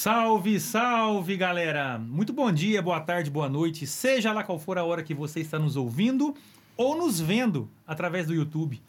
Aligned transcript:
Salve, 0.00 0.60
salve, 0.60 1.36
galera! 1.36 1.98
Muito 1.98 2.32
bom 2.32 2.52
dia, 2.52 2.80
boa 2.80 3.00
tarde, 3.00 3.32
boa 3.32 3.48
noite, 3.48 3.84
seja 3.84 4.32
lá 4.32 4.44
qual 4.44 4.56
for 4.56 4.78
a 4.78 4.84
hora 4.84 5.02
que 5.02 5.12
você 5.12 5.40
está 5.40 5.58
nos 5.58 5.74
ouvindo 5.74 6.36
ou 6.76 6.96
nos 6.96 7.18
vendo 7.18 7.68
através 7.84 8.24
do 8.24 8.32
YouTube. 8.32 8.80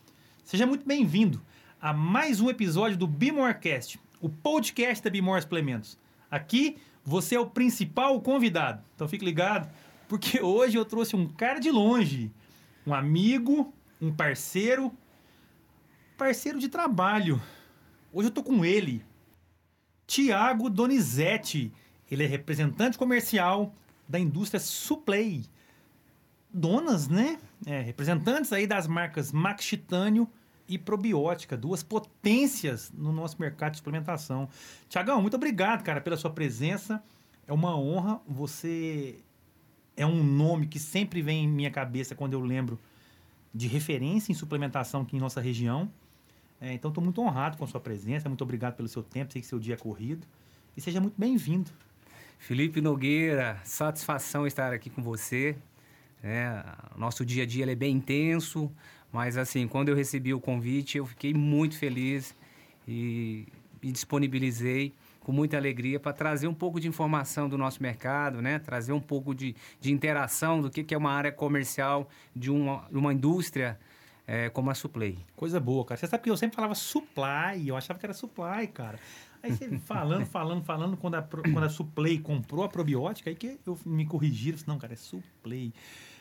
Seja 0.44 0.68
muito 0.68 0.86
bem-vindo 0.86 1.42
a 1.82 1.92
mais 1.92 2.40
um 2.40 2.48
episódio 2.48 2.96
do 2.96 3.08
Bimorecast, 3.08 4.00
o 4.22 4.30
podcast 4.30 5.04
da 5.04 5.10
Bimor 5.10 5.42
Suplementos. 5.42 5.98
Aqui 6.30 6.78
você 7.04 7.34
é 7.34 7.40
o 7.40 7.50
principal 7.50 8.22
convidado, 8.22 8.84
então 8.94 9.08
fique 9.08 9.26
ligado, 9.26 9.68
porque 10.08 10.40
hoje 10.40 10.78
eu 10.78 10.86
trouxe 10.86 11.16
um 11.16 11.28
cara 11.28 11.58
de 11.58 11.72
longe, 11.72 12.32
um 12.86 12.94
amigo, 12.94 13.74
um 14.00 14.14
parceiro, 14.14 14.94
parceiro 16.16 16.60
de 16.60 16.70
trabalho. 16.70 17.42
Hoje 18.14 18.28
eu 18.28 18.32
tô 18.32 18.44
com 18.44 18.64
ele, 18.64 19.04
Tiago 20.10 20.72
Donizete. 20.72 21.72
Ele 22.10 22.24
é 22.24 22.26
representante 22.26 22.98
comercial 22.98 23.76
da 24.08 24.18
indústria 24.18 24.60
Suplay. 24.60 25.46
Donas, 26.52 27.08
né? 27.08 27.38
É, 27.64 27.80
representantes 27.82 28.52
aí 28.52 28.66
das 28.66 28.88
marcas 28.88 29.32
Max 29.32 29.64
Titânio 29.64 30.28
e 30.68 30.80
Probiótica, 30.80 31.56
duas 31.56 31.84
potências 31.84 32.92
no 32.92 33.12
nosso 33.12 33.40
mercado 33.40 33.74
de 33.74 33.78
suplementação. 33.78 34.50
Tiagão, 34.88 35.22
muito 35.22 35.36
obrigado, 35.36 35.84
cara, 35.84 36.02
pela 36.02 36.18
sua 36.18 36.32
presença. 36.32 37.04
É 37.46 37.54
uma 37.54 37.78
honra. 37.78 38.20
Você 38.28 39.20
é 39.96 40.08
um 40.08 40.24
nome 40.24 40.66
que 40.66 40.80
sempre 40.80 41.22
vem 41.22 41.44
em 41.44 41.48
minha 41.48 41.70
cabeça 41.70 42.16
quando 42.16 42.34
eu 42.34 42.40
lembro 42.40 42.80
de 43.54 43.68
referência 43.68 44.32
em 44.32 44.36
suplementação 44.36 45.02
aqui 45.02 45.18
em 45.18 45.20
nossa 45.20 45.40
região. 45.40 45.88
É, 46.62 46.74
então, 46.74 46.90
estou 46.90 47.04
muito 47.04 47.22
honrado 47.22 47.58
com 47.58 47.66
sua 47.66 47.80
presença. 47.80 48.28
Muito 48.28 48.44
obrigado 48.44 48.76
pelo 48.76 48.88
seu 48.88 49.02
tempo. 49.02 49.32
Sei 49.32 49.42
que 49.42 49.48
seu 49.48 49.60
dia 49.60 49.76
é 49.76 49.78
corrido. 49.78 50.28
E 50.76 50.82
seja 50.82 51.00
muito 51.00 51.16
bem-vindo. 51.18 51.72
Felipe 52.38 52.82
Nogueira, 52.82 53.60
satisfação 53.64 54.48
estar 54.48 54.74
aqui 54.74 54.90
com 54.90 55.02
você. 55.02 55.56
É, 56.24 56.64
nosso 56.98 57.26
dia 57.26 57.44
a 57.44 57.46
dia 57.46 57.70
é 57.70 57.76
bem 57.76 57.96
intenso, 57.96 58.72
mas 59.12 59.38
assim, 59.38 59.68
quando 59.68 59.90
eu 59.90 59.96
recebi 59.96 60.34
o 60.34 60.40
convite, 60.40 60.98
eu 60.98 61.06
fiquei 61.06 61.34
muito 61.34 61.78
feliz 61.78 62.36
e 62.88 63.46
me 63.82 63.92
disponibilizei 63.92 64.94
com 65.22 65.32
muita 65.32 65.58
alegria 65.58 66.00
para 66.00 66.12
trazer 66.12 66.48
um 66.48 66.54
pouco 66.54 66.80
de 66.80 66.88
informação 66.88 67.48
do 67.48 67.58
nosso 67.58 67.82
mercado, 67.82 68.42
né? 68.42 68.60
trazer 68.60 68.94
um 68.94 69.00
pouco 69.00 69.36
de, 69.36 69.56
de 69.80 69.92
interação 69.92 70.62
do 70.62 70.70
que, 70.70 70.84
que 70.84 70.94
é 70.94 70.98
uma 70.98 71.12
área 71.12 71.32
comercial 71.32 72.10
de 72.36 72.50
uma, 72.50 72.88
uma 72.90 73.14
indústria 73.14 73.80
é, 74.32 74.48
como 74.48 74.70
a 74.70 74.76
Suplay. 74.76 75.18
Coisa 75.36 75.60
boa, 75.60 75.84
cara. 75.84 76.00
Você 76.00 76.06
sabe 76.06 76.22
que 76.22 76.30
eu 76.30 76.38
sempre 76.38 76.56
falava 76.56 76.76
supply, 76.76 77.68
eu 77.68 77.76
achava 77.76 77.98
que 77.98 78.06
era 78.06 78.14
supply, 78.14 78.68
cara. 78.68 79.00
Aí 79.42 79.52
você 79.52 79.68
falando, 79.82 80.24
falando, 80.24 80.64
falando, 80.64 80.96
quando 80.98 81.16
a, 81.16 81.24
quando 81.24 81.64
a 81.64 81.70
Suplay 81.70 82.20
comprou 82.20 82.64
a 82.64 82.70
probiótica, 82.70 83.32
aí 83.32 83.36
que 83.36 83.58
eu 83.66 83.76
me 83.84 84.06
corrigiram, 84.06 84.60
não, 84.68 84.78
cara, 84.78 84.94
é 84.94 84.96
Suplay. 84.96 85.74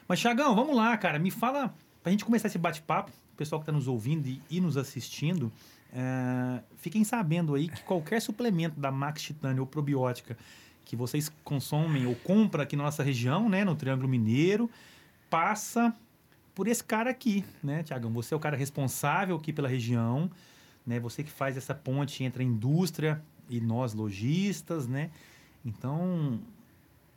Mas, 0.09 0.21
Chagão, 0.21 0.55
vamos 0.55 0.75
lá, 0.75 0.97
cara, 0.97 1.19
me 1.19 1.31
fala, 1.31 1.75
pra 2.03 2.11
gente 2.11 2.25
começar 2.25 2.49
esse 2.49 2.57
bate-papo, 2.57 3.11
o 3.35 3.37
pessoal 3.37 3.61
que 3.61 3.67
tá 3.67 3.73
nos 3.73 3.87
ouvindo 3.87 4.27
e, 4.27 4.41
e 4.49 4.59
nos 4.59 4.79
assistindo, 4.79 5.53
é, 5.93 6.63
fiquem 6.79 7.05
sabendo 7.05 7.55
aí 7.55 7.69
que 7.69 7.83
qualquer 7.83 8.23
suplemento 8.23 8.81
da 8.81 8.91
Max 8.91 9.21
Titânio 9.21 9.61
ou 9.61 9.67
probiótica 9.67 10.35
que 10.83 10.97
vocês 10.97 11.31
consomem 11.45 12.07
ou 12.07 12.15
compram 12.15 12.63
aqui 12.63 12.75
na 12.75 12.85
nossa 12.85 13.03
região, 13.03 13.51
né, 13.51 13.67
no 13.67 13.77
Triângulo 13.77 14.09
Mineiro, 14.09 14.71
passa 15.29 15.95
por 16.59 16.67
esse 16.67 16.83
cara 16.83 17.09
aqui, 17.09 17.45
né, 17.63 17.85
Tiagão? 17.85 18.13
Você 18.15 18.35
é 18.35 18.37
o 18.37 18.41
cara 18.41 18.57
responsável 18.57 19.37
aqui 19.37 19.53
pela 19.53 19.69
região, 19.69 20.29
né? 20.85 20.99
Você 20.99 21.23
que 21.23 21.31
faz 21.31 21.57
essa 21.57 21.73
ponte 21.73 22.25
entre 22.25 22.43
a 22.43 22.45
indústria 22.45 23.23
e 23.49 23.61
nós 23.61 23.95
lojistas, 23.95 24.89
né? 24.89 25.13
Então, 25.65 26.41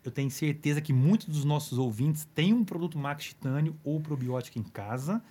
eu 0.06 0.12
tenho 0.12 0.30
certeza 0.30 0.80
que 0.80 0.94
muitos 0.94 1.26
dos 1.26 1.44
nossos 1.44 1.80
ouvintes 1.80 2.28
têm 2.36 2.54
um 2.54 2.64
produto 2.64 3.00
Max 3.00 3.24
Titânio 3.24 3.76
ou 3.84 4.00
probiótico 4.00 4.60
em 4.60 4.64
casa. 4.64 5.24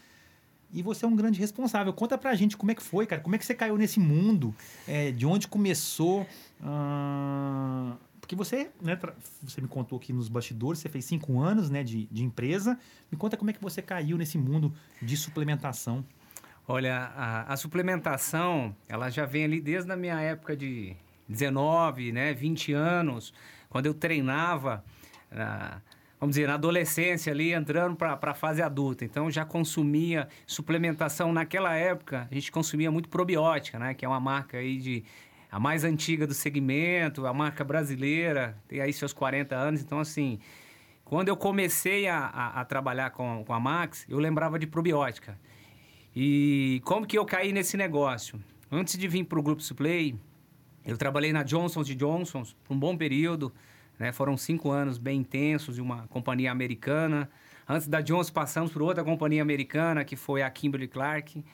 E 0.73 0.83
você 0.83 1.05
é 1.05 1.09
um 1.09 1.15
grande 1.15 1.39
responsável. 1.39 1.93
Conta 1.93 2.19
pra 2.19 2.35
gente 2.35 2.57
como 2.57 2.73
é 2.73 2.75
que 2.75 2.83
foi, 2.83 3.07
cara. 3.07 3.23
Como 3.23 3.37
é 3.37 3.39
que 3.39 3.47
você 3.47 3.55
caiu 3.55 3.79
nesse 3.79 4.01
mundo? 4.01 4.53
É, 4.89 5.13
de 5.13 5.25
onde 5.25 5.47
começou? 5.47 6.27
Uh, 6.61 7.97
porque 8.31 8.37
você, 8.37 8.71
né, 8.81 8.97
você 9.43 9.61
me 9.61 9.67
contou 9.67 9.99
aqui 9.99 10.13
nos 10.13 10.29
bastidores, 10.29 10.79
você 10.79 10.89
fez 10.89 11.05
cinco 11.05 11.41
anos 11.41 11.69
né, 11.69 11.83
de, 11.83 12.07
de 12.07 12.23
empresa. 12.23 12.79
Me 13.11 13.19
conta 13.19 13.37
como 13.37 13.51
é 13.51 13.53
que 13.53 13.61
você 13.61 13.83
caiu 13.83 14.17
nesse 14.17 14.39
mundo 14.39 14.73
de 15.03 15.17
suplementação. 15.17 16.05
Olha, 16.69 17.11
a, 17.17 17.53
a, 17.53 17.57
suplementação, 17.57 18.73
ela 18.89 19.11
já 19.11 19.27
vem 19.27 19.47
ali 19.47 19.61
desde 19.61 19.91
a 19.91 19.97
minha 19.97 20.21
época 20.21 20.57
de 20.57 20.95
19, 21.29 22.13
né, 22.13 22.33
20 22.33 22.73
anos, 22.73 23.35
quando 23.69 23.87
eu 23.87 23.95
treinava, 23.95 24.85
na, 25.29 25.83
vamos 26.21 26.37
dizer, 26.37 26.47
na 26.47 26.55
adolescência 26.55 27.33
ali, 27.33 27.53
entrando 27.53 27.97
para 27.97 28.17
a 28.23 28.35
fase 28.35 28.63
adulta. 28.63 29.05
Então, 29.05 29.29
já 29.29 29.45
consumia 29.45 30.29
suplementação. 30.47 31.33
Naquela 31.33 31.75
época, 31.75 32.29
a 32.31 32.35
gente 32.35 32.53
consumia 32.53 32.93
muito 32.93 33.09
probiótica, 33.09 33.77
né, 33.77 33.93
que 33.93 34.05
é 34.05 34.09
uma 34.09 34.21
marca 34.21 34.59
aí 34.59 34.79
de 34.79 35.05
a 35.51 35.59
mais 35.59 35.83
antiga 35.85 36.27
do 36.27 36.35
segmento, 36.35 37.27
a 37.27 37.35
marca 37.35 37.65
brasileira, 37.65 38.57
tem 38.69 38.81
aí 38.81 38.93
seus 38.93 39.13
40 39.13 39.57
anos. 39.57 39.83
Então, 39.83 39.99
assim, 39.99 40.39
quando 41.05 41.29
eu 41.29 41.37
comecei 41.37 42.07
a, 42.07 42.19
a, 42.19 42.61
a 42.61 42.65
trabalhar 42.65 43.11
com, 43.11 43.43
com 43.45 43.53
a 43.53 43.59
Max, 43.59 44.07
eu 44.09 44.19
lembrava 44.19 44.59
de 44.59 44.67
probiótica. 44.67 45.37
E 46.15 46.81
como 46.85 47.07
que 47.07 47.19
eu 47.19 47.25
caí 47.25 47.53
nesse 47.53 47.77
negócio? 47.77 48.41
Antes 48.71 48.97
de 48.97 49.09
vir 49.09 49.25
para 49.25 49.39
o 49.39 49.43
Grupo 49.43 49.61
Suplay, 49.63 50.15
eu 50.87 50.97
trabalhei 50.97 51.33
na 51.33 51.43
Johnson's 51.43 51.87
de 51.87 51.97
Johnson's 51.97 52.57
por 52.65 52.75
um 52.75 52.79
bom 52.79 52.97
período. 52.97 53.53
Né? 53.99 54.13
Foram 54.13 54.37
cinco 54.37 54.71
anos 54.71 54.99
bem 54.99 55.21
intensos 55.21 55.75
de 55.75 55.83
uma 55.83 56.07
companhia 56.07 56.53
americana. 56.53 57.29
Antes 57.69 57.89
da 57.89 58.01
Johnson, 58.01 58.33
passamos 58.33 58.73
por 58.73 58.83
outra 58.83 59.03
companhia 59.03 59.43
americana, 59.43 60.05
que 60.05 60.15
foi 60.15 60.43
a 60.43 60.51
Kimberly 60.51 60.89
Clark 60.89 61.45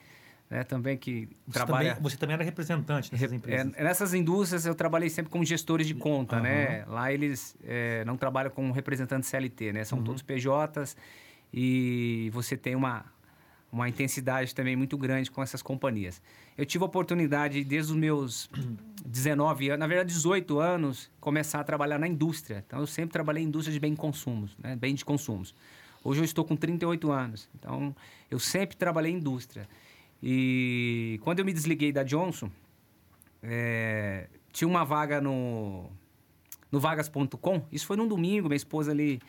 né, 0.49 0.63
também 0.63 0.97
que 0.97 1.27
você 1.45 1.53
trabalha... 1.53 1.89
Também, 1.89 2.03
você 2.03 2.17
também 2.17 2.33
era 2.35 2.43
representante 2.43 3.11
nessas 3.11 3.31
empresas? 3.33 3.73
É, 3.75 3.83
nessas 3.83 4.13
indústrias 4.13 4.65
eu 4.65 4.75
trabalhei 4.75 5.09
sempre 5.09 5.31
como 5.31 5.43
gestores 5.43 5.87
de 5.87 5.93
conta, 5.93 6.37
uhum. 6.37 6.43
né? 6.43 6.85
Lá 6.87 7.11
eles 7.11 7.55
é, 7.63 8.03
não 8.05 8.17
trabalham 8.17 8.51
como 8.51 8.71
representantes 8.71 9.29
CLT, 9.29 9.73
né? 9.73 9.83
São 9.83 9.99
uhum. 9.99 10.03
todos 10.03 10.21
PJs 10.21 10.95
e 11.53 12.29
você 12.33 12.55
tem 12.55 12.75
uma, 12.75 13.05
uma 13.71 13.89
intensidade 13.89 14.53
também 14.55 14.75
muito 14.75 14.97
grande 14.97 15.29
com 15.29 15.41
essas 15.43 15.61
companhias. 15.61 16.21
Eu 16.57 16.65
tive 16.65 16.83
a 16.83 16.87
oportunidade, 16.87 17.63
desde 17.63 17.91
os 17.91 17.97
meus 17.97 18.49
19 19.05 19.69
anos, 19.69 19.79
na 19.79 19.87
verdade 19.87 20.13
18 20.13 20.59
anos, 20.59 21.11
começar 21.19 21.59
a 21.59 21.63
trabalhar 21.63 21.99
na 21.99 22.07
indústria. 22.07 22.63
Então 22.65 22.79
eu 22.79 22.87
sempre 22.87 23.13
trabalhei 23.13 23.43
em 23.43 23.47
indústria 23.47 23.73
de 23.73 23.79
bem 23.79 23.95
consumos, 23.95 24.55
né? 24.59 24.75
bem 24.75 24.95
de 24.95 25.05
consumos. 25.05 25.53
Hoje 26.03 26.21
eu 26.21 26.25
estou 26.25 26.45
com 26.45 26.55
38 26.55 27.11
anos, 27.11 27.49
então 27.55 27.95
eu 28.31 28.39
sempre 28.39 28.77
trabalhei 28.77 29.11
em 29.11 29.15
indústria. 29.15 29.67
E 30.21 31.19
quando 31.23 31.39
eu 31.39 31.45
me 31.45 31.53
desliguei 31.53 31.91
da 31.91 32.03
Johnson, 32.03 32.49
é, 33.41 34.27
tinha 34.51 34.67
uma 34.67 34.83
vaga 34.83 35.21
no, 35.21 35.89
no 36.71 36.79
vagas.com. 36.79 37.61
Isso 37.71 37.85
foi 37.85 37.97
num 37.97 38.07
domingo, 38.07 38.47
minha 38.47 38.57
esposa 38.57 38.91
ali 38.91 39.19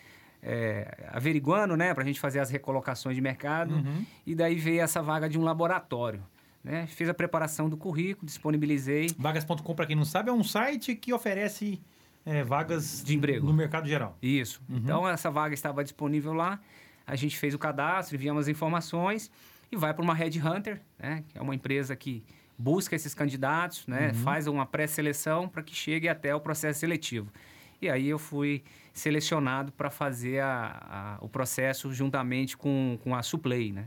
é, 0.42 1.08
averiguando, 1.12 1.76
né, 1.76 1.92
para 1.92 2.02
a 2.02 2.06
gente 2.06 2.20
fazer 2.20 2.40
as 2.40 2.50
recolocações 2.50 3.14
de 3.14 3.20
mercado. 3.20 3.74
Uhum. 3.74 4.04
E 4.26 4.34
daí 4.34 4.54
veio 4.54 4.80
essa 4.80 5.02
vaga 5.02 5.28
de 5.28 5.38
um 5.38 5.42
laboratório. 5.42 6.22
Né? 6.62 6.86
Fiz 6.86 7.08
a 7.08 7.14
preparação 7.14 7.68
do 7.68 7.76
currículo, 7.76 8.26
disponibilizei. 8.26 9.08
Vagas.com, 9.18 9.74
para 9.74 9.86
quem 9.86 9.96
não 9.96 10.04
sabe, 10.04 10.30
é 10.30 10.32
um 10.32 10.44
site 10.44 10.94
que 10.94 11.12
oferece 11.12 11.80
é, 12.26 12.42
vagas 12.42 13.02
de 13.04 13.16
emprego 13.16 13.46
no 13.46 13.52
mercado 13.52 13.88
geral. 13.88 14.16
Isso. 14.20 14.60
Uhum. 14.68 14.76
Então, 14.78 15.08
essa 15.08 15.30
vaga 15.30 15.54
estava 15.54 15.82
disponível 15.82 16.32
lá. 16.32 16.60
A 17.06 17.16
gente 17.16 17.38
fez 17.38 17.54
o 17.54 17.58
cadastro, 17.58 18.16
enviamos 18.16 18.42
as 18.42 18.48
informações 18.48 19.30
e 19.70 19.76
vai 19.76 19.92
para 19.92 20.02
uma 20.02 20.14
Red 20.14 20.40
Hunter, 20.40 20.80
né, 20.98 21.24
que 21.28 21.38
é 21.38 21.42
uma 21.42 21.54
empresa 21.54 21.94
que 21.94 22.24
busca 22.58 22.96
esses 22.96 23.14
candidatos, 23.14 23.86
né, 23.86 24.08
uhum. 24.08 24.14
faz 24.14 24.46
uma 24.46 24.66
pré-seleção 24.66 25.48
para 25.48 25.62
que 25.62 25.74
chegue 25.74 26.08
até 26.08 26.34
o 26.34 26.40
processo 26.40 26.80
seletivo. 26.80 27.30
E 27.80 27.88
aí 27.88 28.08
eu 28.08 28.18
fui 28.18 28.64
selecionado 28.92 29.70
para 29.70 29.90
fazer 29.90 30.40
a, 30.40 31.18
a, 31.20 31.24
o 31.24 31.28
processo 31.28 31.92
juntamente 31.92 32.56
com, 32.56 32.98
com 33.04 33.14
a 33.14 33.22
Suplay, 33.22 33.72
né? 33.72 33.86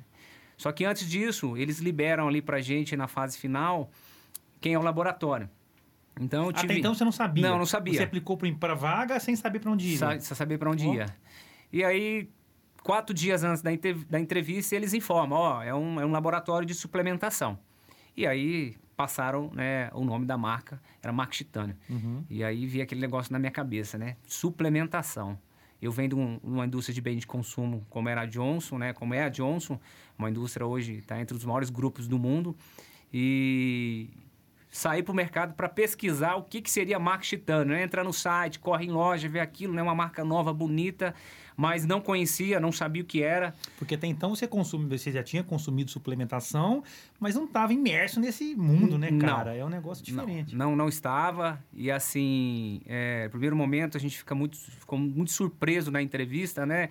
Só 0.57 0.71
que 0.71 0.85
antes 0.85 1.09
disso, 1.09 1.57
eles 1.57 1.79
liberam 1.79 2.27
ali 2.27 2.41
para 2.41 2.61
gente 2.61 2.95
na 2.95 3.07
fase 3.07 3.37
final 3.37 3.91
quem 4.61 4.75
é 4.75 4.79
o 4.79 4.81
laboratório. 4.81 5.49
Então 6.19 6.45
eu 6.45 6.53
tive... 6.53 6.73
Até 6.73 6.79
então 6.79 6.93
você 6.93 7.03
não 7.03 7.11
sabia? 7.11 7.49
Não, 7.49 7.57
não 7.57 7.65
sabia. 7.65 7.95
Você 7.95 8.03
aplicou 8.03 8.37
para 8.37 8.75
vaga 8.75 9.19
sem 9.19 9.35
saber 9.35 9.59
para 9.59 9.71
onde 9.71 9.89
ia? 9.89 9.97
Sa 9.97 10.19
sem 10.19 10.35
saber 10.37 10.57
para 10.57 10.69
onde 10.69 10.87
oh. 10.87 10.93
ia. 10.93 11.07
E 11.73 11.83
aí 11.83 12.29
quatro 12.83 13.13
dias 13.13 13.43
antes 13.43 13.61
da, 13.61 13.71
da 14.09 14.19
entrevista, 14.19 14.75
eles 14.75 14.93
informam, 14.93 15.39
ó, 15.39 15.59
oh, 15.59 15.61
é, 15.61 15.73
um, 15.73 15.99
é 15.99 16.05
um 16.05 16.11
laboratório 16.11 16.65
de 16.65 16.73
suplementação. 16.73 17.57
E 18.15 18.27
aí 18.27 18.75
passaram 18.95 19.49
né, 19.53 19.89
o 19.93 20.03
nome 20.03 20.25
da 20.25 20.37
marca, 20.37 20.81
era 21.01 21.11
Marca 21.11 21.33
Titânio. 21.33 21.75
Uhum. 21.89 22.23
E 22.29 22.43
aí 22.43 22.65
vi 22.67 22.81
aquele 22.81 23.01
negócio 23.01 23.31
na 23.33 23.39
minha 23.39 23.51
cabeça, 23.51 23.97
né? 23.97 24.17
Suplementação. 24.27 25.39
Eu 25.81 25.91
venho 25.91 26.09
de 26.09 26.15
um, 26.15 26.39
uma 26.43 26.65
indústria 26.65 26.93
de 26.93 27.01
bem 27.01 27.17
de 27.17 27.25
consumo 27.25 27.83
como 27.89 28.07
era 28.07 28.21
a 28.21 28.25
Johnson, 28.25 28.77
né? 28.77 28.93
Como 28.93 29.13
é 29.15 29.23
a 29.23 29.29
Johnson, 29.29 29.79
uma 30.17 30.29
indústria 30.29 30.65
hoje 30.65 30.97
está 30.97 31.19
entre 31.19 31.35
os 31.35 31.43
maiores 31.43 31.71
grupos 31.71 32.07
do 32.07 32.19
mundo. 32.19 32.55
E 33.11 34.09
sair 34.71 35.03
para 35.03 35.11
o 35.11 35.15
mercado 35.15 35.53
para 35.53 35.67
pesquisar 35.67 36.35
o 36.35 36.43
que, 36.43 36.61
que 36.61 36.71
seria 36.71 36.97
marca 36.97 37.25
titânio. 37.25 37.75
Né? 37.75 37.83
Entra 37.83 38.03
no 38.03 38.13
site, 38.13 38.57
corre 38.57 38.85
em 38.85 38.89
loja, 38.89 39.27
vê 39.27 39.41
aquilo, 39.41 39.73
né? 39.73 39.81
uma 39.81 39.93
marca 39.93 40.23
nova, 40.23 40.53
bonita, 40.53 41.13
mas 41.57 41.85
não 41.85 41.99
conhecia, 41.99 42.59
não 42.59 42.71
sabia 42.71 43.03
o 43.03 43.05
que 43.05 43.21
era. 43.21 43.53
Porque 43.77 43.95
até 43.95 44.07
então 44.07 44.33
você, 44.33 44.47
consumi, 44.47 44.97
você 44.97 45.11
já 45.11 45.21
tinha 45.21 45.43
consumido 45.43 45.91
suplementação, 45.91 46.83
mas 47.19 47.35
não 47.35 47.43
estava 47.43 47.73
imerso 47.73 48.19
nesse 48.21 48.55
mundo, 48.55 48.97
né, 48.97 49.11
cara? 49.19 49.51
Não, 49.51 49.59
é 49.59 49.65
um 49.65 49.69
negócio 49.69 50.03
diferente. 50.03 50.55
Não, 50.55 50.69
não, 50.69 50.77
não 50.77 50.89
estava. 50.89 51.61
E 51.73 51.91
assim, 51.91 52.81
é, 52.85 53.25
no 53.25 53.31
primeiro 53.31 53.55
momento 53.55 53.97
a 53.97 53.99
gente 53.99 54.17
fica 54.17 54.33
muito, 54.33 54.57
ficou 54.57 54.97
muito 54.97 55.31
surpreso 55.31 55.91
na 55.91 56.01
entrevista, 56.01 56.65
né? 56.65 56.89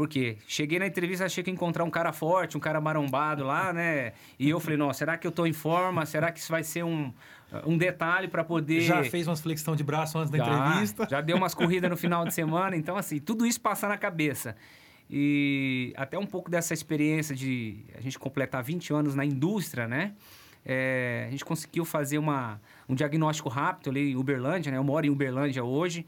Porque 0.00 0.38
cheguei 0.46 0.78
na 0.78 0.86
entrevista, 0.86 1.26
achei 1.26 1.44
que 1.44 1.50
ia 1.50 1.52
encontrar 1.52 1.84
um 1.84 1.90
cara 1.90 2.10
forte, 2.10 2.56
um 2.56 2.60
cara 2.60 2.80
marombado 2.80 3.44
lá, 3.44 3.70
né? 3.70 4.14
E 4.38 4.48
eu 4.48 4.58
falei, 4.58 4.78
nossa, 4.78 5.00
será 5.00 5.18
que 5.18 5.26
eu 5.26 5.30
tô 5.30 5.44
em 5.44 5.52
forma? 5.52 6.06
Será 6.06 6.32
que 6.32 6.40
isso 6.40 6.50
vai 6.50 6.64
ser 6.64 6.82
um, 6.82 7.12
um 7.66 7.76
detalhe 7.76 8.26
para 8.26 8.42
poder. 8.42 8.80
Já 8.80 9.04
fez 9.04 9.28
umas 9.28 9.42
flexão 9.42 9.76
de 9.76 9.84
braço 9.84 10.18
antes 10.18 10.30
da 10.30 10.38
já, 10.38 10.46
entrevista? 10.46 11.06
Já 11.06 11.20
deu 11.20 11.36
umas 11.36 11.52
corridas 11.52 11.90
no 11.90 11.98
final 11.98 12.24
de 12.24 12.32
semana. 12.32 12.74
Então, 12.74 12.96
assim, 12.96 13.18
tudo 13.18 13.44
isso 13.44 13.60
passa 13.60 13.86
na 13.88 13.98
cabeça. 13.98 14.56
E 15.10 15.92
até 15.98 16.18
um 16.18 16.24
pouco 16.24 16.50
dessa 16.50 16.72
experiência 16.72 17.36
de 17.36 17.84
a 17.94 18.00
gente 18.00 18.18
completar 18.18 18.62
20 18.62 18.94
anos 18.94 19.14
na 19.14 19.26
indústria, 19.26 19.86
né? 19.86 20.14
É, 20.64 21.26
a 21.28 21.30
gente 21.30 21.44
conseguiu 21.44 21.84
fazer 21.84 22.16
uma, 22.16 22.58
um 22.88 22.94
diagnóstico 22.94 23.50
rápido 23.50 23.90
ali 23.90 24.12
em 24.12 24.16
Uberlândia, 24.16 24.72
né? 24.72 24.78
Eu 24.78 24.84
moro 24.84 25.04
em 25.04 25.10
Uberlândia 25.10 25.62
hoje 25.62 26.06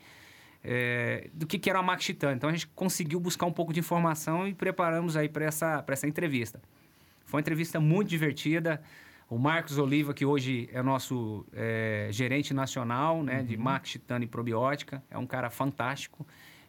é, 0.64 1.28
do 1.32 1.46
que, 1.46 1.58
que 1.58 1.68
era 1.68 1.78
a 1.78 1.82
Max 1.82 2.04
Titan. 2.04 2.32
Então 2.32 2.48
a 2.48 2.52
gente 2.52 2.66
conseguiu 2.68 3.18
buscar 3.18 3.46
um 3.46 3.52
pouco 3.52 3.72
de 3.72 3.80
informação 3.80 4.46
e 4.46 4.54
preparamos 4.54 5.16
aí 5.16 5.28
para 5.28 5.44
essa, 5.44 5.84
essa 5.86 6.06
entrevista. 6.06 6.60
Foi 7.24 7.38
uma 7.38 7.40
entrevista 7.40 7.80
muito 7.80 8.08
divertida. 8.08 8.82
O 9.28 9.38
Marcos 9.38 9.78
Oliva, 9.78 10.12
que 10.12 10.24
hoje 10.24 10.68
é 10.72 10.82
nosso 10.82 11.46
é, 11.52 12.08
gerente 12.10 12.52
nacional 12.52 13.22
né, 13.22 13.40
uhum. 13.40 13.46
de 13.46 13.56
Max 13.56 13.90
Titã 13.90 14.18
e 14.20 14.26
Probiótica, 14.26 15.02
é 15.10 15.16
um 15.16 15.26
cara 15.26 15.48
fantástico. 15.48 16.26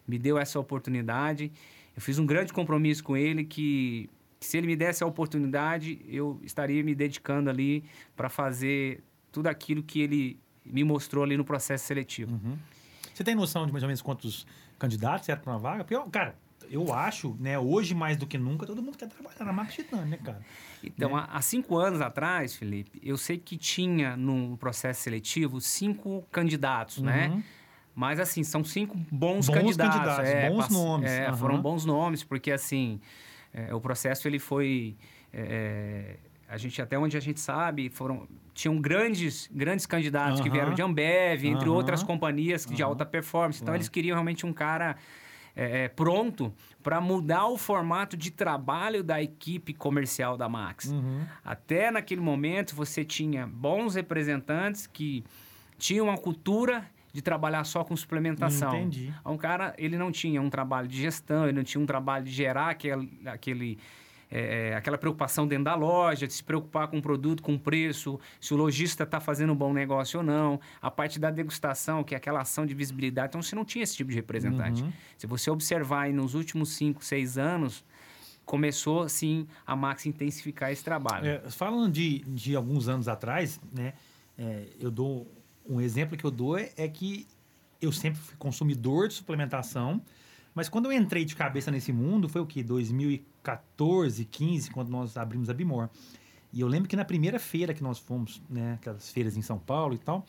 Me 0.08 0.18
deu 0.18 0.38
essa 0.38 0.58
oportunidade. 0.58 1.52
Eu 1.94 2.00
fiz 2.00 2.18
um 2.18 2.26
grande 2.26 2.52
compromisso 2.52 3.04
com 3.04 3.16
ele 3.16 3.44
que, 3.44 4.08
que 4.40 4.46
se 4.46 4.56
ele 4.56 4.66
me 4.66 4.76
desse 4.76 5.04
a 5.04 5.06
oportunidade, 5.06 6.00
eu 6.08 6.40
estaria 6.42 6.82
me 6.82 6.94
dedicando 6.94 7.50
ali 7.50 7.84
para 8.16 8.28
fazer 8.28 9.04
tudo 9.30 9.48
aquilo 9.48 9.82
que 9.82 10.00
ele 10.00 10.40
me 10.64 10.82
mostrou 10.82 11.22
ali 11.22 11.36
no 11.36 11.44
processo 11.44 11.86
seletivo. 11.86 12.32
Uhum. 12.32 12.56
Você 13.14 13.22
tem 13.22 13.34
noção 13.34 13.64
de 13.64 13.72
mais 13.72 13.82
ou 13.82 13.86
menos 13.86 14.02
quantos 14.02 14.46
candidatos 14.78 15.28
eram 15.28 15.40
para 15.40 15.52
uma 15.52 15.58
vaga? 15.58 15.84
Porque, 15.84 16.10
cara, 16.10 16.34
eu 16.68 16.92
acho, 16.92 17.36
né, 17.38 17.58
hoje 17.58 17.94
mais 17.94 18.16
do 18.16 18.26
que 18.26 18.36
nunca, 18.36 18.66
todo 18.66 18.82
mundo 18.82 18.98
quer 18.98 19.08
trabalhar 19.08 19.44
na 19.44 19.52
marca 19.52 19.72
Titã, 19.72 20.04
né, 20.04 20.18
cara? 20.22 20.40
Então, 20.82 21.16
né? 21.16 21.26
há 21.30 21.40
cinco 21.40 21.76
anos 21.76 22.00
atrás, 22.00 22.56
Felipe, 22.56 23.00
eu 23.02 23.16
sei 23.16 23.38
que 23.38 23.56
tinha 23.56 24.16
no 24.16 24.56
processo 24.56 25.02
seletivo 25.02 25.60
cinco 25.60 26.26
candidatos, 26.32 26.98
né? 26.98 27.28
uhum. 27.28 27.36
né? 27.36 27.44
Mas, 27.94 28.18
assim, 28.18 28.42
são 28.42 28.64
cinco 28.64 28.96
bons, 28.96 29.46
bons 29.46 29.54
candidatos. 29.54 29.94
candidatos 29.94 30.30
é, 30.30 30.50
bons 30.50 30.68
nomes. 30.68 31.10
É, 31.10 31.30
uhum. 31.30 31.36
Foram 31.36 31.62
bons 31.62 31.84
nomes, 31.84 32.24
porque, 32.24 32.50
assim, 32.50 33.00
é, 33.52 33.72
o 33.72 33.80
processo 33.80 34.26
ele 34.26 34.40
foi... 34.40 34.96
É, 35.32 36.16
a 36.54 36.58
gente, 36.58 36.80
até 36.80 36.96
onde 36.96 37.16
a 37.16 37.20
gente 37.20 37.40
sabe, 37.40 37.90
foram 37.90 38.28
tinham 38.54 38.80
grandes, 38.80 39.50
grandes 39.52 39.84
candidatos 39.84 40.40
que 40.40 40.48
vieram 40.48 40.72
de 40.72 40.80
Ambev, 40.80 41.44
entre 41.44 41.68
outras 41.68 42.04
companhias 42.04 42.64
de 42.64 42.82
alta 42.82 43.04
performance. 43.04 43.60
Então, 43.60 43.74
eles 43.74 43.88
queriam 43.88 44.14
realmente 44.14 44.46
um 44.46 44.52
cara 44.52 44.96
é, 45.56 45.84
é 45.84 45.88
pronto 45.88 46.54
para 46.80 47.00
mudar 47.00 47.48
o 47.48 47.58
formato 47.58 48.16
de 48.16 48.30
trabalho 48.30 49.02
da 49.02 49.20
equipe 49.20 49.74
comercial 49.74 50.36
da 50.36 50.48
Max. 50.48 50.86
Uhum. 50.86 51.26
Até 51.44 51.90
naquele 51.90 52.20
momento, 52.20 52.76
você 52.76 53.04
tinha 53.04 53.44
bons 53.44 53.96
representantes 53.96 54.86
que 54.86 55.24
tinham 55.76 56.06
uma 56.06 56.16
cultura 56.16 56.88
de 57.12 57.20
trabalhar 57.20 57.64
só 57.64 57.82
com 57.82 57.96
suplementação. 57.96 58.76
Entendi. 58.76 59.12
Um 59.26 59.36
cara, 59.36 59.74
ele 59.76 59.98
não 59.98 60.12
tinha 60.12 60.40
um 60.40 60.50
trabalho 60.50 60.86
de 60.86 60.96
gestão, 60.96 61.44
ele 61.44 61.56
não 61.56 61.64
tinha 61.64 61.82
um 61.82 61.86
trabalho 61.86 62.24
de 62.24 62.30
gerar 62.30 62.70
aquele, 62.70 63.20
aquele 63.26 63.78
é, 64.34 64.70
é, 64.70 64.74
aquela 64.74 64.98
preocupação 64.98 65.46
dentro 65.46 65.66
da 65.66 65.76
loja, 65.76 66.26
de 66.26 66.32
se 66.32 66.42
preocupar 66.42 66.88
com 66.88 66.98
o 66.98 67.02
produto, 67.02 67.40
com 67.40 67.54
o 67.54 67.58
preço, 67.58 68.18
se 68.40 68.52
o 68.52 68.56
lojista 68.56 69.04
está 69.04 69.20
fazendo 69.20 69.52
um 69.52 69.56
bom 69.56 69.72
negócio 69.72 70.18
ou 70.18 70.26
não. 70.26 70.58
A 70.82 70.90
parte 70.90 71.20
da 71.20 71.30
degustação, 71.30 72.02
que 72.02 72.14
é 72.14 72.16
aquela 72.16 72.40
ação 72.40 72.66
de 72.66 72.74
visibilidade. 72.74 73.28
Então, 73.28 73.40
você 73.40 73.54
não 73.54 73.64
tinha 73.64 73.84
esse 73.84 73.96
tipo 73.96 74.10
de 74.10 74.16
representante. 74.16 74.82
Uhum. 74.82 74.92
Se 75.16 75.28
você 75.28 75.52
observar 75.52 76.02
aí 76.02 76.12
nos 76.12 76.34
últimos 76.34 76.70
5, 76.70 77.04
6 77.04 77.38
anos, 77.38 77.84
começou, 78.44 79.08
sim, 79.08 79.46
a 79.64 79.76
Max 79.76 80.04
intensificar 80.04 80.72
esse 80.72 80.82
trabalho. 80.82 81.28
É, 81.28 81.50
falando 81.50 81.92
de, 81.92 82.18
de 82.26 82.56
alguns 82.56 82.88
anos 82.88 83.06
atrás, 83.06 83.60
né, 83.72 83.92
é, 84.36 84.64
eu 84.80 84.90
dou 84.90 85.30
um 85.64 85.80
exemplo 85.80 86.16
que 86.16 86.24
eu 86.24 86.30
dou 86.32 86.58
é, 86.58 86.72
é 86.76 86.88
que 86.88 87.24
eu 87.80 87.92
sempre 87.92 88.18
fui 88.20 88.36
consumidor 88.36 89.06
de 89.06 89.14
suplementação, 89.14 90.02
mas 90.52 90.68
quando 90.68 90.86
eu 90.86 90.92
entrei 90.92 91.24
de 91.24 91.36
cabeça 91.36 91.70
nesse 91.70 91.92
mundo, 91.92 92.28
foi 92.28 92.40
o 92.40 92.46
que? 92.46 92.64
2014, 93.44 94.24
15, 94.24 94.70
quando 94.70 94.88
nós 94.88 95.16
abrimos 95.16 95.50
a 95.50 95.54
Bimor. 95.54 95.88
E 96.52 96.60
eu 96.60 96.68
lembro 96.68 96.88
que 96.88 96.96
na 96.96 97.04
primeira 97.04 97.38
feira 97.38 97.74
que 97.74 97.82
nós 97.82 97.98
fomos, 97.98 98.42
né, 98.48 98.74
aquelas 98.74 99.10
feiras 99.10 99.36
em 99.36 99.42
São 99.42 99.58
Paulo 99.58 99.94
e 99.94 99.98
tal, 99.98 100.24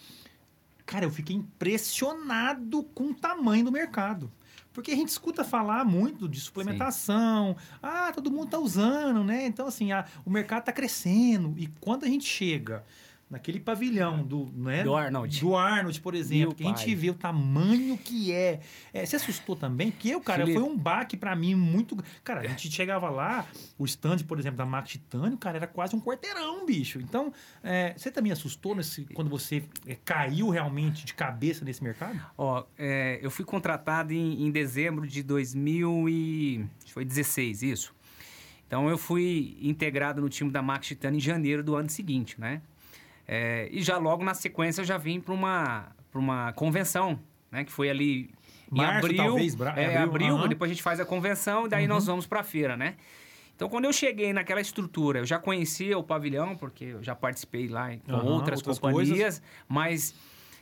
cara, 0.85 1.06
eu 1.06 1.12
fiquei 1.12 1.35
impressionado 1.35 2.83
com 2.83 3.06
o 3.06 3.13
tamanho 3.13 3.63
do 3.63 3.71
mercado. 3.71 4.31
Porque 4.73 4.91
a 4.91 4.95
gente 4.95 5.09
escuta 5.09 5.44
falar 5.44 5.85
muito 5.85 6.27
de 6.27 6.41
suplementação, 6.41 7.56
Sim. 7.57 7.77
ah, 7.81 8.12
todo 8.13 8.29
mundo 8.29 8.50
tá 8.50 8.59
usando, 8.59 9.23
né? 9.23 9.45
Então, 9.45 9.68
assim, 9.68 9.94
a, 9.94 10.06
o 10.25 10.29
mercado 10.29 10.65
tá 10.65 10.73
crescendo. 10.73 11.53
E 11.57 11.68
quando 11.79 12.03
a 12.03 12.07
gente 12.07 12.25
chega 12.25 12.83
naquele 13.35 13.59
pavilhão 13.59 14.23
do, 14.23 14.49
né? 14.55 14.81
do 14.81 14.95
Arnold. 14.95 15.41
Do 15.41 15.57
Arnold, 15.57 15.99
por 15.99 16.15
exemplo, 16.15 16.55
que 16.55 16.63
a 16.63 16.67
gente 16.67 16.95
vê 16.95 17.09
o 17.09 17.13
tamanho 17.13 17.97
que 17.97 18.31
é. 18.31 18.61
é. 18.93 19.05
Você 19.05 19.17
assustou 19.17 19.57
também? 19.57 19.91
Porque 19.91 20.07
eu, 20.07 20.21
cara, 20.21 20.45
Felipe. 20.45 20.57
foi 20.57 20.69
um 20.69 20.77
baque 20.77 21.17
para 21.17 21.35
mim 21.35 21.53
muito. 21.53 22.01
Cara, 22.23 22.39
a 22.39 22.47
gente 22.47 22.71
chegava 22.71 23.09
lá, 23.09 23.45
o 23.77 23.83
stand, 23.83 24.19
por 24.19 24.39
exemplo, 24.39 24.57
da 24.57 24.65
Marca 24.65 24.87
Titânio, 24.87 25.37
cara, 25.37 25.57
era 25.57 25.67
quase 25.67 25.93
um 25.93 25.99
quarteirão, 25.99 26.65
bicho. 26.65 27.01
Então, 27.01 27.33
é, 27.61 27.93
você 27.97 28.09
também 28.09 28.31
assustou 28.31 28.73
nesse, 28.73 29.03
quando 29.13 29.29
você 29.29 29.65
é, 29.85 29.97
caiu 30.05 30.49
realmente 30.49 31.05
de 31.05 31.13
cabeça 31.13 31.65
nesse 31.65 31.83
mercado? 31.83 32.17
Ó, 32.37 32.63
é, 32.77 33.19
eu 33.21 33.29
fui 33.29 33.43
contratado 33.43 34.13
em, 34.13 34.47
em 34.47 34.51
dezembro 34.51 35.05
de 35.05 35.21
2016, 35.21 37.63
isso. 37.63 37.93
Então 38.65 38.89
eu 38.89 38.97
fui 38.97 39.57
integrado 39.61 40.21
no 40.21 40.29
time 40.29 40.49
da 40.49 40.61
Max 40.61 40.87
Titânio 40.87 41.17
em 41.17 41.21
janeiro 41.21 41.61
do 41.61 41.75
ano 41.75 41.89
seguinte, 41.89 42.39
né? 42.39 42.61
É, 43.27 43.67
e 43.71 43.81
já 43.81 43.97
logo 43.97 44.23
na 44.23 44.33
sequência 44.33 44.81
eu 44.81 44.85
já 44.85 44.97
vim 44.97 45.19
para 45.19 45.33
uma, 45.33 45.87
uma 46.13 46.53
convenção, 46.53 47.19
né? 47.51 47.63
Que 47.63 47.71
foi 47.71 47.89
ali 47.89 48.29
em 48.71 48.77
Março, 48.77 49.05
abril. 49.05 49.17
Talvez, 49.17 49.59
é, 49.75 49.97
abril, 49.97 50.35
uhum. 50.35 50.47
depois 50.47 50.69
a 50.69 50.73
gente 50.73 50.83
faz 50.83 50.99
a 50.99 51.05
convenção 51.05 51.65
e 51.65 51.69
daí 51.69 51.83
uhum. 51.83 51.89
nós 51.89 52.05
vamos 52.05 52.27
para 52.27 52.41
a 52.41 52.44
feira, 52.44 52.77
né? 52.77 52.95
Então, 53.55 53.69
quando 53.69 53.85
eu 53.85 53.94
cheguei 53.94 54.33
naquela 54.33 54.59
estrutura, 54.59 55.19
eu 55.19 55.25
já 55.25 55.39
conhecia 55.39 55.97
o 55.97 56.03
pavilhão, 56.03 56.57
porque 56.57 56.85
eu 56.85 57.01
já 57.01 57.15
participei 57.15 57.69
lá 57.69 57.89
com 58.05 58.11
uhum, 58.11 58.25
outras, 58.25 58.59
outras, 58.59 58.79
companhias, 58.79 59.09
coisas. 59.09 59.41
mas 59.67 60.13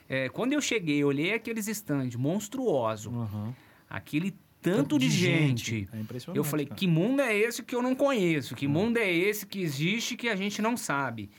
é, 0.07 0.29
quando 0.29 0.53
eu 0.53 0.61
cheguei, 0.61 1.03
olhei 1.03 1.33
aqueles 1.33 1.67
estandes 1.67 2.15
monstruoso, 2.15 3.11
aquele 3.89 4.35
tanto 4.61 4.99
de, 4.99 5.09
de 5.09 5.15
gente. 5.15 5.71
gente. 5.71 5.89
É 5.91 6.37
eu 6.37 6.43
falei, 6.43 6.67
cara. 6.67 6.77
que 6.77 6.87
mundo 6.87 7.21
é 7.21 7.35
esse 7.35 7.63
que 7.63 7.75
eu 7.75 7.81
não 7.81 7.95
conheço? 7.95 8.55
Que 8.55 8.67
mundo 8.67 8.97
é 8.97 9.11
esse 9.11 9.45
que 9.45 9.59
existe 9.61 10.15
que 10.15 10.29
a 10.29 10.35
gente 10.35 10.61
não 10.61 10.77
sabe? 10.77 11.31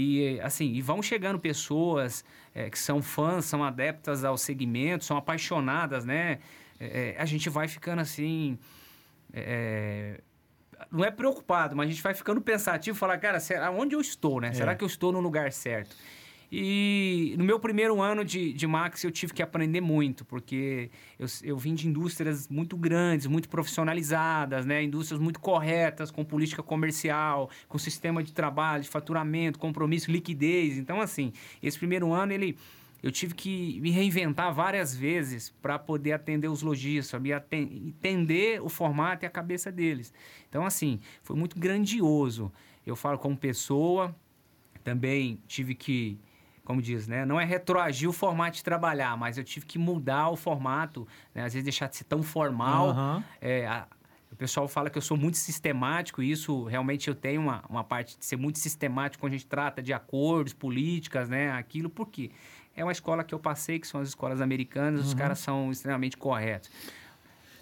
E, 0.00 0.40
assim, 0.42 0.74
e 0.74 0.80
vão 0.80 1.02
chegando 1.02 1.40
pessoas 1.40 2.24
é, 2.54 2.70
que 2.70 2.78
são 2.78 3.02
fãs, 3.02 3.46
são 3.46 3.64
adeptas 3.64 4.22
ao 4.22 4.38
segmento, 4.38 5.04
são 5.04 5.16
apaixonadas, 5.16 6.04
né? 6.04 6.38
É, 6.78 7.16
a 7.18 7.24
gente 7.24 7.50
vai 7.50 7.66
ficando 7.66 8.00
assim. 8.00 8.56
É, 9.32 10.20
não 10.92 11.04
é 11.04 11.10
preocupado, 11.10 11.74
mas 11.74 11.88
a 11.88 11.90
gente 11.90 12.00
vai 12.00 12.14
ficando 12.14 12.40
pensativo, 12.40 12.96
falar, 12.96 13.18
cara, 13.18 13.40
será, 13.40 13.72
onde 13.72 13.96
eu 13.96 14.00
estou, 14.00 14.40
né? 14.40 14.52
Será 14.52 14.70
é. 14.70 14.74
que 14.76 14.84
eu 14.84 14.86
estou 14.86 15.10
no 15.10 15.18
lugar 15.18 15.50
certo? 15.50 15.96
E 16.50 17.34
no 17.36 17.44
meu 17.44 17.60
primeiro 17.60 18.00
ano 18.00 18.24
de, 18.24 18.54
de 18.54 18.66
Max 18.66 19.04
eu 19.04 19.10
tive 19.10 19.34
que 19.34 19.42
aprender 19.42 19.82
muito, 19.82 20.24
porque 20.24 20.90
eu, 21.18 21.26
eu 21.42 21.58
vim 21.58 21.74
de 21.74 21.86
indústrias 21.86 22.48
muito 22.48 22.74
grandes, 22.76 23.26
muito 23.26 23.48
profissionalizadas, 23.50 24.64
né? 24.64 24.82
indústrias 24.82 25.20
muito 25.20 25.40
corretas, 25.40 26.10
com 26.10 26.24
política 26.24 26.62
comercial, 26.62 27.50
com 27.68 27.76
sistema 27.76 28.22
de 28.22 28.32
trabalho, 28.32 28.82
de 28.82 28.88
faturamento, 28.88 29.58
compromisso, 29.58 30.10
liquidez. 30.10 30.78
Então, 30.78 31.02
assim, 31.02 31.32
esse 31.62 31.78
primeiro 31.78 32.12
ano 32.12 32.32
ele 32.32 32.56
eu 33.00 33.12
tive 33.12 33.32
que 33.34 33.80
me 33.80 33.90
reinventar 33.90 34.52
várias 34.52 34.94
vezes 34.94 35.54
para 35.62 35.78
poder 35.78 36.12
atender 36.12 36.48
os 36.48 36.62
lojistas, 36.62 37.20
entender 37.52 38.60
o 38.60 38.68
formato 38.68 39.24
e 39.24 39.26
a 39.26 39.30
cabeça 39.30 39.70
deles. 39.70 40.12
Então, 40.48 40.66
assim, 40.66 40.98
foi 41.22 41.36
muito 41.36 41.56
grandioso. 41.58 42.50
Eu 42.84 42.96
falo 42.96 43.16
como 43.16 43.36
pessoa, 43.36 44.14
também 44.82 45.40
tive 45.46 45.76
que 45.76 46.18
como 46.68 46.82
diz, 46.82 47.08
né? 47.08 47.24
Não 47.24 47.40
é 47.40 47.44
retroagir 47.46 48.06
o 48.06 48.12
formato 48.12 48.56
de 48.58 48.62
trabalhar, 48.62 49.16
mas 49.16 49.38
eu 49.38 49.42
tive 49.42 49.64
que 49.64 49.78
mudar 49.78 50.28
o 50.28 50.36
formato, 50.36 51.08
né? 51.34 51.42
às 51.44 51.54
vezes 51.54 51.64
deixar 51.64 51.88
de 51.88 51.96
ser 51.96 52.04
tão 52.04 52.22
formal. 52.22 52.90
Uhum. 52.94 53.22
É, 53.40 53.66
a, 53.66 53.86
O 54.30 54.36
pessoal 54.36 54.68
fala 54.68 54.90
que 54.90 54.98
eu 54.98 55.02
sou 55.02 55.16
muito 55.16 55.38
sistemático, 55.38 56.22
e 56.22 56.30
isso 56.30 56.64
realmente 56.64 57.08
eu 57.08 57.14
tenho 57.14 57.40
uma, 57.40 57.64
uma 57.70 57.82
parte 57.82 58.18
de 58.18 58.24
ser 58.26 58.36
muito 58.36 58.58
sistemático 58.58 59.18
quando 59.22 59.32
a 59.32 59.36
gente 59.36 59.46
trata 59.46 59.82
de 59.82 59.94
acordos, 59.94 60.52
políticas, 60.52 61.26
né? 61.30 61.50
Aquilo, 61.52 61.88
porque 61.88 62.30
é 62.76 62.84
uma 62.84 62.92
escola 62.92 63.24
que 63.24 63.34
eu 63.34 63.38
passei, 63.38 63.78
que 63.78 63.86
são 63.86 64.02
as 64.02 64.08
escolas 64.08 64.42
americanas, 64.42 65.06
os 65.06 65.12
Uhum. 65.12 65.18
caras 65.18 65.38
são 65.38 65.72
extremamente 65.72 66.18
corretos. 66.18 66.70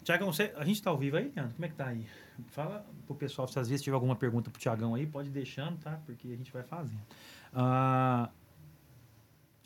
Tiagão, 0.02 0.32
você- 0.32 0.52
a 0.56 0.64
gente 0.64 0.82
tá 0.82 0.90
ao 0.90 0.98
vivo 0.98 1.16
aí, 1.16 1.32
Leandro? 1.34 1.54
Como 1.54 1.64
é 1.64 1.68
que 1.68 1.74
tá 1.76 1.86
aí? 1.86 2.04
Fala 2.48 2.84
pro 3.06 3.14
pessoal, 3.14 3.46
se 3.46 3.56
às 3.60 3.68
vezes 3.68 3.82
tiver 3.84 3.94
alguma 3.94 4.16
pergunta 4.16 4.50
pro 4.50 4.60
Tiagão 4.60 4.96
aí, 4.96 5.06
pode 5.06 5.28
ir 5.28 5.32
deixando, 5.32 5.78
tá? 5.78 6.00
Porque 6.04 6.26
a 6.32 6.36
gente 6.36 6.52
vai 6.52 6.64
fazendo. 6.64 7.00
Ah, 7.54 8.28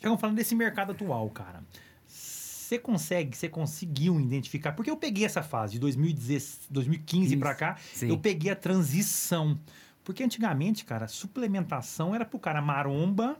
Tiagão, 0.01 0.17
falando 0.17 0.35
desse 0.35 0.55
mercado 0.55 0.91
atual, 0.91 1.29
cara. 1.29 1.63
Você 2.07 2.79
consegue, 2.79 3.37
você 3.37 3.47
conseguiu 3.47 4.19
identificar? 4.19 4.71
Porque 4.71 4.89
eu 4.89 4.97
peguei 4.97 5.25
essa 5.25 5.43
fase 5.43 5.73
de 5.73 5.79
2016, 5.79 6.67
2015 6.71 7.37
pra 7.37 7.53
cá, 7.53 7.77
Sim. 7.93 8.09
eu 8.09 8.17
peguei 8.17 8.51
a 8.51 8.55
transição. 8.55 9.59
Porque 10.03 10.23
antigamente, 10.23 10.83
cara, 10.85 11.07
suplementação 11.07 12.15
era 12.15 12.25
pro 12.25 12.39
cara 12.39 12.61
maromba 12.61 13.37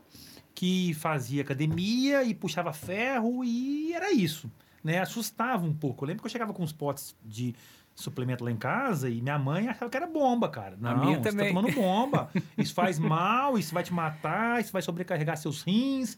que 0.54 0.94
fazia 0.94 1.42
academia 1.42 2.22
e 2.22 2.34
puxava 2.34 2.72
ferro 2.72 3.42
e 3.42 3.92
era 3.92 4.12
isso, 4.12 4.50
né? 4.84 5.00
Assustava 5.00 5.64
um 5.66 5.74
pouco. 5.74 6.04
Eu 6.04 6.08
lembro 6.08 6.22
que 6.22 6.26
eu 6.26 6.30
chegava 6.30 6.52
com 6.52 6.62
uns 6.62 6.72
potes 6.72 7.16
de 7.24 7.54
suplemento 7.94 8.44
lá 8.44 8.50
em 8.52 8.56
casa 8.56 9.08
e 9.10 9.20
minha 9.20 9.38
mãe 9.38 9.66
achava 9.66 9.90
que 9.90 9.96
era 9.96 10.06
bomba, 10.06 10.48
cara. 10.48 10.76
A 10.76 10.94
Não, 10.94 11.04
minha 11.04 11.16
você 11.16 11.22
tá 11.24 11.30
também. 11.30 11.48
tomando 11.48 11.72
bomba. 11.72 12.30
Isso 12.56 12.72
faz 12.74 12.98
mal, 12.98 13.58
isso 13.58 13.74
vai 13.74 13.82
te 13.82 13.92
matar, 13.92 14.60
isso 14.60 14.72
vai 14.72 14.82
sobrecarregar 14.82 15.36
seus 15.38 15.62
rins. 15.62 16.16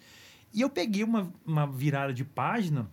E 0.54 0.60
eu 0.60 0.70
peguei 0.70 1.02
uma, 1.02 1.32
uma 1.44 1.66
virada 1.66 2.14
de 2.14 2.24
página 2.24 2.88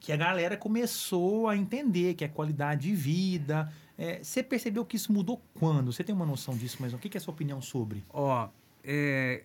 que 0.00 0.12
a 0.12 0.16
galera 0.16 0.56
começou 0.56 1.48
a 1.48 1.56
entender 1.56 2.14
que 2.14 2.24
é 2.24 2.28
qualidade 2.28 2.88
de 2.88 2.94
vida. 2.94 3.72
É, 3.96 4.22
você 4.22 4.42
percebeu 4.42 4.84
que 4.84 4.96
isso 4.96 5.12
mudou 5.12 5.40
quando? 5.54 5.92
Você 5.92 6.02
tem 6.04 6.14
uma 6.14 6.26
noção 6.26 6.56
disso, 6.56 6.78
mas 6.80 6.92
o 6.92 6.98
que, 6.98 7.16
é 7.16 7.18
a 7.18 7.20
sua 7.20 7.32
opinião 7.32 7.62
sobre? 7.62 8.04
Ó, 8.10 8.48
é, 8.84 9.44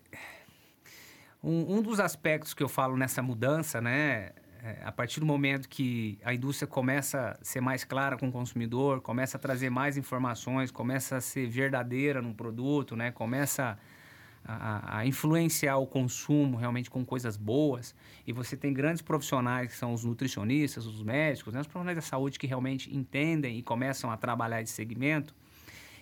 um, 1.44 1.78
um 1.78 1.82
dos 1.82 2.00
aspectos 2.00 2.54
que 2.54 2.64
eu 2.64 2.68
falo 2.68 2.98
nessa 2.98 3.22
mudança, 3.22 3.80
né? 3.80 4.32
é, 4.64 4.78
a 4.84 4.92
partir 4.92 5.20
do 5.20 5.26
momento 5.26 5.68
que 5.68 6.20
a 6.24 6.34
indústria 6.34 6.68
começa 6.68 7.38
a 7.40 7.44
ser 7.44 7.62
mais 7.62 7.84
clara 7.84 8.16
com 8.18 8.30
o 8.30 8.32
consumidor, 8.32 9.02
começa 9.02 9.38
a 9.38 9.40
trazer 9.40 9.70
mais 9.70 9.98
informações, 9.98 10.70
começa 10.70 11.18
a 11.18 11.22
ser 11.22 11.48
verdadeira 11.48 12.22
no 12.22 12.34
produto, 12.34 12.96
né? 12.96 13.12
Começa 13.12 13.78
a, 14.44 15.00
a 15.00 15.06
influenciar 15.06 15.78
o 15.78 15.86
consumo 15.86 16.58
realmente 16.58 16.90
com 16.90 17.06
coisas 17.06 17.38
boas. 17.38 17.96
E 18.26 18.34
você 18.34 18.58
tem 18.58 18.74
grandes 18.74 19.02
profissionais 19.02 19.72
que 19.72 19.78
são 19.78 19.94
os 19.94 20.04
nutricionistas, 20.04 20.86
os 20.86 21.04
médicos, 21.04 21.54
né? 21.54 21.62
os 21.62 21.68
profissionais 21.68 21.96
da 21.96 22.02
saúde 22.02 22.40
que 22.40 22.48
realmente 22.48 22.96
entendem 22.96 23.58
e 23.58 23.62
começam 23.62 24.12
a 24.12 24.18
trabalhar 24.18 24.62
esse 24.62 24.74
segmento. 24.74 25.34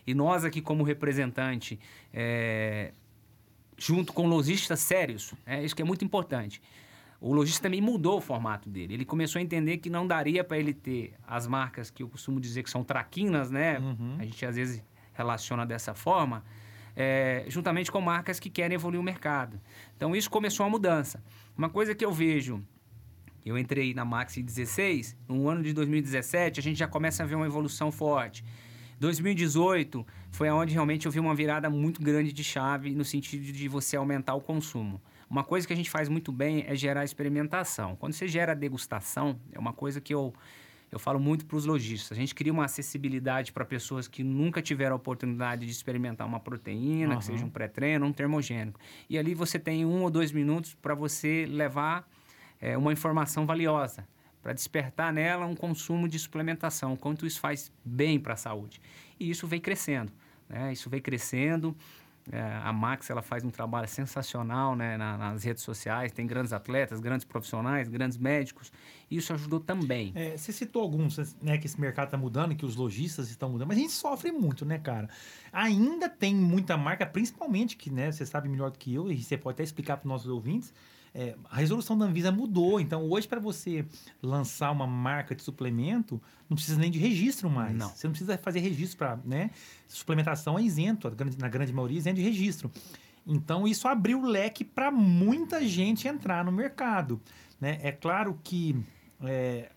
E 0.06 0.14
nós 0.14 0.44
aqui 0.44 0.62
como 0.62 0.84
representante, 0.84 1.80
é, 2.14 2.94
junto 3.78 4.14
com 4.14 4.28
lojistas 4.28 4.80
sérios, 4.80 5.34
é 5.46 5.64
isso 5.64 5.76
que 5.76 5.82
é 5.82 5.86
muito 5.86 6.04
importante. 6.04 6.62
O 7.22 7.34
lojista 7.34 7.64
também 7.64 7.82
mudou 7.82 8.18
o 8.18 8.22
formato 8.22 8.70
dele. 8.70 8.94
Ele 8.94 9.06
começou 9.06 9.40
a 9.40 9.44
entender 9.44 9.78
que 9.78 9.90
não 9.90 10.08
daria 10.08 10.42
para 10.42 10.58
ele 10.58 10.74
ter 10.74 11.14
as 11.28 11.46
marcas 11.46 11.90
que 11.92 12.02
eu 12.02 12.08
costumo 12.08 12.40
dizer 12.40 12.64
que 12.64 12.70
são 12.70 12.84
traquinas, 12.84 13.52
né? 13.52 13.78
Uhum. 13.78 14.16
A 14.18 14.24
gente 14.24 14.46
às 14.46 14.56
vezes 14.56 14.82
relaciona 15.14 15.66
dessa 15.66 15.94
forma, 15.94 16.46
é, 17.02 17.46
juntamente 17.48 17.90
com 17.90 18.02
marcas 18.02 18.42
que 18.42 18.50
querem 18.50 18.76
evoluir 18.76 19.00
o 19.00 19.04
mercado. 19.04 19.58
Então 19.96 20.14
isso 20.14 20.30
começou 20.30 20.66
a 20.66 20.70
mudança. 20.70 21.24
Uma 21.58 21.70
coisa 21.70 21.96
que 21.96 22.04
eu 22.04 22.12
vejo, 22.12 22.62
eu 23.46 23.58
entrei 23.58 23.94
na 23.94 24.04
Maxi 24.04 24.44
16, 24.44 25.16
no 25.26 25.48
ano 25.48 25.64
de 25.64 25.72
2017 25.72 26.60
a 26.60 26.64
gente 26.64 26.78
já 26.78 26.90
começa 26.90 27.24
a 27.24 27.26
ver 27.26 27.36
uma 27.36 27.46
evolução 27.46 27.90
forte. 27.90 28.44
2018 29.00 30.06
foi 30.30 30.50
onde 30.50 30.74
realmente 30.74 31.06
eu 31.06 31.12
vi 31.12 31.22
uma 31.22 31.34
virada 31.34 31.70
muito 31.70 32.02
grande 32.02 32.34
de 32.34 32.44
chave 32.44 32.94
no 32.94 33.06
sentido 33.06 33.44
de 33.44 33.68
você 33.70 33.96
aumentar 33.96 34.36
o 34.36 34.42
consumo. 34.42 35.02
Uma 35.30 35.46
coisa 35.46 35.66
que 35.66 35.72
a 35.72 35.76
gente 35.78 35.90
faz 35.90 36.10
muito 36.10 36.34
bem 36.34 36.66
é 36.68 36.76
gerar 36.76 37.06
experimentação. 37.06 37.96
Quando 37.96 38.12
você 38.12 38.28
gera 38.28 38.54
degustação, 38.54 39.40
é 39.54 39.60
uma 39.60 39.72
coisa 39.72 40.02
que 40.02 40.14
eu, 40.14 40.34
eu 40.92 40.98
falo 41.00 41.20
muito 41.20 41.46
para 41.46 41.56
os 41.56 41.66
lojistas. 41.66 42.18
A 42.18 42.20
gente 42.20 42.34
cria 42.34 42.52
uma 42.52 42.66
acessibilidade 42.66 43.52
para 43.52 43.64
pessoas 43.64 44.08
que 44.08 44.24
nunca 44.24 44.62
tiveram 44.62 44.94
a 44.94 44.96
oportunidade 44.96 45.66
de 45.66 45.72
experimentar 45.72 46.26
uma 46.26 46.40
proteína, 46.40 47.12
Aham. 47.12 47.18
que 47.20 47.26
seja 47.26 47.46
um 47.46 47.50
pré-treino, 47.50 48.06
um 48.06 48.14
termogênico. 48.14 48.80
E 49.10 49.18
ali 49.18 49.34
você 49.34 49.60
tem 49.60 49.86
um 49.86 50.02
ou 50.02 50.10
dois 50.10 50.32
minutos 50.32 50.76
para 50.82 50.96
você 50.96 51.46
levar 51.48 52.10
é, 52.60 52.78
uma 52.78 52.92
informação 52.92 53.46
valiosa, 53.46 54.08
para 54.42 54.54
despertar 54.54 55.14
nela 55.14 55.46
um 55.46 55.56
consumo 55.56 56.08
de 56.08 56.18
suplementação, 56.18 56.96
quanto 56.96 57.26
isso 57.26 57.40
faz 57.40 57.72
bem 57.84 58.20
para 58.20 58.34
a 58.34 58.38
saúde. 58.38 58.82
E 59.20 59.30
isso 59.30 59.46
vem 59.46 59.60
crescendo, 59.60 60.12
né? 60.48 60.72
Isso 60.74 60.90
vem 60.90 61.02
crescendo. 61.02 61.76
É, 62.32 62.42
a 62.64 62.72
Max 62.72 63.10
ela 63.10 63.22
faz 63.22 63.44
um 63.44 63.50
trabalho 63.50 63.88
sensacional 63.88 64.76
né, 64.76 64.98
na- 64.98 65.18
nas 65.18 65.44
redes 65.44 65.64
sociais, 65.64 66.12
tem 66.12 66.28
grandes 66.28 66.54
atletas, 66.54 67.00
grandes 67.00 67.26
profissionais, 67.26 67.88
grandes 67.88 68.18
médicos. 68.18 68.72
Isso 69.10 69.34
ajudou 69.34 69.60
também. 69.60 70.12
É, 70.16 70.38
você 70.38 70.52
citou 70.52 70.82
alguns, 70.84 71.18
né, 71.42 71.58
que 71.58 71.66
esse 71.66 71.80
mercado 71.82 72.06
está 72.08 72.18
mudando, 72.18 72.56
que 72.56 72.66
os 72.66 72.76
lojistas 72.76 73.30
estão 73.30 73.50
mudando, 73.50 73.68
mas 73.70 73.78
a 73.78 73.82
gente 73.82 73.94
sofre 73.94 74.32
muito, 74.32 74.64
né, 74.66 74.78
cara? 74.78 75.10
Ainda 75.52 76.08
tem 76.08 76.36
muita 76.36 76.78
marca, 76.78 77.06
principalmente 77.06 77.76
que, 77.76 77.90
né, 77.90 78.12
você 78.12 78.26
sabe 78.26 78.48
melhor 78.48 78.70
do 78.70 78.78
que 78.78 78.94
eu, 78.94 79.12
e 79.12 79.22
você 79.22 79.36
pode 79.38 79.56
até 79.56 79.64
explicar 79.64 79.98
para 79.98 80.06
os 80.06 80.10
nossos 80.10 80.28
ouvintes, 80.28 80.72
é, 81.14 81.36
a 81.50 81.58
resolução 81.58 81.98
da 81.98 82.06
Anvisa 82.06 82.32
mudou. 82.32 82.80
Então, 82.80 83.10
hoje, 83.10 83.28
para 83.28 83.40
você 83.40 83.86
lançar 84.22 84.72
uma 84.72 84.88
marca 84.88 85.36
de 85.36 85.44
suplemento, 85.44 86.22
não 86.50 86.56
precisa 86.56 86.80
nem 86.80 86.92
de 86.92 87.00
registro 87.00 87.50
mais. 87.50 87.76
Não. 87.76 87.90
Você 87.90 88.08
não 88.08 88.12
precisa 88.12 88.38
fazer 88.38 88.60
registro 88.60 88.98
para, 88.98 89.20
né? 89.26 89.52
Suplementação 89.88 90.58
é 90.58 90.62
isento, 90.62 91.12
na 91.38 91.50
grande 91.50 91.74
maioria, 91.74 91.98
isento 91.98 92.18
de 92.18 92.24
registro. 92.24 92.72
Então, 93.26 93.68
isso 93.68 93.88
abriu 93.88 94.22
o 94.22 94.26
leque 94.26 94.64
para 94.64 94.92
muita 94.92 95.66
gente 95.66 96.08
entrar 96.08 96.44
no 96.44 96.52
mercado. 96.52 97.22
Né? 97.60 97.80
É 97.84 97.92
claro 97.92 98.40
que 98.44 98.76
é, 99.22 99.70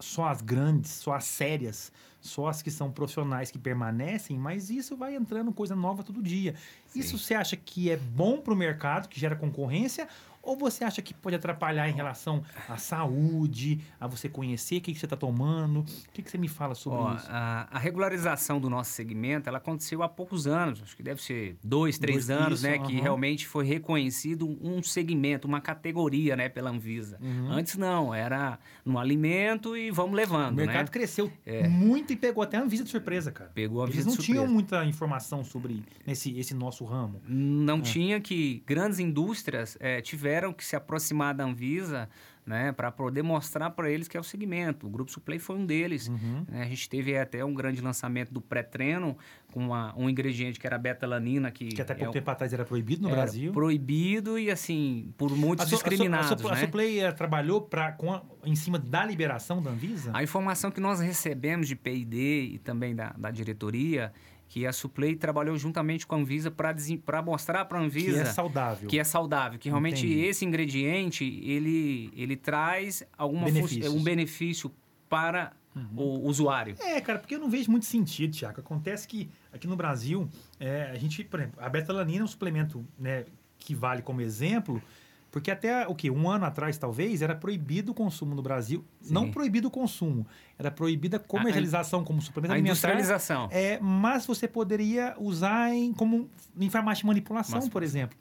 só 0.00 0.28
as 0.28 0.42
grandes, 0.42 0.90
só 0.90 1.14
as 1.14 1.24
sérias, 1.24 1.92
só 2.20 2.48
as 2.48 2.62
que 2.62 2.70
são 2.70 2.90
profissionais 2.90 3.50
que 3.50 3.58
permanecem, 3.58 4.36
mas 4.36 4.70
isso 4.70 4.96
vai 4.96 5.14
entrando 5.14 5.52
coisa 5.52 5.74
nova 5.74 6.02
todo 6.02 6.20
dia. 6.22 6.54
Isso 6.94 7.16
você 7.18 7.34
acha 7.34 7.56
que 7.56 7.90
é 7.90 7.96
bom 7.96 8.38
para 8.40 8.52
o 8.52 8.56
mercado, 8.56 9.08
que 9.08 9.18
gera 9.18 9.36
concorrência, 9.36 10.08
ou 10.48 10.56
você 10.56 10.82
acha 10.84 11.02
que 11.02 11.12
pode 11.12 11.36
atrapalhar 11.36 11.88
em 11.88 11.92
relação 11.92 12.42
à 12.68 12.76
saúde, 12.78 13.80
a 14.00 14.06
você 14.06 14.28
conhecer 14.28 14.78
o 14.78 14.80
que, 14.80 14.92
que 14.94 14.98
você 14.98 15.04
está 15.06 15.16
tomando? 15.16 15.80
O 15.80 15.84
que, 16.12 16.22
que 16.22 16.30
você 16.30 16.38
me 16.38 16.48
fala 16.48 16.74
sobre 16.74 16.98
Ó, 17.00 17.14
isso? 17.14 17.26
a, 17.28 17.68
a 17.70 17.78
regularização 17.78 18.58
do 18.58 18.70
nosso 18.70 18.90
segmento, 18.92 19.48
ela 19.48 19.58
aconteceu 19.58 20.02
há 20.02 20.08
poucos 20.08 20.46
anos, 20.46 20.82
acho 20.82 20.96
que 20.96 21.02
deve 21.02 21.22
ser 21.22 21.58
dois, 21.62 21.98
três 21.98 22.26
Dois, 22.28 22.30
anos, 22.30 22.58
isso, 22.60 22.68
né? 22.68 22.78
Que 22.78 22.94
aham. 22.94 23.02
realmente 23.02 23.46
foi 23.46 23.66
reconhecido 23.66 24.48
um 24.62 24.82
segmento, 24.82 25.46
uma 25.46 25.60
categoria, 25.60 26.34
né? 26.34 26.48
Pela 26.48 26.70
Anvisa. 26.70 27.18
Uhum. 27.20 27.50
Antes 27.50 27.76
não, 27.76 28.14
era 28.14 28.58
no 28.84 28.98
alimento 28.98 29.76
e 29.76 29.90
vamos 29.90 30.16
levando, 30.16 30.54
O 30.54 30.56
mercado 30.56 30.86
né? 30.86 30.92
cresceu 30.92 31.30
muito 31.68 32.12
e 32.12 32.16
pegou 32.16 32.42
até 32.42 32.56
a 32.56 32.62
Anvisa 32.62 32.84
de 32.84 32.90
surpresa, 32.90 33.30
cara. 33.30 33.50
Pegou 33.54 33.82
a 33.82 33.84
Eles 33.84 33.96
Anvisa 33.96 34.08
não 34.10 34.16
de 34.16 34.22
tinham 34.22 34.46
muita 34.46 34.84
informação 34.84 35.44
sobre 35.44 35.82
esse, 36.06 36.38
esse 36.38 36.54
nosso 36.54 36.84
ramo. 36.84 37.20
Não 37.28 37.82
tinha 37.82 38.18
que 38.18 38.62
grandes 38.66 38.98
indústrias 38.98 39.76
eh, 39.78 40.00
tiveram 40.00 40.37
que 40.52 40.64
se 40.64 40.76
aproximar 40.76 41.34
da 41.34 41.44
Anvisa, 41.44 42.08
né, 42.46 42.72
para 42.72 42.90
poder 42.90 43.22
mostrar 43.22 43.68
para 43.70 43.90
eles 43.90 44.08
que 44.08 44.16
é 44.16 44.20
o 44.20 44.22
segmento. 44.22 44.86
O 44.86 44.90
Grupo 44.90 45.10
Suplay 45.10 45.38
foi 45.38 45.56
um 45.56 45.66
deles. 45.66 46.08
Uhum. 46.08 46.46
né? 46.48 46.62
a 46.62 46.64
gente 46.64 46.88
teve 46.88 47.14
até 47.16 47.44
um 47.44 47.52
grande 47.52 47.82
lançamento 47.82 48.32
do 48.32 48.40
pré-treino 48.40 49.18
com 49.52 49.60
uma- 49.66 49.94
um 49.98 50.08
ingrediente 50.08 50.58
que 50.58 50.66
era 50.66 50.78
betalanina 50.78 51.50
que, 51.50 51.68
Que 51.68 51.82
até 51.82 51.94
pouco 51.94 52.10
é 52.10 52.12
tempo 52.14 52.30
atrás 52.30 52.52
era 52.54 52.64
proibido 52.64 53.02
no 53.02 53.08
era 53.08 53.16
Brasil. 53.22 53.52
proibido 53.52 54.38
e 54.38 54.50
assim 54.50 55.12
por 55.18 55.30
muitos 55.36 55.66
A, 55.66 55.68
Su- 55.68 55.74
a, 55.74 55.78
a, 55.78 55.80
discriminados, 55.90 56.44
a 56.46 56.54
né? 56.54 56.60
Suplay 56.60 57.00
eh, 57.00 57.12
trabalhou 57.12 57.60
pra, 57.60 57.92
com 57.92 58.14
a- 58.14 58.22
em 58.44 58.54
cima 58.54 58.78
da 58.78 59.04
liberação 59.04 59.60
da 59.62 59.70
Anvisa? 59.70 60.10
A 60.14 60.22
informação 60.22 60.70
que 60.70 60.80
nós 60.80 61.00
recebemos 61.00 61.68
de 61.68 61.76
P&D 61.76 62.44
e 62.54 62.58
também 62.58 62.94
da, 62.94 63.10
da 63.18 63.30
diretoria 63.30 64.10
que 64.48 64.66
a 64.66 64.72
Suplay 64.72 65.14
trabalhou 65.14 65.56
juntamente 65.56 66.06
com 66.06 66.14
a 66.14 66.18
Anvisa 66.18 66.50
para 66.50 67.22
mostrar 67.22 67.66
para 67.66 67.78
a 67.78 67.80
que 67.82 67.86
Anvisa 67.86 68.22
é 68.22 68.24
saudável. 68.24 68.88
que 68.88 68.98
é 68.98 69.04
saudável, 69.04 69.58
que 69.58 69.68
realmente 69.68 70.06
Entendi. 70.06 70.24
esse 70.24 70.44
ingrediente 70.44 71.24
ele, 71.44 72.10
ele 72.16 72.36
traz 72.36 73.02
alguma. 73.16 73.46
Uhum. 73.46 73.96
um 73.96 74.02
benefício 74.02 74.72
para 75.08 75.52
o 75.96 76.26
usuário. 76.26 76.74
É, 76.80 77.00
cara, 77.00 77.18
porque 77.18 77.34
eu 77.34 77.38
não 77.38 77.48
vejo 77.48 77.70
muito 77.70 77.86
sentido, 77.86 78.32
Tiago. 78.32 78.60
Acontece 78.60 79.06
que 79.06 79.30
aqui 79.52 79.66
no 79.66 79.76
Brasil, 79.76 80.28
é, 80.58 80.90
a 80.90 80.96
gente, 80.96 81.22
por 81.24 81.40
exemplo, 81.40 81.60
a 81.62 81.68
betalanina 81.68 82.20
é 82.20 82.24
um 82.24 82.28
suplemento 82.28 82.84
né, 82.98 83.24
que 83.58 83.74
vale 83.74 84.02
como 84.02 84.20
exemplo, 84.20 84.82
porque 85.30 85.50
até 85.50 85.86
o 85.86 85.94
quê? 85.94 86.10
Um 86.10 86.28
ano 86.30 86.44
atrás, 86.46 86.78
talvez, 86.78 87.20
era 87.22 87.34
proibido 87.34 87.92
o 87.92 87.94
consumo 87.94 88.34
no 88.34 88.42
Brasil. 88.42 88.84
Sim. 89.00 89.12
Não 89.14 89.30
proibido 89.30 89.68
o 89.68 89.70
consumo, 89.70 90.26
era 90.58 90.70
proibida 90.70 91.18
a 91.18 91.20
comercialização 91.20 92.02
como 92.04 92.20
suplemento 92.22 92.52
A 92.52 92.54
alimentar. 92.56 92.72
industrialização. 92.72 93.48
É, 93.52 93.78
mas 93.80 94.24
você 94.26 94.48
poderia 94.48 95.14
usar 95.18 95.72
em, 95.74 95.92
como 95.92 96.28
em 96.58 96.70
farmácia 96.70 97.02
de 97.02 97.06
manipulação, 97.06 97.60
Mas- 97.60 97.68
por 97.68 97.82
exemplo. 97.82 98.16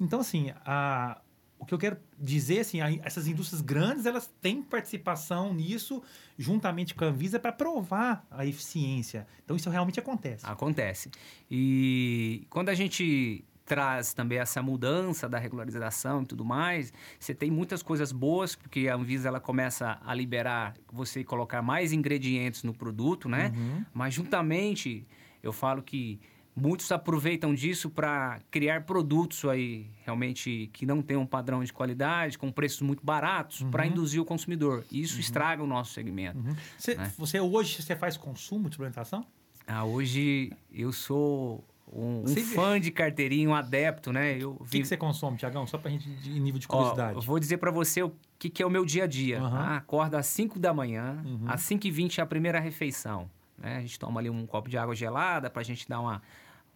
Então, 0.00 0.20
assim, 0.20 0.52
a, 0.64 1.20
o 1.60 1.64
que 1.66 1.74
eu 1.74 1.78
quero 1.78 1.96
dizer, 2.18 2.60
assim, 2.60 2.80
a- 2.80 2.92
essas 3.04 3.26
indústrias 3.28 3.60
grandes, 3.60 4.06
elas 4.06 4.28
têm 4.40 4.62
participação 4.62 5.52
nisso, 5.54 6.02
juntamente 6.36 6.94
com 6.94 7.04
a 7.04 7.08
Anvisa, 7.08 7.38
para 7.40 7.52
provar 7.52 8.26
a 8.30 8.44
eficiência. 8.46 9.26
Então, 9.44 9.56
isso 9.56 9.68
realmente 9.70 9.98
acontece. 9.98 10.44
Acontece. 10.46 11.10
E 11.50 12.46
quando 12.50 12.68
a 12.68 12.74
gente 12.74 13.44
traz 13.68 14.12
também 14.14 14.38
essa 14.38 14.62
mudança 14.62 15.28
da 15.28 15.38
regularização 15.38 16.22
e 16.22 16.26
tudo 16.26 16.44
mais, 16.44 16.92
você 17.20 17.34
tem 17.34 17.50
muitas 17.50 17.82
coisas 17.82 18.10
boas, 18.10 18.56
porque 18.56 18.88
a 18.88 18.94
Anvisa 18.96 19.28
ela 19.28 19.38
começa 19.40 19.98
a 20.04 20.14
liberar 20.14 20.74
você 20.92 21.22
colocar 21.22 21.60
mais 21.62 21.92
ingredientes 21.92 22.62
no 22.64 22.72
produto, 22.72 23.28
né? 23.28 23.52
Uhum. 23.54 23.84
Mas 23.92 24.14
juntamente, 24.14 25.06
eu 25.42 25.52
falo 25.52 25.82
que 25.82 26.18
muitos 26.56 26.90
aproveitam 26.90 27.54
disso 27.54 27.88
para 27.88 28.40
criar 28.50 28.84
produtos 28.84 29.44
aí 29.44 29.86
realmente 30.04 30.68
que 30.72 30.84
não 30.84 31.00
têm 31.02 31.16
um 31.16 31.26
padrão 31.26 31.62
de 31.62 31.72
qualidade, 31.72 32.36
com 32.36 32.50
preços 32.50 32.80
muito 32.80 33.04
baratos, 33.04 33.62
para 33.70 33.86
induzir 33.86 34.20
o 34.20 34.24
consumidor. 34.24 34.84
Isso 34.90 35.20
estraga 35.20 35.62
o 35.62 35.66
nosso 35.66 35.92
segmento. 35.92 36.38
Uhum. 36.38 36.56
Você, 36.76 36.94
Né? 36.96 37.12
você 37.16 37.38
hoje 37.40 37.80
você 37.82 37.94
faz 37.94 38.16
consumo 38.16 38.68
de 38.68 38.74
suplementação? 38.74 39.24
Ah, 39.66 39.84
hoje 39.84 40.50
eu 40.72 40.90
sou 40.92 41.62
um, 41.92 42.22
um 42.26 42.36
fã 42.36 42.78
de 42.80 42.90
carteirinha, 42.90 43.48
um 43.48 43.54
adepto, 43.54 44.12
né? 44.12 44.36
Eu 44.38 44.56
O 44.60 44.64
que, 44.64 44.80
que 44.80 44.86
você 44.86 44.96
consome, 44.96 45.36
Tiagão? 45.36 45.66
Só 45.66 45.78
pra 45.78 45.90
gente, 45.90 46.08
de 46.08 46.38
nível 46.40 46.58
de 46.60 46.66
Ó, 46.68 46.70
curiosidade. 46.70 47.14
eu 47.16 47.20
vou 47.22 47.38
dizer 47.38 47.56
para 47.58 47.70
você 47.70 48.02
o 48.02 48.12
que, 48.38 48.50
que 48.50 48.62
é 48.62 48.66
o 48.66 48.70
meu 48.70 48.84
dia 48.84 49.04
a 49.04 49.06
dia. 49.06 49.40
Aham. 49.40 49.50
tá? 49.64 49.76
Acorda 49.76 50.18
às 50.18 50.26
5 50.26 50.58
da 50.58 50.72
manhã, 50.74 51.22
Uhum. 51.24 51.44
às 51.46 51.62
5h20 51.62 52.18
é 52.18 52.22
a 52.22 52.26
primeira 52.26 52.60
refeição. 52.60 53.30
né? 53.56 53.76
A 53.78 53.80
gente 53.80 53.98
toma 53.98 54.20
ali 54.20 54.28
um 54.30 54.46
copo 54.46 54.68
de 54.68 54.76
água 54.78 54.94
gelada 54.94 55.48
para 55.50 55.62
a 55.62 55.64
gente 55.64 55.88
dar 55.88 56.00
uma, 56.00 56.22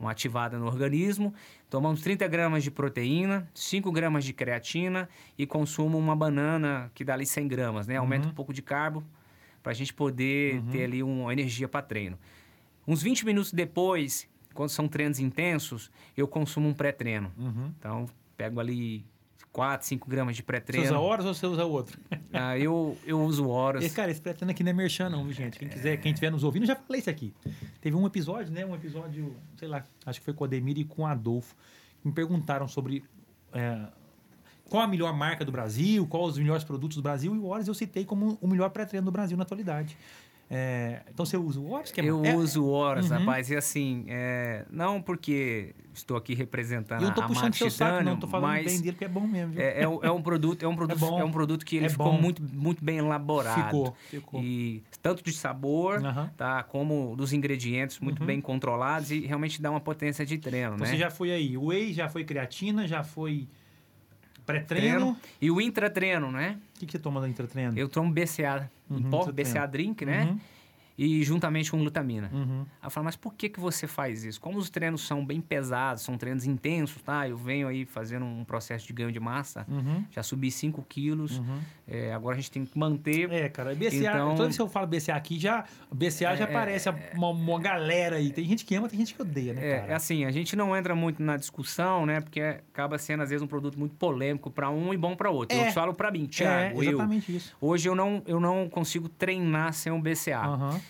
uma 0.00 0.10
ativada 0.10 0.58
no 0.58 0.66
organismo. 0.66 1.32
Tomamos 1.70 2.00
30 2.00 2.26
gramas 2.26 2.64
de 2.64 2.70
proteína, 2.70 3.48
5 3.54 3.92
gramas 3.92 4.24
de 4.24 4.32
creatina 4.32 5.08
e 5.38 5.46
consumo 5.46 5.96
uma 5.98 6.16
banana 6.16 6.90
que 6.94 7.04
dá 7.04 7.14
ali 7.14 7.24
100 7.26 7.46
gramas, 7.48 7.86
né? 7.86 7.96
Aumenta 7.98 8.24
Uhum. 8.26 8.32
um 8.32 8.34
pouco 8.34 8.52
de 8.52 8.62
carbo 8.62 9.04
para 9.62 9.70
a 9.70 9.74
gente 9.74 9.94
poder 9.94 10.56
Uhum. 10.56 10.66
ter 10.70 10.84
ali 10.84 11.02
uma 11.04 11.32
energia 11.32 11.68
para 11.68 11.82
treino. 11.82 12.18
Uns 12.88 13.00
20 13.00 13.24
minutos 13.24 13.52
depois, 13.52 14.28
quando 14.52 14.70
são 14.70 14.88
treinos 14.88 15.18
intensos, 15.18 15.90
eu 16.16 16.26
consumo 16.28 16.68
um 16.68 16.74
pré-treino. 16.74 17.32
Uhum. 17.36 17.72
Então, 17.78 18.06
pego 18.36 18.60
ali 18.60 19.04
4, 19.52 19.86
5 19.86 20.08
gramas 20.08 20.34
de 20.34 20.42
Você 20.42 20.46
pré-treino. 20.46 20.86
usa 20.86 20.98
horas 20.98 21.26
ou 21.26 21.34
você 21.34 21.46
usa 21.46 21.64
outro? 21.64 21.98
Ah, 22.34 22.58
eu, 22.58 22.96
eu 23.04 23.20
uso 23.22 23.46
horas. 23.46 23.84
Esse, 23.84 23.94
cara, 23.94 24.10
esse 24.10 24.18
pretendo 24.20 24.50
aqui 24.50 24.64
não 24.64 24.70
é 24.70 24.72
merchan, 24.72 25.10
não, 25.10 25.30
gente? 25.30 25.58
Quem 25.58 25.68
quiser, 25.68 25.98
quem 25.98 26.12
estiver 26.12 26.30
nos 26.30 26.42
ouvindo, 26.42 26.64
já 26.64 26.74
falei 26.74 27.00
isso 27.00 27.10
aqui. 27.10 27.34
Teve 27.78 27.94
um 27.94 28.06
episódio, 28.06 28.50
né? 28.50 28.64
Um 28.64 28.74
episódio, 28.74 29.36
sei 29.58 29.68
lá, 29.68 29.84
acho 30.06 30.18
que 30.18 30.24
foi 30.24 30.32
com 30.32 30.42
o 30.42 30.46
Ademir 30.46 30.78
e 30.78 30.84
com 30.84 31.02
o 31.02 31.06
Adolfo, 31.06 31.54
que 32.00 32.08
me 32.08 32.14
perguntaram 32.14 32.66
sobre 32.66 33.04
é, 33.52 33.86
qual 34.70 34.82
a 34.82 34.86
melhor 34.88 35.12
marca 35.12 35.44
do 35.44 35.52
Brasil, 35.52 36.06
qual 36.06 36.24
os 36.24 36.38
melhores 36.38 36.64
produtos 36.64 36.96
do 36.96 37.02
Brasil, 37.02 37.34
e 37.34 37.38
o 37.38 37.44
Horus 37.44 37.68
eu 37.68 37.74
citei 37.74 38.06
como 38.06 38.38
o 38.40 38.48
melhor 38.48 38.70
pré-treino 38.70 39.04
do 39.04 39.12
Brasil 39.12 39.36
na 39.36 39.42
atualidade. 39.42 39.98
É, 40.54 41.00
então 41.08 41.24
você 41.24 41.34
usa 41.38 41.58
o 41.58 41.70
Horus? 41.70 41.90
Que 41.90 42.02
é, 42.02 42.04
eu 42.04 42.22
é, 42.26 42.36
uso 42.36 42.66
horas, 42.66 43.10
Uhum. 43.10 43.18
rapaz. 43.20 43.48
E 43.48 43.56
assim, 43.56 44.04
é, 44.08 44.66
não 44.70 45.00
porque 45.00 45.74
estou 45.94 46.14
aqui 46.14 46.34
representando 46.34 47.02
eu 47.02 47.10
tô 47.10 47.22
a 47.22 47.26
puxando 47.26 47.54
seu 47.54 47.70
saco, 47.70 48.04
não. 48.04 48.18
Tô 48.18 48.26
falando 48.26 48.48
mas 48.50 48.66
bem 48.66 48.78
dele, 48.82 48.92
porque 48.92 49.06
é 49.06 49.08
bom 49.08 49.26
mesmo, 49.26 49.58
é, 49.58 49.82
é, 49.82 49.88
um- 49.88 50.04
é 50.04 50.10
um 50.10 50.20
produto, 50.20 50.62
é 50.62 50.68
um 50.68 50.76
produto, 50.76 50.98
bom. 50.98 51.18
é, 51.18 51.24
um 51.24 51.30
produto 51.30 51.64
que 51.64 51.76
ele 51.76 51.86
É 51.86 51.88
ficou 51.88 52.12
muito, 52.12 52.42
muito 52.42 52.84
bem 52.84 52.98
elaborado. 52.98 53.64
Ficou, 53.64 53.96
ficou. 54.10 54.40
E 54.42 54.82
tanto 55.00 55.22
de 55.24 55.32
sabor, 55.32 56.04
Aham. 56.04 56.30
tá, 56.36 56.62
como 56.64 57.16
dos 57.16 57.32
ingredientes 57.32 57.98
muito 57.98 58.20
Uhum. 58.20 58.26
bem 58.26 58.40
controlados 58.42 59.10
e 59.10 59.20
realmente 59.20 59.62
dá 59.62 59.70
uma 59.70 59.80
potência 59.80 60.26
de 60.26 60.36
treino, 60.36 60.74
Então 60.74 60.78
né? 60.80 60.86
você 60.86 60.98
já 60.98 61.10
foi 61.10 61.32
aí, 61.32 61.56
whey, 61.56 61.94
já 61.94 62.10
foi 62.10 62.24
creatina, 62.24 62.86
já 62.86 63.02
foi 63.02 63.48
pré-treino. 64.52 64.98
Treino. 64.98 65.16
E 65.40 65.50
o 65.50 65.60
intratreino, 65.60 66.30
né? 66.30 66.58
O 66.76 66.78
que, 66.80 66.86
que 66.86 66.92
você 66.92 66.98
toma 66.98 67.20
da 67.20 67.28
intratreino? 67.28 67.78
Eu 67.78 67.88
tomo 67.88 68.10
BCA 68.12 68.70
Uhum, 68.90 69.10
pó, 69.10 69.20
intratreino. 69.22 69.50
BCA 69.50 69.66
drink, 69.66 70.04
né? 70.04 70.24
Uhum, 70.24 70.40
E 71.04 71.24
juntamente 71.24 71.70
com 71.70 71.78
glutamina. 71.78 72.30
uhum. 72.32 72.64
Eu 72.82 72.90
falo, 72.90 73.04
mas 73.04 73.16
por 73.16 73.34
que, 73.34 73.48
que 73.48 73.58
você 73.58 73.86
faz 73.88 74.22
isso? 74.24 74.40
Como 74.40 74.56
os 74.58 74.70
treinos 74.70 75.04
são 75.06 75.24
bem 75.26 75.40
pesados, 75.40 76.02
são 76.02 76.16
treinos 76.16 76.44
intensos, 76.46 77.02
tá? 77.02 77.28
Eu 77.28 77.36
venho 77.36 77.66
aí 77.66 77.84
fazendo 77.84 78.24
um 78.24 78.44
processo 78.44 78.86
de 78.86 78.92
ganho 78.92 79.10
de 79.10 79.18
massa, 79.18 79.66
Uhum. 79.68 80.04
já 80.10 80.22
subi 80.22 80.50
5 80.50 80.80
quilos, 80.88 81.38
Uhum. 81.38 81.58
é, 81.88 82.12
agora 82.14 82.36
a 82.36 82.38
gente 82.38 82.50
tem 82.52 82.64
que 82.64 82.78
manter. 82.78 83.30
É, 83.32 83.48
cara, 83.48 83.74
BCA, 83.74 83.96
Então- 84.12 84.30
toda 84.30 84.44
vez 84.44 84.56
que 84.56 84.62
eu 84.62 84.68
falo 84.68 84.86
BCA 84.86 85.16
aqui, 85.16 85.38
já, 85.38 85.64
BCA 85.92 86.36
já 86.36 86.44
É, 86.44 86.48
aparece 86.48 86.88
uma, 87.14 87.30
uma 87.30 87.58
galera 87.60 88.16
aí. 88.16 88.30
Tem 88.30 88.44
gente 88.44 88.64
que 88.64 88.74
ama, 88.74 88.88
tem 88.88 88.98
gente 89.00 89.14
que 89.14 89.22
odeia, 89.22 89.54
né, 89.54 89.66
É, 89.70 89.78
cara? 89.80 89.92
é 89.92 89.94
assim, 89.96 90.24
a 90.24 90.30
gente 90.30 90.54
não 90.54 90.76
entra 90.76 90.94
muito 90.94 91.22
na 91.22 91.36
discussão, 91.36 92.06
né? 92.06 92.20
Porque 92.20 92.40
acaba 92.40 92.96
sendo, 92.98 93.22
às 93.22 93.30
vezes, 93.30 93.42
um 93.42 93.46
produto 93.48 93.78
muito 93.78 93.96
polêmico 93.96 94.50
para 94.50 94.70
um 94.70 94.94
e 94.94 94.96
bom 94.96 95.16
para 95.16 95.30
outro. 95.30 95.56
É. 95.56 95.68
Eu 95.68 95.72
falo 95.72 95.92
para 95.94 96.10
mim, 96.12 96.24
É, 96.24 96.28
Thiago, 96.28 96.82
eu, 96.82 96.90
exatamente 96.92 97.36
isso. 97.36 97.56
hoje 97.60 97.88
eu 97.88 97.94
não, 97.94 98.22
eu 98.26 98.38
não 98.38 98.68
consigo 98.68 99.08
treinar 99.08 99.72
sem 99.72 99.90
um 99.92 100.00
BCA. 100.00 100.38
Aham. 100.46 100.80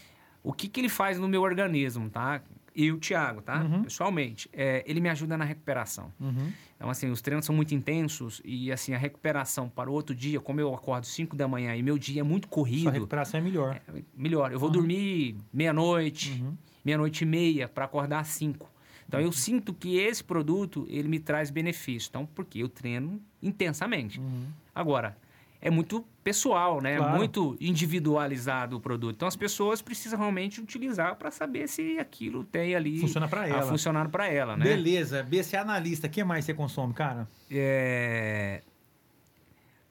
O 0.43 0.53
que, 0.53 0.69
que 0.69 0.81
ele 0.81 0.89
faz 0.89 1.19
no 1.19 1.29
meu 1.29 1.43
organismo, 1.43 2.11
tá? 2.11 2.43
E 2.75 2.91
o 2.91 2.99
Thiago, 2.99 3.43
tá? 3.43 3.63
Uhum. 3.63 3.83
Pessoalmente, 3.85 4.49
é, 4.53 4.83
ele 4.87 4.99
me 5.01 5.09
ajuda 5.11 5.37
na 5.37 5.45
recuperação. 5.45 6.11
Uhum. 6.19 6.51
Então, 6.75 6.89
assim, 6.91 7.09
os 7.11 7.21
treinos 7.21 7.45
são 7.45 7.55
muito 7.55 7.75
intensos 7.75 8.41
e, 8.45 8.73
assim, 8.73 8.95
a 8.95 8.99
recuperação 8.99 9.69
para 9.69 9.91
o 9.91 9.93
outro 9.93 10.15
dia, 10.15 10.41
como 10.41 10.59
eu 10.59 10.75
acordo 10.75 11.07
5 11.07 11.37
da 11.37 11.47
manhã 11.47 11.77
e 11.77 11.83
meu 11.83 11.99
dia 11.99 12.21
é 12.21 12.25
muito 12.25 12.47
Sua 12.47 12.55
corrido, 12.55 12.91
recuperação 12.91 13.39
é 13.39 13.43
melhor. 13.43 13.81
é 13.87 14.03
melhor. 14.17 14.51
Eu 14.53 14.59
vou 14.59 14.69
Uhum. 14.71 14.73
dormir 14.75 15.37
meia-noite, 15.53 16.41
Uhum. 16.43 16.57
meia-noite 16.85 17.23
e 17.25 17.27
meia 17.27 17.69
para 17.69 17.85
acordar 17.85 18.21
às 18.21 18.29
5. 18.29 18.69
Então, 19.07 19.21
eu 19.21 19.31
sinto 19.31 19.75
que 19.75 19.99
esse 19.99 20.25
produto, 20.25 20.87
ele 20.89 21.07
me 21.09 21.21
traz 21.21 21.51
benefício. 21.51 22.09
Então, 22.09 22.25
porque 22.35 22.59
eu 22.63 22.69
treino 22.71 23.21
intensamente. 23.43 24.19
Uhum. 24.19 24.47
Agora, 24.75 25.17
é 25.63 25.71
muito 25.71 26.05
pessoal, 26.25 26.83
né? 26.83 26.97
Claro. 26.97 27.17
Muito 27.17 27.57
individualizado 27.61 28.77
o 28.77 28.81
produto. 28.81 29.15
Então, 29.15 29.29
as 29.29 29.37
pessoas 29.37 29.81
precisam 29.81 30.19
realmente 30.19 30.61
utilizar 30.61 31.15
para 31.15 31.31
saber 31.31 31.69
se 31.69 31.99
aquilo 32.01 32.43
tem 32.43 32.75
ali... 32.75 32.99
Funciona 32.99 33.29
pra 33.29 33.43
a 33.43 33.49
ela. 33.49 33.63
funcionar 33.63 34.09
para 34.09 34.27
ela, 34.27 34.57
né? 34.57 34.65
Beleza, 34.65 35.23
BCA 35.23 35.65
na 35.65 35.79
lista. 35.79 36.09
O 36.09 36.11
que 36.11 36.25
mais 36.25 36.45
você 36.45 36.53
consome, 36.53 36.93
cara? 36.93 37.29
É... 37.49 38.61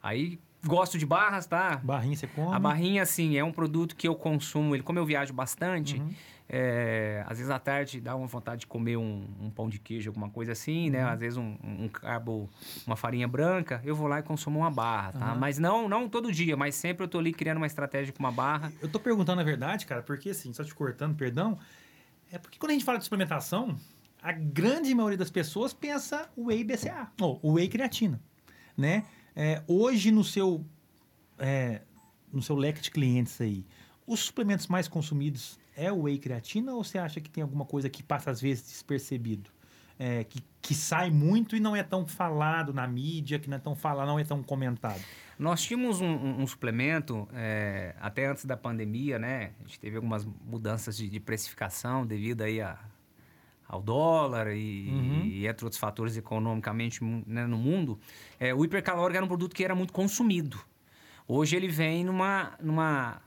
Aí 0.04 0.38
gosto 0.66 0.98
de 0.98 1.06
barras, 1.06 1.48
tá? 1.48 1.80
Barrinha 1.84 2.16
você 2.18 2.28
come? 2.28 2.54
A 2.54 2.60
barrinha, 2.60 3.02
assim, 3.02 3.38
é 3.38 3.44
um 3.44 3.52
produto 3.52 3.96
que 3.96 4.08
eu 4.08 4.14
consumo. 4.14 4.76
Ele, 4.76 4.84
como 4.84 5.00
eu 5.00 5.06
viajo 5.06 5.34
bastante, 5.34 5.98
Uhum. 5.98 6.14
É, 6.54 7.24
às 7.28 7.38
vezes 7.38 7.50
à 7.50 7.58
tarde 7.58 8.02
dá 8.02 8.14
uma 8.14 8.28
vontade 8.28 8.62
de 8.62 8.68
comer 8.68 8.98
um, 8.98 9.26
um 9.40 9.50
pão 9.50 9.70
de 9.70 9.80
queijo, 9.80 10.10
alguma 10.10 10.30
coisa 10.30 10.52
assim, 10.52 10.90
né? 10.90 11.06
Uhum. 11.06 11.12
Às 11.12 11.20
vezes 11.22 11.38
um, 11.38 11.56
um 11.64 11.88
carbo, 11.88 12.50
uma 12.86 12.98
farinha 12.98 13.26
branca, 13.26 13.82
eu 13.86 13.96
vou 13.96 14.06
lá 14.06 14.20
e 14.20 14.24
consumo 14.24 14.60
uma 14.60 14.70
barra, 14.70 15.14
tá? 15.14 15.26
Aham. 15.28 15.36
Mas 15.36 15.58
não, 15.58 15.88
não 15.88 16.10
todo 16.10 16.30
dia, 16.30 16.58
mas 16.58 16.76
sempre 16.76 17.06
eu 17.06 17.08
tô 17.08 17.20
ali 17.20 17.32
criando 17.32 17.56
uma 17.56 17.68
estratégia 17.68 18.12
com 18.12 18.20
uma 18.20 18.34
barra. 18.34 18.70
Eu 18.82 18.90
tô 18.90 19.00
perguntando 19.00 19.40
a 19.40 19.46
verdade, 19.46 19.86
cara, 19.86 20.02
porque 20.02 20.32
assim, 20.32 20.52
só 20.52 20.62
te 20.62 20.76
cortando, 20.76 21.16
perdão, 21.16 21.58
é 22.30 22.38
porque 22.38 22.60
quando 22.60 22.72
a 22.72 22.74
gente 22.74 22.84
fala 22.84 22.98
de 22.98 23.06
suplementação, 23.06 23.78
a 24.22 24.34
grande 24.34 24.94
maioria 24.94 25.18
das 25.18 25.32
pessoas 25.32 25.74
pensa 25.74 26.30
whey 26.38 26.66
BCA, 26.66 27.10
ou 27.22 27.54
whey 27.54 27.70
creatina, 27.70 28.22
né? 28.76 29.06
É, 29.34 29.64
hoje 29.70 30.12
no 30.12 30.22
seu 30.22 30.66
é, 31.40 31.84
no 32.30 32.42
seu 32.42 32.58
leque 32.58 32.82
de 32.82 32.92
clientes 32.92 33.40
aí, 33.40 33.66
os 34.06 34.20
suplementos 34.20 34.68
mais 34.68 34.90
consumidos 34.90 35.61
é 35.84 35.91
o 35.91 36.02
whey 36.04 36.17
creatina 36.17 36.74
ou 36.74 36.84
você 36.84 36.98
acha 36.98 37.20
que 37.20 37.30
tem 37.30 37.41
alguma 37.41 37.65
coisa 37.65 37.89
que 37.89 38.04
passa 38.04 38.32
às 38.32 38.39
vezes 38.41 38.63
despercebido? 38.63 39.50
É, 40.00 40.24
que, 40.24 40.41
que 40.62 40.74
sai 40.74 41.12
muito 41.12 41.56
e 41.56 41.60
não 41.60 41.76
é 41.76 41.84
tão 41.84 42.08
falado 42.08 42.74
na 42.74 42.88
mídia, 42.88 43.38
que 43.38 43.48
não 43.48 43.58
é 43.58 43.60
tão 43.60 43.76
falado, 43.76 44.08
não 44.08 44.17
é 44.17 44.24
tão 44.24 44.41
comentado. 44.41 45.00
Nós 45.38 45.62
tínhamos 45.62 46.02
um, 46.02 46.08
um- 46.08 46.41
um 46.41 46.48
suplemento, 46.48 47.28
é, 47.34 47.94
até 48.00 48.26
antes 48.26 48.46
da 48.46 48.58
pandemia, 48.58 49.20
né? 49.20 49.52
A 49.60 49.67
gente 49.67 49.80
teve 49.80 49.98
algumas 49.98 50.26
mudanças 50.26 50.98
de, 50.98 51.08
de 51.08 51.20
precificação 51.20 52.04
devido 52.06 52.41
aí 52.41 52.60
a, 52.62 52.80
ao 53.67 53.80
dólar 53.82 54.48
e, 54.56 54.88
Uhum. 54.89 55.22
e 55.26 55.46
entre 55.46 55.65
outros 55.65 55.80
fatores 55.80 56.17
economicamente 56.17 57.04
né, 57.04 57.46
no 57.46 57.58
mundo. 57.58 58.00
É, 58.39 58.56
o 58.56 58.65
hipercalórico 58.65 59.17
era 59.17 59.26
um 59.26 59.30
produto 59.30 59.54
que 59.56 59.63
era 59.63 59.76
muito 59.76 59.94
consumido. 59.94 60.60
Hoje 61.28 61.56
ele 61.56 61.67
vem 61.67 62.04
numa, 62.04 62.54
numa 62.60 63.22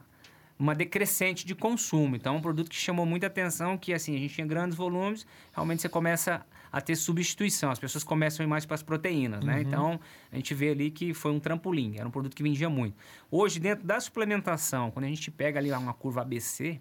uma 0.58 0.74
decrescente 0.74 1.46
de 1.46 1.54
consumo. 1.54 2.16
Então, 2.16 2.34
é 2.34 2.38
um 2.38 2.40
produto 2.40 2.70
que 2.70 2.76
chamou 2.76 3.04
muita 3.04 3.26
atenção, 3.26 3.76
que 3.76 3.92
assim, 3.92 4.14
a 4.14 4.18
gente 4.18 4.34
tinha 4.34 4.46
grandes 4.46 4.76
volumes, 4.76 5.26
realmente 5.52 5.82
você 5.82 5.88
começa 5.88 6.44
a 6.70 6.80
ter 6.80 6.96
substituição. 6.96 7.70
As 7.70 7.78
pessoas 7.78 8.02
começam 8.02 8.42
a 8.42 8.46
ir 8.46 8.48
mais 8.48 8.66
para 8.66 8.74
as 8.74 8.82
proteínas, 8.82 9.44
né? 9.44 9.54
Uhum. 9.54 9.60
Então, 9.60 10.00
a 10.32 10.36
gente 10.36 10.54
vê 10.54 10.70
ali 10.70 10.90
que 10.90 11.14
foi 11.14 11.32
um 11.32 11.38
trampolim, 11.38 11.94
era 11.96 12.06
um 12.06 12.10
produto 12.10 12.34
que 12.34 12.42
vendia 12.42 12.68
muito. 12.68 12.96
Hoje, 13.30 13.60
dentro 13.60 13.86
da 13.86 14.00
suplementação, 14.00 14.90
quando 14.90 15.04
a 15.04 15.08
gente 15.08 15.30
pega 15.30 15.58
ali 15.58 15.70
uma 15.70 15.94
curva 15.94 16.22
ABC, 16.22 16.80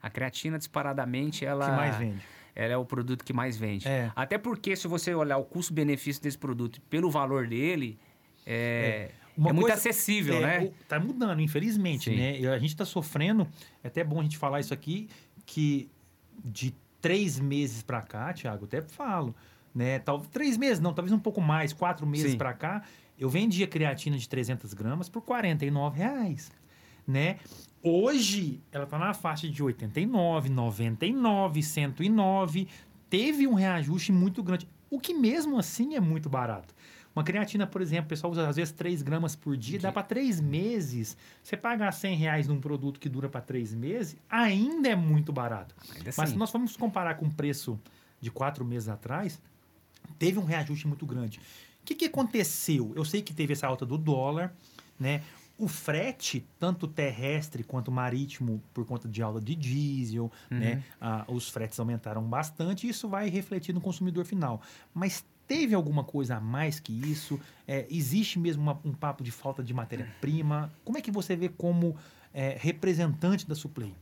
a 0.00 0.10
creatina 0.10 0.58
disparadamente, 0.58 1.44
ela... 1.44 1.66
que 1.66 1.76
mais 1.76 1.96
vende? 1.96 2.22
Ela 2.54 2.74
é 2.74 2.76
o 2.76 2.84
produto 2.84 3.24
que 3.24 3.32
mais 3.32 3.56
vende. 3.56 3.88
É. 3.88 4.12
Até 4.14 4.36
porque, 4.36 4.76
se 4.76 4.86
você 4.86 5.14
olhar 5.14 5.38
o 5.38 5.44
custo-benefício 5.44 6.22
desse 6.22 6.36
produto 6.36 6.80
pelo 6.82 7.10
valor 7.10 7.48
dele, 7.48 7.98
é, 8.46 9.10
Uma 9.36 9.50
é 9.50 9.52
muito 9.52 9.66
coisa- 9.66 9.76
acessível, 9.76 10.36
É, 10.36 10.60
né? 10.60 10.70
Tá 10.88 11.00
mudando, 11.00 11.40
infelizmente, 11.40 12.10
Sim. 12.10 12.16
né? 12.16 12.48
A 12.54 12.58
gente 12.58 12.76
tá 12.76 12.84
sofrendo, 12.84 13.46
é 13.82 13.88
até 13.88 14.04
bom 14.04 14.20
a 14.20 14.22
gente 14.22 14.36
falar 14.38 14.60
isso 14.60 14.74
aqui, 14.74 15.08
que 15.46 15.88
de 16.44 16.74
três 17.00 17.38
meses 17.40 17.82
pra 17.82 18.02
cá, 18.02 18.32
Thiago, 18.32 18.64
até 18.64 18.80
falo, 18.82 19.34
né? 19.74 19.98
Talvez 20.00 20.28
três 20.30 20.56
meses, 20.56 20.80
não, 20.80 20.92
talvez 20.92 21.12
um 21.12 21.18
pouco 21.18 21.40
mais, 21.40 21.72
quatro 21.72 22.06
meses 22.06 22.34
para 22.34 22.52
cá, 22.52 22.82
eu 23.18 23.28
vendia 23.28 23.66
creatina 23.66 24.16
de 24.18 24.28
300 24.28 24.72
gramas 24.74 25.08
por 25.08 25.22
49 25.22 25.98
reais, 25.98 26.50
né? 27.06 27.36
Hoje 27.82 28.60
ela 28.70 28.84
está 28.84 28.98
na 28.98 29.12
faixa 29.14 29.48
de 29.48 29.62
89, 29.62 30.48
99, 30.48 31.62
109. 31.62 32.68
Teve 33.10 33.46
um 33.46 33.54
reajuste 33.54 34.12
muito 34.12 34.42
grande, 34.42 34.68
o 34.90 35.00
que 35.00 35.12
mesmo 35.12 35.58
assim 35.58 35.94
é 35.96 36.00
muito 36.00 36.28
barato. 36.28 36.74
Uma 37.14 37.22
creatina, 37.22 37.66
por 37.66 37.82
exemplo, 37.82 38.06
o 38.06 38.08
pessoal 38.08 38.32
usa 38.32 38.48
às 38.48 38.56
vezes 38.56 38.72
3 38.72 39.02
gramas 39.02 39.36
por 39.36 39.56
dia, 39.56 39.78
dá 39.78 39.92
para 39.92 40.02
3 40.02 40.40
meses. 40.40 41.16
Você 41.42 41.56
pagar 41.56 41.92
100 41.92 42.16
reais 42.16 42.48
num 42.48 42.60
produto 42.60 42.98
que 42.98 43.08
dura 43.08 43.28
para 43.28 43.40
3 43.40 43.74
meses, 43.74 44.16
ainda 44.30 44.88
é 44.88 44.96
muito 44.96 45.32
barato. 45.32 45.74
Ainda 45.94 46.04
Mas 46.06 46.18
assim. 46.18 46.32
se 46.32 46.38
nós 46.38 46.50
formos 46.50 46.76
comparar 46.76 47.14
com 47.16 47.26
o 47.26 47.30
preço 47.30 47.78
de 48.20 48.30
4 48.30 48.64
meses 48.64 48.88
atrás, 48.88 49.40
teve 50.18 50.38
um 50.38 50.44
reajuste 50.44 50.88
muito 50.88 51.04
grande. 51.04 51.38
O 51.82 51.84
que, 51.84 51.94
que 51.94 52.04
aconteceu? 52.06 52.92
Eu 52.94 53.04
sei 53.04 53.20
que 53.20 53.34
teve 53.34 53.52
essa 53.52 53.66
alta 53.66 53.84
do 53.84 53.98
dólar, 53.98 54.54
né? 54.98 55.20
O 55.58 55.68
frete, 55.68 56.46
tanto 56.58 56.88
terrestre 56.88 57.62
quanto 57.62 57.92
marítimo, 57.92 58.62
por 58.72 58.86
conta 58.86 59.06
de 59.06 59.20
alta 59.22 59.40
de 59.40 59.54
diesel, 59.54 60.30
Uhum. 60.50 60.58
né? 60.58 60.82
Ah, 61.00 61.24
os 61.28 61.48
fretes 61.50 61.78
aumentaram 61.78 62.22
bastante 62.22 62.86
e 62.86 62.90
isso 62.90 63.08
vai 63.08 63.28
refletir 63.28 63.72
no 63.74 63.80
consumidor 63.80 64.24
final. 64.24 64.62
Mas 64.94 65.24
teve 65.52 65.74
alguma 65.74 66.02
coisa 66.02 66.36
a 66.36 66.40
mais 66.40 66.80
que 66.80 66.92
isso? 67.10 67.38
É, 67.68 67.86
existe 67.90 68.38
mesmo 68.38 68.62
uma- 68.62 68.80
um 68.84 68.92
papo 68.92 69.22
de 69.22 69.30
falta 69.30 69.62
de 69.62 69.74
matéria-prima? 69.74 70.72
Como 70.82 70.96
é 70.96 71.02
que 71.02 71.10
você 71.10 71.36
vê 71.36 71.48
como 71.50 71.94
é, 72.32 72.56
representante 72.58 73.46
da 73.46 73.54
Suplay? 73.54 73.94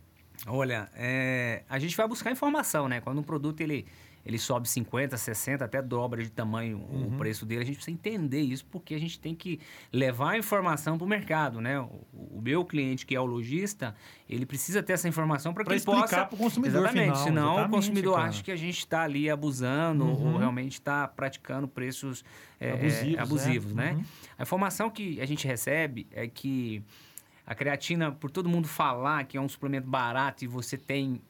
Olha, 0.47 0.89
é, 0.95 1.65
a 1.69 1.77
gente 1.81 1.97
vai 1.97 2.07
buscar 2.07 2.31
informação, 2.31 2.89
né? 2.89 3.01
Quando 3.01 3.19
um 3.19 3.23
produto 3.25 3.61
ele, 3.61 3.85
ele 4.25 4.39
sobe 4.39 4.69
50, 4.69 5.17
60, 5.17 5.65
até 5.65 5.81
dobra 5.81 6.23
de 6.23 6.31
tamanho 6.31 6.79
Uhum. 6.91 7.09
o 7.15 7.19
preço 7.19 7.47
dele, 7.47 7.63
a 7.63 7.65
gente 7.65 7.77
precisa 7.77 7.95
entender 7.95 8.41
isso, 8.41 8.65
porque 8.67 8.95
a 8.95 8.99
gente 8.99 9.19
tem 9.19 9.35
que 9.35 9.59
levar 9.93 10.33
a 10.33 10.39
informação 10.39 10.99
para 10.99 11.05
o 11.05 11.09
mercado, 11.09 11.61
né? 11.61 11.81
O, 11.81 12.07
o 12.13 12.41
meu 12.43 12.65
cliente, 12.65 13.07
que 13.07 13.15
é 13.15 13.21
o 13.21 13.25
lojista, 13.25 13.95
ele 14.29 14.45
precisa 14.45 14.83
ter 14.83 14.93
essa 14.93 15.09
informação 15.09 15.55
para 15.55 15.65
que 15.65 15.69
Pra 15.69 15.77
ele 15.77 15.85
possa... 15.85 16.27
pro 16.27 16.37
consumidor 16.37 16.81
Exatamente, 16.83 17.05
final, 17.05 17.25
senão 17.25 17.43
exatamente, 17.53 17.69
o 17.69 17.71
consumidor 17.77 18.15
cara. 18.17 18.29
acha 18.29 18.43
que 18.43 18.51
a 18.53 18.57
gente 18.57 18.79
está 18.79 19.03
ali 19.03 19.31
abusando 19.31 20.05
Uhum. 20.05 20.33
ou 20.35 20.39
realmente 20.39 20.73
está 20.73 21.09
praticando 21.09 21.67
preços 21.67 22.25
é, 22.59 22.73
Abusivos, 22.73 23.15
é, 23.15 23.21
abusivos, 23.21 23.73
é. 23.73 23.75
né? 23.75 23.93
Uhum. 23.93 24.05
A 24.39 24.43
informação 24.43 24.91
que 24.91 25.21
a 25.21 25.27
gente 25.27 25.47
recebe 25.47 26.07
é 26.11 26.29
que 26.29 26.83
a 27.47 27.55
creatina, 27.55 28.13
por 28.13 28.31
todo 28.31 28.49
mundo 28.49 28.69
falar 28.69 29.25
que 29.25 29.37
é 29.37 29.41
um 29.41 29.49
suplemento 29.49 29.89
barato 29.89 30.45
e 30.45 30.47
você 30.47 30.77
tem 30.77 31.21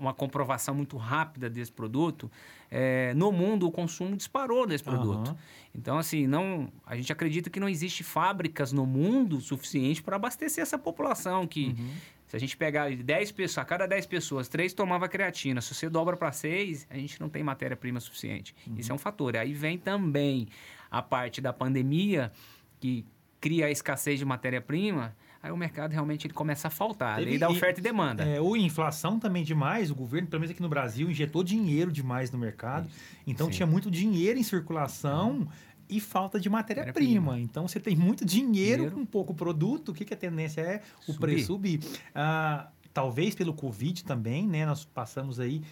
uma 0.00 0.14
comprovação 0.14 0.74
muito 0.74 0.96
rápida 0.96 1.50
desse 1.50 1.70
produto, 1.70 2.30
é, 2.70 3.12
no 3.14 3.30
mundo 3.30 3.66
o 3.66 3.70
consumo 3.70 4.16
disparou 4.16 4.66
desse 4.66 4.82
produto. 4.82 5.28
Aham. 5.28 5.36
Então, 5.74 5.98
assim, 5.98 6.26
não, 6.26 6.72
a 6.86 6.96
gente 6.96 7.12
acredita 7.12 7.50
que 7.50 7.60
não 7.60 7.68
existe 7.68 8.02
fábricas 8.02 8.72
no 8.72 8.86
mundo 8.86 9.40
suficiente 9.40 10.02
para 10.02 10.16
abastecer 10.16 10.62
essa 10.62 10.78
população 10.78 11.46
que 11.46 11.66
Uhum. 11.78 11.90
se 12.26 12.34
a 12.36 12.40
gente 12.40 12.56
pegar 12.56 12.88
de 12.90 13.02
10 13.02 13.30
pessoas, 13.32 13.58
a 13.58 13.64
cada 13.64 13.86
10 13.86 14.06
pessoas, 14.06 14.48
3 14.48 14.72
tomava 14.72 15.08
creatina. 15.08 15.60
Se 15.60 15.74
você 15.74 15.88
dobra 15.90 16.16
para 16.16 16.32
6, 16.32 16.86
a 16.88 16.96
gente 16.96 17.20
não 17.20 17.28
tem 17.28 17.42
matéria-prima 17.42 18.00
suficiente. 18.00 18.54
Isso 18.76 18.90
é 18.90 18.94
um 18.94 18.98
fator. 18.98 19.36
Aí 19.36 19.52
vem 19.52 19.76
também 19.78 20.48
a 20.90 21.02
parte 21.02 21.40
da 21.40 21.52
pandemia, 21.52 22.32
que 22.80 23.04
cria 23.40 23.66
a 23.66 23.70
escassez 23.70 24.18
de 24.18 24.24
matéria-prima. 24.24 25.14
Aí 25.42 25.50
o 25.50 25.56
mercado 25.56 25.92
realmente 25.92 26.26
ele 26.26 26.34
começa 26.34 26.68
a 26.68 26.70
faltar. 26.70 27.14
A 27.14 27.16
Teve- 27.16 27.30
lei 27.30 27.38
da 27.38 27.48
e- 27.48 27.52
oferta 27.52 27.80
e 27.80 27.82
demanda. 27.82 28.24
É, 28.24 28.40
ou 28.40 28.56
inflação 28.56 29.18
também 29.18 29.42
demais, 29.42 29.90
o 29.90 29.94
governo, 29.94 30.28
pelo 30.28 30.40
menos 30.40 30.50
aqui 30.50 30.60
no 30.60 30.68
Brasil, 30.68 31.10
injetou 31.10 31.42
dinheiro 31.42 31.90
demais 31.90 32.30
no 32.30 32.38
mercado. 32.38 32.88
Então 33.26 33.46
Sim. 33.46 33.52
tinha 33.52 33.66
muito 33.66 33.90
dinheiro 33.90 34.38
em 34.38 34.42
circulação 34.42 35.48
e 35.88 35.98
falta 35.98 36.38
de 36.38 36.48
matéria-prima. 36.50 37.20
Matéria-prima. 37.20 37.40
Então 37.40 37.66
você 37.66 37.80
tem 37.80 37.96
muito 37.96 38.24
dinheiro, 38.24 38.82
Dinheiro. 38.82 38.90
com 38.96 39.04
pouco 39.06 39.32
produto, 39.34 39.88
o 39.90 39.94
que, 39.94 40.04
que 40.04 40.12
a 40.14 40.16
tendência 40.16 40.60
é? 40.60 40.82
O 41.08 41.12
Subir. 41.12 41.18
preço 41.20 41.46
subir. 41.46 41.80
Ah, 42.14 42.68
talvez 42.92 43.34
pelo 43.34 43.54
Covid 43.54 44.04
também, 44.04 44.46
né? 44.46 44.66
Nós 44.66 44.84
passamos 44.84 45.40
aí. 45.40 45.62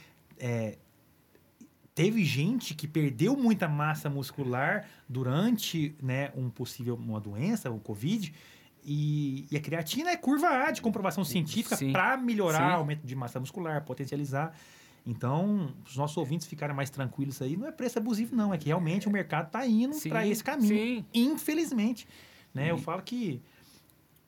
é, 0.40 0.78
teve 1.94 2.24
gente 2.24 2.74
que 2.74 2.86
perdeu 2.86 3.36
muita 3.36 3.66
massa 3.68 4.08
muscular 4.08 4.86
durante 5.08 5.94
né, 6.02 6.30
um 6.36 6.48
possível 6.48 6.94
uma 6.94 7.20
doença, 7.20 7.70
o 7.70 7.80
Covid. 7.80 8.32
E, 8.90 9.46
e 9.50 9.56
a 9.56 9.60
creatina 9.60 10.10
é 10.10 10.16
curva 10.16 10.48
A 10.48 10.70
de 10.70 10.80
comprovação 10.80 11.22
científica 11.22 11.76
Sim. 11.76 11.92
para 11.92 12.16
melhorar 12.16 12.70
Sim. 12.70 12.74
o 12.76 12.78
aumento 12.78 13.06
de 13.06 13.14
massa 13.14 13.38
muscular, 13.38 13.84
potencializar. 13.84 14.54
Então, 15.06 15.74
os 15.86 15.94
nossos 15.96 16.16
ouvintes 16.16 16.46
ficarem 16.46 16.74
mais 16.74 16.88
tranquilos 16.88 17.42
aí, 17.42 17.54
não 17.54 17.66
é 17.66 17.70
preço 17.70 17.98
abusivo, 17.98 18.34
não. 18.34 18.52
É 18.54 18.56
que 18.56 18.66
realmente 18.66 19.06
o 19.06 19.10
mercado 19.10 19.48
está 19.48 19.66
indo 19.66 19.94
Sim, 19.94 20.08
para 20.08 20.26
esse 20.26 20.42
caminho. 20.42 20.68
sim. 20.68 21.04
Infelizmente. 21.12 22.08
Né? 22.54 22.70
Eu 22.70 22.76
E- 22.76 22.80
falo 22.80 23.02
que 23.02 23.42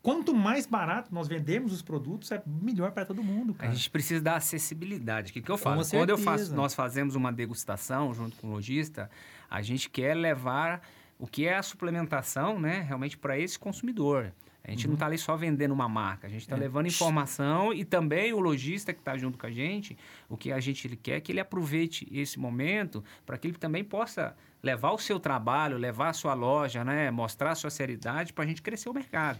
quanto 0.03 0.35
mais 0.35 0.67
barato 0.67 1.09
nós 1.15 1.27
vendemos 1.27 1.73
os 1.73 1.81
produtos, 1.81 2.31
é 2.31 2.43
melhor 2.47 2.93
para 2.93 3.07
todo 3.07 3.23
mundo. 3.23 3.55
A 3.59 3.63
Cara. 3.63 3.75
gente 3.75 3.89
precisa 3.91 4.21
da 4.23 4.37
acessibilidade. 4.37 5.31
O 5.31 5.33
que, 5.33 5.41
que 5.41 5.51
eu 5.51 5.57
falo? 5.57 5.83
Quando 5.89 6.11
eu 6.11 6.19
faço, 6.19 6.55
nós 6.55 6.75
fazemos 6.75 7.15
uma 7.15 7.33
degustação 7.33 8.13
junto 8.13 8.37
com 8.37 8.49
o 8.49 8.51
lojista, 8.51 9.11
a 9.51 9.63
gente 9.63 9.89
quer 9.89 10.15
levar 10.15 10.83
o 11.19 11.27
que 11.27 11.47
é 11.47 11.57
a 11.57 11.63
suplementação, 11.63 12.59
né, 12.59 12.81
realmente 12.81 13.17
para 13.19 13.39
esse 13.39 13.59
consumidor. 13.59 14.33
A 14.63 14.71
gente 14.71 14.87
não 14.87 14.95
está 14.95 15.07
ali 15.07 15.17
só 15.19 15.37
vendendo 15.37 15.73
uma 15.73 15.89
marca, 15.89 16.27
a 16.27 16.31
gente 16.31 16.43
está 16.43 16.55
Uhum. 16.55 16.61
É. 16.61 16.65
levando 16.65 16.87
informação 16.87 17.73
e 17.73 17.85
também 17.85 18.33
o 18.33 18.41
lojista 18.41 18.93
que 18.93 19.01
está 19.01 19.17
junto 19.17 19.39
com 19.39 19.47
a 19.47 19.51
gente, 19.51 19.97
o 20.29 20.37
que 20.37 20.53
a 20.53 20.61
gente 20.61 20.87
ele 20.87 20.97
quer 20.97 21.17
é 21.17 21.21
que 21.21 21.33
ele 21.33 21.41
aproveite 21.41 22.07
esse 22.13 22.39
momento 22.39 23.03
para 23.25 23.39
que 23.39 23.49
ele 23.49 23.57
também 23.57 23.83
possa 23.83 24.37
levar 24.63 24.91
o 24.93 24.99
seu 24.99 25.19
trabalho, 25.19 25.79
levar 25.79 26.11
a 26.11 26.13
sua 26.13 26.35
loja, 26.35 26.85
né, 26.85 27.11
mostrar 27.11 27.53
a 27.53 27.55
sua 27.55 27.71
seriedade 27.71 28.33
para 28.33 28.45
a 28.45 28.47
gente 28.47 28.61
crescer 28.61 28.89
o 28.91 28.95
mercado. 28.95 29.39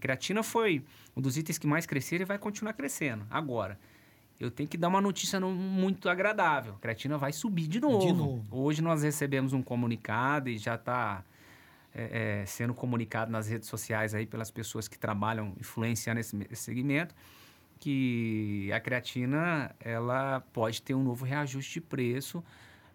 Creatina 0.00 0.42
foi 0.42 0.82
um 1.16 1.20
dos 1.20 1.36
itens 1.36 1.58
que 1.58 1.66
mais 1.66 1.86
cresceram 1.86 2.22
e 2.22 2.26
vai 2.26 2.38
continuar 2.38 2.72
crescendo. 2.72 3.24
Agora, 3.30 3.78
eu 4.40 4.50
tenho 4.50 4.68
que 4.68 4.76
dar 4.76 4.88
uma 4.88 5.00
notícia 5.00 5.38
não 5.38 5.52
muito 5.52 6.08
agradável. 6.08 6.74
A 6.74 6.78
creatina 6.78 7.16
vai 7.16 7.32
subir 7.32 7.68
de 7.68 7.78
novo. 7.78 8.04
De 8.06 8.12
novo. 8.12 8.44
Hoje 8.50 8.82
nós 8.82 9.02
recebemos 9.04 9.52
um 9.52 9.62
comunicado 9.62 10.48
e 10.48 10.58
já 10.58 10.74
está 10.74 11.22
sendo 12.46 12.72
comunicado 12.74 13.30
nas 13.30 13.48
redes 13.48 13.68
sociais 13.68 14.14
aí 14.14 14.26
pelas 14.26 14.50
pessoas 14.50 14.88
que 14.88 14.98
trabalham 14.98 15.54
influenciando 15.60 16.20
esse, 16.20 16.36
esse 16.50 16.62
segmento 16.62 17.14
que 17.78 18.70
a 18.72 18.78
creatina 18.80 19.74
ela 19.80 20.40
pode 20.52 20.80
ter 20.82 20.94
um 20.94 21.02
novo 21.02 21.24
reajuste 21.24 21.74
de 21.74 21.80
preço. 21.80 22.42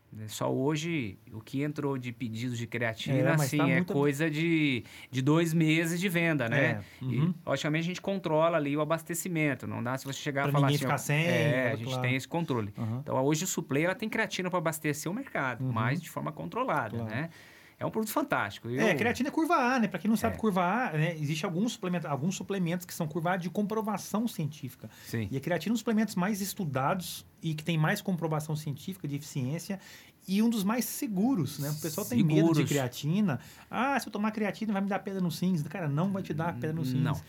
né? 0.10 0.26
Só 0.30 0.50
hoje, 0.52 1.18
o 1.34 1.42
que 1.42 1.62
entrou 1.62 1.98
de 1.98 2.14
pedidos 2.14 2.58
de 2.58 2.66
creatina, 2.66 3.18
É, 3.18 3.34
assim, 3.34 3.58
tá 3.58 3.68
é 3.70 3.76
muito- 3.76 3.92
coisa 3.92 4.32
de, 4.32 4.86
de 5.12 5.22
dois 5.22 5.54
meses 5.54 6.00
de 6.00 6.08
venda, 6.08 6.48
né? 6.48 6.66
É, 6.66 6.82
E, 7.04 7.20
uhum. 7.20 7.34
logicamente, 7.46 7.82
a 7.84 7.88
gente 7.88 8.02
controla 8.02 8.56
ali 8.56 8.78
o 8.78 8.80
abastecimento. 8.80 9.68
Não 9.68 9.84
dá 9.84 9.98
se 9.98 10.06
você 10.06 10.20
chegar 10.20 10.44
Pra 10.44 10.52
a 10.52 10.54
falar 10.54 10.68
assim... 10.70 10.78
ficar 10.78 10.98
sem, 10.98 11.26
É, 11.26 11.58
a 11.74 11.78
claro, 11.78 11.78
gente 11.86 12.02
tem 12.02 12.16
esse 12.16 12.28
controle. 12.28 12.74
Aham. 12.78 13.00
Então, 13.04 13.22
hoje 13.26 13.44
o 13.44 13.48
Suplay 13.48 13.84
ela 13.84 13.96
tem 13.96 14.08
creatina 14.08 14.50
para 14.50 14.60
abastecer 14.60 15.12
o 15.12 15.14
mercado, 15.14 15.62
Uhum. 15.66 15.74
mas 15.74 16.02
de 16.02 16.10
forma 16.10 16.32
controlada, 16.32 16.96
Claro. 16.98 17.12
né? 17.14 17.30
É 17.80 17.86
um 17.86 17.92
produto 17.92 18.12
fantástico. 18.12 18.68
É, 18.70 18.94
Eu- 18.94 18.98
creatina 18.98 19.30
é 19.30 19.32
curva 19.32 19.56
A, 19.56 19.80
né? 19.80 19.88
Para 19.88 20.00
quem 20.00 20.10
não 20.10 20.18
sabe, 20.18 20.36
É. 20.36 20.40
curva 20.40 20.64
A, 20.64 20.94
né? 20.94 21.16
Existe 21.16 21.46
alguns 21.46 21.74
suplementos, 21.74 22.10
alguns 22.10 22.36
suplementos 22.36 22.86
que 22.88 22.94
são 22.94 23.08
curva 23.08 23.34
A 23.34 23.38
de 23.38 23.50
comprovação 23.52 24.28
científica. 24.28 24.90
Sim. 25.06 25.28
E 25.30 25.38
a 25.38 25.40
creatina 25.40 25.70
é 25.70 25.74
um 25.74 25.76
dos 25.76 25.82
suplementos 25.82 26.16
mais 26.16 26.42
estudados 26.42 27.24
e 27.42 27.54
que 27.54 27.64
tem 27.64 27.78
mais 27.78 28.02
comprovação 28.02 28.56
científica 28.56 29.08
de 29.08 29.16
eficiência 29.16 29.80
e 30.28 30.42
um 30.42 30.50
dos 30.50 30.64
mais 30.64 30.86
seguros, 30.86 31.60
né? 31.60 31.70
O 31.70 31.76
pessoal 31.80 32.06
tem 32.06 32.24
medo 32.24 32.34
de 32.34 32.48
Seguros. 32.48 32.70
creatina. 32.70 33.40
Ah, 33.70 33.98
se 34.00 34.08
eu 34.08 34.12
tomar 34.12 34.32
creatina 34.32 34.74
vai 34.74 34.82
me 34.82 34.90
dar 34.90 34.98
pedra 35.00 35.22
nos 35.22 35.40
rins. 35.40 35.62
Cara, 35.62 35.88
não 35.88 36.12
vai 36.12 36.24
te 36.24 36.34
dar 36.34 36.54
pedra 36.56 36.74
nos 36.74 36.92
rins. 36.92 37.04
Não. 37.04 37.22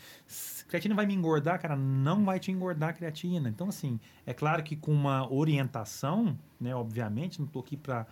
Creatina 0.67 0.95
vai 0.95 1.05
me 1.05 1.13
engordar, 1.13 1.61
cara, 1.61 1.75
não 1.75 2.25
vai 2.25 2.39
te 2.39 2.51
engordar 2.51 2.89
a 2.89 2.93
creatina. 2.93 3.49
Então, 3.49 3.69
assim, 3.69 3.99
é 4.25 4.33
claro 4.33 4.63
que 4.63 4.75
com 4.75 4.91
uma 4.91 5.31
orientação, 5.31 6.35
né? 6.59 6.75
Obviamente, 6.75 7.39
não 7.39 7.47
tô 7.47 7.59
aqui 7.59 7.77
para 7.77 8.05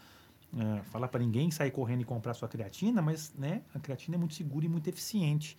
falar 0.91 1.07
para 1.07 1.19
ninguém 1.19 1.51
sair 1.51 1.71
correndo 1.71 2.01
e 2.01 2.05
comprar 2.05 2.33
sua 2.33 2.47
creatina, 2.47 3.01
mas, 3.01 3.33
né? 3.37 3.61
A 3.73 3.79
creatina 3.79 4.15
é 4.15 4.17
muito 4.17 4.33
segura 4.33 4.65
e 4.65 4.69
muito 4.69 4.87
eficiente. 4.87 5.57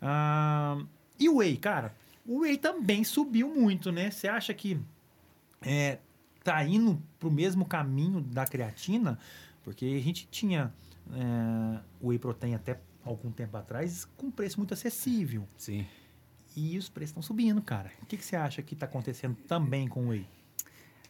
Ah, 0.00 0.82
e 1.18 1.28
o 1.28 1.36
whey, 1.36 1.56
cara? 1.56 1.94
O 2.26 2.40
whey 2.40 2.56
também 2.56 3.04
subiu 3.04 3.54
muito, 3.54 3.92
né? 3.92 4.10
Você 4.10 4.28
acha 4.28 4.54
que 4.54 4.80
é, 5.62 5.98
tá 6.42 6.64
indo 6.64 7.00
pro 7.18 7.30
mesmo 7.30 7.64
caminho 7.64 8.20
da 8.20 8.46
creatina? 8.46 9.18
Porque 9.62 9.84
a 9.84 10.02
gente 10.02 10.26
tinha 10.30 10.72
é, 11.12 11.80
o 12.00 12.08
whey 12.08 12.18
protein 12.18 12.54
até 12.54 12.80
algum 13.04 13.30
tempo 13.30 13.56
atrás 13.56 14.06
com 14.16 14.30
preço 14.30 14.58
muito 14.58 14.74
acessível. 14.74 15.46
Sim. 15.56 15.86
E 16.56 16.76
os 16.76 16.88
preços 16.88 17.10
estão 17.10 17.22
subindo, 17.22 17.62
cara. 17.62 17.92
O 18.02 18.06
que, 18.06 18.16
que 18.16 18.24
você 18.24 18.36
acha 18.36 18.62
que 18.62 18.74
está 18.74 18.86
acontecendo 18.86 19.36
também 19.46 19.86
com 19.86 20.06
o 20.06 20.08
whey? 20.08 20.26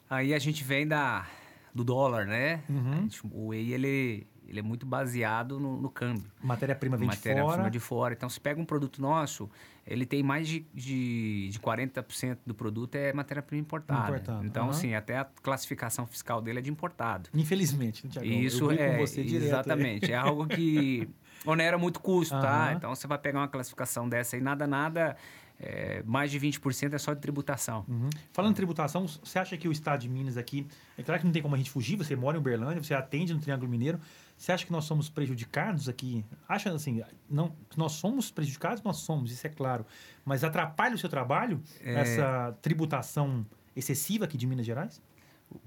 Aí 0.08 0.34
a 0.34 0.38
gente 0.38 0.64
vem 0.64 0.86
da, 0.86 1.26
do 1.74 1.84
dólar, 1.84 2.26
né? 2.26 2.62
Uhum. 2.68 3.02
Gente- 3.02 3.20
o 3.30 3.48
whey, 3.48 3.72
ele, 3.72 4.26
ele 4.48 4.58
é 4.58 4.62
muito 4.62 4.84
baseado 4.86 5.58
no, 5.60 5.80
no 5.80 5.88
câmbio. 5.90 6.30
Matéria-prima 6.42 6.96
vem 6.96 7.08
de 7.08 7.16
Matéria-prima 7.16 7.56
fora. 7.56 7.70
de 7.70 7.80
fora. 7.80 8.14
Então, 8.14 8.28
se 8.28 8.40
pega 8.40 8.60
um 8.60 8.64
produto 8.64 9.00
nosso, 9.00 9.48
ele 9.86 10.04
tem 10.04 10.22
mais 10.22 10.48
de, 10.48 10.66
de, 10.74 11.48
de 11.50 11.58
40% 11.60 12.38
do 12.46 12.54
produto 12.54 12.94
é 12.96 13.12
matéria-prima 13.12 13.60
importada. 13.60 14.00
Importada, 14.16 14.44
Então, 14.46 14.62
aham. 14.64 14.70
assim, 14.70 14.94
até 14.94 15.18
a 15.18 15.24
classificação 15.24 16.06
fiscal 16.06 16.40
dele 16.42 16.58
é 16.58 16.62
de 16.62 16.70
importado. 16.70 17.28
Infelizmente, 17.34 18.04
né, 18.06 18.10
Tiagão? 18.12 18.30
Isso 18.42 18.70
é, 18.70 19.00
exatamente. 19.02 20.12
É 20.12 20.16
algo 20.16 20.46
que 20.48 21.08
onera 21.46 21.78
muito 21.78 22.00
custo, 22.00 22.34
tá? 22.40 22.66
Aham. 22.68 22.72
Então, 22.76 22.94
você 22.94 23.06
vai 23.06 23.18
pegar 23.18 23.38
uma 23.40 23.48
classificação 23.48 24.08
dessa 24.08 24.36
e 24.36 24.40
nada, 24.40 24.66
nada, 24.66 25.16
é, 25.62 26.02
mais 26.06 26.30
de 26.30 26.40
20% 26.40 26.94
é 26.94 26.98
só 26.98 27.12
de 27.12 27.20
tributação. 27.20 27.84
Uhum. 27.86 28.08
Falando 28.32 28.52
em 28.52 28.54
tributação, 28.54 29.06
você 29.06 29.38
acha 29.38 29.56
que 29.58 29.68
o 29.68 29.72
estado 29.72 30.00
de 30.00 30.08
Minas 30.08 30.38
aqui. 30.38 30.66
É 30.96 31.02
claro 31.02 31.20
que 31.20 31.26
não 31.26 31.32
tem 31.32 31.42
como 31.42 31.54
a 31.54 31.58
gente 31.58 31.70
fugir, 31.70 31.96
você 31.96 32.16
mora 32.16 32.38
em 32.38 32.40
Uberlândia, 32.40 32.82
você 32.82 32.94
atende 32.94 33.34
no 33.34 33.40
Triângulo 33.40 33.70
Mineiro. 33.70 34.00
Você 34.38 34.52
acha 34.52 34.64
que 34.64 34.72
nós 34.72 34.84
somos 34.86 35.10
prejudicados 35.10 35.86
aqui? 35.86 36.24
Acha 36.48 36.72
assim, 36.72 37.02
não, 37.28 37.54
nós 37.76 37.92
somos 37.92 38.30
prejudicados? 38.30 38.82
Nós 38.82 38.96
somos, 38.96 39.30
isso 39.30 39.46
é 39.46 39.50
claro. 39.50 39.84
Mas 40.24 40.42
atrapalha 40.42 40.94
o 40.94 40.98
seu 40.98 41.10
trabalho 41.10 41.62
É. 41.82 42.00
essa 42.00 42.56
tributação 42.62 43.44
excessiva 43.76 44.24
aqui 44.24 44.38
de 44.38 44.46
Minas 44.46 44.64
Gerais? 44.64 45.02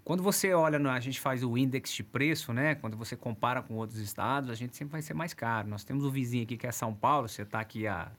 Quando 0.04 0.24
você 0.24 0.54
olha, 0.54 0.80
a 0.92 1.00
gente 1.00 1.20
faz 1.20 1.44
o 1.44 1.56
índice 1.56 1.98
de 1.98 2.04
preço, 2.04 2.52
né? 2.52 2.74
Quando 2.74 2.98
você 2.98 3.16
compara 3.16 3.62
com 3.62 3.76
outros 3.76 4.00
estados, 4.00 4.50
a 4.50 4.56
gente 4.56 4.76
sempre 4.76 4.94
vai 4.94 5.02
ser 5.04 5.14
mais 5.14 5.34
caro. 5.36 5.68
Nós 5.68 5.84
temos 5.84 6.04
o 6.04 6.10
vizinho 6.10 6.44
aqui 6.44 6.58
que 6.58 6.66
é 6.66 6.72
São 6.72 6.96
Paulo, 6.96 7.28
você 7.28 7.44
está 7.44 7.60
aqui 7.60 7.86
a 7.86 8.12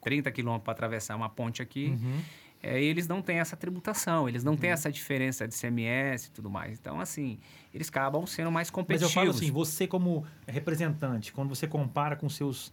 30 0.00 0.30
quilômetros 0.30 0.64
para 0.64 0.72
atravessar 0.72 1.16
uma 1.16 1.28
ponte 1.28 1.62
aqui. 1.62 1.88
Uhum. 1.88 2.20
É, 2.60 2.82
eles 2.82 3.06
não 3.06 3.22
têm 3.22 3.38
essa 3.38 3.56
tributação, 3.56 4.28
eles 4.28 4.42
não 4.42 4.56
têm 4.56 4.70
essa 4.70 4.90
diferença 4.90 5.46
de 5.46 5.54
CMS 5.54 6.26
e 6.26 6.30
tudo 6.32 6.50
mais. 6.50 6.78
Então, 6.78 7.00
assim, 7.00 7.38
eles 7.72 7.88
acabam 7.88 8.26
sendo 8.26 8.50
mais 8.50 8.66
Mas 8.66 8.70
competitivos. 8.70 9.14
eu 9.14 9.20
falo 9.20 9.30
assim, 9.30 9.50
você 9.50 9.86
como 9.86 10.26
representante, 10.46 11.32
quando 11.32 11.48
você 11.48 11.68
compara 11.68 12.16
com 12.16 12.28
seus 12.28 12.72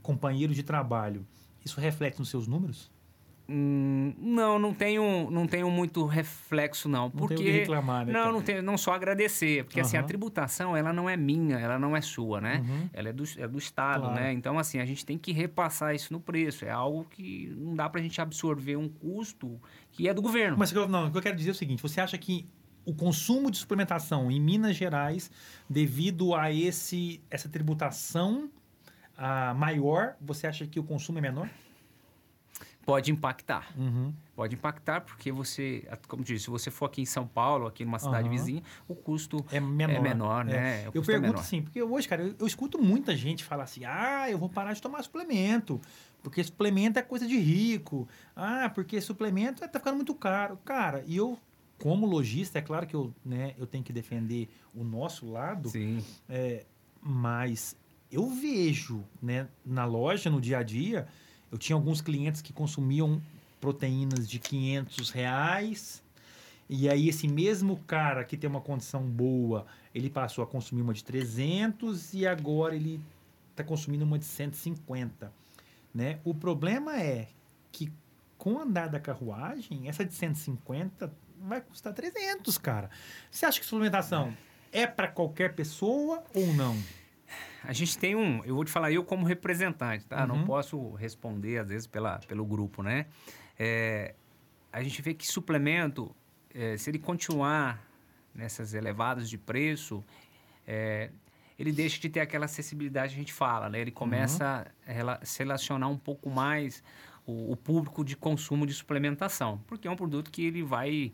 companheiros 0.00 0.54
de 0.54 0.62
trabalho, 0.62 1.26
isso 1.64 1.80
reflete 1.80 2.20
nos 2.20 2.28
seus 2.28 2.46
números? 2.46 2.88
Hum, 3.48 4.12
não, 4.18 4.58
não 4.58 4.74
tenho, 4.74 5.30
não 5.30 5.46
tenho 5.46 5.70
muito 5.70 6.04
reflexo, 6.04 6.88
não. 6.88 7.02
Não 7.04 7.10
porque 7.10 7.36
tem 7.36 7.44
o 7.44 7.46
que 7.52 7.58
reclamar, 7.60 8.04
né, 8.04 8.12
Não, 8.12 8.20
cara? 8.20 8.32
não, 8.32 8.42
tenho, 8.42 8.62
não 8.62 8.76
só 8.76 8.92
agradecer. 8.92 9.62
Porque, 9.64 9.78
assim, 9.80 9.96
a 9.96 10.02
tributação, 10.02 10.76
ela 10.76 10.92
não 10.92 11.08
é 11.08 11.16
minha, 11.16 11.56
ela 11.56 11.78
não 11.78 11.96
é 11.96 12.00
sua, 12.00 12.40
né? 12.40 12.64
Uhum. 12.66 12.90
Ela 12.92 13.10
é 13.10 13.12
do, 13.12 13.22
é 13.38 13.46
do 13.46 13.56
Estado, 13.58 14.00
Claro. 14.02 14.14
né? 14.16 14.32
Então, 14.32 14.58
assim, 14.58 14.80
a 14.80 14.84
gente 14.84 15.06
tem 15.06 15.16
que 15.16 15.30
repassar 15.32 15.94
isso 15.94 16.12
no 16.12 16.18
preço. 16.20 16.64
É 16.64 16.70
algo 16.70 17.04
que 17.08 17.54
não 17.56 17.76
dá 17.76 17.88
pra 17.88 18.00
gente 18.00 18.20
absorver 18.20 18.76
um 18.76 18.88
custo 18.88 19.60
que 19.92 20.08
é 20.08 20.14
do 20.14 20.20
governo. 20.20 20.56
Mas 20.58 20.70
o 20.70 20.74
que 20.74 20.78
eu- 20.80 20.88
não, 20.88 21.06
o 21.06 21.10
que 21.12 21.18
eu 21.18 21.22
quero 21.22 21.36
dizer 21.36 21.50
é 21.50 21.52
o 21.52 21.54
seguinte: 21.54 21.80
você 21.80 22.00
acha 22.00 22.18
que 22.18 22.48
o 22.84 22.94
consumo 22.94 23.48
de 23.50 23.58
suplementação 23.58 24.28
em 24.30 24.40
Minas 24.40 24.74
Gerais, 24.76 25.30
devido 25.70 26.34
a 26.34 26.52
esse, 26.52 27.20
essa 27.30 27.48
tributação 27.48 28.50
ah, 29.16 29.54
maior, 29.54 30.14
você 30.20 30.46
acha 30.46 30.66
que 30.66 30.78
o 30.80 30.84
consumo 30.84 31.18
é 31.18 31.22
menor? 31.22 31.48
Pode 32.86 33.10
impactar. 33.10 33.68
Uhum. 33.76 34.14
Pode 34.36 34.54
impactar 34.54 35.00
porque 35.00 35.32
você, 35.32 35.86
como 36.06 36.22
disse, 36.22 36.44
se 36.44 36.50
você 36.50 36.70
for 36.70 36.84
aqui 36.86 37.02
em 37.02 37.04
São 37.06 37.26
Paulo, 37.26 37.66
aqui 37.66 37.84
numa 37.84 37.98
cidade 37.98 38.28
Aham. 38.28 38.30
vizinha, 38.38 38.62
o 38.86 38.94
custo 38.94 39.44
É 39.50 39.58
menor. 39.58 39.92
é 39.96 40.00
menor, 40.00 40.48
É. 40.48 40.52
né? 40.52 40.82
Eu 40.94 41.02
é 41.02 41.04
pergunto 41.04 41.30
menor. 41.32 41.40
assim, 41.40 41.62
porque 41.62 41.82
hoje, 41.82 42.06
cara, 42.06 42.22
eu, 42.22 42.34
eu 42.38 42.46
escuto 42.46 42.78
muita 42.80 43.16
gente 43.16 43.42
falar 43.42 43.64
assim: 43.64 43.84
ah, 43.84 44.30
eu 44.30 44.38
vou 44.38 44.48
parar 44.48 44.72
de 44.72 44.80
tomar 44.80 45.02
suplemento, 45.02 45.80
porque 46.22 46.42
suplemento 46.44 46.96
é 46.98 47.02
coisa 47.02 47.26
de 47.26 47.36
rico. 47.36 48.08
Ah, 48.36 48.70
porque 48.72 49.00
suplemento 49.00 49.64
é, 49.64 49.68
tá 49.68 49.80
ficando 49.80 49.96
muito 49.96 50.14
caro. 50.14 50.56
Cara, 50.64 51.02
e 51.08 51.16
eu, 51.16 51.36
como 51.82 52.06
lojista, 52.06 52.60
é 52.60 52.62
claro 52.62 52.86
que 52.86 52.94
eu, 52.94 53.12
né, 53.24 53.54
eu 53.58 53.66
tenho 53.66 53.82
que 53.82 53.92
defender 53.92 54.48
o 54.72 54.84
nosso 54.84 55.28
lado, 55.28 55.70
Sim. 55.70 56.04
é, 56.28 56.64
mas 57.02 57.76
eu 58.12 58.28
vejo 58.30 59.02
né, 59.20 59.48
na 59.64 59.84
loja, 59.84 60.30
no 60.30 60.40
dia 60.40 60.58
a 60.58 60.62
dia, 60.62 61.08
eu 61.50 61.58
tinha 61.58 61.76
alguns 61.76 62.00
clientes 62.00 62.42
que 62.42 62.52
consumiam 62.52 63.20
proteínas 63.60 64.28
de 64.28 64.38
500 64.38 65.10
reais. 65.10 66.02
E 66.68 66.88
aí 66.88 67.08
esse 67.08 67.28
mesmo 67.28 67.76
cara 67.86 68.24
que 68.24 68.36
tem 68.36 68.50
uma 68.50 68.60
condição 68.60 69.02
boa, 69.02 69.66
ele 69.94 70.10
passou 70.10 70.42
a 70.42 70.46
consumir 70.46 70.82
uma 70.82 70.92
de 70.92 71.04
300 71.04 72.12
e 72.14 72.26
agora 72.26 72.74
ele 72.74 73.00
está 73.50 73.62
consumindo 73.62 74.04
uma 74.04 74.18
de 74.18 74.24
150. 74.24 75.32
Né? 75.94 76.18
O 76.24 76.34
problema 76.34 77.00
é 77.00 77.28
que 77.70 77.92
com 78.36 78.54
o 78.54 78.60
andar 78.60 78.88
da 78.88 79.00
carruagem, 79.00 79.88
essa 79.88 80.04
de 80.04 80.12
150 80.12 81.12
vai 81.40 81.60
custar 81.60 81.92
300, 81.92 82.58
cara. 82.58 82.90
Você 83.30 83.46
acha 83.46 83.60
que 83.60 83.66
suplementação 83.66 84.36
é 84.72 84.86
para 84.86 85.08
qualquer 85.08 85.54
pessoa 85.54 86.22
ou 86.34 86.52
não? 86.54 86.76
A 87.68 87.72
gente 87.72 87.98
tem 87.98 88.14
um, 88.14 88.44
eu 88.44 88.54
vou 88.54 88.64
te 88.64 88.70
falar, 88.70 88.92
eu 88.92 89.04
como 89.04 89.24
representante, 89.26 90.04
tá? 90.06 90.26
Não 90.26 90.36
Uhum. 90.36 90.44
posso 90.44 90.90
responder, 90.94 91.58
às 91.58 91.68
vezes, 91.68 91.86
pela, 91.86 92.18
pelo 92.20 92.44
grupo, 92.44 92.82
né? 92.82 93.06
É, 93.58 94.14
a 94.72 94.82
gente 94.82 95.00
vê 95.02 95.12
que 95.14 95.26
suplemento, 95.26 96.14
é, 96.54 96.76
se 96.76 96.90
ele 96.90 96.98
continuar 96.98 97.82
nessas 98.34 98.74
elevadas 98.74 99.28
de 99.28 99.36
preço, 99.38 100.04
é, 100.66 101.10
ele 101.58 101.72
deixa 101.72 101.98
de 102.00 102.08
ter 102.08 102.20
aquela 102.20 102.44
acessibilidade 102.44 103.14
que 103.14 103.18
a 103.18 103.22
gente 103.22 103.32
fala, 103.32 103.68
né? 103.68 103.80
Ele 103.80 103.90
começa 103.90 104.66
a 104.86 104.92
rela- 104.92 105.20
se 105.24 105.38
relacionar 105.38 105.88
um 105.88 105.96
pouco 105.98 106.28
mais 106.30 106.82
o, 107.26 107.52
o 107.52 107.56
público 107.56 108.04
de 108.04 108.16
consumo 108.16 108.66
de 108.66 108.74
suplementação, 108.74 109.60
porque 109.66 109.88
é 109.88 109.90
um 109.90 109.96
produto 109.96 110.30
que 110.30 110.44
ele 110.46 110.62
vai... 110.62 111.12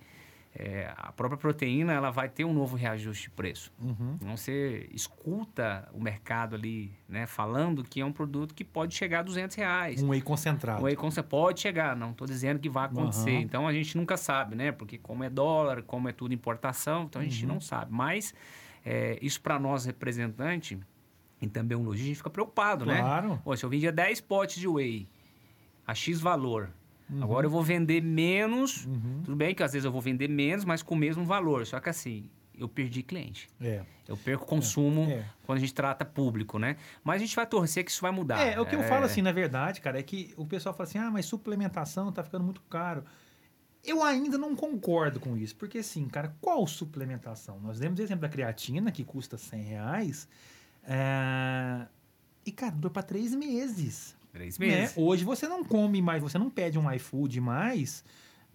é, 0.55 0.93
a 0.97 1.11
própria 1.13 1.39
proteína 1.39 1.93
ela 1.95 2.11
vai 2.11 2.29
ter 2.29 2.45
um 2.45 2.53
novo 2.53 2.77
reajuste 2.77 3.25
de 3.25 3.31
preço. 3.31 3.73
Uhum. 3.81 4.17
Então, 4.21 4.37
você 4.37 4.87
escuta 4.93 5.89
o 5.95 6.01
mercado 6.01 6.55
ali, 6.55 6.93
né, 7.09 7.27
falando 7.27 7.83
que 7.83 8.01
é 8.01 8.05
um 8.05 8.13
produto 8.13 8.55
que 8.55 8.63
pode 8.63 8.95
chegar 8.95 9.21
a 9.21 9.23
200 9.23 9.57
reais. 9.57 10.03
Um 10.03 10.09
whey 10.11 10.21
concentrado. 10.21 10.83
O 10.85 10.89
Econ 10.89 11.11
você 11.11 11.23
pode 11.23 11.61
chegar, 11.61 11.97
não 11.97 12.11
estou 12.11 12.27
dizendo 12.27 12.61
que 12.61 12.69
vai 12.69 12.85
acontecer. 12.85 13.31
Aham. 13.31 13.41
Então, 13.41 13.67
a 13.67 13.73
gente 13.73 13.97
nunca 13.97 14.17
sabe, 14.19 14.55
né? 14.55 14.71
Porque 14.73 14.99
como 14.99 15.25
é 15.25 15.31
dólar, 15.31 15.83
como 15.83 16.09
é 16.09 16.13
tudo 16.13 16.35
importação, 16.35 17.05
então 17.05 17.23
a 17.23 17.25
gente 17.25 17.47
Uhum. 17.47 17.55
não 17.55 17.61
sabe. 17.61 17.91
Mas 17.93 18.35
é, 18.85 19.19
isso 19.23 19.41
para 19.41 19.59
nós, 19.59 19.87
representante, 19.87 20.79
e 21.41 21.49
também 21.49 21.77
um 21.79 21.83
lojista, 21.83 22.05
a 22.05 22.09
gente 22.09 22.17
fica 22.19 22.31
preocupado, 22.31 22.85
né? 22.85 23.01
Claro. 23.01 23.41
Se 23.57 23.65
eu 23.65 23.71
vendia 23.71 23.91
10 23.91 24.21
potes 24.21 24.61
de 24.61 24.69
whey 24.69 25.09
a 25.87 25.95
X 25.95 26.21
valor, 26.21 26.71
Uhum. 27.13 27.23
agora 27.23 27.47
eu 27.47 27.51
vou 27.51 27.63
vender 27.63 28.03
menos 28.03 28.87
Uhum. 28.87 29.21
tudo 29.25 29.37
bem 29.37 29.55
que 29.55 29.63
às 29.63 29.73
vezes 29.73 29.85
eu 29.85 29.93
vou 29.93 30.01
vender 30.01 30.29
menos, 30.29 30.65
mas 30.65 30.83
com 30.83 30.95
o 30.95 30.99
mesmo 30.99 31.25
valor. 31.25 31.67
Só 31.67 31.79
que 31.81 31.89
assim, 31.89 32.29
eu 32.59 32.69
perdi 32.69 33.03
cliente. 33.03 33.49
É. 33.61 33.83
Eu 34.09 34.17
perco 34.17 34.45
consumo 34.47 35.03
É. 35.11 35.25
quando 35.45 35.59
a 35.59 35.61
gente 35.61 35.75
trata 35.75 36.05
público, 36.05 36.59
né? 36.59 36.77
Mas 37.05 37.17
a 37.17 37.25
gente 37.25 37.35
vai 37.37 37.47
torcer 37.47 37.85
que 37.85 37.91
isso 37.91 38.01
vai 38.03 38.11
mudar. 38.11 38.41
É, 38.41 38.61
o 38.61 38.67
que 38.67 38.75
eu 38.77 38.83
falo 38.85 39.05
assim, 39.05 39.23
na 39.23 39.33
verdade, 39.33 39.81
cara, 39.81 39.99
é 39.99 40.03
que 40.03 40.33
o 40.37 40.45
pessoal 40.47 40.75
fala 40.75 40.89
assim, 40.89 40.99
ah, 40.99 41.11
mas 41.11 41.27
suplementação 41.27 42.11
tá 42.13 42.23
ficando 42.23 42.45
muito 42.45 42.61
caro. 42.63 43.05
Eu 43.85 44.03
ainda 44.03 44.39
não 44.39 44.55
concordo 44.55 45.19
com 45.19 45.37
isso, 45.37 45.57
porque 45.57 45.79
assim, 45.79 46.07
cara, 46.09 46.37
qual 46.41 46.65
suplementação? 46.69 47.59
Nós 47.61 47.79
demos 47.81 47.99
o 47.99 48.03
exemplo 48.03 48.23
da 48.23 48.29
creatina, 48.29 48.93
que 48.93 49.03
custa 49.03 49.37
100 49.37 49.63
reais, 49.63 50.29
é, 50.85 51.87
e, 52.45 52.53
cara, 52.53 52.73
dura 52.73 52.93
para 52.93 53.03
três 53.03 53.35
meses. 53.35 54.15
Três 54.33 54.59
né? 54.59 54.67
meses. 54.67 54.95
Hoje 54.97 55.25
você 55.25 55.47
não 55.47 55.63
come 55.63 56.01
mais, 56.01 56.23
você 56.23 56.39
não 56.39 56.51
pede 56.51 56.79
um 56.79 56.91
iFood 56.93 57.41
mais 57.41 58.05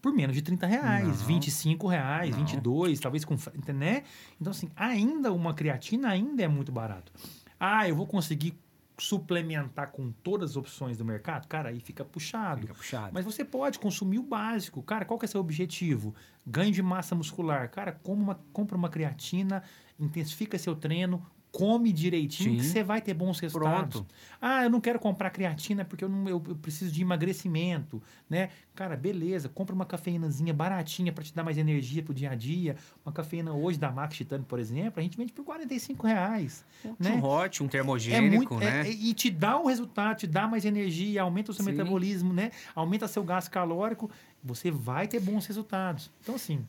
por 0.02 0.14
menos 0.14 0.36
de 0.36 0.42
30 0.42 0.68
reais, 0.68 1.08
Não. 1.08 1.28
25 1.28 1.88
reais, 1.88 2.32
Não. 2.32 2.40
22, 2.40 3.00
talvez 3.00 3.26
com, 3.26 3.36
né? 3.74 4.04
Então 4.40 4.52
assim, 4.52 4.70
ainda 4.76 5.32
uma 5.34 5.54
creatina 5.54 6.10
ainda 6.10 6.44
é 6.44 6.48
muito 6.48 6.72
barato. 6.72 7.12
Ah, 7.60 7.88
eu 7.88 7.96
vou 7.96 8.06
conseguir 8.06 8.58
suplementar 9.00 9.92
com 9.92 10.12
todas 10.12 10.52
as 10.52 10.58
opções 10.58 10.98
do 10.98 11.06
mercado? 11.06 11.48
Cara, 11.48 11.70
aí 11.70 11.80
fica 11.80 12.04
puxado. 12.04 12.62
Fica 12.62 12.74
puxado. 12.74 13.12
Mas 13.14 13.26
você 13.26 13.46
pode 13.46 13.80
consumir 13.80 14.20
o 14.20 14.24
básico. 14.24 14.82
Cara, 14.82 15.06
qual 15.06 15.20
que 15.20 15.26
é 15.26 15.28
seu 15.28 15.40
objetivo? 15.40 16.16
Ganho 16.46 16.72
de 16.72 16.82
massa 16.82 17.14
muscular. 17.14 17.70
Cara, 17.70 18.00
uma, 18.06 18.40
compra 18.52 18.76
uma 18.76 18.90
creatina, 18.90 19.64
intensifica 20.00 20.58
seu 20.58 20.76
treino, 20.76 21.24
come 21.52 21.92
direitinho, 21.92 22.52
Sim. 22.52 22.58
que 22.58 22.64
você 22.66 22.84
vai 22.84 23.02
ter 23.02 23.14
bons 23.14 23.40
resultados. 23.40 24.02
Pronto. 24.02 24.14
Ah, 24.40 24.64
eu 24.64 24.70
não 24.70 24.80
quero 24.80 25.00
comprar 25.00 25.30
creatina 25.32 25.84
porque 25.84 26.04
eu, 26.04 26.10
não, 26.10 26.28
eu, 26.30 26.44
eu 26.48 26.56
preciso 26.56 26.92
de 26.92 27.02
emagrecimento, 27.02 28.02
né? 28.30 28.50
Cara, 28.76 28.96
beleza, 28.96 29.50
compra 29.50 29.74
uma 29.74 29.86
cafeínazinha 29.86 30.54
baratinha 30.54 31.12
para 31.12 31.24
te 31.24 31.34
dar 31.34 31.44
mais 31.44 31.58
energia 31.58 32.04
pro 32.04 32.14
dia 32.14 32.30
a 32.32 32.36
dia. 32.36 32.76
Uma 33.06 33.12
cafeína 33.12 33.54
hoje 33.54 33.80
da 33.80 33.92
Max 33.92 34.16
Titânio, 34.16 34.46
por 34.46 34.60
exemplo, 34.60 35.00
a 35.00 35.02
gente 35.04 35.18
vende 35.18 35.34
por 35.34 35.44
45 35.44 36.06
reais. 36.06 36.64
né? 37.00 37.12
Um 37.12 37.24
hot, 37.24 37.64
um 37.64 37.66
É 37.66 37.70
termogênico, 37.70 38.36
muito, 38.54 38.56
né? 38.56 38.88
é- 38.88 38.92
e 38.92 39.14
te 39.14 39.32
dá 39.32 39.60
um 39.60 39.66
resultado, 39.66 40.18
te 40.18 40.28
dá 40.28 40.48
mais 40.48 40.64
energia, 40.66 41.24
aumenta 41.24 41.52
o 41.52 41.54
seu 41.54 41.66
Sim. 41.66 41.72
metabolismo, 41.72 42.34
né? 42.34 42.52
Aumenta 42.76 43.08
seu 43.08 43.24
gasto 43.24 43.50
calórico, 43.50 44.10
você 44.44 44.70
vai 44.70 45.08
ter 45.08 45.20
bons 45.20 45.46
resultados. 45.48 46.12
Então, 46.22 46.36
assim, 46.36 46.64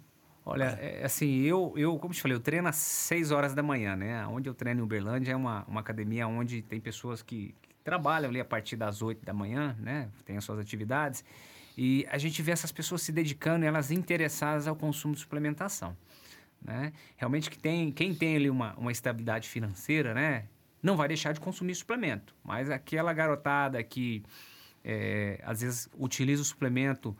Olha, 0.50 0.78
é, 0.80 1.04
assim, 1.04 1.42
eu, 1.42 1.74
eu, 1.76 1.98
como 1.98 2.14
te 2.14 2.22
falei, 2.22 2.34
eu 2.34 2.40
treino 2.40 2.66
às 2.68 2.76
6 2.76 3.30
horas 3.32 3.54
da 3.54 3.62
manhã, 3.62 3.94
né? 3.94 4.26
Onde 4.26 4.48
eu 4.48 4.54
treino 4.54 4.80
em 4.80 4.82
Uberlândia 4.82 5.32
é 5.32 5.36
uma, 5.36 5.62
uma 5.68 5.80
academia 5.80 6.26
onde 6.26 6.62
tem 6.62 6.80
pessoas 6.80 7.20
que, 7.20 7.54
que 7.60 7.74
trabalham 7.84 8.30
ali 8.30 8.40
a 8.40 8.44
partir 8.46 8.74
das 8.74 9.02
8 9.02 9.22
da 9.24 9.34
manhã, 9.34 9.76
né? 9.78 10.08
Tem 10.24 10.38
as 10.38 10.44
suas 10.44 10.58
atividades. 10.58 11.22
E 11.76 12.06
a 12.10 12.16
gente 12.16 12.40
vê 12.40 12.50
essas 12.50 12.72
pessoas 12.72 13.02
se 13.02 13.12
dedicando, 13.12 13.66
elas 13.66 13.90
interessadas 13.90 14.66
ao 14.66 14.74
consumo 14.74 15.12
de 15.12 15.20
suplementação. 15.20 15.94
né? 16.62 16.94
Realmente 17.18 17.50
que 17.50 17.58
tem, 17.58 17.92
quem 17.92 18.14
tem 18.14 18.36
ali 18.36 18.48
uma, 18.48 18.74
uma 18.76 18.90
estabilidade 18.90 19.48
financeira, 19.50 20.14
né? 20.14 20.46
Não 20.82 20.96
vai 20.96 21.08
deixar 21.08 21.32
de 21.32 21.40
consumir 21.40 21.74
suplemento. 21.74 22.34
Mas 22.42 22.70
aquela 22.70 23.12
garotada 23.12 23.82
que 23.82 24.24
é, 24.82 25.40
às 25.44 25.60
vezes 25.60 25.90
utiliza 25.98 26.40
o 26.40 26.44
suplemento 26.44 27.14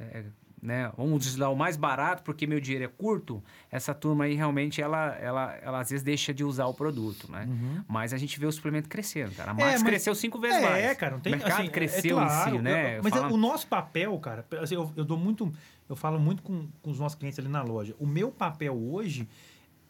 é, 0.00 0.24
né? 0.62 0.92
Vamos 0.96 1.24
dizer 1.24 1.42
o 1.42 1.56
mais 1.56 1.76
barato 1.76 2.22
porque 2.22 2.46
meu 2.46 2.60
dinheiro 2.60 2.84
é 2.84 2.88
curto. 2.88 3.42
Essa 3.68 3.92
turma 3.92 4.24
aí 4.24 4.34
realmente 4.34 4.80
ela, 4.80 5.16
ela, 5.16 5.54
ela 5.60 5.80
às 5.80 5.90
vezes 5.90 6.04
deixa 6.04 6.32
de 6.32 6.44
usar 6.44 6.66
o 6.66 6.74
produto, 6.74 7.30
né? 7.30 7.46
Uhum. 7.48 7.84
Mas 7.88 8.14
a 8.14 8.16
gente 8.16 8.38
vê 8.38 8.46
o 8.46 8.52
suplemento 8.52 8.88
crescendo, 8.88 9.34
cara. 9.34 9.50
A 9.50 9.54
Max 9.54 9.66
é, 9.66 9.72
mas... 9.72 9.82
cresceu 9.82 10.14
cinco 10.14 10.38
vezes 10.38 10.58
é, 10.58 10.62
mais. 10.62 10.84
É, 10.84 10.94
cara, 10.94 11.14
não 11.14 11.20
tem. 11.20 11.32
O 11.32 11.36
mercado 11.36 11.58
assim, 11.58 11.68
é 11.68 11.70
cresceu 11.70 12.20
é 12.20 12.24
claro, 12.24 12.50
em 12.50 12.52
si, 12.58 12.62
né? 12.62 12.98
Eu, 12.98 13.02
mas 13.02 13.12
Fala... 13.12 13.32
o 13.32 13.36
nosso 13.36 13.66
papel, 13.66 14.16
cara, 14.20 14.46
assim, 14.60 14.76
eu, 14.76 14.92
eu 14.94 15.04
dou 15.04 15.18
muito, 15.18 15.52
eu 15.88 15.96
falo 15.96 16.20
muito 16.20 16.44
com, 16.44 16.68
com 16.80 16.90
os 16.90 17.00
nossos 17.00 17.18
clientes 17.18 17.40
ali 17.40 17.48
na 17.48 17.62
loja. 17.62 17.96
O 17.98 18.06
meu 18.06 18.30
papel 18.30 18.74
hoje 18.74 19.28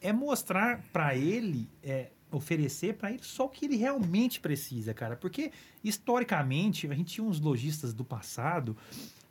é 0.01 0.11
mostrar 0.11 0.81
para 0.91 1.15
ele 1.15 1.69
é, 1.83 2.09
oferecer 2.31 2.95
para 2.95 3.11
ele 3.11 3.21
só 3.21 3.45
o 3.45 3.49
que 3.49 3.65
ele 3.65 3.75
realmente 3.75 4.39
precisa, 4.39 4.91
cara. 4.91 5.15
Porque, 5.15 5.51
historicamente, 5.83 6.87
a 6.87 6.95
gente 6.95 7.13
tinha 7.13 7.25
uns 7.25 7.39
lojistas 7.39 7.93
do 7.93 8.03
passado 8.03 8.75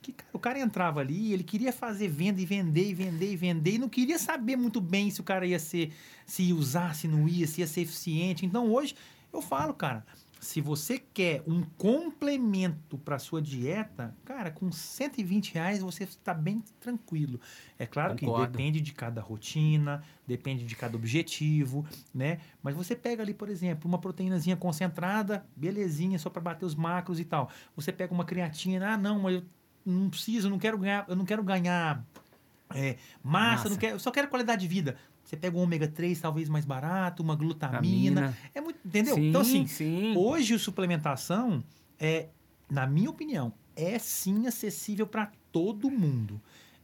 que 0.03 0.13
cara, 0.13 0.31
o 0.33 0.39
cara 0.39 0.59
entrava 0.59 1.01
ali, 1.01 1.33
ele 1.33 1.45
queria 1.45 1.73
fazer 1.73 2.09
venda 2.09 2.41
e 2.41 2.45
vender 2.45 2.89
e 2.89 2.95
vender 2.95 3.33
e 3.33 3.37
vender 3.37 3.75
e 3.75 3.79
não 3.79 3.89
queria 3.89 4.19
saber 4.19 4.57
muito 4.57 4.81
bem 4.81 5.11
se 5.11 5.21
o 5.21 5.25
cara 5.25 5.47
ia 5.47 5.59
ser, 5.59 5.93
se 6.27 6.43
ia 6.43 6.55
usar, 6.55 6.95
se 6.95 7.07
não 7.07 7.29
ia, 7.29 7.47
se 7.47 7.61
ia 7.61 7.67
ser 7.67 7.83
eficiente. 7.83 8.45
Então 8.45 8.71
hoje 8.73 8.95
eu 9.33 9.41
falo, 9.41 9.73
cara, 9.73 10.05
se 10.43 10.61
você 10.61 10.99
quer 10.99 11.41
um 11.47 11.63
complemento 11.79 12.99
para 12.99 13.17
sua 13.17 13.41
dieta, 13.41 14.13
cara, 14.25 14.51
com 14.51 14.73
120 14.73 15.55
reais 15.55 15.79
você 15.79 16.03
está 16.03 16.35
bem 16.35 16.65
tranquilo. 16.81 17.41
É 17.79 17.87
claro 17.87 18.19
Concordo. 18.19 18.47
que 18.47 18.51
depende 18.51 18.81
de 18.81 18.93
cada 18.93 19.21
rotina, 19.21 20.03
depende 20.27 20.67
de 20.67 20.75
cada 20.75 20.97
objetivo, 20.97 21.87
né? 22.13 22.41
Mas 22.61 22.75
você 22.75 22.97
pega 22.97 23.23
ali, 23.23 23.33
por 23.33 23.49
exemplo, 23.49 23.89
uma 23.89 23.99
proteínazinha 23.99 24.57
concentrada, 24.57 25.47
belezinha, 25.55 26.19
só 26.19 26.29
para 26.29 26.43
bater 26.43 26.65
os 26.65 26.75
macros 26.75 27.21
e 27.21 27.25
tal. 27.25 27.49
Você 27.77 27.93
pega 27.93 28.13
uma 28.13 28.25
creatina, 28.25 28.95
ah, 28.95 28.97
não, 28.99 29.21
mas 29.21 29.37
eu 29.37 29.45
não 29.85 30.11
preciso, 30.11 30.51
não 30.51 30.59
quero 30.59 30.79
ganhar, 30.79 31.05
eu 31.09 31.17
não 31.17 31.25
quero 31.25 31.43
ganhar 31.43 32.05
é, 32.75 32.97
massa, 33.23 33.57
massa. 33.57 33.69
Não 33.71 33.77
quero, 33.77 33.97
eu 33.97 34.01
só 34.01 34.11
quero 34.11 34.29
qualidade 34.29 34.63
de 34.63 34.69
vida. 34.69 34.97
Você 35.25 35.37
pega 35.37 35.57
um 35.57 35.61
ômega 35.61 35.87
3, 35.87 36.21
talvez 36.21 36.49
mais 36.49 36.65
barato, 36.65 37.23
uma 37.23 37.37
glutamina. 37.37 37.79
Amina. 37.79 38.39
É 38.55 38.61
muito, 38.61 38.79
entendeu? 38.85 39.15
Sim, 39.15 39.29
então, 39.29 39.41
assim, 39.41 39.67
sim. 39.67 40.17
hoje 40.17 40.55
a 40.55 40.59
suplementação 40.59 41.63
é, 41.99 42.29
na 42.69 42.87
minha 42.87 43.11
opinião, 43.11 43.53
é 43.77 43.99
sim 43.99 44.47
acessível 44.47 45.07
para 45.07 45.31
todo 45.53 45.91
mundo. 45.91 46.41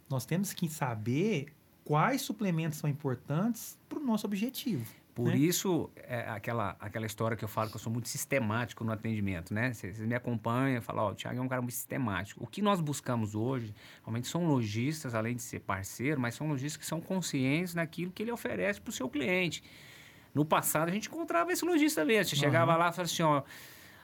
Nós 0.09 0.25
temos 0.25 0.53
que 0.53 0.69
saber 0.69 1.47
quais 1.85 2.23
suplementos 2.23 2.79
são 2.79 2.89
importantes 2.89 3.79
para 3.89 3.99
o 3.99 4.03
nosso 4.03 4.27
objetivo. 4.27 4.87
Por 5.19 5.33
né? 5.33 5.37
isso, 5.37 5.91
é 5.97 6.29
aquela, 6.29 6.77
aquela 6.79 7.05
história 7.05 7.37
que 7.37 7.43
eu 7.43 7.49
falo 7.49 7.69
que 7.69 7.75
eu 7.75 7.81
sou 7.81 7.93
muito 7.93 8.09
sistemático 8.09 8.85
no 8.85 8.93
atendimento, 8.93 9.53
né? 9.53 9.73
Vocês 9.73 9.99
me 9.99 10.15
acompanham 10.15 10.79
e 10.79 10.81
falam, 10.81 11.07
ó, 11.07 11.09
oh, 11.09 11.11
o 11.11 11.15
Thiago 11.17 11.37
é 11.37 11.43
um 11.43 11.49
cara 11.49 11.61
muito 11.61 11.75
sistemático. 11.75 12.45
O 12.45 12.47
que 12.47 12.63
nós 12.63 12.81
buscamos 12.81 13.35
hoje, 13.35 13.75
realmente 14.05 14.29
são 14.29 14.47
lojistas, 14.47 15.17
além 15.17 15.35
de 15.35 15.43
ser 15.43 15.59
parceiro, 15.59 16.21
mas 16.21 16.37
são 16.37 16.49
lojistas 16.49 16.77
que 16.77 16.87
são 16.87 17.01
conscientes 17.01 17.75
naquilo 17.75 18.13
que 18.13 18.23
ele 18.23 18.31
oferece 18.31 18.81
para 18.81 18.91
o 18.91 18.93
seu 18.93 19.09
cliente. 19.09 19.61
No 20.33 20.45
passado, 20.45 20.89
a 20.89 20.93
gente 20.93 21.09
encontrava 21.09 21.53
esse 21.53 21.65
lojista 21.65 22.05
mesmo. 22.05 22.27
Você 22.27 22.37
uhum. 22.37 22.41
chegava 22.43 22.77
lá 22.77 22.91
e 22.91 22.93
falava 22.93 23.03
assim, 23.03 23.23
ó, 23.25 23.43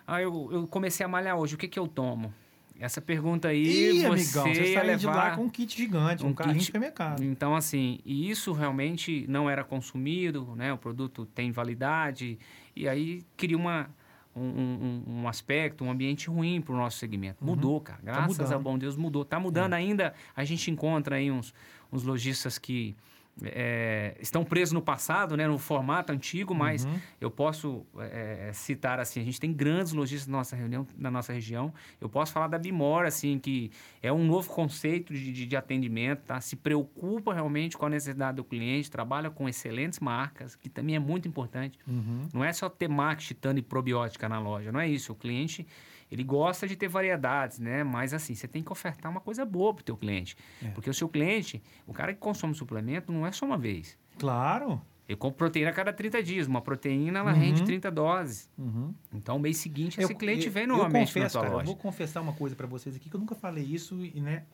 ah, 0.05 0.20
eu, 0.20 0.48
eu 0.50 0.66
comecei 0.66 1.07
a 1.07 1.09
malhar 1.09 1.37
hoje, 1.37 1.55
o 1.55 1.59
que, 1.59 1.68
que 1.68 1.79
eu 1.79 1.87
tomo? 1.87 2.35
Essa 2.78 3.00
pergunta 3.00 3.48
aí, 3.48 3.64
Ih, 3.64 4.00
você 4.00 4.06
amigão, 4.06 4.54
você 4.54 4.72
ia 4.72 4.82
levar 4.82 4.96
de 4.96 5.06
lá 5.06 5.37
com 5.37 5.44
um 5.44 5.48
kit 5.48 5.76
gigante, 5.76 6.24
um, 6.24 6.30
um 6.30 6.34
carrinho 6.34 6.54
kit... 6.54 6.60
de 6.60 6.66
supermercado. 6.66 7.22
Então, 7.22 7.54
assim, 7.54 8.00
e 8.04 8.28
isso 8.28 8.52
realmente 8.52 9.24
não 9.28 9.48
era 9.48 9.62
consumido, 9.62 10.54
né? 10.56 10.72
O 10.72 10.78
produto 10.78 11.24
tem 11.24 11.52
validade, 11.52 12.38
e 12.74 12.88
aí 12.88 13.22
cria 13.37 13.56
uma, 13.56 13.88
um, 14.34 14.42
um, 14.42 15.02
um 15.06 15.28
aspecto, 15.28 15.84
um 15.84 15.90
ambiente 15.90 16.28
ruim 16.28 16.60
para 16.60 16.74
o 16.74 16.76
nosso 16.76 16.98
segmento. 16.98 17.44
Uhum. 17.44 17.50
Mudou, 17.50 17.80
cara. 17.80 17.98
Tá 17.98 18.04
Graças 18.04 18.50
tá 18.50 18.56
a 18.56 18.58
bom 18.58 18.76
Deus, 18.76 18.96
mudou. 18.96 19.24
Tá 19.24 19.38
mudando 19.38 19.74
é. 19.74 19.76
ainda. 19.76 20.14
A 20.34 20.44
gente 20.44 20.70
encontra 20.70 21.16
aí 21.16 21.30
uns, 21.30 21.54
uns 21.92 22.02
lojistas 22.02 22.58
que 22.58 22.96
é, 23.42 24.16
estão 24.20 24.44
presos 24.44 24.73
no 24.73 24.81
passado, 24.81 25.37
né, 25.37 25.47
no 25.49 25.59
formato 25.59 26.12
antigo, 26.12 26.55
mas 26.55 26.85
uhum. 26.85 26.99
eu 27.20 27.31
posso 27.31 27.85
é, 27.99 28.51
citar 28.53 29.01
assim, 29.01 29.20
a 29.20 29.25
gente 29.25 29.40
tem 29.40 29.53
grandes 29.53 29.92
lojistas 29.92 30.29
na 30.29 30.38
nossa 30.38 30.55
reunião, 30.55 30.87
na 30.97 31.11
nossa 31.11 31.33
região. 31.33 31.73
Eu 32.01 32.09
posso 32.09 32.33
falar 32.33 32.47
da 32.47 32.59
Bimor, 32.59 33.05
assim, 33.05 33.38
que 33.38 33.70
é 34.03 34.12
um 34.12 34.25
novo 34.25 34.49
conceito 34.49 35.12
de, 35.12 35.33
de, 35.33 35.47
de, 35.47 35.57
atendimento, 35.57 36.23
tá? 36.27 36.40
Se 36.40 36.55
preocupa 36.55 37.35
realmente 37.35 37.77
com 37.77 37.87
a 37.87 37.90
necessidade 37.90 38.37
do 38.37 38.44
cliente, 38.44 38.90
trabalha 38.90 39.31
com 39.31 39.49
excelentes 39.49 39.99
marcas, 39.99 40.55
que 40.55 40.68
também 40.68 40.94
é 40.94 41.01
muito 41.01 41.27
importante. 41.27 41.79
Uhum. 41.87 42.29
Não 42.33 42.44
é 42.44 42.53
só 42.53 42.68
ter 42.68 42.88
marketing 42.88 43.25
titânio 43.35 43.61
e 43.61 43.62
probiótica 43.62 44.29
na 44.29 44.38
loja, 44.38 44.70
não 44.70 44.81
é 44.81 44.88
isso. 44.88 45.12
O 45.12 45.16
cliente 45.16 45.66
ele 46.14 46.22
gosta 46.22 46.68
de 46.68 46.77
ter 46.77 46.87
variedades, 46.87 47.59
né? 47.59 47.83
Mas 47.83 48.14
assim, 48.14 48.37
você 48.37 48.46
tem 48.46 48.62
que 48.62 48.70
ofertar 48.70 49.11
uma 49.11 49.20
coisa 49.20 49.44
boa 49.44 49.74
para 49.74 49.83
o 49.83 49.85
teu 49.85 49.96
cliente. 49.96 50.37
É. 50.62 50.68
Porque 50.68 50.88
o 50.88 50.94
seu 50.94 51.09
cliente, 51.09 51.61
o 51.88 51.92
cara 51.92 52.14
que 52.14 52.20
consome 52.20 52.55
suplemento, 52.55 53.12
não 53.12 53.27
é 53.27 53.33
só 53.33 53.44
uma 53.44 53.59
vez. 53.59 53.98
Claro. 54.16 54.81
Eu 55.09 55.16
compro 55.16 55.38
proteína 55.38 55.70
a 55.70 55.72
cada 55.72 55.92
30 55.92 56.22
dias. 56.22 56.46
Uma 56.46 56.62
proteína, 56.62 57.18
ela 57.18 57.33
uhum. 57.33 57.38
rende 57.38 57.64
30 57.64 57.90
doses. 57.90 58.48
Uhum. 58.57 58.94
Então, 59.12 59.40
mês 59.40 59.57
seguinte, 59.57 59.98
eu, 60.00 60.05
esse 60.05 60.14
cliente 60.14 60.46
eu, 60.46 60.53
vem 60.53 60.68
novamente 60.68 61.09
confesso, 61.09 61.24
na 61.24 61.31
tua 61.31 61.40
cara, 61.42 61.53
loja. 61.53 61.62
Eu 61.64 61.66
vou 61.66 61.77
confessar 61.77 62.20
uma 62.20 62.33
coisa 62.33 62.55
para 62.55 62.68
vocês 62.68 62.94
aqui, 62.94 63.11
que 63.11 63.16
eu 63.16 63.20
nunca 63.20 63.35
falei 63.35 63.64
isso, 63.64 64.05
e 64.05 64.20
né, 64.20 64.44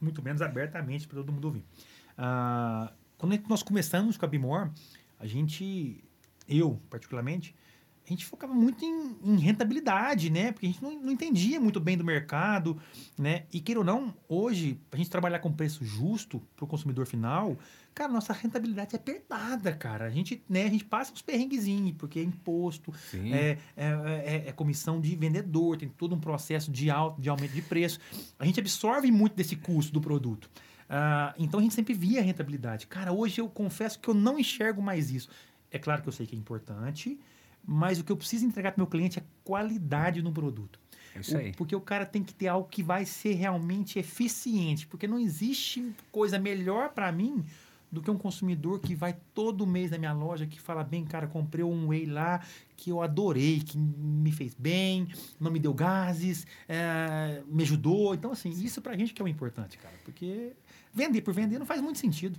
muito 0.00 0.22
menos 0.22 0.40
abertamente 0.40 1.06
para 1.06 1.18
todo 1.18 1.30
mundo 1.30 1.44
ouvir. 1.44 1.64
Ah, 2.16 2.94
quando 3.18 3.38
nós 3.46 3.62
começamos 3.62 4.16
com 4.16 4.24
a 4.24 4.28
Bimor, 4.28 4.70
a 5.20 5.26
gente, 5.26 6.02
eu 6.48 6.80
particularmente, 6.88 7.54
a 8.06 8.10
gente 8.10 8.24
focava 8.24 8.52
muito 8.52 8.84
em, 8.84 9.16
em, 9.24 9.36
rentabilidade, 9.38 10.28
né? 10.28 10.52
Porque 10.52 10.66
a 10.66 10.70
gente 10.70 10.82
não, 10.82 11.00
não, 11.00 11.10
entendia 11.10 11.58
muito 11.58 11.80
bem 11.80 11.96
do 11.96 12.04
mercado, 12.04 12.78
né? 13.18 13.44
E 13.52 13.60
queira 13.60 13.80
ou 13.80 13.84
não, 13.84 14.14
hoje, 14.28 14.78
a 14.92 14.96
gente 14.96 15.08
trabalhar 15.08 15.38
com 15.38 15.50
preço 15.50 15.84
justo 15.84 16.42
para 16.54 16.64
o 16.64 16.68
consumidor 16.68 17.06
final, 17.06 17.56
cara, 17.94 18.12
nossa 18.12 18.32
rentabilidade 18.34 18.94
é 18.94 18.98
apertada, 18.98 19.72
cara. 19.72 20.04
A 20.04 20.10
gente, 20.10 20.42
né, 20.48 20.64
a 20.64 20.68
gente 20.68 20.84
passa 20.84 21.12
uns 21.12 21.22
perrenguezinhos, 21.22 21.96
porque 21.96 22.18
é 22.18 22.22
imposto, 22.22 22.92
é, 23.14 23.56
é, 23.74 23.86
é, 23.86 24.48
é, 24.48 24.52
comissão 24.52 25.00
de 25.00 25.16
vendedor, 25.16 25.78
tem 25.78 25.88
todo 25.88 26.14
um 26.14 26.20
processo 26.20 26.70
de, 26.70 26.90
alto, 26.90 27.20
de 27.20 27.30
aumento 27.30 27.52
de 27.52 27.62
preço. 27.62 27.98
A 28.38 28.44
gente 28.44 28.60
absorve 28.60 29.10
muito 29.10 29.34
desse 29.34 29.56
custo 29.56 29.92
do 29.92 30.00
produto. 30.00 30.50
Uh, 30.84 31.32
então 31.38 31.58
a 31.58 31.62
gente 31.62 31.74
sempre 31.74 31.94
via 31.94 32.20
a 32.20 32.22
rentabilidade. 32.22 32.86
Cara, 32.86 33.12
hoje 33.12 33.40
eu 33.40 33.48
confesso 33.48 33.98
que 33.98 34.08
eu 34.08 34.14
não 34.14 34.38
enxergo 34.38 34.82
mais 34.82 35.10
isso. 35.10 35.30
É 35.70 35.78
claro 35.78 36.02
que 36.02 36.08
eu 36.08 36.12
sei 36.12 36.26
que 36.26 36.36
é 36.36 36.38
importante, 36.38 37.18
mas 37.66 37.98
o 37.98 38.04
que 38.04 38.12
eu 38.12 38.16
preciso 38.16 38.46
entregar 38.46 38.72
para 38.72 38.78
o 38.78 38.82
meu 38.82 38.90
cliente 38.90 39.18
é 39.18 39.22
qualidade 39.42 40.22
no 40.22 40.32
produto. 40.32 40.78
É 41.14 41.20
isso 41.20 41.36
aí. 41.36 41.50
O, 41.50 41.56
porque 41.56 41.74
o 41.76 41.80
cara 41.80 42.04
tem 42.04 42.22
que 42.22 42.34
ter 42.34 42.48
algo 42.48 42.68
que 42.68 42.82
vai 42.82 43.04
ser 43.04 43.34
realmente 43.34 43.98
eficiente, 43.98 44.86
porque 44.86 45.06
não 45.06 45.18
existe 45.18 45.92
coisa 46.10 46.38
melhor 46.38 46.90
para 46.90 47.10
mim 47.12 47.44
do 47.94 48.02
que 48.02 48.10
um 48.10 48.18
consumidor 48.18 48.80
que 48.80 48.94
vai 48.94 49.16
todo 49.32 49.64
mês 49.64 49.92
na 49.92 49.96
minha 49.96 50.12
loja 50.12 50.46
que 50.46 50.60
fala 50.60 50.82
bem, 50.82 51.04
cara, 51.04 51.28
comprei 51.28 51.64
um 51.64 51.88
whey 51.88 52.06
lá 52.06 52.44
que 52.76 52.90
eu 52.90 53.00
adorei, 53.00 53.60
que 53.60 53.78
me 53.78 54.32
fez 54.32 54.52
bem, 54.52 55.06
não 55.38 55.50
me 55.50 55.60
deu 55.60 55.72
gases, 55.72 56.44
é, 56.68 57.40
me 57.46 57.62
ajudou. 57.62 58.12
Então, 58.12 58.32
assim, 58.32 58.50
isso 58.50 58.82
pra 58.82 58.96
gente 58.96 59.14
que 59.14 59.22
é 59.22 59.24
o 59.24 59.28
importante, 59.28 59.78
cara, 59.78 59.94
porque 60.04 60.52
vender 60.92 61.22
por 61.22 61.32
vender 61.32 61.58
não 61.58 61.66
faz 61.66 61.80
muito 61.80 62.00
sentido. 62.00 62.36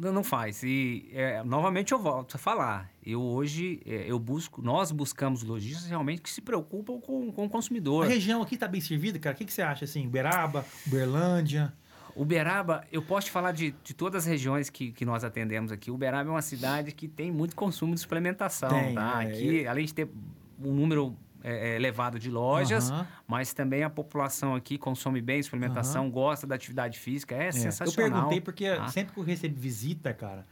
Não 0.00 0.24
faz. 0.24 0.62
E 0.62 1.08
é, 1.12 1.42
novamente 1.44 1.92
eu 1.92 1.98
volto 1.98 2.36
a 2.36 2.38
falar. 2.38 2.90
Eu 3.04 3.20
hoje 3.20 3.80
é, 3.84 4.04
eu 4.06 4.18
busco, 4.18 4.62
nós 4.62 4.90
buscamos 4.90 5.42
lojistas 5.42 5.86
realmente 5.86 6.22
que 6.22 6.30
se 6.30 6.40
preocupam 6.40 7.00
com, 7.00 7.32
com 7.32 7.44
o 7.46 7.48
consumidor. 7.48 8.06
A 8.06 8.08
região 8.08 8.42
aqui 8.42 8.54
está 8.54 8.68
bem 8.68 8.80
servida, 8.80 9.18
cara. 9.18 9.34
O 9.34 9.38
que, 9.38 9.44
que 9.44 9.52
você 9.52 9.62
acha 9.62 9.84
assim? 9.84 10.06
Uberaba, 10.06 10.64
Uberlândia? 10.86 11.72
Uberaba, 12.14 12.84
eu 12.92 13.00
posso 13.02 13.26
te 13.26 13.30
falar 13.30 13.52
de, 13.52 13.74
de 13.82 13.94
todas 13.94 14.24
as 14.24 14.30
regiões 14.30 14.68
que, 14.68 14.92
que 14.92 15.04
nós 15.04 15.24
atendemos 15.24 15.72
aqui. 15.72 15.90
Uberaba 15.90 16.28
é 16.28 16.32
uma 16.32 16.42
cidade 16.42 16.92
que 16.92 17.08
tem 17.08 17.32
muito 17.32 17.56
consumo 17.56 17.94
de 17.94 18.00
suplementação. 18.00 18.68
Tem, 18.68 18.94
tá? 18.94 19.24
É, 19.24 19.28
aqui, 19.28 19.66
além 19.66 19.86
de 19.86 19.94
ter 19.94 20.08
um 20.62 20.72
número 20.72 21.16
é, 21.42 21.70
é, 21.70 21.76
elevado 21.76 22.18
de 22.18 22.30
lojas, 22.30 22.90
uhum. 22.90 23.04
mas 23.26 23.52
também 23.52 23.82
a 23.82 23.90
população 23.90 24.54
aqui 24.54 24.78
consome 24.78 25.20
bem 25.20 25.42
suplementação, 25.42 26.04
uhum. 26.04 26.10
gosta 26.10 26.46
da 26.46 26.54
atividade 26.54 26.98
física, 26.98 27.34
é, 27.34 27.48
é. 27.48 27.52
sensacional. 27.52 28.06
Eu 28.06 28.12
perguntei 28.12 28.40
porque 28.40 28.66
ah. 28.66 28.88
sempre 28.88 29.12
que 29.12 29.20
eu 29.20 29.24
recebo 29.24 29.58
visita, 29.58 30.14
cara, 30.14 30.46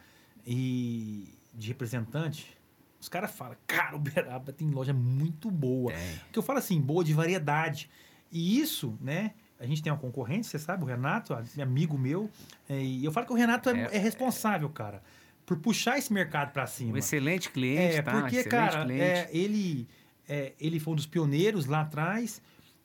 e 0.47 1.35
de 1.55 1.69
representante, 1.69 2.59
os 3.01 3.09
caras 3.09 3.31
falam, 3.31 3.57
cara, 3.67 3.97
Uberaba 3.97 4.53
tem 4.53 4.69
loja 4.71 4.93
muito 4.93 5.51
boa. 5.51 5.93
É. 5.93 6.19
Que 6.31 6.39
eu 6.39 6.43
falo 6.43 6.59
assim, 6.59 6.81
boa 6.81 7.03
de 7.03 7.15
variedade. 7.15 7.89
E 8.31 8.61
isso, 8.61 8.97
né? 9.01 9.33
A 9.59 9.67
gente 9.67 9.83
tem 9.83 9.93
uma 9.93 9.99
concorrente, 9.99 10.47
você 10.47 10.59
sabe, 10.59 10.85
o 10.85 10.87
Renato, 10.87 11.37
amigo 11.61 11.99
meu, 11.99 12.31
é, 12.69 12.81
e 12.83 13.05
eu 13.05 13.13
falo 13.13 13.27
que 13.27 13.33
o 13.33 13.37
Renato 13.37 13.69
é, 13.69 13.83
é, 13.83 13.97
é 13.97 13.99
responsável, 13.99 14.69
cara, 14.71 15.03
por 15.45 15.59
puxar 15.59 15.99
esse 15.99 16.11
mercado 16.13 16.53
para 16.53 16.67
cima. 16.67 16.95
Um 16.95 16.97
excelente 16.97 17.51
cliente, 17.51 17.97
é, 17.97 18.03
tá? 18.03 18.13
Porque, 18.13 18.37
excelente 18.37 18.49
cara, 18.49 18.95
é, 18.95 19.29
ele 19.31 19.87
é, 20.31 20.53
ele 20.61 20.79
foi 20.79 20.93
um 20.93 20.97
dos 20.97 21.07
pioneiros 21.07 21.67
lá 21.67 21.81
atrás. 21.81 22.41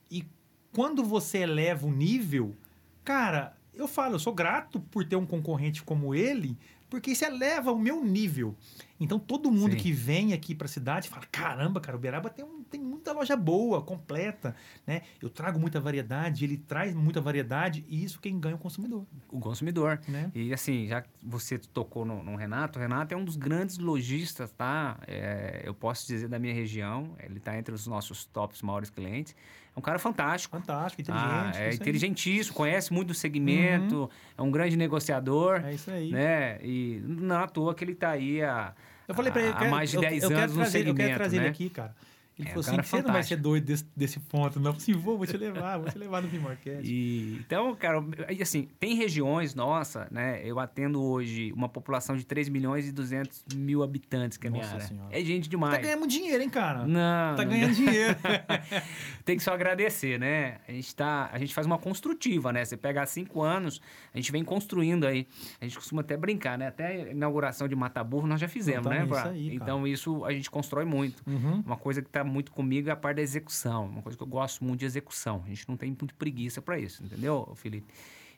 E 0.09 0.25
quando 0.73 1.03
você 1.03 1.37
eleva 1.37 1.85
o 1.85 1.91
nível, 1.91 2.55
cara, 3.03 3.55
eu 3.71 3.87
falo, 3.87 4.15
eu 4.15 4.19
sou 4.19 4.33
grato 4.33 4.79
por 4.79 5.05
ter 5.05 5.15
um 5.15 5.27
concorrente 5.27 5.83
como 5.83 6.15
ele, 6.15 6.57
porque 6.95 7.11
isso 7.11 7.25
eleva 7.25 7.73
o 7.73 7.77
meu 7.77 8.01
nível. 8.05 8.55
Então 8.97 9.19
todo 9.19 9.51
mundo 9.51 9.73
Sim. 9.73 9.77
que 9.77 9.91
vem 9.91 10.31
aqui 10.31 10.55
para 10.55 10.63
a 10.63 10.69
cidade 10.69 11.09
fala: 11.09 11.25
caramba, 11.29 11.81
cara, 11.81 11.97
Uberaba 11.97 12.29
tem, 12.29 12.45
um, 12.45 12.63
tem 12.63 12.79
muita 12.79 13.11
loja 13.11 13.35
boa, 13.35 13.81
completa, 13.81 14.55
né? 14.87 15.01
Eu 15.21 15.29
trago 15.29 15.59
muita 15.59 15.81
variedade, 15.81 16.45
ele 16.45 16.55
traz 16.55 16.95
muita 16.95 17.19
variedade 17.19 17.83
e 17.89 18.01
isso 18.01 18.21
quem 18.21 18.39
ganha 18.39 18.53
é 18.53 18.55
o 18.55 18.59
consumidor, 18.59 19.05
O 19.29 19.41
consumidor. 19.41 19.99
né? 20.07 20.31
E 20.33 20.53
assim, 20.53 20.87
já 20.87 21.01
que 21.01 21.09
você 21.21 21.57
tocou 21.57 22.05
no, 22.05 22.23
no 22.23 22.37
Renato, 22.37 22.79
o 22.79 22.81
Renato 22.81 23.13
é 23.13 23.17
um 23.17 23.25
dos 23.25 23.35
grandes 23.35 23.77
lojistas, 23.77 24.49
tá? 24.53 24.97
É, 25.05 25.63
eu 25.65 25.73
posso 25.73 26.07
dizer 26.07 26.29
da 26.29 26.39
minha 26.39 26.53
região, 26.53 27.13
ele 27.19 27.39
está 27.39 27.57
entre 27.57 27.75
os 27.75 27.85
nossos 27.85 28.23
tops 28.23 28.61
maiores 28.61 28.89
clientes. 28.89 29.35
É 29.75 29.79
um 29.79 29.81
cara 29.81 29.99
fantástico. 29.99 30.57
Fantástico, 30.57 31.01
inteligente. 31.01 31.27
Ah, 31.29 31.51
é 31.55 31.73
inteligentíssimo, 31.73 32.55
conhece 32.55 32.93
muito 32.93 33.09
do 33.09 33.13
segmento, 33.13 34.09
é 34.37 34.41
um 34.41 34.49
grande 34.49 34.77
negociador, 34.77 35.61
É 35.65 35.73
isso 35.73 35.91
aí. 35.91 36.11
né? 36.11 36.59
E 36.63 37.01
não 37.05 37.35
é 37.35 37.43
à 37.43 37.47
toa 37.47 37.75
que 37.75 37.83
ele 37.83 37.91
está 37.91 38.11
aí 38.11 38.41
há, 38.41 38.73
Eu 39.07 39.13
falei 39.13 39.31
pra 39.31 39.41
ele, 39.41 39.53
há 39.55 39.65
eu 39.65 39.69
mais 39.71 39.89
de 39.89 39.97
eu- 39.97 40.01
10 40.01 40.23
eu 40.23 40.29
quero 40.29 40.41
anos 40.41 40.51
no 40.55 40.61
trazer, 40.61 40.77
segmento, 40.79 41.01
Eu 41.01 41.05
quero 41.07 41.19
trazer 41.19 41.37
né? 41.37 41.43
ele 41.43 41.49
aqui, 41.51 41.69
cara. 41.69 41.93
Ele 42.37 42.47
É, 42.49 42.51
falou 42.51 42.61
assim, 42.61 42.71
cara 42.71 42.83
você 42.83 43.01
não 43.01 43.13
vai 43.13 43.23
ser 43.23 43.35
doido 43.37 43.63
desse, 43.65 43.85
desse 43.95 44.19
ponto, 44.19 44.59
não. 44.59 44.71
Eu 44.71 44.73
falei 44.73 44.83
assim, 44.83 44.93
vou, 44.93 45.17
vou 45.17 45.25
te 45.25 45.37
levar, 45.37 45.77
vou 45.77 45.89
te 45.89 45.97
levar 45.97 46.21
no 46.21 46.41
Market. 46.41 46.79
E, 46.83 47.37
então, 47.39 47.73
cara, 47.75 48.03
assim, 48.41 48.67
tem 48.79 48.95
regiões, 48.95 49.55
nossa, 49.55 50.07
né? 50.11 50.41
Eu 50.43 50.59
atendo 50.59 51.01
hoje 51.01 51.53
uma 51.53 51.69
população 51.69 52.17
de 52.17 52.25
3 52.25 52.49
milhões 52.49 52.87
e 52.87 52.91
200 52.91 53.45
mil 53.55 53.81
habitantes, 53.83 54.37
que 54.37 54.47
é 54.47 54.49
a 54.49 54.51
minha 54.51 54.63
Nossa 54.63 54.75
área. 54.75 54.87
Senhora. 54.87 55.09
É 55.17 55.23
gente 55.23 55.45
Tá 55.45 55.49
demais. 55.51 55.81
ganhando 55.81 56.07
dinheiro, 56.07 56.43
hein, 56.43 56.49
cara? 56.49 56.85
Não, 56.85 57.35
Tá 57.35 57.43
não 57.43 57.51
ganhando 57.51 57.73
dinheiro. 57.73 58.15
tem 59.23 59.37
que 59.37 59.43
só 59.43 59.53
agradecer, 59.53 60.19
né? 60.19 60.57
A 60.67 60.71
gente, 60.71 60.93
tá, 60.95 61.29
a 61.31 61.39
gente 61.39 61.53
faz 61.53 61.65
uma 61.65 61.77
construtiva, 61.77 62.51
né? 62.51 62.65
Você 62.65 62.75
pega 62.77 63.01
há 63.01 63.05
cinco 63.05 63.41
anos, 63.41 63.81
a 64.13 64.17
gente 64.17 64.31
vem 64.31 64.43
construindo 64.43 65.05
aí. 65.07 65.25
A 65.61 65.65
gente 65.65 65.77
costuma 65.77 66.01
até 66.01 66.17
brincar, 66.17 66.57
né? 66.57 66.67
Até 66.67 66.87
a 66.87 67.11
inauguração 67.11 67.67
de 67.67 67.75
Mataburro 67.75 68.27
nós 68.27 68.39
já 68.41 68.47
fizemos, 68.47 68.85
né? 68.87 68.97
Então, 68.97 69.07
Pra- 69.07 69.19
isso 69.21 69.29
aí, 69.29 69.43
cara. 69.45 69.55
então, 69.55 69.87
isso 69.87 70.25
a 70.25 70.31
gente 70.33 70.49
constrói 70.51 70.85
muito. 70.85 71.23
Uhum. 71.25 71.63
Uma 71.65 71.77
coisa 71.77 72.01
que 72.01 72.07
está 72.09 72.23
muito 72.25 72.51
comigo 72.51 72.89
é 72.89 72.91
a 72.91 72.95
parte 72.95 73.17
da 73.17 73.21
execução. 73.21 73.85
Uma 73.87 74.01
coisa 74.01 74.17
que 74.17 74.23
eu 74.23 74.27
gosto 74.27 74.63
muito 74.63 74.79
de 74.79 74.85
execução. 74.85 75.43
A 75.45 75.49
gente 75.49 75.67
não 75.69 75.77
tem 75.77 75.89
muito 75.89 76.15
preguiça 76.15 76.61
para 76.61 76.77
isso, 76.79 77.03
entendeu, 77.03 77.51
Felipe? 77.55 77.87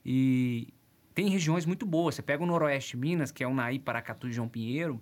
E 0.05 0.73
tem 1.13 1.29
regiões 1.29 1.65
muito 1.65 1.85
boas. 1.85 2.15
Você 2.15 2.21
pega 2.21 2.43
o 2.43 2.45
Noroeste 2.45 2.91
de 2.91 2.97
Minas, 2.97 3.31
que 3.31 3.43
é 3.43 3.47
o 3.47 3.53
Naí, 3.53 3.79
Paracatu 3.79 4.27
e 4.27 4.31
João 4.31 4.47
Pinheiro. 4.47 5.01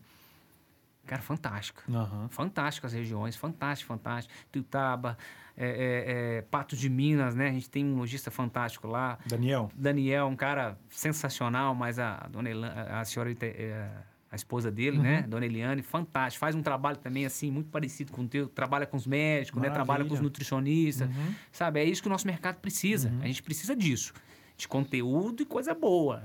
Cara, 1.06 1.22
fantástica. 1.22 1.84
Aham. 1.92 2.28
Fantásticas 2.30 2.94
regiões, 2.94 3.36
fantástico, 3.36 3.88
fantástico. 3.88 4.34
Tuiutaba, 4.52 5.18
é, 5.56 5.68
é, 5.68 6.38
é, 6.38 6.42
Patos 6.42 6.80
de 6.80 6.90
Minas, 6.90 7.36
né? 7.36 7.50
A 7.50 7.52
gente 7.52 7.70
tem 7.70 7.86
um 7.86 7.98
lojista 7.98 8.32
fantástico 8.32 8.88
lá. 8.88 9.20
Daniel, 9.26 9.72
Daniel, 9.76 10.26
um 10.28 10.36
cara 10.36 10.78
sensacional, 10.90 11.76
mas 11.76 12.00
a 12.00 12.28
dona 12.30 12.50
Elan, 12.50 12.70
a 12.70 13.02
a 13.02 13.06
senhora, 13.06 13.32
é, 13.42 13.90
a 14.36 14.38
esposa 14.38 14.70
dele, 14.70 14.98
né? 15.00 15.22
Uhum. 15.24 15.30
Dona 15.30 15.46
Eliane, 15.46 15.82
fantástico. 15.82 16.40
Faz 16.40 16.54
um 16.56 16.62
trabalho 16.62 16.98
também, 16.98 17.26
assim, 17.26 17.50
muito 17.50 17.70
parecido 17.70 18.12
com 18.12 18.24
o 18.24 18.28
teu. 18.28 18.48
Trabalha 18.48 18.86
com 18.86 18.96
os 18.98 19.08
médicos, 19.08 19.62
né? 19.62 19.70
Trabalha 19.70 20.06
com 20.06 20.14
os 20.14 20.20
nutricionistas. 20.22 21.08
Uhum. 21.10 21.34
Sabe? 21.52 21.80
É 21.80 21.84
isso 21.86 22.02
que 22.02 22.08
o 22.08 22.12
nosso 22.12 22.28
mercado 22.28 22.58
precisa. 22.58 23.12
A 23.22 23.28
gente 23.28 23.42
precisa 23.42 23.76
disso. 23.76 24.14
De 24.58 24.70
conteúdo 24.70 25.44
e 25.44 25.46
coisa 25.46 25.74
boa. 25.74 26.24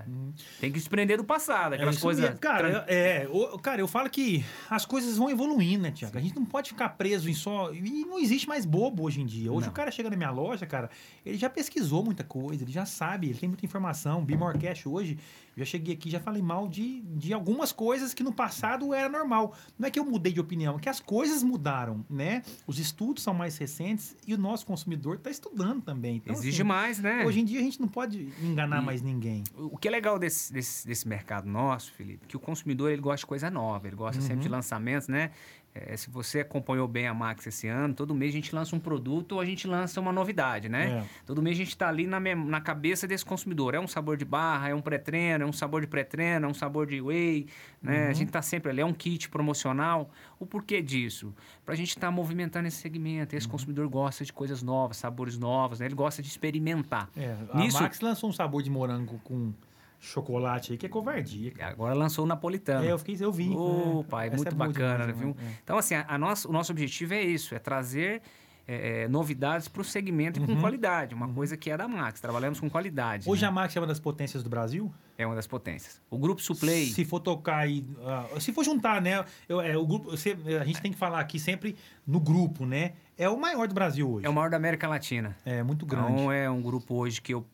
Tem 0.61 0.70
que 0.70 0.78
se 0.78 0.88
prender 0.88 1.16
do 1.16 1.24
passado, 1.24 1.72
É 1.72 1.74
aquelas 1.74 1.96
isso 1.96 2.04
coisas. 2.04 2.38
Cara, 2.38 2.68
eu- 2.68 2.84
é, 2.86 3.28
o- 3.28 3.58
cara, 3.58 3.80
eu 3.80 3.88
falo 3.88 4.08
que 4.08 4.44
as 4.68 4.86
coisas 4.86 5.16
vão 5.16 5.28
evoluindo, 5.28 5.82
né, 5.82 5.90
Tiago? 5.90 6.16
A 6.16 6.20
gente 6.20 6.36
não 6.36 6.44
pode 6.44 6.68
ficar 6.68 6.90
preso 6.90 7.28
em 7.28 7.34
só. 7.34 7.72
E 7.74 7.80
não 8.04 8.20
existe 8.20 8.46
mais 8.46 8.64
bobo 8.64 9.02
hoje 9.02 9.20
em 9.20 9.26
dia. 9.26 9.50
Hoje 9.50 9.66
Não. 9.66 9.72
o 9.72 9.74
cara 9.74 9.90
chega 9.90 10.08
na 10.08 10.14
minha 10.16 10.30
loja, 10.30 10.64
cara, 10.64 10.88
ele 11.26 11.36
já 11.36 11.50
pesquisou 11.50 12.04
muita 12.04 12.22
coisa, 12.22 12.62
ele 12.62 12.70
já 12.70 12.86
sabe, 12.86 13.26
ele 13.30 13.36
tem 13.38 13.48
muita 13.48 13.66
informação. 13.66 14.24
Bimorcast 14.24 14.88
hoje, 14.88 15.18
eu 15.48 15.49
já 15.61 15.64
cheguei 15.64 15.94
aqui 15.94 16.11
já 16.11 16.18
falei 16.20 16.42
mal 16.42 16.66
de, 16.68 17.00
de 17.02 17.32
algumas 17.32 17.70
coisas 17.72 18.12
que 18.12 18.22
no 18.22 18.32
passado 18.32 18.92
era 18.92 19.08
normal. 19.08 19.54
Não 19.78 19.86
é 19.86 19.90
que 19.90 19.98
eu 20.00 20.04
mudei 20.04 20.32
de 20.32 20.40
opinião, 20.40 20.76
é 20.76 20.80
que 20.80 20.88
as 20.88 21.00
coisas 21.00 21.42
mudaram, 21.42 22.04
né? 22.11 22.42
Os 22.66 22.78
estudos 22.78 23.22
são 23.22 23.32
mais 23.34 23.56
recentes 23.58 24.16
e 24.26 24.34
o 24.34 24.38
nosso 24.38 24.66
consumidor 24.66 25.16
está 25.16 25.30
estudando 25.30 25.82
também. 25.82 26.16
Então, 26.16 26.34
Exige 26.34 26.62
assim, 26.62 26.68
mais, 26.68 26.98
né? 26.98 27.24
Hoje 27.24 27.40
em 27.40 27.44
dia 27.44 27.61
a 27.61 27.62
gente 27.62 27.80
não 27.80 27.88
pode 27.88 28.28
enganar 28.42 28.82
E- 28.82 28.84
mais 28.86 29.02
ninguém. 29.02 29.44
O 29.54 29.76
que 29.76 29.86
é 29.88 29.90
legal 29.90 30.18
desse, 30.18 30.52
desse, 30.52 30.86
desse 30.86 31.06
mercado 31.06 31.48
nosso, 31.48 31.92
Felipe, 31.92 32.26
que 32.26 32.36
o 32.36 32.40
consumidor 32.40 32.90
ele 32.90 33.02
gosta 33.02 33.18
de 33.18 33.26
coisa 33.26 33.50
nova, 33.50 33.86
ele 33.86 33.96
gosta 33.96 34.20
sempre 34.20 34.38
de 34.40 34.46
Uhum. 34.48 34.52
lançamentos, 34.54 35.08
né? 35.08 35.30
É, 35.72 35.96
se 35.96 36.10
você 36.10 36.40
acompanhou 36.40 36.88
bem 36.88 37.06
a 37.06 37.14
Max 37.14 37.46
esse 37.46 37.68
ano, 37.68 37.94
todo 37.94 38.12
mês 38.12 38.32
a 38.32 38.34
gente 38.34 38.52
lança 38.52 38.74
um 38.74 38.80
produto 38.80 39.32
ou 39.32 39.40
a 39.40 39.44
gente 39.44 39.68
lança 39.68 40.00
uma 40.00 40.10
novidade, 40.12 40.68
né? 40.68 41.04
É. 41.04 41.04
Todo 41.24 41.40
mês 41.40 41.54
a 41.56 41.58
gente 41.58 41.68
está 41.68 41.88
ali 41.88 42.08
na, 42.08 42.18
na 42.18 42.60
cabeça 42.60 43.06
desse 43.06 43.24
consumidor. 43.24 43.74
É 43.74 43.78
um 43.78 43.86
sabor 43.86 44.16
de 44.16 44.24
barra, 44.24 44.68
é 44.70 44.74
um 44.74 44.80
pré-treino, 44.80 45.44
é 45.44 45.46
um 45.46 45.52
sabor 45.52 45.80
de 45.80 45.86
pré-treino, 45.86 46.46
é 46.46 46.48
um 46.48 46.54
sabor 46.54 46.88
de 46.88 47.00
whey, 47.00 47.46
né? 47.80 48.04
Uhum. 48.06 48.10
A 48.10 48.12
gente 48.12 48.28
está 48.28 48.42
sempre 48.42 48.70
ali, 48.70 48.80
é 48.80 48.84
um 48.84 48.92
kit 48.92 49.28
promocional. 49.28 50.10
O 50.40 50.44
porquê 50.46 50.82
disso? 50.82 51.32
Para 51.64 51.74
a 51.74 51.76
gente 51.76 51.90
estar 51.90 52.10
movimentando 52.10 52.66
esse 52.66 52.78
segmento. 52.78 53.34
Uhum. 53.34 53.38
Esse 53.38 53.46
consumidor 53.46 53.88
gosta 53.88 54.24
de 54.24 54.32
coisas 54.32 54.62
novas, 54.64 54.96
sabores 54.96 55.38
novos, 55.38 55.78
né? 55.78 55.86
Ele 55.86 55.94
gosta 55.94 56.20
de 56.20 56.28
experimentar. 56.28 57.08
É, 57.16 57.36
a 57.52 57.58
Nisso- 57.58 57.80
Max 57.80 58.00
lançou 58.00 58.28
um 58.28 58.32
sabor 58.32 58.60
de 58.62 58.70
morango 58.70 59.20
com 59.22 59.52
chocolate 60.01 60.72
aí, 60.72 60.78
que 60.78 60.86
é 60.86 60.88
covardia. 60.88 61.51
cara. 61.53 61.72
Agora 61.72 61.94
lançou 61.94 62.24
o 62.24 62.28
napolitano. 62.28 62.84
É, 62.84 62.90
eu 62.92 62.98
fiquei, 62.98 63.16
eu 63.20 63.30
vi. 63.30 63.51
Ô, 63.55 64.01
é. 64.01 64.11
pai, 64.11 64.30
muito 64.30 64.48
é 64.48 64.51
bacana, 64.55 65.07
demais, 65.07 65.18
viu? 65.18 65.36
é. 65.38 65.53
Então, 65.62 65.76
assim, 65.78 65.94
a, 65.94 66.05
a 66.09 66.18
nossa, 66.18 66.48
o 66.48 66.53
nosso 66.53 66.72
objetivo 66.72 67.14
é 67.14 67.22
isso, 67.22 67.55
é 67.55 67.59
trazer 67.59 68.22
é, 68.66 69.03
é, 69.03 69.09
novidades 69.09 69.66
para 69.68 69.82
o 69.82 69.84
segmento 69.84 70.40
e 70.40 70.46
com 70.46 70.53
Uhum. 70.53 70.61
qualidade, 70.61 71.14
uma 71.14 71.28
coisa 71.28 71.57
que 71.57 71.70
é 71.70 71.76
da 71.76 71.88
Max, 71.88 72.20
trabalhamos 72.20 72.61
com 72.61 72.70
qualidade. 72.70 73.28
Hoje 73.28 73.42
né? 73.42 73.48
a 73.48 73.51
Max 73.51 73.74
é 73.76 73.80
uma 73.80 73.86
das 73.86 73.98
potências 73.98 74.42
do 74.44 74.48
Brasil? 74.51 74.92
É 75.18 75.26
uma 75.26 75.34
das 75.34 75.46
potências. 75.46 76.01
O 76.09 76.16
Grupo 76.16 76.40
Suplay, 76.40 76.86
Se 76.86 77.05
for 77.05 77.20
tocar 77.20 77.59
aí, 77.59 77.84
ah, 78.07 78.40
se 78.40 78.53
for 78.53 78.64
juntar, 78.64 79.03
né? 79.03 79.24
eu- 79.48 79.61
é, 79.61 79.76
o 79.76 79.84
grupo, 79.86 80.11
você- 80.12 80.36
a 80.61 80.64
gente 80.64 80.80
tem 80.80 80.92
que 80.92 80.96
falar 80.96 81.20
aqui 81.20 81.38
sempre 81.38 81.76
no 82.07 82.20
grupo, 82.20 82.64
né? 82.64 82.92
É 83.18 83.28
o 83.28 83.38
maior 83.38 83.66
do 83.68 83.74
Brasil 83.74 84.09
hoje. 84.11 84.24
é 84.26 84.30
o 84.30 84.32
maior 84.32 84.48
da 84.51 84.57
América 84.57 84.88
Latina. 84.88 85.36
É 85.44 85.62
muito 85.62 85.84
grande. 85.84 86.12
Então, 86.12 86.32
é 86.32 86.48
um 86.48 86.62
grupo 86.62 86.94
hoje 86.94 87.20
que 87.20 87.34
eu, 87.34 87.44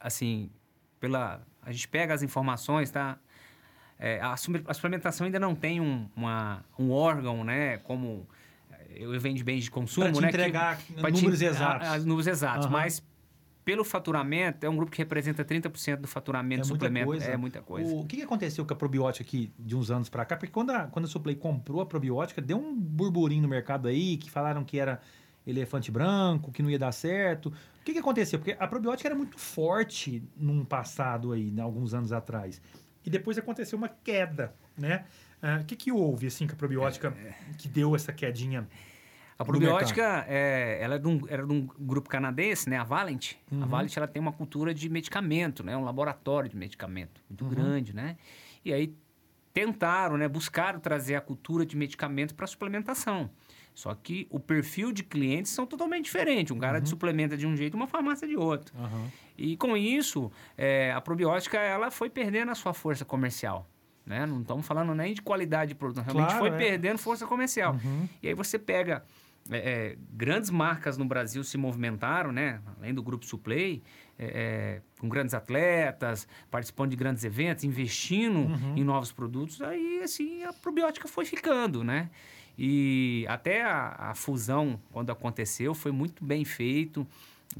assim, 0.00 0.50
pela... 1.00 1.40
A 1.66 1.72
gente 1.72 1.88
pega 1.88 2.14
as 2.14 2.22
informações, 2.22 2.90
tá? 2.90 3.18
É, 3.98 4.20
a, 4.20 4.32
a 4.32 4.74
suplementação 4.74 5.24
ainda 5.26 5.38
não 5.40 5.54
tem 5.54 5.80
um, 5.80 6.08
uma, 6.14 6.64
um 6.78 6.90
órgão, 6.90 7.42
né? 7.44 7.78
Como 7.78 8.26
é, 8.70 8.86
eu 9.02 9.18
vendo 9.20 9.42
bens 9.42 9.64
de 9.64 9.70
consumo, 9.70 10.06
Pra 10.06 10.14
te 10.14 10.20
né? 10.22 10.28
que- 10.30 10.36
entregar 10.36 10.78
te- 10.78 10.92
números 10.94 11.42
a- 11.42 11.46
exatos. 11.46 11.88
a- 11.88 11.98
números 11.98 12.26
exatos, 12.26 12.66
Aham. 12.66 12.72
mas 12.72 13.02
pelo 13.64 13.82
faturamento, 13.84 14.64
é 14.64 14.70
um 14.70 14.76
grupo 14.76 14.92
que 14.92 14.98
representa 14.98 15.44
30% 15.44 15.96
do 16.02 16.06
faturamento 16.06 16.60
É 16.60 16.64
suplemento. 16.64 17.06
coisa. 17.06 17.24
É 17.24 17.36
muita 17.36 17.60
coisa. 17.60 17.92
O, 17.92 18.04
que 18.06 18.16
que 18.18 18.22
aconteceu 18.22 18.64
com 18.64 18.72
a 18.72 18.76
probiótica 18.76 19.24
aqui 19.24 19.50
de 19.58 19.74
uns 19.74 19.90
anos 19.90 20.08
pra 20.08 20.24
cá? 20.24 20.36
Porque 20.36 20.52
quando 20.52 20.70
a, 20.70 20.86
quando 20.86 21.06
a 21.06 21.08
Suplay 21.08 21.34
comprou 21.34 21.80
a 21.80 21.86
probiótica, 21.86 22.40
deu 22.40 22.58
um 22.58 22.72
burburinho 22.78 23.42
no 23.42 23.48
mercado 23.48 23.88
aí, 23.88 24.18
que 24.18 24.30
falaram 24.30 24.62
que 24.64 24.78
era 24.78 25.00
elefante 25.46 25.90
branco, 25.90 26.50
que 26.50 26.62
não 26.62 26.70
ia 26.70 26.78
dar 26.78 26.92
certo. 26.92 27.46
O 27.80 27.84
que, 27.84 27.92
que 27.92 27.98
aconteceu? 27.98 28.38
Porque 28.38 28.56
a 28.58 28.66
probiótica 28.66 29.08
era 29.08 29.14
muito 29.14 29.38
forte 29.38 30.22
num 30.36 30.64
passado 30.64 31.32
aí, 31.32 31.50
né, 31.50 31.62
alguns 31.62 31.94
anos 31.94 32.12
atrás. 32.12 32.60
E 33.04 33.10
depois 33.10 33.38
aconteceu 33.38 33.78
uma 33.78 33.88
queda, 33.88 34.52
né? 34.76 35.04
Ah, 35.40 35.60
O 35.62 35.64
que, 35.64 35.76
que 35.76 35.92
houve, 35.92 36.26
assim, 36.26 36.46
com 36.46 36.54
a 36.54 36.56
probiótica 36.56 37.14
que 37.58 37.68
deu 37.68 37.94
essa 37.94 38.12
quedinha? 38.12 38.66
A 39.38 39.44
probiótica, 39.44 40.24
é, 40.26 40.78
ela 40.80 40.94
é 40.94 40.98
de 40.98 41.06
um, 41.06 41.20
era 41.28 41.46
de 41.46 41.52
um 41.52 41.66
grupo 41.78 42.08
canadense, 42.08 42.68
né? 42.70 42.78
A 42.78 42.84
Valent. 42.84 43.34
A 43.52 43.54
Uhum. 43.54 43.66
Valent, 43.66 43.94
ela 43.96 44.08
tem 44.08 44.20
uma 44.20 44.32
cultura 44.32 44.72
de 44.74 44.88
medicamento, 44.88 45.62
né? 45.62 45.76
Um 45.76 45.84
laboratório 45.84 46.48
de 46.48 46.56
medicamento 46.56 47.20
muito 47.28 47.44
Uhum. 47.44 47.50
grande, 47.50 47.94
né? 47.94 48.16
E 48.64 48.72
aí 48.72 48.96
tentaram, 49.52 50.16
né? 50.16 50.26
Buscaram 50.26 50.80
trazer 50.80 51.14
a 51.16 51.20
cultura 51.20 51.64
de 51.66 51.76
medicamento 51.76 52.34
para 52.34 52.46
suplementação. 52.46 53.30
Só 53.76 53.94
que 53.94 54.26
o 54.30 54.40
perfil 54.40 54.90
de 54.90 55.02
clientes 55.04 55.52
são 55.52 55.66
totalmente 55.66 56.06
diferentes. 56.06 56.50
Um 56.50 56.58
cara 56.58 56.78
Uhum. 56.80 56.86
suplementa 56.86 57.36
de 57.36 57.46
um 57.46 57.54
jeito, 57.54 57.74
uma 57.74 57.86
farmácia 57.86 58.26
de 58.26 58.34
outro. 58.34 58.74
Aham. 58.78 59.10
E 59.36 59.54
com 59.58 59.76
isso, 59.76 60.32
é, 60.56 60.90
a 60.92 61.00
probiótica 61.02 61.58
ela 61.58 61.90
foi 61.90 62.08
perdendo 62.08 62.50
a 62.50 62.54
sua 62.54 62.72
força 62.72 63.04
comercial. 63.04 63.68
Né? 64.06 64.24
Não 64.24 64.40
estamos 64.40 64.66
falando 64.66 64.94
nem 64.94 65.12
de 65.12 65.20
qualidade 65.20 65.70
de 65.70 65.74
produto, 65.74 66.02
realmente 66.02 66.28
Claro, 66.30 66.38
foi 66.46 66.48
é. 66.48 66.56
perdendo 66.56 66.96
força 66.96 67.26
comercial. 67.26 67.74
Uhum. 67.74 68.08
E 68.22 68.28
aí 68.28 68.34
você 68.34 68.58
pega 68.58 69.04
é, 69.50 69.58
é, 69.58 69.96
grandes 70.10 70.48
marcas 70.48 70.96
no 70.96 71.04
Brasil 71.04 71.44
se 71.44 71.58
movimentaram, 71.58 72.32
né? 72.32 72.60
Além 72.78 72.94
do 72.94 73.02
grupo 73.02 73.26
Suplay, 73.26 73.82
é, 74.18 74.24
é, 74.24 74.82
com 74.98 75.08
grandes 75.08 75.34
atletas, 75.34 76.26
participando 76.50 76.90
de 76.90 76.96
grandes 76.96 77.24
eventos, 77.24 77.62
investindo 77.62 78.38
Uhum. 78.38 78.74
em 78.76 78.82
novos 78.82 79.12
produtos. 79.12 79.60
Aí 79.60 80.00
assim 80.02 80.42
a 80.44 80.52
probiótica 80.54 81.06
foi 81.06 81.24
ficando, 81.26 81.84
né? 81.84 82.08
E 82.58 83.24
até 83.28 83.62
a, 83.62 84.10
a 84.10 84.14
fusão 84.14 84.80
quando 84.92 85.10
aconteceu 85.10 85.74
foi 85.74 85.92
muito 85.92 86.24
bem 86.24 86.44
feito. 86.44 87.06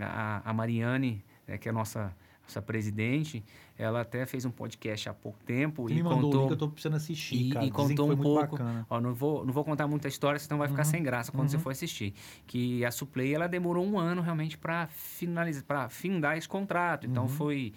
A, 0.01 0.43
a 0.51 0.53
Mariane, 0.53 1.23
né, 1.47 1.59
que 1.59 1.69
é 1.69 1.71
a 1.71 1.75
nossa 1.75 2.15
nossa 2.47 2.63
presidente, 2.63 3.43
ela 3.77 4.03
até 4.03 4.25
fez 4.25 4.45
um 4.45 4.53
podcast 4.53 5.09
há 5.09 5.13
pouco 5.13 5.37
tempo 5.45 5.89
Você 5.89 5.95
e 5.95 6.03
mandou 6.03 6.19
o 6.19 6.23
contou 6.23 6.41
link, 6.43 6.51
eu 6.53 6.57
tô 6.57 6.69
precisando 6.69 6.95
assistir, 6.95 7.35
e, 7.35 7.51
cara. 7.51 7.67
e 7.67 7.71
contou 7.73 8.09
um 8.13 8.17
pouco. 8.17 8.57
Ó, 8.89 9.01
não 9.01 9.13
vou, 9.13 9.45
não 9.45 9.53
vou 9.53 9.65
contar 9.65 9.89
muita 9.89 10.07
história, 10.07 10.39
senão 10.39 10.57
vai 10.59 10.69
ficar 10.69 10.85
Uhum. 10.85 10.91
sem 10.93 11.03
graça 11.03 11.33
quando 11.33 11.49
você 11.49 11.57
Uhum. 11.57 11.63
for 11.63 11.71
assistir. 11.71 12.15
Que 12.47 12.85
a 12.85 12.93
Suplay 12.93 13.35
ela 13.35 13.49
demorou 13.49 13.85
um 13.85 13.99
ano 13.99 14.23
realmente 14.23 14.57
para 14.57 14.87
finalizar, 14.87 15.65
para 15.65 15.89
findar 15.89 16.39
esse 16.39 16.49
contrato. 16.49 17.05
Então 17.05 17.25
Uhum. 17.25 17.29
foi 17.29 17.73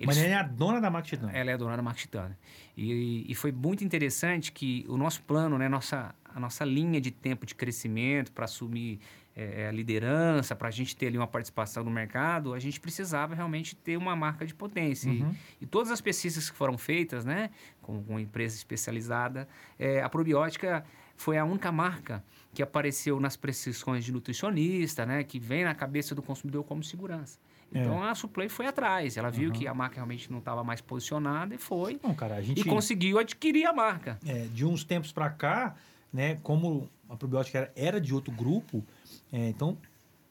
Eles, 0.00 0.06
Mas 0.06 0.16
ela 0.18 0.28
é 0.28 0.34
a 0.34 0.42
dona 0.42 0.80
da 0.80 0.90
Max 0.90 1.08
Titânia. 1.08 1.36
Ela 1.36 1.50
é 1.50 1.54
a 1.54 1.56
dona 1.58 1.76
da 1.76 1.82
Max 1.82 2.00
Titânia. 2.00 2.38
E, 2.74 3.24
e 3.30 3.34
foi 3.34 3.52
muito 3.52 3.84
interessante 3.84 4.50
que 4.52 4.84
o 4.88 4.96
nosso 4.96 5.22
plano, 5.22 5.56
né, 5.58 5.68
nossa, 5.68 6.14
a 6.36 6.40
nossa 6.40 6.66
linha 6.66 7.00
de 7.00 7.10
tempo 7.10 7.46
de 7.46 7.54
crescimento 7.54 8.30
para 8.30 8.44
assumir 8.44 9.00
é, 9.34 9.68
a 9.68 9.72
liderança, 9.72 10.54
para 10.54 10.68
a 10.68 10.70
gente 10.70 10.94
ter 10.94 11.06
ali 11.06 11.16
uma 11.16 11.26
participação 11.26 11.82
no 11.82 11.90
mercado, 11.90 12.52
a 12.52 12.58
gente 12.58 12.78
precisava 12.78 13.34
realmente 13.34 13.74
ter 13.74 13.96
uma 13.96 14.14
marca 14.14 14.44
de 14.44 14.54
potência. 14.54 15.10
Uhum. 15.10 15.34
E, 15.58 15.64
e, 15.64 15.66
todas 15.66 15.90
as 15.90 16.02
pesquisas 16.02 16.50
que 16.50 16.54
foram 16.54 16.76
feitas, 16.76 17.24
né, 17.24 17.48
com, 17.80 18.04
com 18.04 18.20
empresa 18.20 18.54
especializada, 18.54 19.48
é, 19.78 20.02
a 20.02 20.10
probiótica 20.10 20.84
foi 21.16 21.38
a 21.38 21.44
única 21.46 21.72
marca 21.72 22.22
que 22.52 22.62
apareceu 22.62 23.18
nas 23.18 23.34
prescrições 23.34 24.04
de 24.04 24.12
nutricionista, 24.12 25.06
né, 25.06 25.24
que 25.24 25.38
vem 25.38 25.64
na 25.64 25.74
cabeça 25.74 26.14
do 26.14 26.20
consumidor 26.20 26.64
como 26.64 26.84
segurança. 26.84 27.38
Então 27.72 28.04
é. 28.04 28.10
a 28.10 28.14
Suplay 28.14 28.50
foi 28.50 28.66
atrás. 28.66 29.16
Ela 29.16 29.30
viu 29.30 29.48
uhum. 29.48 29.54
que 29.54 29.66
a 29.66 29.72
marca 29.72 29.96
realmente 29.96 30.30
não 30.30 30.38
estava 30.38 30.62
mais 30.62 30.82
posicionada 30.82 31.54
e 31.54 31.58
foi. 31.58 31.98
Não, 32.02 32.14
cara, 32.14 32.34
a 32.36 32.42
gente... 32.42 32.60
E 32.60 32.64
conseguiu 32.64 33.18
adquirir 33.18 33.64
a 33.64 33.72
marca. 33.72 34.18
É, 34.26 34.46
de 34.52 34.66
uns 34.66 34.84
tempos 34.84 35.12
para 35.12 35.30
cá, 35.30 35.74
né, 36.16 36.36
como 36.42 36.88
a 37.10 37.14
probiótica 37.14 37.58
era, 37.58 37.72
era 37.76 38.00
de 38.00 38.14
outro 38.14 38.32
grupo, 38.32 38.82
é, 39.30 39.50
então 39.50 39.76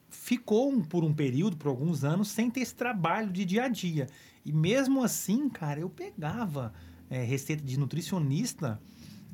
ficou 0.09 0.71
um, 0.71 0.81
por 0.81 1.03
um 1.03 1.13
período, 1.13 1.55
por 1.55 1.67
alguns 1.67 2.03
anos, 2.03 2.29
sem 2.29 2.49
ter 2.49 2.61
esse 2.61 2.73
trabalho 2.73 3.29
de 3.31 3.45
dia 3.45 3.65
a 3.65 3.67
dia. 3.67 4.07
E 4.43 4.51
mesmo 4.51 5.03
assim, 5.03 5.47
cara, 5.47 5.79
eu 5.79 5.89
pegava 5.89 6.73
é, 7.07 7.23
receita 7.23 7.63
de 7.63 7.77
nutricionista 7.77 8.81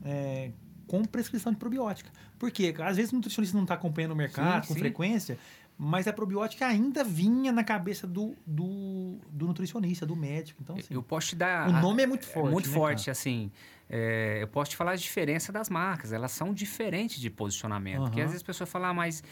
é, 0.04 0.52
com 0.86 1.06
prescrição 1.06 1.54
de 1.54 1.58
probiótica. 1.58 2.12
Porque 2.38 2.76
às 2.80 2.98
vezes 2.98 3.14
o 3.14 3.16
nutricionista 3.16 3.56
não 3.56 3.64
está 3.64 3.76
acompanhando 3.76 4.12
o 4.12 4.16
mercado 4.16 4.64
sim, 4.64 4.68
com 4.68 4.74
sim. 4.74 4.80
frequência, 4.82 5.40
mas 5.84 6.08
a 6.08 6.14
probiótica 6.14 6.68
ainda 6.68 7.04
vinha 7.04 7.52
na 7.52 7.64
cabeça 7.64 8.06
do, 8.06 8.36
do, 8.46 9.18
do 9.32 9.48
nutricionista, 9.48 10.06
do 10.06 10.16
médico. 10.16 10.62
Então, 10.62 10.76
assim, 10.76 10.94
eu 10.94 11.02
posso 11.02 11.30
te 11.30 11.36
dar. 11.36 11.68
O 11.68 11.82
nome 11.82 12.04
é 12.04 12.06
muito 12.06 12.24
forte. 12.24 12.48
É 12.48 12.52
muito 12.52 12.70
né, 12.70 12.74
forte, 12.76 13.06
cara? 13.06 13.12
assim. 13.14 13.52
É, 13.90 14.38
eu 14.44 14.48
posso 14.48 14.70
te 14.70 14.78
falar 14.78 14.92
a 14.92 14.96
diferença 14.96 15.52
das 15.52 15.72
marcas. 15.72 16.14
Elas 16.14 16.34
são 16.34 16.54
diferentes 16.54 17.20
de 17.20 17.32
posicionamento. 17.32 17.98
Uhum. 17.98 18.06
Porque 18.06 18.22
às 18.22 18.28
vezes 18.28 18.44
a 18.44 18.46
pessoa 18.46 18.68
fala, 18.68 18.90
ah, 18.90 18.94
mas 18.94 19.24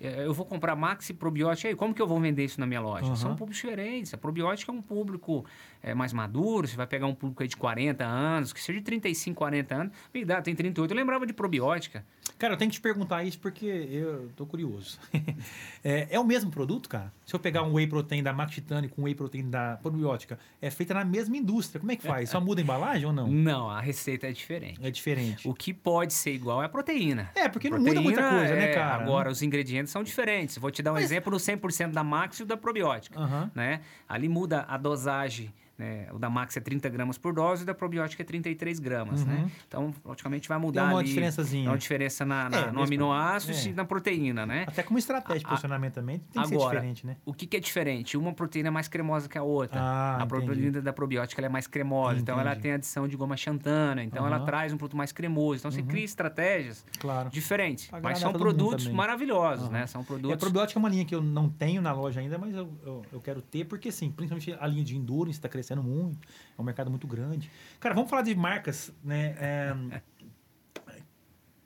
é, 0.00 0.24
eu 0.24 0.32
vou 0.32 0.46
comprar 0.46 0.76
Maxi 0.76 1.12
Probiótica, 1.12 1.68
aí 1.68 1.74
como 1.74 1.92
que 1.92 2.00
eu 2.00 2.06
vou 2.06 2.20
vender 2.20 2.44
isso 2.44 2.60
na 2.60 2.66
minha 2.66 2.80
loja? 2.80 3.06
Uhum. 3.06 3.16
São 3.16 3.36
públicos 3.36 3.56
diferentes. 3.56 4.14
A 4.14 4.16
probiótica 4.16 4.70
é 4.70 4.74
um 4.74 4.80
público 4.80 5.44
é, 5.82 5.92
mais 5.92 6.12
maduro, 6.12 6.66
você 6.66 6.76
vai 6.76 6.86
pegar 6.86 7.06
um 7.06 7.14
público 7.14 7.42
aí 7.42 7.48
de 7.48 7.56
40 7.56 8.04
anos, 8.04 8.52
que 8.52 8.62
seja 8.62 8.78
de 8.78 8.84
35, 8.84 9.36
40 9.36 9.74
anos. 9.74 9.92
Me 10.14 10.24
dá, 10.24 10.40
tem 10.40 10.54
38. 10.54 10.90
Eu 10.90 10.96
lembrava 10.96 11.26
de 11.26 11.32
probiótica. 11.32 12.04
Cara, 12.38 12.54
eu 12.54 12.56
tenho 12.56 12.70
que 12.70 12.76
te 12.76 12.80
perguntar 12.80 13.24
isso 13.24 13.38
porque 13.38 13.66
eu 13.66 14.30
tô 14.36 14.46
curioso. 14.46 14.98
é, 15.82 16.06
é, 16.10 16.20
o 16.20 16.24
mesmo 16.24 16.50
produto, 16.50 16.88
cara? 16.88 17.12
Se 17.26 17.34
eu 17.34 17.40
pegar 17.40 17.64
um 17.64 17.74
whey 17.74 17.86
protein 17.86 18.22
da 18.22 18.32
Max 18.32 18.54
Titani 18.54 18.88
com 18.88 19.02
whey 19.02 19.14
protein 19.14 19.50
da 19.50 19.76
probiótica, 19.82 20.38
é 20.62 20.70
feita 20.70 20.94
na 20.94 21.04
mesma 21.04 21.36
indústria. 21.36 21.80
Como 21.80 21.90
é 21.90 21.96
que 21.96 22.06
faz? 22.06 22.30
Só 22.30 22.40
muda 22.40 22.60
a 22.60 22.62
embalagem 22.62 23.06
ou 23.06 23.12
não? 23.12 23.26
Não, 23.26 23.68
a 23.68 23.80
receita 23.80 24.28
é 24.28 24.32
diferente. 24.32 24.78
É 24.80 24.90
diferente. 24.90 25.48
O 25.48 25.52
que 25.52 25.74
pode 25.74 26.12
ser 26.12 26.32
igual 26.32 26.62
é 26.62 26.66
a 26.66 26.68
proteína. 26.68 27.30
É, 27.34 27.48
porque 27.48 27.68
não 27.68 27.78
muda 27.78 28.00
muita 28.00 28.30
coisa, 28.30 28.54
né, 28.54 28.70
é, 28.70 28.74
cara? 28.74 29.02
Agora, 29.02 29.30
os 29.30 29.42
ingredientes 29.42 29.90
são 29.90 30.04
diferentes. 30.04 30.58
Vou 30.58 30.70
te 30.70 30.80
dar 30.80 30.92
um 30.92 30.94
Mas... 30.94 31.04
exemplo 31.06 31.32
no 31.32 31.38
100% 31.38 31.90
da 31.90 32.04
Max 32.04 32.38
e 32.38 32.44
da 32.44 32.56
probiótica. 32.56 33.18
Uhum. 33.18 33.50
Né? 33.52 33.80
Ali 34.08 34.28
muda 34.28 34.64
a 34.68 34.76
dosagem 34.76 35.52
né? 35.78 36.08
O 36.12 36.18
da 36.18 36.28
Max 36.28 36.56
é 36.56 36.60
30 36.60 36.88
gramas 36.88 37.16
por 37.16 37.32
dose, 37.32 37.62
o 37.62 37.66
da 37.66 37.72
probiótica 37.72 38.22
é 38.22 38.26
33 38.26 38.80
gramas, 38.80 39.24
né? 39.24 39.36
uhum. 39.36 39.42
né? 39.42 39.50
Então, 39.66 39.94
praticamente 40.02 40.48
vai 40.48 40.58
mudar 40.58 40.82
Tem 40.82 40.90
uma 40.90 40.98
ali, 40.98 41.08
diferençazinha. 41.08 41.70
uma 41.70 41.78
diferença 41.78 42.24
na, 42.26 42.50
na 42.50 42.58
é, 42.58 42.72
no 42.72 42.82
aminoácido 42.82 43.56
é. 43.56 43.70
e 43.70 43.72
na 43.72 43.84
proteína, 43.84 44.44
né? 44.44 44.64
Até 44.66 44.82
como 44.82 44.98
estratégia 44.98 45.38
de 45.38 45.46
posicionamento 45.46 45.94
também 45.94 46.18
tem 46.18 46.42
que 46.42 46.54
agora, 46.54 46.70
ser 46.70 46.76
diferente, 46.76 47.06
né? 47.06 47.16
o 47.24 47.32
que, 47.32 47.46
que, 47.46 47.56
é 47.56 47.60
diferente? 47.60 48.16
Uma 48.16 48.32
proteína 48.32 48.68
é 48.68 48.70
mais 48.70 48.88
cremosa 48.88 49.28
que 49.28 49.38
a 49.38 49.42
outra. 49.42 49.80
Ah, 49.80 50.18
a 50.20 50.24
entendi. 50.24 50.46
proteína 50.46 50.82
da 50.82 50.92
probiótica 50.92 51.40
é 51.44 51.48
mais 51.48 51.68
cremosa, 51.68 52.14
entendi. 52.14 52.22
então 52.22 52.40
ela 52.40 52.56
tem 52.56 52.72
adição 52.72 53.06
de 53.06 53.16
goma 53.16 53.36
xantana, 53.36 54.02
então 54.02 54.22
uhum. 54.22 54.34
ela 54.34 54.40
traz 54.40 54.72
um 54.72 54.76
produto 54.76 54.96
mais 54.96 55.12
cremoso. 55.12 55.60
Então, 55.60 55.70
você 55.70 55.80
uhum. 55.80 55.86
cria 55.86 56.04
estratégias 56.04 56.84
claro. 56.98 57.30
diferentes. 57.30 57.88
Mas 58.02 58.18
são 58.18 58.32
produtos 58.32 58.88
maravilhosos, 58.88 59.68
né? 59.70 59.86
São 59.86 60.02
produtos... 60.02 60.30
E 60.30 60.34
a 60.34 60.36
probiótica 60.36 60.78
é 60.78 60.80
uma 60.80 60.88
linha 60.88 61.04
que 61.04 61.14
eu 61.14 61.22
não 61.22 61.48
tenho 61.48 61.80
na 61.80 61.92
loja 61.92 62.20
ainda, 62.20 62.36
mas 62.36 62.54
eu, 62.54 62.68
eu, 62.84 63.02
eu 63.12 63.20
quero 63.20 63.40
ter, 63.40 63.64
porque, 63.64 63.92
sim, 63.92 64.10
principalmente 64.10 64.56
a 64.58 64.66
linha 64.66 64.84
de 64.84 64.96
endurance 64.96 65.38
está 65.38 65.48
crescendo 65.48 65.67
muito. 65.76 66.18
É 66.56 66.60
um 66.60 66.64
mercado 66.64 66.90
muito 66.90 67.06
grande. 67.06 67.50
Cara, 67.78 67.94
vamos 67.94 68.10
falar 68.10 68.22
de 68.22 68.34
marcas, 68.34 68.92
né? 69.02 69.34
É, 69.38 70.00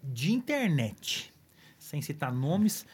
de 0.03 0.33
internet. 0.33 1.33
Sem 1.79 2.03
citar 2.03 2.33
nomes. 2.33 2.87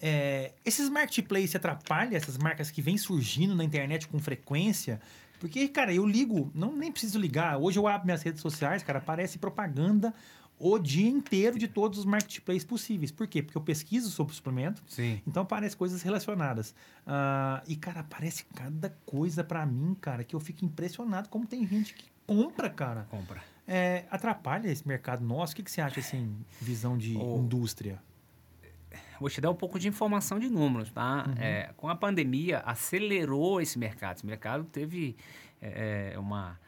É, 0.00 0.52
esses 0.64 0.88
marketplaces 0.88 1.54
atrapalham 1.54 2.14
essas 2.14 2.38
marcas 2.38 2.70
que 2.70 2.80
vêm 2.80 2.96
surgindo 2.96 3.54
na 3.54 3.64
internet 3.64 4.08
com 4.08 4.18
frequência? 4.18 5.00
Porque, 5.38 5.68
cara, 5.68 5.92
eu 5.92 6.06
ligo, 6.06 6.50
não 6.54 6.76
nem 6.76 6.92
preciso 6.92 7.18
ligar. 7.18 7.58
Hoje 7.58 7.78
eu 7.78 7.86
abro 7.86 8.06
minhas 8.06 8.22
redes 8.22 8.42
sociais, 8.42 8.82
cara, 8.82 8.98
aparece 8.98 9.38
propaganda 9.38 10.14
o 10.60 10.78
dia 10.78 11.08
inteiro 11.08 11.58
de 11.58 11.66
todos 11.66 11.98
os 11.98 12.04
marketplaces 12.04 12.64
possíveis. 12.64 13.10
Por 13.10 13.26
quê? 13.26 13.42
Porque 13.42 13.56
eu 13.56 13.62
pesquiso 13.62 14.10
sobre 14.10 14.34
suplemento, 14.34 14.82
Sim. 14.86 15.22
então 15.26 15.42
aparecem 15.42 15.76
coisas 15.76 16.02
relacionadas. 16.02 16.74
Uh, 17.06 17.64
e, 17.66 17.74
cara, 17.76 18.00
aparece 18.00 18.44
cada 18.54 18.90
coisa 19.06 19.42
para 19.42 19.64
mim, 19.64 19.96
cara, 19.98 20.22
que 20.22 20.36
eu 20.36 20.40
fico 20.40 20.62
impressionado 20.62 21.30
como 21.30 21.46
tem 21.46 21.66
gente 21.66 21.94
que 21.94 22.04
compra, 22.26 22.68
cara. 22.68 23.06
Compra. 23.10 23.42
É, 23.66 24.04
atrapalha 24.10 24.68
esse 24.68 24.86
mercado 24.86 25.24
nosso? 25.24 25.54
O 25.54 25.56
que, 25.56 25.62
que 25.62 25.70
você 25.70 25.80
acha, 25.80 25.98
assim, 25.98 26.36
visão 26.60 26.98
de 26.98 27.16
oh. 27.16 27.38
indústria? 27.38 27.98
Vou 29.18 29.30
te 29.30 29.40
dar 29.40 29.50
um 29.50 29.54
pouco 29.54 29.78
de 29.78 29.88
informação 29.88 30.38
de 30.38 30.50
números, 30.50 30.90
tá? 30.90 31.24
Uhum. 31.26 31.34
É, 31.38 31.70
com 31.76 31.88
a 31.88 31.96
pandemia, 31.96 32.58
acelerou 32.60 33.62
esse 33.62 33.78
mercado. 33.78 34.16
Esse 34.16 34.26
mercado 34.26 34.64
teve 34.64 35.16
é, 35.60 36.12
é 36.14 36.18
uma 36.18 36.58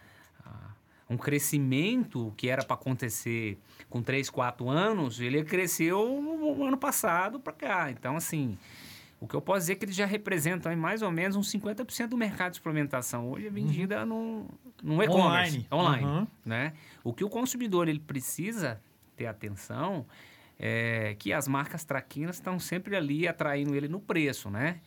um 1.13 1.17
crescimento 1.17 2.33
que 2.37 2.49
era 2.49 2.65
para 2.65 2.75
acontecer 2.75 3.59
com 3.89 4.03
3, 4.03 4.31
4 4.31 4.69
anos, 4.69 5.21
ele 5.21 5.45
cresceu 5.45 6.21
no 6.23 6.65
ano 6.65 6.77
passado 6.77 7.39
para 7.39 7.53
cá. 7.53 7.91
Então, 7.91 8.17
assim, 8.17 8.57
o 9.21 9.29
que 9.29 9.35
eu 9.35 9.41
posso 9.41 9.61
dizer 9.61 9.75
é 9.75 9.77
que 9.77 9.85
eles 9.85 9.95
já 9.95 10.07
representam 10.07 10.75
mais 10.77 11.03
ou 11.03 11.11
menos 11.11 11.37
uns 11.37 11.53
50% 11.53 12.09
do 12.09 12.17
mercado 12.17 12.53
de 12.53 12.57
suplementação. 12.57 13.31
Hoje 13.31 13.47
é 13.47 13.49
uhum. 13.49 13.55
vendida 13.55 14.01
uhum. 14.01 14.49
no, 14.83 14.95
no 14.97 15.03
e-commerce, 15.03 15.67
online. 15.71 16.03
online 16.03 16.07
uhum. 16.07 16.27
né? 16.45 16.73
O 17.05 17.13
que 17.13 17.23
o 17.23 17.29
consumidor 17.29 17.89
ele 17.89 18.01
precisa 18.01 18.81
ter 19.15 19.27
atenção 19.27 20.07
é 20.59 21.15
que 21.19 21.33
as 21.33 21.47
marcas 21.47 21.85
traquinas 21.85 22.37
estão 22.37 22.59
sempre 22.59 22.97
ali 22.97 23.29
atraindo 23.29 23.75
ele 23.75 23.89
no 23.89 24.01
preço, 24.01 24.49
né? 24.49 24.81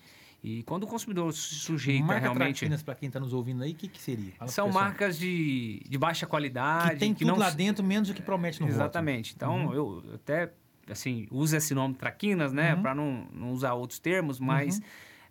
E 0.45 0.61
quando 0.61 0.83
o 0.83 0.87
consumidor 0.87 1.33
se 1.33 1.55
sujeita 1.55 2.05
Marca 2.05 2.21
realmente... 2.21 2.83
para 2.83 2.93
quem 2.93 3.07
está 3.07 3.19
nos 3.19 3.33
ouvindo 3.33 3.63
aí, 3.63 3.71
o 3.71 3.75
que, 3.75 3.87
que 3.87 3.99
seria? 3.99 4.31
Fala 4.37 4.51
São 4.51 4.69
marcas 4.71 5.17
de, 5.17 5.81
de 5.89 5.97
baixa 5.97 6.27
qualidade. 6.27 6.91
Que 6.91 6.97
tem 6.97 7.15
que 7.15 7.25
tudo 7.25 7.31
não... 7.31 7.39
lá 7.39 7.49
dentro, 7.49 7.83
menos 7.83 8.11
o 8.11 8.13
que 8.13 8.21
promete 8.21 8.61
no 8.61 8.67
Exatamente. 8.67 9.33
Voto. 9.33 9.35
Então, 9.37 9.65
uhum. 9.65 9.73
eu 9.73 10.03
até, 10.13 10.51
assim, 10.87 11.27
uso 11.31 11.57
esse 11.57 11.73
nome 11.73 11.95
traquinas, 11.95 12.53
né? 12.53 12.75
Uhum. 12.75 12.81
Para 12.83 12.93
não, 12.93 13.27
não 13.33 13.51
usar 13.53 13.73
outros 13.73 13.97
termos, 13.97 14.39
mas... 14.39 14.77
Uhum. 14.77 14.83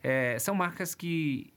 É, 0.07 0.39
são 0.39 0.55
marcas 0.55 0.95
que 0.95 1.54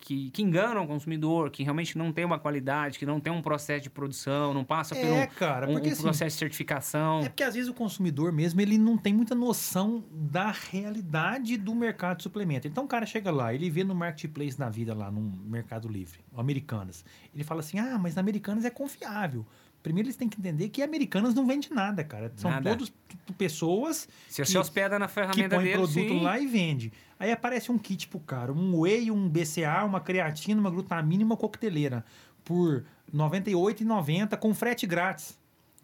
que, 0.00 0.30
que 0.30 0.42
enganam 0.42 0.84
o 0.84 0.86
consumidor, 0.86 1.50
que 1.50 1.62
realmente 1.62 1.96
não 1.96 2.12
tem 2.12 2.24
uma 2.24 2.38
qualidade, 2.38 2.98
que 2.98 3.06
não 3.06 3.20
tem 3.20 3.32
um 3.32 3.42
processo 3.42 3.82
de 3.82 3.90
produção, 3.90 4.54
não 4.54 4.64
passa 4.64 4.96
é, 4.96 5.00
por 5.00 5.12
um, 5.12 5.26
cara, 5.36 5.68
um, 5.68 5.74
um 5.74 5.76
assim, 5.76 6.02
processo 6.02 6.36
de 6.36 6.38
certificação. 6.38 7.20
É 7.20 7.28
porque 7.28 7.42
às 7.42 7.54
vezes 7.54 7.68
o 7.68 7.74
consumidor 7.74 8.32
mesmo 8.32 8.60
ele 8.60 8.78
não 8.78 8.96
tem 8.96 9.12
muita 9.12 9.34
noção 9.34 10.04
da 10.10 10.50
realidade 10.50 11.56
do 11.56 11.74
mercado 11.74 12.18
de 12.18 12.22
suplemento. 12.22 12.66
Então 12.66 12.84
o 12.84 12.88
cara 12.88 13.04
chega 13.04 13.30
lá, 13.30 13.54
ele 13.54 13.68
vê 13.68 13.84
no 13.84 13.94
marketplace 13.94 14.58
da 14.58 14.68
vida 14.68 14.94
lá, 14.94 15.10
no 15.10 15.20
Mercado 15.20 15.86
Livre, 15.88 16.20
Americanas. 16.36 17.04
Ele 17.34 17.44
fala 17.44 17.60
assim: 17.60 17.78
ah, 17.78 17.98
mas 17.98 18.14
na 18.14 18.20
Americanas 18.20 18.64
é 18.64 18.70
confiável. 18.70 19.46
Primeiro 19.82 20.06
eles 20.08 20.16
têm 20.16 20.28
que 20.28 20.38
entender 20.38 20.68
que 20.68 20.82
americanas 20.82 21.34
não 21.34 21.46
vende 21.46 21.72
nada, 21.72 22.04
cara. 22.04 22.32
São 22.36 22.50
nada. 22.50 22.70
todos 22.70 22.92
pessoas 23.38 24.08
Se 24.28 24.42
que, 24.42 24.58
hospeda 24.58 24.98
na 24.98 25.08
ferramenta 25.08 25.42
que 25.42 25.48
põe 25.48 25.64
dele, 25.64 25.76
produto 25.76 25.94
sim. 25.94 26.20
lá 26.20 26.38
e 26.38 26.46
vende. 26.46 26.92
Aí 27.18 27.32
aparece 27.32 27.72
um 27.72 27.78
kit 27.78 28.08
pro 28.08 28.20
cara, 28.20 28.52
um 28.52 28.80
whey, 28.80 29.10
um 29.10 29.28
BCA, 29.28 29.84
uma 29.84 30.00
creatina, 30.00 30.60
uma 30.60 30.70
glutamina 30.70 31.22
e 31.22 31.24
uma 31.24 31.36
coqueteleira 31.36 32.04
por 32.44 32.78
R$ 32.78 32.84
98,90 33.14 34.36
com 34.36 34.54
frete 34.54 34.86
grátis. 34.86 35.38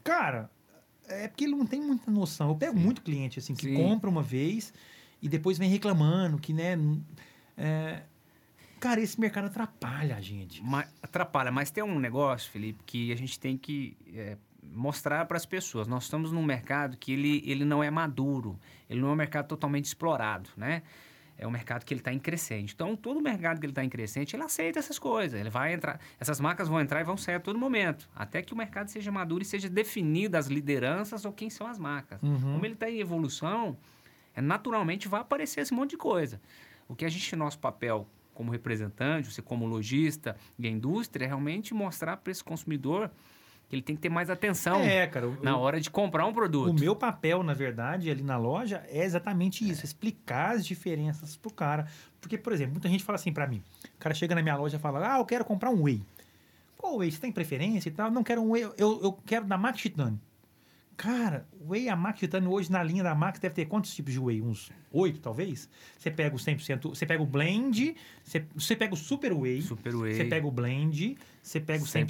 Cara, 0.04 0.50
é 1.08 1.28
porque 1.28 1.44
ele 1.44 1.54
não 1.54 1.66
tem 1.66 1.80
muita 1.80 2.10
noção. 2.10 2.50
Eu 2.50 2.56
pego 2.56 2.76
sim. 2.76 2.84
muito 2.84 3.02
cliente 3.02 3.38
assim 3.38 3.54
que 3.54 3.66
sim. 3.66 3.74
compra 3.74 4.10
uma 4.10 4.22
vez 4.22 4.72
e 5.22 5.28
depois 5.28 5.58
vem 5.58 5.70
reclamando 5.70 6.38
que, 6.38 6.52
né, 6.52 6.78
é, 7.56 8.02
Cara, 8.78 9.00
esse 9.00 9.18
mercado 9.20 9.46
atrapalha 9.46 10.16
a 10.16 10.20
gente. 10.20 10.62
Mas, 10.62 10.88
atrapalha, 11.02 11.50
mas 11.50 11.70
tem 11.70 11.82
um 11.82 11.98
negócio, 11.98 12.50
Felipe, 12.50 12.82
que 12.84 13.12
a 13.12 13.16
gente 13.16 13.38
tem 13.40 13.56
que 13.56 13.96
é, 14.14 14.36
mostrar 14.62 15.24
para 15.24 15.36
as 15.36 15.46
pessoas. 15.46 15.86
Nós 15.86 16.04
estamos 16.04 16.30
num 16.30 16.42
mercado 16.42 16.96
que 16.96 17.12
ele, 17.12 17.42
ele 17.46 17.64
não 17.64 17.82
é 17.82 17.90
maduro, 17.90 18.58
ele 18.88 19.00
não 19.00 19.08
é 19.08 19.12
um 19.12 19.16
mercado 19.16 19.48
totalmente 19.48 19.86
explorado, 19.86 20.50
né? 20.56 20.82
É 21.38 21.46
um 21.46 21.50
mercado 21.50 21.84
que 21.84 21.92
ele 21.92 22.00
está 22.00 22.12
em 22.12 22.18
crescente. 22.18 22.72
Então, 22.74 22.96
todo 22.96 23.20
mercado 23.20 23.60
que 23.60 23.66
ele 23.66 23.72
está 23.72 23.84
em 23.84 23.90
crescente, 23.90 24.34
ele 24.34 24.42
aceita 24.42 24.78
essas 24.78 24.98
coisas. 24.98 25.38
Ele 25.38 25.50
vai 25.50 25.74
entrar, 25.74 26.00
essas 26.18 26.40
marcas 26.40 26.66
vão 26.66 26.80
entrar 26.80 27.00
e 27.00 27.04
vão 27.04 27.16
sair 27.16 27.34
a 27.34 27.40
todo 27.40 27.58
momento, 27.58 28.08
até 28.16 28.40
que 28.40 28.54
o 28.54 28.56
mercado 28.56 28.88
seja 28.88 29.12
maduro 29.12 29.42
e 29.42 29.44
seja 29.44 29.68
definido 29.68 30.38
as 30.38 30.46
lideranças 30.46 31.26
ou 31.26 31.32
quem 31.32 31.50
são 31.50 31.66
as 31.66 31.78
marcas. 31.78 32.22
Uhum. 32.22 32.52
Como 32.54 32.64
ele 32.64 32.72
está 32.72 32.88
em 32.88 33.00
evolução, 33.00 33.76
é, 34.34 34.40
naturalmente 34.40 35.08
vai 35.08 35.20
aparecer 35.20 35.60
esse 35.60 35.74
monte 35.74 35.90
de 35.90 35.98
coisa. 35.98 36.40
O 36.88 36.94
que 36.94 37.04
a 37.04 37.08
gente, 37.08 37.36
nosso 37.36 37.58
papel 37.58 38.08
como 38.36 38.52
representante, 38.52 39.32
você 39.32 39.40
como 39.42 39.66
lojista 39.66 40.36
e 40.58 40.66
a 40.66 40.70
indústria, 40.70 41.24
é 41.24 41.28
realmente 41.28 41.72
mostrar 41.74 42.16
para 42.18 42.30
esse 42.30 42.44
consumidor 42.44 43.10
que 43.68 43.74
ele 43.74 43.82
tem 43.82 43.96
que 43.96 44.02
ter 44.02 44.08
mais 44.08 44.30
atenção 44.30 44.78
É, 44.80 45.08
cara. 45.08 45.26
o- 45.26 45.42
na 45.42 45.56
hora 45.56 45.80
de 45.80 45.90
comprar 45.90 46.24
um 46.26 46.32
produto. 46.32 46.70
O 46.70 46.80
meu 46.80 46.94
papel, 46.94 47.42
na 47.42 47.52
verdade, 47.54 48.08
ali 48.10 48.22
na 48.22 48.36
loja 48.36 48.84
é 48.88 49.04
exatamente 49.04 49.68
isso, 49.68 49.84
explicar 49.84 50.54
as 50.54 50.64
diferenças 50.64 51.36
pro 51.36 51.52
cara. 51.52 51.88
Porque, 52.20 52.38
por 52.38 52.52
exemplo, 52.52 52.74
muita 52.74 52.88
gente 52.88 53.02
fala 53.02 53.16
assim 53.16 53.32
pra 53.32 53.46
mim. 53.46 53.62
O 53.96 53.98
cara 53.98 54.14
chega 54.14 54.34
na 54.36 54.42
minha 54.42 54.54
loja 54.56 54.76
e 54.76 54.80
fala: 54.80 55.14
"Ah, 55.14 55.18
eu 55.18 55.24
quero 55.24 55.44
comprar 55.44 55.70
um 55.70 55.82
whey". 55.82 56.00
Qual 56.76 56.96
whey? 56.98 57.10
Você 57.10 57.18
tem 57.20 57.32
preferência 57.32 57.88
e 57.88 57.92
tal? 57.92 58.08
Não 58.10 58.22
quero 58.22 58.40
um 58.42 58.50
whey, 58.52 58.62
eu, 58.78 59.00
eu 59.02 59.12
quero 59.26 59.44
da 59.46 59.58
Max 59.58 59.80
Titânio. 59.80 60.20
Cara, 60.96 61.46
o 61.60 61.72
whey, 61.72 61.88
a 61.88 61.96
Max 61.96 62.18
Titânio 62.20 62.50
hoje 62.50 62.72
na 62.72 62.82
linha 62.82 63.02
da 63.02 63.14
Max 63.14 63.38
deve 63.38 63.54
ter 63.54 63.66
quantos 63.66 63.94
tipos 63.94 64.12
de 64.12 64.18
whey? 64.18 64.40
Uns 64.40 64.70
oito, 64.90 65.20
talvez? 65.20 65.68
Você 65.98 66.10
pega 66.10 66.34
o 66.34 66.38
100%, 66.38 66.88
você 66.88 67.04
pega 67.04 67.22
o 67.22 67.26
blend, 67.26 67.94
você, 68.24 68.46
você 68.54 68.74
pega 68.74 68.94
o 68.94 68.96
super 68.96 69.32
whey, 69.32 69.60
Super 69.60 69.94
whey, 69.94 70.14
você 70.14 70.24
pega 70.24 70.46
o 70.46 70.50
blend, 70.50 71.18
você 71.42 71.60
pega 71.60 71.84
o 71.84 71.86
100%, 71.86 72.06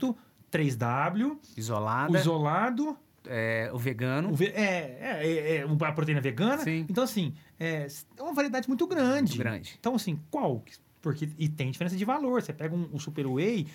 100%, 0.00 0.16
3W, 0.50 1.32
o 1.32 1.40
isolada, 1.56 2.18
isolado, 2.18 2.96
é, 3.26 3.70
o 3.72 3.78
vegano. 3.78 4.30
o 4.30 4.34
ve- 4.34 4.46
é, 4.54 4.98
é, 5.00 5.20
é, 5.26 5.56
é, 5.58 5.62
a 5.86 5.92
proteína 5.92 6.20
vegana. 6.20 6.58
Sim. 6.58 6.86
Então, 6.88 7.04
assim, 7.04 7.34
é, 7.60 7.86
é 8.18 8.22
uma 8.22 8.32
variedade 8.32 8.66
muito 8.66 8.86
grande. 8.86 9.32
Muito 9.32 9.38
grande. 9.38 9.76
Então, 9.78 9.94
assim, 9.94 10.18
qual? 10.30 10.64
Porque, 11.02 11.28
e 11.38 11.48
tem 11.48 11.70
diferença 11.70 11.96
de 11.96 12.04
valor. 12.04 12.40
Você 12.42 12.52
pega 12.52 12.74
um, 12.74 12.88
um 12.92 12.98
Super 12.98 13.26
Whey, 13.26 13.66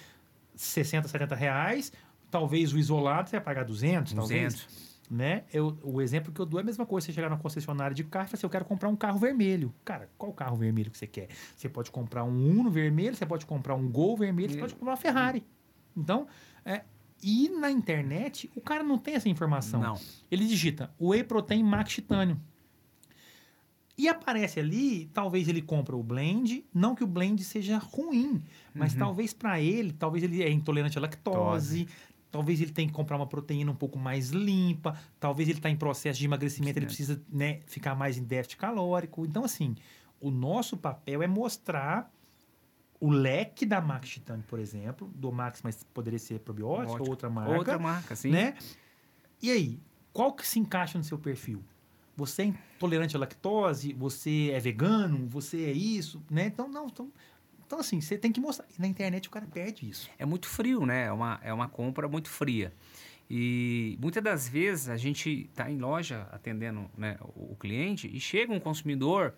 60, 0.56 1.08
70 1.08 1.36
reais. 1.36 1.92
Talvez 2.30 2.74
o 2.74 2.78
isolado 2.78 3.30
você 3.30 3.38
vai 3.38 3.44
pagar 3.44 3.64
200, 3.64 4.14
200. 4.14 4.56
talvez. 4.62 4.88
Né? 5.10 5.44
Eu, 5.54 5.78
o 5.84 6.02
exemplo 6.02 6.34
que 6.34 6.40
eu 6.42 6.46
dou 6.46 6.60
é 6.60 6.64
a 6.64 6.66
mesma 6.66 6.86
coisa. 6.86 7.06
Você 7.06 7.14
chegar 7.14 7.30
na 7.30 7.38
concessionária 7.38 7.96
de 7.96 8.04
carro 8.04 8.26
e 8.26 8.28
falar 8.28 8.38
assim, 8.38 8.46
eu 8.46 8.50
quero 8.50 8.66
comprar 8.66 8.90
um 8.90 8.96
carro 8.96 9.18
vermelho. 9.18 9.74
Cara, 9.86 10.10
qual 10.18 10.34
carro 10.34 10.58
vermelho 10.58 10.92
que 10.92 10.98
você 10.98 11.08
quer? 11.08 11.30
Você 11.56 11.70
pode 11.70 11.90
comprar 11.92 12.26
um 12.26 12.60
Uno 12.60 12.70
vermelho, 12.70 13.16
você 13.16 13.26
pode 13.26 13.46
comprar 13.46 13.76
um 13.76 13.90
Gol 13.90 14.18
vermelho, 14.18 14.52
você 14.52 14.60
pode 14.60 14.74
comprar 14.76 14.92
uma 14.92 14.98
Ferrari. 14.98 15.46
Então, 15.96 16.28
é, 16.66 16.82
e 17.24 17.48
na 17.50 17.72
internet, 17.72 18.52
o 18.54 18.60
cara 18.62 18.84
não 18.84 18.98
tem 18.98 19.16
essa 19.16 19.30
informação. 19.30 19.80
Não. 19.82 20.00
Ele 20.30 20.46
digita 20.46 20.92
Whey 21.00 21.24
Protein 21.24 21.64
Max 21.64 21.94
Titânio. 21.94 22.38
E 23.98 24.08
aparece 24.08 24.60
ali, 24.60 25.10
talvez 25.12 25.48
ele 25.48 25.62
compra 25.62 25.96
o 25.96 26.04
blend, 26.04 26.64
não 26.72 26.94
que 26.94 27.04
o 27.04 27.08
blend 27.08 27.44
seja 27.44 27.80
ruim, 27.80 28.44
mas 28.72 28.94
Uhum. 28.94 29.00
talvez 29.00 29.34
para 29.34 29.60
ele, 29.60 29.92
talvez 29.92 30.24
ele 30.24 30.44
é 30.44 30.52
intolerante 30.52 31.00
à 31.00 31.02
lactose, 31.02 31.88
talvez 32.32 32.62
ele 32.62 32.72
tenha 32.72 32.88
que 32.88 32.94
comprar 32.94 33.16
uma 33.16 33.28
proteína 33.28 33.72
um 33.72 33.76
pouco 33.76 33.98
mais 33.98 34.30
limpa, 34.30 34.98
talvez 35.20 35.48
ele 35.50 35.60
está 35.60 35.70
em 35.70 35.76
processo 35.76 36.20
de 36.20 36.26
emagrecimento, 36.26 36.80
ele 36.80 36.86
precisa 36.86 37.22
né, 37.32 37.60
ficar 37.66 37.96
mais 37.96 38.18
em 38.18 38.24
déficit 38.24 38.58
calórico. 38.58 39.26
Então, 39.26 39.44
assim, 39.44 39.76
o 40.20 40.30
nosso 40.30 40.78
papel 40.78 41.22
é 41.22 41.28
mostrar 41.28 42.12
o 43.00 43.10
leque 43.10 43.66
da 43.66 43.80
Max 43.80 44.10
Titânio, 44.10 44.44
por 44.48 44.60
exemplo, 44.60 45.12
do 45.16 45.32
Max, 45.32 45.62
mas 45.64 45.84
poderia 45.84 46.20
ser 46.20 46.40
probiótico 46.40 46.94
Ótimo. 46.94 47.06
ou 47.06 47.10
outra 47.12 47.30
marca 47.30 47.58
Outra 47.58 47.80
marca, 47.80 48.16
sim. 48.16 48.32
né? 48.32 48.56
E 49.42 49.52
aí, 49.52 49.80
qual 50.12 50.34
que 50.34 50.48
se 50.48 50.60
encaixa 50.60 50.98
no 50.98 51.04
seu 51.04 51.20
perfil? 51.20 51.64
Você 52.16 52.42
é 52.42 52.46
intolerante 52.46 53.16
à 53.16 53.20
lactose? 53.20 53.94
Você 53.94 54.50
é 54.52 54.60
vegano? 54.60 55.28
Você 55.28 55.66
é 55.66 55.72
isso? 55.72 56.24
Né? 56.32 56.48
Então, 56.48 56.68
não. 56.68 56.88
Então, 56.88 57.12
então, 57.68 57.80
assim, 57.80 58.00
você 58.00 58.18
tem 58.18 58.32
que 58.32 58.40
mostrar. 58.40 58.66
E 58.78 58.82
na 58.82 58.88
internet 58.88 59.28
o 59.28 59.32
cara 59.32 59.46
perde 59.46 59.88
isso. 59.90 60.10
é 60.18 60.26
muito 60.26 60.48
frio, 60.48 60.86
né? 60.86 61.08
É 61.08 61.12
uma, 61.12 61.40
é 61.44 61.54
uma 61.54 61.68
compra 61.68 62.08
muito 62.08 62.30
fria. 62.30 62.74
E 63.30 63.98
muitas 64.02 64.24
das 64.24 64.48
vezes 64.48 64.88
a 64.88 64.96
gente 64.96 65.50
está 65.52 65.70
em 65.70 65.78
loja 65.78 66.30
atendendo 66.32 66.90
né, 66.98 67.18
o, 67.36 67.52
o 67.52 67.56
cliente 67.58 68.10
e 68.12 68.22
chega 68.22 68.54
um 68.54 68.60
consumidor 68.60 69.36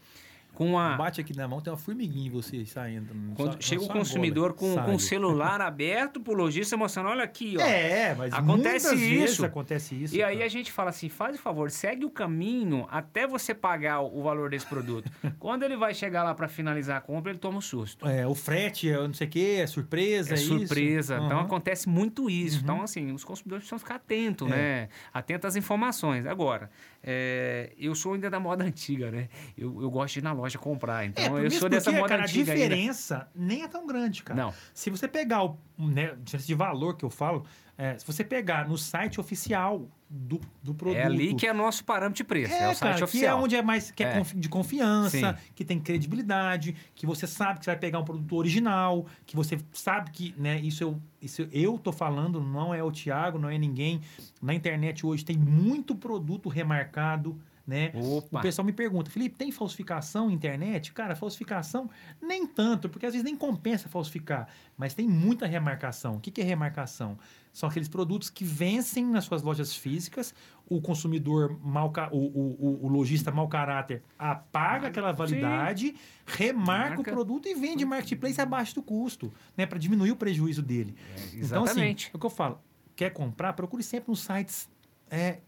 com 0.53 0.65
uma. 0.71 0.97
Bate 0.97 1.21
aqui 1.21 1.35
na 1.35 1.47
mão, 1.47 1.61
tem 1.61 1.71
uma 1.71 1.77
formiguinha 1.79 2.27
em 2.27 2.29
você 2.29 2.65
saindo. 2.65 3.07
Quando 3.35 3.53
sua- 3.53 3.61
chega 3.61 3.83
o 3.83 3.87
consumidor 3.87 4.53
com, 4.53 4.75
com 4.75 4.95
o 4.95 4.99
celular 4.99 5.61
aberto 5.61 6.19
pro 6.19 6.33
lojista 6.33 6.75
mostrando, 6.75 7.09
olha 7.09 7.23
aqui, 7.23 7.55
ó. 7.57 7.61
É, 7.61 8.13
mas 8.15 8.33
Acontece 8.33 8.95
isso. 8.95 9.45
acontece 9.45 9.95
isso. 10.03 10.15
E 10.15 10.21
aí 10.21 10.35
cara. 10.35 10.45
a 10.45 10.49
gente 10.49 10.71
fala 10.71 10.89
assim, 10.89 11.07
faz 11.07 11.37
o 11.37 11.39
favor, 11.41 11.71
segue 11.71 12.05
o 12.05 12.09
caminho 12.09 12.85
até 12.91 13.25
você 13.25 13.53
pagar 13.53 14.01
o 14.01 14.21
valor 14.21 14.49
desse 14.49 14.65
produto. 14.65 15.09
Quando 15.39 15.63
ele 15.63 15.77
vai 15.77 15.93
chegar 15.93 16.23
lá 16.23 16.33
para 16.35 16.47
finalizar 16.49 16.97
a 16.97 17.01
compra, 17.01 17.31
ele 17.31 17.39
toma 17.39 17.59
um 17.59 17.61
susto. 17.61 18.05
É, 18.07 18.27
o 18.27 18.35
frete, 18.35 18.89
é 18.89 18.97
não 18.97 19.13
sei 19.13 19.27
o 19.27 19.29
quê, 19.29 19.57
é 19.61 19.67
surpresa, 19.67 20.31
É 20.31 20.33
é, 20.33 20.37
surpresa. 20.37 21.19
Então 21.23 21.39
acontece 21.39 21.87
muito 21.87 22.29
isso. 22.29 22.57
Uhum. 22.57 22.63
Então, 22.63 22.81
assim, 22.81 23.11
os 23.13 23.23
consumidores 23.23 23.63
precisam 23.63 23.79
ficar 23.79 23.95
atentos, 23.95 24.47
É. 24.47 24.51
né? 24.51 24.89
Atentos 25.13 25.45
às 25.47 25.55
informações. 25.55 26.25
Agora, 26.25 26.69
é, 27.03 27.73
eu 27.77 27.95
sou 27.95 28.13
ainda 28.13 28.29
da 28.29 28.39
moda 28.39 28.63
antiga, 28.65 29.09
né? 29.11 29.29
Eu, 29.57 29.81
eu 29.81 29.89
gosto 29.89 30.13
de 30.13 30.19
ir 30.19 30.23
na 30.23 30.33
loja 30.33 30.57
comprar. 30.57 31.05
Então, 31.05 31.37
É, 31.37 31.45
eu 31.45 31.51
sou 31.51 31.69
dessa 31.69 31.85
porque, 31.89 32.01
moda 32.01 32.09
cara, 32.09 32.23
antiga 32.23 32.51
a 32.51 32.55
ainda. 32.55 32.67
diferença 32.67 33.27
nem 33.35 33.63
é 33.63 33.67
tão 33.67 33.85
grande, 33.87 34.23
cara. 34.23 34.41
Não. 34.43 34.53
Se 34.73 34.89
você 34.89 35.07
pegar 35.07 35.43
o 35.43 35.57
né, 35.77 36.15
diferença 36.23 36.47
de 36.47 36.53
valor 36.55 36.95
que 36.97 37.05
eu 37.05 37.09
falo, 37.09 37.45
é, 37.77 37.97
se 37.97 38.05
você 38.05 38.23
pegar 38.23 38.67
no 38.67 38.77
site 38.77 39.19
oficial 39.19 39.87
do, 40.09 40.41
do 40.63 40.73
produto. 40.73 40.97
É 40.99 41.03
ali 41.05 41.35
que 41.35 41.45
é 41.45 41.53
nosso 41.53 41.83
parâmetro 41.85 42.17
de 42.17 42.23
preço. 42.23 42.51
É, 42.53 42.63
É, 42.63 42.69
o 42.69 42.75
site 42.75 42.93
cara, 42.93 43.03
oficial. 43.05 43.37
que 43.37 43.41
é 43.41 43.45
onde 43.45 43.55
é 43.55 43.61
mais 43.61 43.91
que 43.91 44.03
é 44.03 44.17
É. 44.17 44.23
de 44.23 44.49
confiança, 44.49 45.33
Sim. 45.37 45.51
que 45.53 45.63
tem 45.63 45.79
credibilidade, 45.79 46.75
que 46.95 47.05
você 47.05 47.27
sabe 47.27 47.59
que 47.59 47.65
você 47.65 47.71
vai 47.71 47.79
pegar 47.79 47.99
um 47.99 48.03
produto 48.03 48.35
original, 48.35 49.05
que 49.25 49.35
você 49.35 49.59
sabe 49.71 50.09
que, 50.11 50.33
né, 50.37 50.59
isso 50.61 50.83
eu, 50.83 50.99
isso 51.21 51.47
eu 51.51 51.77
tô 51.77 51.91
falando, 51.91 52.41
não 52.41 52.73
é 52.73 52.83
o 52.83 52.91
Thiago, 52.91 53.37
não 53.37 53.49
é 53.49 53.57
ninguém. 53.57 54.01
Na 54.41 54.53
internet 54.53 55.05
hoje 55.05 55.23
tem 55.23 55.37
muito 55.37 55.93
produto 55.95 56.49
remarcado, 56.49 57.39
né? 57.69 57.91
Opa. 57.93 58.39
O 58.39 58.41
pessoal 58.41 58.65
me 58.65 58.73
pergunta, 58.73 59.11
Felipe, 59.11 59.35
tem 59.37 59.51
falsificação 59.51 60.25
na 60.25 60.33
internet? 60.33 60.91
Cara, 60.91 61.15
falsificação 61.15 61.87
nem 62.19 62.47
tanto, 62.47 62.89
porque 62.89 63.05
às 63.05 63.13
vezes 63.13 63.23
nem 63.23 63.35
compensa 63.35 63.87
falsificar, 63.87 64.47
mas 64.75 64.95
tem 64.95 65.07
muita 65.07 65.45
remarcação. 65.45 66.15
O 66.15 66.19
que, 66.19 66.31
que 66.31 66.41
é 66.41 66.43
remarcação? 66.43 67.15
São 67.53 67.69
aqueles 67.69 67.87
produtos 67.87 68.27
que 68.29 68.43
vencem 68.43 69.05
nas 69.05 69.25
suas 69.25 69.43
lojas 69.43 69.75
físicas, 69.75 70.33
o 70.67 70.81
consumidor 70.81 71.59
ca- 71.93 72.09
o, 72.11 72.17
o, 72.17 72.57
o, 72.59 72.85
o 72.85 72.87
lojista 72.87 73.31
mau 73.31 73.47
caráter 73.47 74.01
apaga 74.17 74.87
aquela 74.87 75.11
validade, 75.11 75.95
remarca 76.25 76.95
Marca. 76.95 77.01
o 77.01 77.13
produto 77.13 77.47
e 77.47 77.53
vende 77.53 77.85
marketplace 77.85 78.41
abaixo 78.41 78.73
do 78.75 78.81
custo, 78.81 79.31
né, 79.55 79.67
para 79.67 79.77
diminuir 79.77 80.11
o 80.11 80.15
prejuízo 80.15 80.63
dele. 80.63 80.95
Então, 81.17 81.19
assim, 81.27 81.39
exatamente. 81.39 82.09
é 82.11 82.17
o 82.17 82.19
que 82.19 82.25
eu 82.25 82.29
falo, 82.31 82.59
quer 82.95 83.11
comprar, 83.11 83.53
procure 83.53 83.83
sempre 83.83 84.09
nos 84.09 84.21
sites 84.21 84.67
é, 85.11 85.39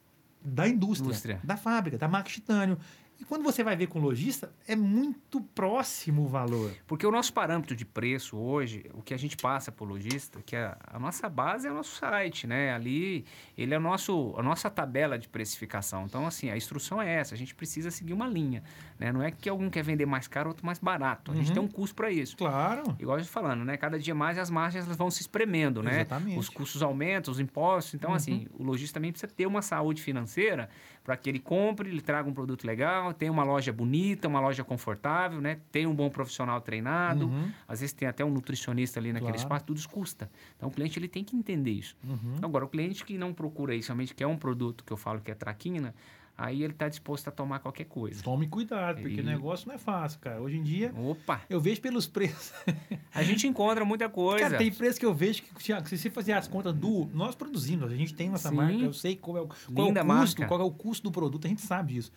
da 0.43 0.67
indústria, 0.67 1.07
Indústria. 1.07 1.39
da 1.43 1.55
fábrica, 1.55 1.97
da 1.97 2.07
Max 2.07 2.33
Titânio. 2.33 2.77
E 3.21 3.23
quando 3.23 3.43
você 3.43 3.63
vai 3.63 3.75
ver 3.75 3.85
com 3.85 3.99
o 3.99 4.01
lojista, 4.01 4.51
é 4.67 4.75
muito 4.75 5.39
próximo 5.39 6.23
o 6.23 6.27
valor. 6.27 6.71
Porque 6.87 7.05
o 7.05 7.11
nosso 7.11 7.31
parâmetro 7.31 7.75
de 7.75 7.85
preço 7.85 8.35
hoje, 8.35 8.83
o 8.95 9.01
que 9.03 9.13
a 9.13 9.17
gente 9.17 9.37
passa 9.37 9.71
para 9.71 9.85
o 9.85 9.87
lojista, 9.87 10.41
que 10.43 10.55
a, 10.55 10.75
a 10.87 10.97
nossa 10.99 11.29
base 11.29 11.67
é 11.67 11.71
o 11.71 11.75
nosso 11.75 11.95
site, 11.97 12.47
né? 12.47 12.73
Ali, 12.73 13.23
ele 13.55 13.75
é 13.75 13.77
o 13.77 13.81
nosso, 13.81 14.33
a 14.37 14.41
nossa 14.41 14.71
tabela 14.71 15.19
de 15.19 15.29
precificação. 15.29 16.05
Então, 16.05 16.25
assim, 16.25 16.49
a 16.49 16.57
instrução 16.57 16.99
é 16.99 17.13
essa. 17.13 17.35
A 17.35 17.37
gente 17.37 17.53
precisa 17.53 17.91
seguir 17.91 18.11
uma 18.13 18.27
linha, 18.27 18.63
né? 18.97 19.11
Não 19.11 19.21
é 19.21 19.29
que 19.29 19.47
algum 19.47 19.69
quer 19.69 19.83
vender 19.83 20.07
mais 20.07 20.27
caro, 20.27 20.49
outro 20.49 20.65
mais 20.65 20.79
barato. 20.79 21.31
A 21.31 21.35
gente 21.35 21.49
Uhum. 21.49 21.53
tem 21.53 21.63
um 21.63 21.67
custo 21.67 21.95
para 21.95 22.09
isso. 22.09 22.35
Claro. 22.35 22.83
Igual 22.99 23.17
eu 23.17 23.21
estou 23.21 23.39
falando, 23.39 23.63
né? 23.63 23.77
Cada 23.77 23.99
dia 23.99 24.15
mais 24.15 24.39
as 24.39 24.49
margens 24.49 24.83
elas 24.85 24.97
vão 24.97 25.11
se 25.11 25.21
espremendo, 25.21 25.83
né? 25.83 25.97
Exatamente. 25.97 26.39
Os 26.39 26.49
custos 26.49 26.81
aumentam, 26.81 27.31
os 27.31 27.39
impostos. 27.39 27.93
Então, 27.93 28.09
Uhum. 28.09 28.15
assim, 28.15 28.47
o 28.57 28.63
lojista 28.63 28.95
também 28.95 29.11
precisa 29.11 29.31
ter 29.31 29.45
uma 29.45 29.61
saúde 29.61 30.01
financeira 30.01 30.69
para 31.03 31.17
que 31.17 31.29
ele 31.29 31.39
compre, 31.39 31.89
ele 31.89 32.01
traga 32.01 32.29
um 32.29 32.33
produto 32.33 32.65
legal, 32.65 33.13
tenha 33.13 33.31
uma 33.31 33.43
loja 33.43 33.73
bonita, 33.73 34.27
uma 34.27 34.39
loja 34.39 34.63
confortável, 34.63 35.41
né? 35.41 35.59
Tenha 35.71 35.89
um 35.89 35.95
bom 35.95 36.09
profissional 36.09 36.61
treinado. 36.61 37.25
Uhum, 37.27 37.51
Às 37.67 37.79
vezes 37.79 37.93
tem 37.93 38.07
até 38.07 38.23
um 38.23 38.29
nutricionista 38.29 38.99
ali 38.99 39.11
naquele 39.11 39.31
Claro. 39.31 39.41
espaço, 39.43 39.65
tudo 39.65 39.77
isso 39.77 39.89
custa. 39.89 40.29
Então, 40.55 40.69
o 40.69 40.71
cliente 40.71 40.99
ele 40.99 41.07
tem 41.07 41.23
que 41.23 41.35
entender 41.35 41.71
isso. 41.71 41.97
uhum. 42.07 42.35
Agora, 42.41 42.65
o 42.65 42.67
cliente 42.67 43.03
que 43.03 43.17
não 43.17 43.33
procura 43.33 43.73
isso, 43.73 43.87
somente 43.87 44.13
quer 44.13 44.27
um 44.27 44.37
produto 44.37 44.83
que 44.83 44.93
eu 44.93 44.97
falo 44.97 45.19
que 45.21 45.31
é 45.31 45.35
traquina, 45.35 45.93
aí 46.37 46.63
ele 46.63 46.73
está 46.73 46.87
disposto 46.89 47.27
a 47.27 47.31
tomar 47.31 47.59
qualquer 47.59 47.85
coisa. 47.85 48.23
Tome 48.23 48.47
cuidado, 48.47 49.01
porque 49.01 49.17
E- 49.17 49.21
o 49.21 49.23
negócio 49.25 49.67
não 49.67 49.75
é 49.75 49.77
fácil, 49.77 50.19
cara. 50.19 50.41
Hoje 50.41 50.57
em 50.57 50.63
dia, 50.63 50.93
Opa! 50.97 51.41
eu 51.49 51.59
vejo 51.61 51.81
pelos 51.81 52.07
preços. 52.07 52.51
A 53.13 53.23
gente 53.23 53.47
encontra 53.47 53.83
muita 53.85 54.07
coisa. 54.09 54.45
Cara, 54.45 54.57
tem 54.57 54.71
preço 54.71 54.99
que 54.99 55.05
eu 55.05 55.13
vejo 55.13 55.43
que, 55.43 55.53
Thiago, 55.55 55.87
se 55.87 55.97
você 55.97 56.09
fazer 56.09 56.33
as 56.33 56.47
contas 56.47 56.73
do. 56.73 57.09
Nós 57.13 57.35
produzindo, 57.35 57.85
a 57.85 57.95
gente 57.95 58.13
tem 58.13 58.29
nossa 58.29 58.49
Sim. 58.49 58.55
marca, 58.55 58.77
eu 58.77 58.93
sei 58.93 59.15
qual 59.15 59.37
é 59.37 59.41
o, 59.41 59.47
qual 59.47 59.87
é 59.87 59.91
o 59.91 59.93
custo, 59.93 60.05
marca. 60.05 60.45
qual 60.47 60.61
é 60.61 60.63
o 60.63 60.71
custo 60.71 61.03
do 61.03 61.11
produto, 61.11 61.45
a 61.45 61.49
gente 61.49 61.61
sabe 61.61 61.93
disso. 61.93 62.11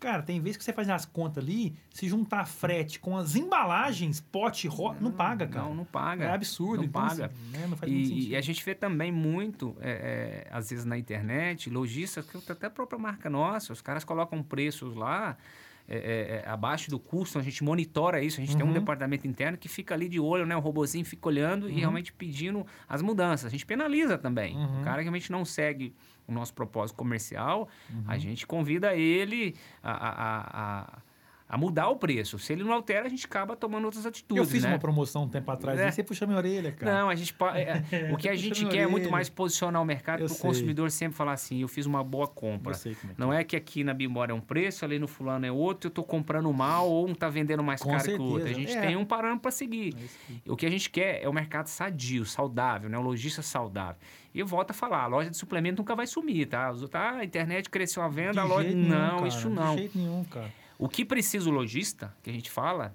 Cara, 0.00 0.22
tem 0.22 0.40
vezes 0.40 0.56
que 0.56 0.64
você 0.64 0.72
faz 0.72 0.88
as 0.88 1.04
contas 1.04 1.44
ali, 1.44 1.76
se 1.90 2.08
juntar 2.08 2.46
frete 2.46 2.98
com 2.98 3.18
as 3.18 3.36
embalagens, 3.36 4.18
pote, 4.18 4.66
ro... 4.66 4.94
não 4.98 5.12
paga, 5.12 5.46
cara. 5.46 5.66
Não, 5.66 5.74
não 5.74 5.84
paga. 5.84 6.24
É 6.24 6.32
absurdo. 6.32 6.78
Não 6.78 6.84
então, 6.84 7.02
paga. 7.06 7.26
assim, 7.26 7.50
né, 7.52 7.66
não 7.68 7.76
faz 7.76 7.92
E, 7.92 8.30
e 8.30 8.36
a 8.36 8.40
gente 8.40 8.64
vê 8.64 8.74
também 8.74 9.12
muito, 9.12 9.76
é, 9.78 10.46
é, 10.48 10.48
às 10.50 10.70
vezes 10.70 10.86
na 10.86 10.96
internet, 10.96 11.68
lojistas, 11.68 12.26
até 12.48 12.66
a 12.66 12.70
própria 12.70 12.98
marca 12.98 13.28
nossa, 13.28 13.74
os 13.74 13.82
caras 13.82 14.02
colocam 14.02 14.42
preços 14.42 14.94
lá 14.96 15.36
é, 15.86 15.96
é, 15.96 16.42
é, 16.46 16.48
abaixo 16.48 16.88
do 16.88 17.00
custo, 17.00 17.36
a 17.36 17.42
gente 17.42 17.64
monitora 17.64 18.22
isso, 18.22 18.40
a 18.40 18.44
gente 18.44 18.56
tem 18.56 18.64
um 18.64 18.68
Uhum. 18.68 18.74
departamento 18.74 19.26
interno 19.26 19.58
que 19.58 19.66
fica 19.68 19.92
ali 19.92 20.08
de 20.08 20.20
olho, 20.20 20.46
né? 20.46 20.56
O 20.56 20.60
robozinho 20.60 21.04
fica 21.04 21.26
olhando 21.26 21.68
e 21.68 21.80
realmente 21.80 22.12
pedindo 22.12 22.64
as 22.88 23.02
mudanças. 23.02 23.46
A 23.46 23.48
gente 23.48 23.66
penaliza 23.66 24.16
também. 24.16 24.56
Uhum. 24.56 24.80
O 24.80 24.84
cara 24.84 24.98
que 24.98 25.02
realmente 25.02 25.32
não 25.32 25.44
segue 25.44 25.92
o 26.30 26.34
nosso 26.34 26.54
propósito 26.54 26.96
comercial, 26.96 27.68
Uhum. 27.92 28.04
a 28.06 28.16
gente 28.16 28.46
convida 28.46 28.94
ele 28.94 29.56
a- 29.82 29.90
a- 29.90 30.10
a- 30.10 30.96
a 30.96 30.98
a 31.50 31.58
mudar 31.58 31.88
o 31.88 31.96
preço. 31.96 32.38
Se 32.38 32.52
ele 32.52 32.62
não 32.62 32.72
altera, 32.72 33.06
a 33.06 33.08
gente 33.08 33.26
acaba 33.26 33.56
tomando 33.56 33.84
outras 33.84 34.06
atitudes. 34.06 34.36
Eu 34.36 34.48
fiz 34.48 34.62
né? 34.62 34.68
uma 34.70 34.78
promoção 34.78 35.24
um 35.24 35.28
tempo 35.28 35.50
atrás 35.50 35.80
É. 35.80 35.88
e 35.88 35.92
você 35.92 36.04
puxou 36.04 36.28
minha 36.28 36.38
orelha, 36.38 36.70
cara. 36.70 37.00
Não, 37.00 37.10
a 37.10 37.14
gente 37.16 37.34
pode. 37.34 37.58
é, 37.58 37.82
o 38.12 38.16
que 38.16 38.28
a 38.28 38.30
Puxa 38.32 38.36
gente 38.36 38.66
quer 38.66 38.82
é 38.82 38.86
muito 38.86 39.10
mais 39.10 39.28
posicionar 39.28 39.82
o 39.82 39.84
mercado 39.84 40.24
para 40.24 40.32
o 40.32 40.38
consumidor 40.38 40.90
sempre 40.92 41.16
falar 41.16 41.32
assim: 41.32 41.60
eu 41.60 41.66
fiz 41.66 41.86
uma 41.86 42.04
boa 42.04 42.28
compra. 42.28 42.72
É 42.74 42.96
Não 43.18 43.32
é 43.32 43.42
que 43.42 43.56
aqui 43.56 43.82
na 43.82 43.92
Bimora 43.92 44.30
é 44.30 44.34
um 44.34 44.40
preço, 44.40 44.84
ali 44.84 44.98
no 45.00 45.08
fulano 45.08 45.44
é 45.44 45.50
outro, 45.50 45.88
eu 45.88 45.90
tô 45.90 46.04
comprando 46.04 46.52
mal 46.52 46.88
ou 46.88 47.08
um 47.08 47.14
tá 47.14 47.28
vendendo 47.28 47.64
mais 47.64 47.82
Com 47.82 47.90
caro 47.90 48.04
que 48.04 48.10
o 48.12 48.22
outro. 48.22 48.44
A 48.44 48.46
certeza. 48.46 48.60
gente 48.60 48.76
É. 48.78 48.80
tem 48.86 48.96
um 48.96 49.04
parâmetro 49.04 49.40
para 49.40 49.50
seguir. 49.50 49.96
É 50.46 50.52
O 50.52 50.56
que 50.56 50.64
a 50.66 50.70
gente 50.70 50.88
quer 50.88 51.20
é 51.20 51.28
o 51.28 51.32
mercado 51.32 51.66
sadio, 51.66 52.24
saudável, 52.24 52.88
né? 52.88 52.96
O 52.96 53.02
lojista 53.02 53.42
saudável. 53.42 53.96
E 54.32 54.38
eu 54.38 54.46
volto 54.46 54.70
a 54.70 54.74
falar, 54.74 55.02
a 55.02 55.06
loja 55.08 55.28
de 55.28 55.36
suplemento 55.36 55.78
nunca 55.82 55.96
vai 55.96 56.06
sumir, 56.06 56.46
tá? 56.46 56.72
Tá 56.88 57.16
a 57.16 57.24
internet 57.24 57.68
cresceu 57.68 58.00
a 58.04 58.08
venda, 58.08 58.34
De 58.34 58.38
a 58.38 58.44
loja... 58.44 58.68
nenhum, 58.68 58.88
não, 58.88 59.16
cara, 59.16 59.26
isso 59.28 59.50
não. 59.50 59.74
De 59.74 59.80
jeito 59.80 59.98
nenhum, 59.98 60.22
cara. 60.22 60.52
O 60.82 60.88
que 60.88 61.04
precisa 61.04 61.48
o 61.50 61.52
lojista, 61.52 62.14
que 62.22 62.30
a 62.30 62.32
gente 62.32 62.50
fala, 62.50 62.94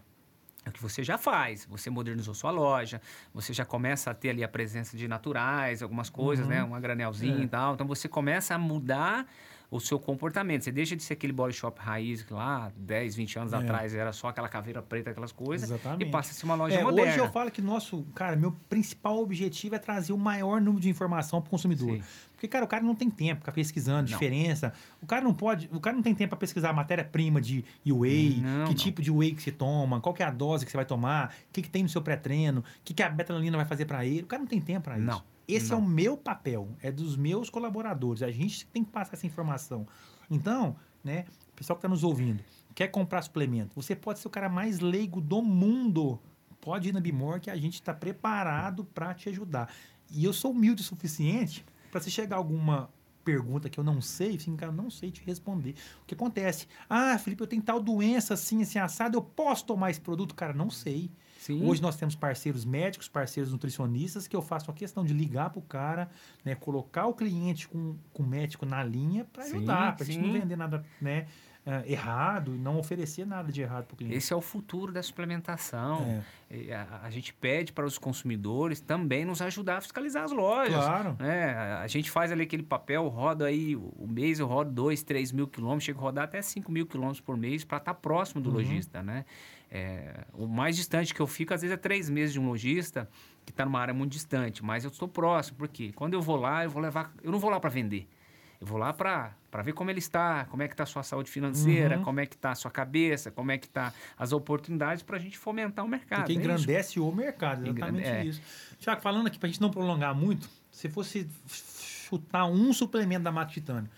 é 0.65 0.69
o 0.69 0.71
que 0.71 0.81
você 0.81 1.03
já 1.03 1.19
faz. 1.19 1.65
Você 1.69 1.89
modernizou 1.91 2.33
sua 2.33 2.49
loja, 2.49 2.99
você 3.31 3.53
já 3.53 3.63
começa 3.63 4.09
a 4.09 4.13
ter 4.15 4.31
ali 4.31 4.43
a 4.43 4.47
presença 4.47 4.97
de 4.97 5.07
naturais, 5.07 5.83
algumas 5.83 6.09
coisas, 6.09 6.45
Uhum. 6.47 6.51
né? 6.51 6.63
Uma 6.63 6.79
granelzinha 6.79 7.37
É. 7.41 7.43
e 7.43 7.47
tal. 7.47 7.75
Então 7.75 7.85
você 7.85 8.07
começa 8.07 8.55
a 8.55 8.57
mudar 8.57 9.27
o 9.71 9.79
seu 9.79 9.99
comportamento. 9.99 10.63
Você 10.63 10.71
deixa 10.71 10.95
de 10.95 11.03
ser 11.03 11.13
aquele 11.13 11.33
body 11.33 11.53
shop 11.53 11.79
raiz 11.81 12.23
que 12.23 12.33
lá 12.33 12.71
10, 12.77 13.15
20 13.15 13.39
anos 13.39 13.53
É. 13.53 13.57
atrás 13.57 13.93
era 13.95 14.11
só 14.13 14.27
aquela 14.29 14.47
caveira 14.49 14.81
preta, 14.81 15.09
aquelas 15.11 15.31
coisas, 15.31 15.69
Exatamente. 15.69 16.07
e 16.07 16.11
passa 16.11 16.31
a 16.31 16.33
ser 16.33 16.45
uma 16.45 16.55
loja 16.55 16.75
É, 16.79 16.83
moderna. 16.83 17.11
hoje 17.11 17.19
eu 17.19 17.31
falo 17.31 17.49
que 17.51 17.61
nosso, 17.61 18.03
cara, 18.15 18.35
meu 18.35 18.51
principal 18.69 19.17
objetivo 19.19 19.75
é 19.75 19.79
trazer 19.79 20.13
o 20.13 20.17
maior 20.17 20.61
número 20.61 20.81
de 20.81 20.89
informação 20.89 21.41
para 21.41 21.47
o 21.47 21.51
consumidor. 21.51 21.97
Sim. 21.97 22.03
Porque, 22.33 22.47
cara, 22.49 22.65
o 22.65 22.67
cara 22.67 22.83
não 22.83 22.93
tem 22.93 23.09
tempo 23.09 23.41
para 23.41 23.51
ficar 23.51 23.51
pesquisando 23.53 24.01
Não. 24.01 24.17
diferença. 24.17 24.73
O 25.01 25.05
cara 25.05 25.21
não 25.23 25.33
pode, 25.33 25.69
o 25.71 25.79
cara 25.79 25.95
não 25.95 26.03
tem 26.03 26.13
tempo 26.13 26.29
para 26.29 26.37
pesquisar 26.37 26.69
a 26.71 26.73
matéria-prima 26.73 27.39
de 27.39 27.63
whey, 27.85 28.41
Não, 28.41 28.65
que 28.65 28.69
não. 28.69 28.73
tipo 28.73 29.01
de 29.01 29.09
whey 29.09 29.33
que 29.33 29.41
você 29.41 29.51
toma, 29.51 30.01
qual 30.01 30.13
é 30.19 30.23
a 30.23 30.29
dose 30.31 30.65
que 30.65 30.71
você 30.71 30.77
vai 30.77 30.85
tomar, 30.85 31.29
o 31.49 31.53
que, 31.53 31.61
que 31.61 31.69
tem 31.69 31.81
no 31.81 31.89
seu 31.89 32.01
pré-treino, 32.01 32.59
o 32.59 32.63
que, 32.83 32.93
que 32.93 33.01
a 33.01 33.09
betalanina 33.09 33.55
vai 33.57 33.65
fazer 33.65 33.85
para 33.85 34.05
ele. 34.05 34.23
O 34.23 34.25
cara 34.27 34.41
não 34.41 34.47
tem 34.47 34.59
tempo 34.59 34.81
para 34.81 34.97
isso. 34.97 35.07
Não, 35.07 35.23
Esse 35.47 35.71
não. 35.71 35.77
é 35.77 35.81
o 35.81 35.85
meu 35.85 36.17
papel, 36.17 36.69
é 36.81 36.91
dos 36.91 37.15
meus 37.15 37.49
colaboradores. 37.49 38.23
A 38.23 38.31
gente 38.31 38.65
tem 38.67 38.83
que 38.83 38.91
passar 38.91 39.13
essa 39.13 39.27
informação. 39.27 39.87
Então, 40.29 40.75
né, 41.03 41.25
o 41.51 41.55
pessoal 41.55 41.77
que 41.77 41.79
está 41.79 41.89
nos 41.89 42.03
ouvindo, 42.03 42.43
quer 42.73 42.87
comprar 42.87 43.21
suplemento, 43.21 43.75
você 43.75 43.95
pode 43.95 44.19
ser 44.19 44.27
o 44.27 44.31
cara 44.31 44.49
mais 44.49 44.79
leigo 44.79 45.21
do 45.21 45.41
mundo. 45.41 46.19
Pode 46.59 46.89
ir 46.89 46.93
na 46.93 46.99
Bimor 46.99 47.39
que 47.39 47.49
a 47.49 47.55
gente 47.55 47.75
está 47.75 47.93
preparado 47.93 48.83
para 48.85 49.13
te 49.13 49.29
ajudar. 49.29 49.71
E 50.09 50.23
eu 50.25 50.33
sou 50.33 50.51
humilde 50.51 50.81
o 50.81 50.85
suficiente 50.85 51.65
para 51.91 52.01
se 52.01 52.09
chegar 52.09 52.37
alguma 52.37 52.89
pergunta 53.23 53.69
que 53.69 53.79
eu 53.79 53.83
não 53.83 53.99
sei, 53.99 54.35
assim, 54.35 54.55
cara, 54.55 54.71
eu 54.71 54.75
não 54.75 54.89
sei 54.89 55.11
te 55.11 55.21
responder. 55.23 55.75
O 56.03 56.05
que 56.05 56.13
acontece? 56.13 56.67
Ah, 56.87 57.17
Felipe, 57.17 57.41
eu 57.41 57.47
tenho 57.47 57.61
tal 57.61 57.81
doença 57.81 58.35
assim, 58.35 58.61
assim, 58.61 58.77
assado, 58.77 59.17
eu 59.17 59.21
posso 59.21 59.65
tomar 59.65 59.89
esse 59.89 59.99
produto? 59.99 60.35
Cara, 60.35 60.53
não 60.53 60.69
sei. 60.69 61.11
Sim. 61.45 61.63
Hoje 61.63 61.79
nós 61.79 61.95
temos 61.95 62.15
parceiros 62.15 62.65
médicos, 62.65 63.07
parceiros 63.07 63.51
nutricionistas, 63.51 64.27
que 64.27 64.35
eu 64.35 64.41
faço 64.41 64.71
a 64.71 64.73
questão 64.73 65.05
de 65.05 65.13
ligar 65.13 65.51
para 65.51 65.59
o 65.59 65.61
cara, 65.61 66.09
né, 66.43 66.55
colocar 66.55 67.05
o 67.05 67.13
cliente 67.13 67.67
com, 67.67 67.95
com 68.11 68.23
o 68.23 68.25
médico 68.25 68.65
na 68.65 68.83
linha 68.83 69.25
para 69.31 69.43
ajudar, 69.43 69.95
para 69.95 70.03
a 70.03 70.07
gente 70.07 70.17
não 70.19 70.33
vender 70.33 70.55
nada 70.55 70.83
né, 70.99 71.27
ah, 71.67 71.83
errado, 71.85 72.51
não 72.51 72.77
oferecer 72.79 73.25
nada 73.25 73.51
de 73.51 73.61
errado 73.61 73.85
para 73.85 73.93
o 73.93 73.97
cliente. 73.97 74.15
Esse 74.15 74.33
é 74.33 74.35
o 74.35 74.41
futuro 74.41 74.91
da 74.91 75.01
suplementação. 75.03 76.23
É, 76.49 76.73
A, 76.75 77.01
a 77.03 77.09
gente 77.09 77.33
pede 77.33 77.73
para 77.73 77.85
os 77.85 77.97
consumidores 77.97 78.79
também 78.79 79.25
nos 79.25 79.41
ajudar 79.41 79.77
a 79.77 79.81
fiscalizar 79.81 80.23
as 80.23 80.31
lojas. 80.31 80.75
claro. 80.75 81.15
É, 81.19 81.53
a- 81.81 81.87
gente 81.87 82.09
faz 82.11 82.31
ali 82.31 82.43
aquele 82.43 82.63
papel, 82.63 83.07
roda 83.07 83.45
aí, 83.45 83.75
o 83.75 84.07
mês 84.07 84.39
eu 84.39 84.47
rodo 84.47 84.71
2, 84.71 85.01
3 85.03 85.31
mil 85.31 85.47
quilômetros, 85.47 85.83
chego 85.85 85.99
a 85.99 86.03
rodar 86.03 86.23
até 86.25 86.41
5 86.41 86.71
mil 86.71 86.85
quilômetros 86.85 87.21
por 87.21 87.35
mês 87.37 87.63
para 87.63 87.77
estar 87.77 87.93
próximo 87.95 88.41
do 88.41 88.49
Uhum. 88.49 88.55
lojista, 88.57 89.01
né? 89.03 89.25
É, 89.71 90.25
o 90.33 90.47
mais 90.47 90.75
distante 90.75 91.13
que 91.13 91.19
eu 91.19 91.27
fico, 91.27 91.53
às 91.53 91.61
vezes, 91.61 91.73
é 91.73 91.77
três 91.77 92.09
meses 92.09 92.33
de 92.33 92.39
um 92.39 92.47
lojista 92.47 93.09
que 93.45 93.51
está 93.51 93.65
numa 93.65 93.79
área 93.79 93.93
muito 93.93 94.11
distante, 94.13 94.63
mas 94.63 94.83
eu 94.83 94.89
estou 94.89 95.07
próximo, 95.07 95.57
porque 95.57 95.91
quando 95.93 96.13
eu 96.13 96.21
vou 96.21 96.35
lá, 96.37 96.63
eu 96.63 96.69
vou 96.69 96.81
levar, 96.81 97.13
eu 97.23 97.31
não 97.31 97.39
vou 97.39 97.49
lá 97.49 97.59
para 97.59 97.69
vender. 97.69 98.07
Eu 98.59 98.65
vou 98.65 98.77
lá 98.77 98.93
para 98.93 99.35
ver 99.63 99.73
como 99.73 99.89
ele 99.91 99.99
está, 99.99 100.45
como 100.45 100.63
é 100.63 100.67
que 100.67 100.73
está 100.73 100.83
a 100.83 100.87
sua 100.87 101.03
saúde 101.03 101.29
financeira, 101.29 101.97
Uhum. 101.97 102.03
como 102.03 102.19
é 102.21 102.25
que 102.25 102.35
está 102.35 102.51
a 102.51 102.55
sua 102.55 102.71
cabeça, 102.71 103.29
como 103.29 103.51
é 103.51 103.57
que 103.57 103.67
está 103.67 103.93
as 104.17 104.31
oportunidades 104.31 105.03
para 105.03 105.17
a 105.17 105.19
gente 105.19 105.37
fomentar 105.37 105.83
o 105.83 105.87
mercado. 105.89 106.19
Porque 106.19 106.31
é 106.31 106.35
engrandece 106.35 106.99
o 106.99 107.11
mercado, 107.11 107.67
exatamente 107.67 108.07
Engrande- 108.07 108.27
é. 108.27 108.29
isso. 108.29 108.41
Tiago, 108.79 109.01
falando 109.01 109.27
aqui, 109.27 109.37
para 109.37 109.47
a 109.47 109.51
gente 109.51 109.61
não 109.61 109.69
prolongar 109.69 110.15
muito, 110.15 110.49
se 110.71 110.87
fosse 110.89 111.27
chutar 111.49 112.45
um 112.45 112.71
suplemento 112.71 113.23
da 113.23 113.31
Max 113.31 113.51
Titânio, 113.53 113.89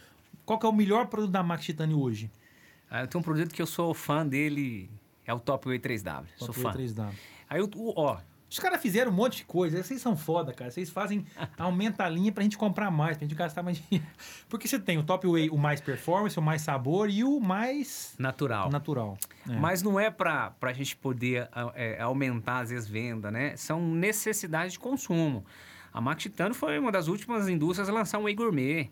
qual 0.46 0.58
que 0.58 0.66
é 0.66 0.70
o 0.70 0.74
melhor 0.74 1.06
produto 1.08 1.32
da 1.32 1.44
Max 1.44 1.64
Titânio 1.64 2.00
hoje? 2.02 2.30
Ah, 2.90 3.02
eu 3.02 3.08
tenho 3.08 3.20
um 3.20 3.24
produto 3.24 3.54
que 3.54 3.62
eu 3.62 3.68
sou 3.68 3.94
fã 3.94 4.26
dele, 4.26 4.90
é 5.28 5.34
o 5.34 5.40
Top 5.40 5.68
Whey 5.68 5.78
3W. 5.78 6.26
sou 6.38 6.48
Top 6.48 6.62
fã. 6.62 6.72
3W. 6.72 7.12
Aí, 7.50 7.62
ó, 7.96 8.18
Os 8.50 8.60
caras 8.60 8.82
fizeram 8.82 9.12
um 9.12 9.14
monte 9.14 9.38
de 9.38 9.46
coisa. 9.46 9.84
Vocês 9.84 10.02
são 10.02 10.16
foda, 10.16 10.54
cara. 10.54 10.72
Vocês 10.72 10.90
fazem. 10.90 11.26
aumenta 11.60 12.06
a 12.06 12.10
linha 12.10 12.32
pra 12.32 12.44
gente 12.44 12.58
comprar 12.58 12.90
mais, 12.90 13.18
pra 13.18 13.28
gente 13.28 13.36
gastar 13.36 13.62
mais 13.62 13.78
dinheiro. 13.78 14.08
Porque 14.48 14.70
você 14.70 14.80
tem 14.80 14.98
o 14.98 15.04
Top 15.04 15.28
Whey, 15.28 15.50
o 15.50 15.58
mais 15.58 15.82
performance, 15.82 16.40
o 16.40 16.42
mais 16.42 16.62
sabor 16.62 17.10
e 17.10 17.26
o 17.26 17.42
mais 17.42 18.16
natural. 18.18 18.72
natural. 18.72 19.18
É. 19.50 19.54
Mas 19.58 19.84
não 19.84 20.00
é 20.00 20.10
para 20.10 20.56
a 20.62 20.74
gente 20.74 20.96
poder 20.96 21.50
é, 21.76 22.02
aumentar, 22.02 22.60
às 22.60 22.70
vezes, 22.70 22.88
venda, 22.88 23.30
né? 23.30 23.56
São 23.58 23.82
necessidades 23.82 24.74
de 24.74 24.80
consumo. 24.80 25.46
A 25.92 26.00
Max 26.00 26.24
Titano 26.24 26.54
foi 26.54 26.80
uma 26.80 26.92
das 26.92 27.08
últimas 27.08 27.50
indústrias 27.50 27.90
a 27.90 27.92
lançar 27.92 28.18
um 28.18 28.24
whey 28.24 28.36
gourmet. 28.36 28.90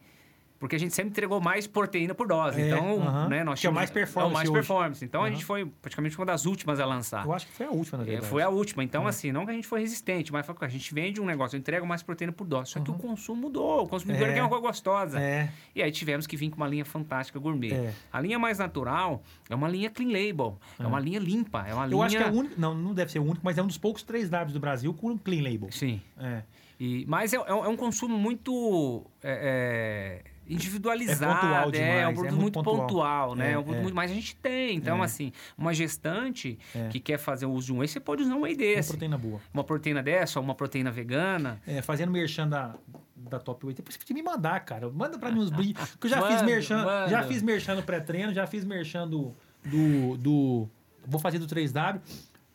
Porque 0.57 0.75
a 0.75 0.79
gente 0.79 0.93
sempre 0.95 1.09
entregou 1.11 1.41
mais 1.41 1.67
proteína 1.67 2.15
por 2.15 2.27
dose. 2.27 2.61
É, 2.61 2.67
então, 2.67 3.01
aham. 3.01 3.27
né, 3.27 3.43
nós 3.43 3.59
Que 3.59 3.67
é 3.67 3.69
o 3.69 3.71
tínhamos- 3.73 3.75
mais 3.77 3.89
performance 3.91 4.29
É 4.29 4.31
o 4.31 4.33
mais 4.33 4.49
hoje. 4.49 4.53
performance. 4.57 5.05
Então, 5.05 5.21
a 5.21 5.25
Aham. 5.25 5.33
gente 5.33 5.43
foi 5.45 5.65
praticamente 5.65 6.17
uma 6.17 6.25
das 6.25 6.45
últimas 6.45 6.79
a 6.79 6.85
lançar. 6.85 7.25
Eu 7.25 7.33
acho 7.33 7.45
que 7.47 7.51
foi 7.53 7.65
a 7.65 7.69
última, 7.71 7.97
na 7.97 8.03
É, 8.03 8.07
verdade. 8.07 8.27
foi 8.29 8.41
a 8.41 8.49
última. 8.49 8.83
Então, 8.83 9.05
É. 9.05 9.09
assim, 9.09 9.31
não 9.33 9.45
que 9.45 9.51
a 9.51 9.53
gente 9.53 9.67
foi 9.67 9.81
resistente, 9.81 10.31
mas 10.31 10.45
a 10.49 10.67
gente 10.67 10.93
vende 10.93 11.19
um 11.21 11.25
negócio, 11.25 11.55
eu 11.55 11.59
entrego 11.59 11.85
mais 11.85 12.01
proteína 12.01 12.31
por 12.31 12.45
dose. 12.47 12.71
Só 12.71 12.79
que 12.79 12.89
o 12.89 12.93
consumo 12.93 13.41
mudou. 13.41 13.83
O 13.83 13.87
consumidor 13.87 14.29
É. 14.29 14.33
quer 14.33 14.41
uma 14.41 14.49
coisa 14.49 14.63
gostosa. 14.65 15.19
É, 15.19 15.49
E 15.75 15.83
aí 15.83 15.91
tivemos 15.91 16.25
que 16.25 16.37
vir 16.37 16.49
com 16.49 16.55
uma 16.57 16.67
linha 16.67 16.85
fantástica 16.85 17.37
gourmet. 17.37 17.73
é. 17.73 17.93
A 18.11 18.21
linha 18.21 18.39
mais 18.39 18.57
natural 18.57 19.21
é 19.49 19.53
uma 19.55 19.67
linha 19.67 19.89
clean 19.89 20.07
label. 20.11 20.57
É, 20.79 20.87
uma 20.87 20.99
linha 20.99 21.19
limpa. 21.19 21.65
É 21.67 21.73
uma 21.73 21.85
linha. 21.85 21.97
Eu 21.97 22.01
acho 22.03 22.15
que 22.17 22.23
é 22.23 22.27
o 22.29 22.33
único. 22.33 22.59
Não, 22.59 22.73
não 22.73 22.93
deve 22.93 23.11
ser 23.11 23.19
o 23.19 23.23
único, 23.23 23.41
mas 23.43 23.57
é 23.57 23.61
um 23.61 23.67
dos 23.67 23.77
poucos 23.77 24.03
3 24.03 24.29
Ws 24.29 24.53
do 24.53 24.59
Brasil 24.59 24.93
com 24.93 25.17
clean 25.17 25.43
label. 25.43 25.69
Sim. 25.71 26.01
É. 26.17 26.43
E, 26.79 27.05
mas 27.07 27.33
é, 27.33 27.37
é 27.37 27.53
um 27.53 27.65
é 27.65 27.67
um 27.69 27.75
consumo 27.77 28.17
muito 28.17 29.05
é, 29.23 30.21
é, 30.49 30.53
individualizado. 30.53 31.31
É 31.31 31.35
pontual 31.35 31.69
é, 31.69 31.71
demais, 31.71 32.05
um 32.05 32.09
é 32.09 32.13
produto 32.13 32.31
muito 32.31 32.41
muito 32.41 32.53
pontual. 32.63 32.77
pontual, 32.87 33.35
né? 33.35 33.49
É, 33.49 33.53
É 33.53 33.57
um 33.57 33.63
produto 33.63 33.79
é. 33.79 33.81
muito- 33.83 33.95
mas 33.95 34.11
a 34.11 34.13
gente 34.13 34.35
tem. 34.35 34.75
Então, 34.77 35.01
É. 35.01 35.05
assim, 35.05 35.31
uma 35.57 35.73
gestante 35.73 36.57
É. 36.73 36.87
que 36.89 36.99
quer 36.99 37.17
fazer 37.17 37.45
o 37.45 37.51
uso 37.51 37.67
de 37.67 37.73
um 37.73 37.77
whey, 37.79 37.87
você 37.87 37.99
pode 37.99 38.23
usar 38.23 38.35
um 38.35 38.41
whey 38.41 38.53
Uma 38.53 38.57
desse. 38.59 38.89
proteína 38.89 39.17
boa. 39.17 39.39
Uma 39.53 39.63
proteína 39.63 40.03
dessa, 40.03 40.39
ou 40.39 40.43
uma 40.45 40.55
proteína 40.55 40.91
vegana. 40.91 41.61
É, 41.65 41.81
fazendo 41.81 42.11
merchan 42.11 42.47
da, 42.47 42.75
da 43.15 43.39
Top 43.39 43.65
8. 43.65 43.77
Depois 43.77 43.97
você 44.03 44.13
me 44.13 44.21
mandar, 44.21 44.59
cara. 44.61 44.89
Manda 44.89 45.17
pra 45.17 45.31
mim 45.31 45.39
uns 45.39 45.49
brindes. 45.73 45.95
Que 45.95 46.07
eu 46.07 46.09
já 46.11 46.21
fiz 46.21 46.31
Manda, 46.35 46.43
merchan. 46.45 46.83
manda. 46.85 47.09
Já 47.09 47.23
fiz 47.23 47.41
merchan 47.41 47.75
no 47.75 47.83
pré-treino, 47.83 48.33
já 48.33 48.45
fiz 48.45 48.63
merchan 48.63 49.07
do, 49.07 49.33
do, 49.63 50.17
do. 50.17 50.69
Vou 51.07 51.19
fazer 51.19 51.39
do 51.39 51.47
3W. 51.47 51.99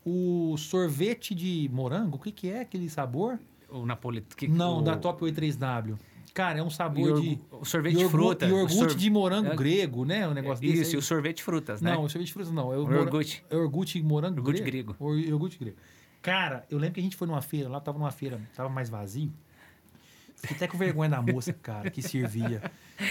O 0.03 0.55
sorvete 0.57 1.35
de 1.35 1.69
morango, 1.71 2.15
o 2.15 2.19
que, 2.19 2.31
que 2.31 2.49
é 2.49 2.61
aquele 2.61 2.89
sabor? 2.89 3.39
O 3.69 3.85
napolitano. 3.85 4.35
que- 4.35 4.47
Não, 4.47 4.79
o, 4.79 4.81
da 4.81 4.97
Top 4.97 5.23
8 5.23 5.35
3W. 5.39 5.95
Cara, 6.33 6.59
é 6.59 6.63
um 6.63 6.69
sabor 6.69 7.19
de. 7.21 7.39
O 7.51 7.65
sorvete 7.65 7.97
de 7.97 8.07
fruta. 8.07 8.45
o 8.45 8.49
Iogurte 8.49 8.95
de 8.95 9.09
morango 9.09 9.51
é- 9.51 9.55
grego, 9.55 10.05
né? 10.05 10.27
Um 10.27 10.33
negócio 10.33 10.65
desse. 10.65 10.81
Isso, 10.83 10.95
e 10.95 10.97
o 10.97 11.01
sorvete 11.01 11.37
de 11.37 11.43
frutas, 11.43 11.81
né? 11.81 11.93
Não, 11.93 12.03
o 12.05 12.09
sorvete 12.09 12.27
de 12.27 12.33
frutas 12.33 12.51
não. 12.53 12.71
É 12.73 12.77
o, 12.77 12.85
O 12.87 12.93
iogurte. 12.93 13.43
é 13.49 13.55
o 13.55 13.59
iogurte 13.63 13.99
de 13.99 14.05
morango 14.05 14.37
Iogurte 14.39 14.61
grego. 14.61 14.93
grego. 14.93 14.95
O 14.99 15.15
iogurte 15.17 15.57
grego. 15.59 15.77
Cara, 16.21 16.63
eu 16.69 16.77
lembro 16.77 16.93
que 16.93 16.99
a 16.99 17.03
gente 17.03 17.15
foi 17.15 17.27
numa 17.27 17.41
feira, 17.41 17.67
lá 17.67 17.79
tava 17.81 17.97
numa 17.97 18.11
feira, 18.11 18.39
tava 18.55 18.69
mais 18.69 18.89
vazio. 18.89 19.31
Fiquei 20.41 20.57
até 20.57 20.67
com 20.67 20.77
vergonha 20.77 21.09
da 21.09 21.21
moça, 21.21 21.53
cara, 21.53 21.89
que 21.91 22.01
servia. 22.01 22.63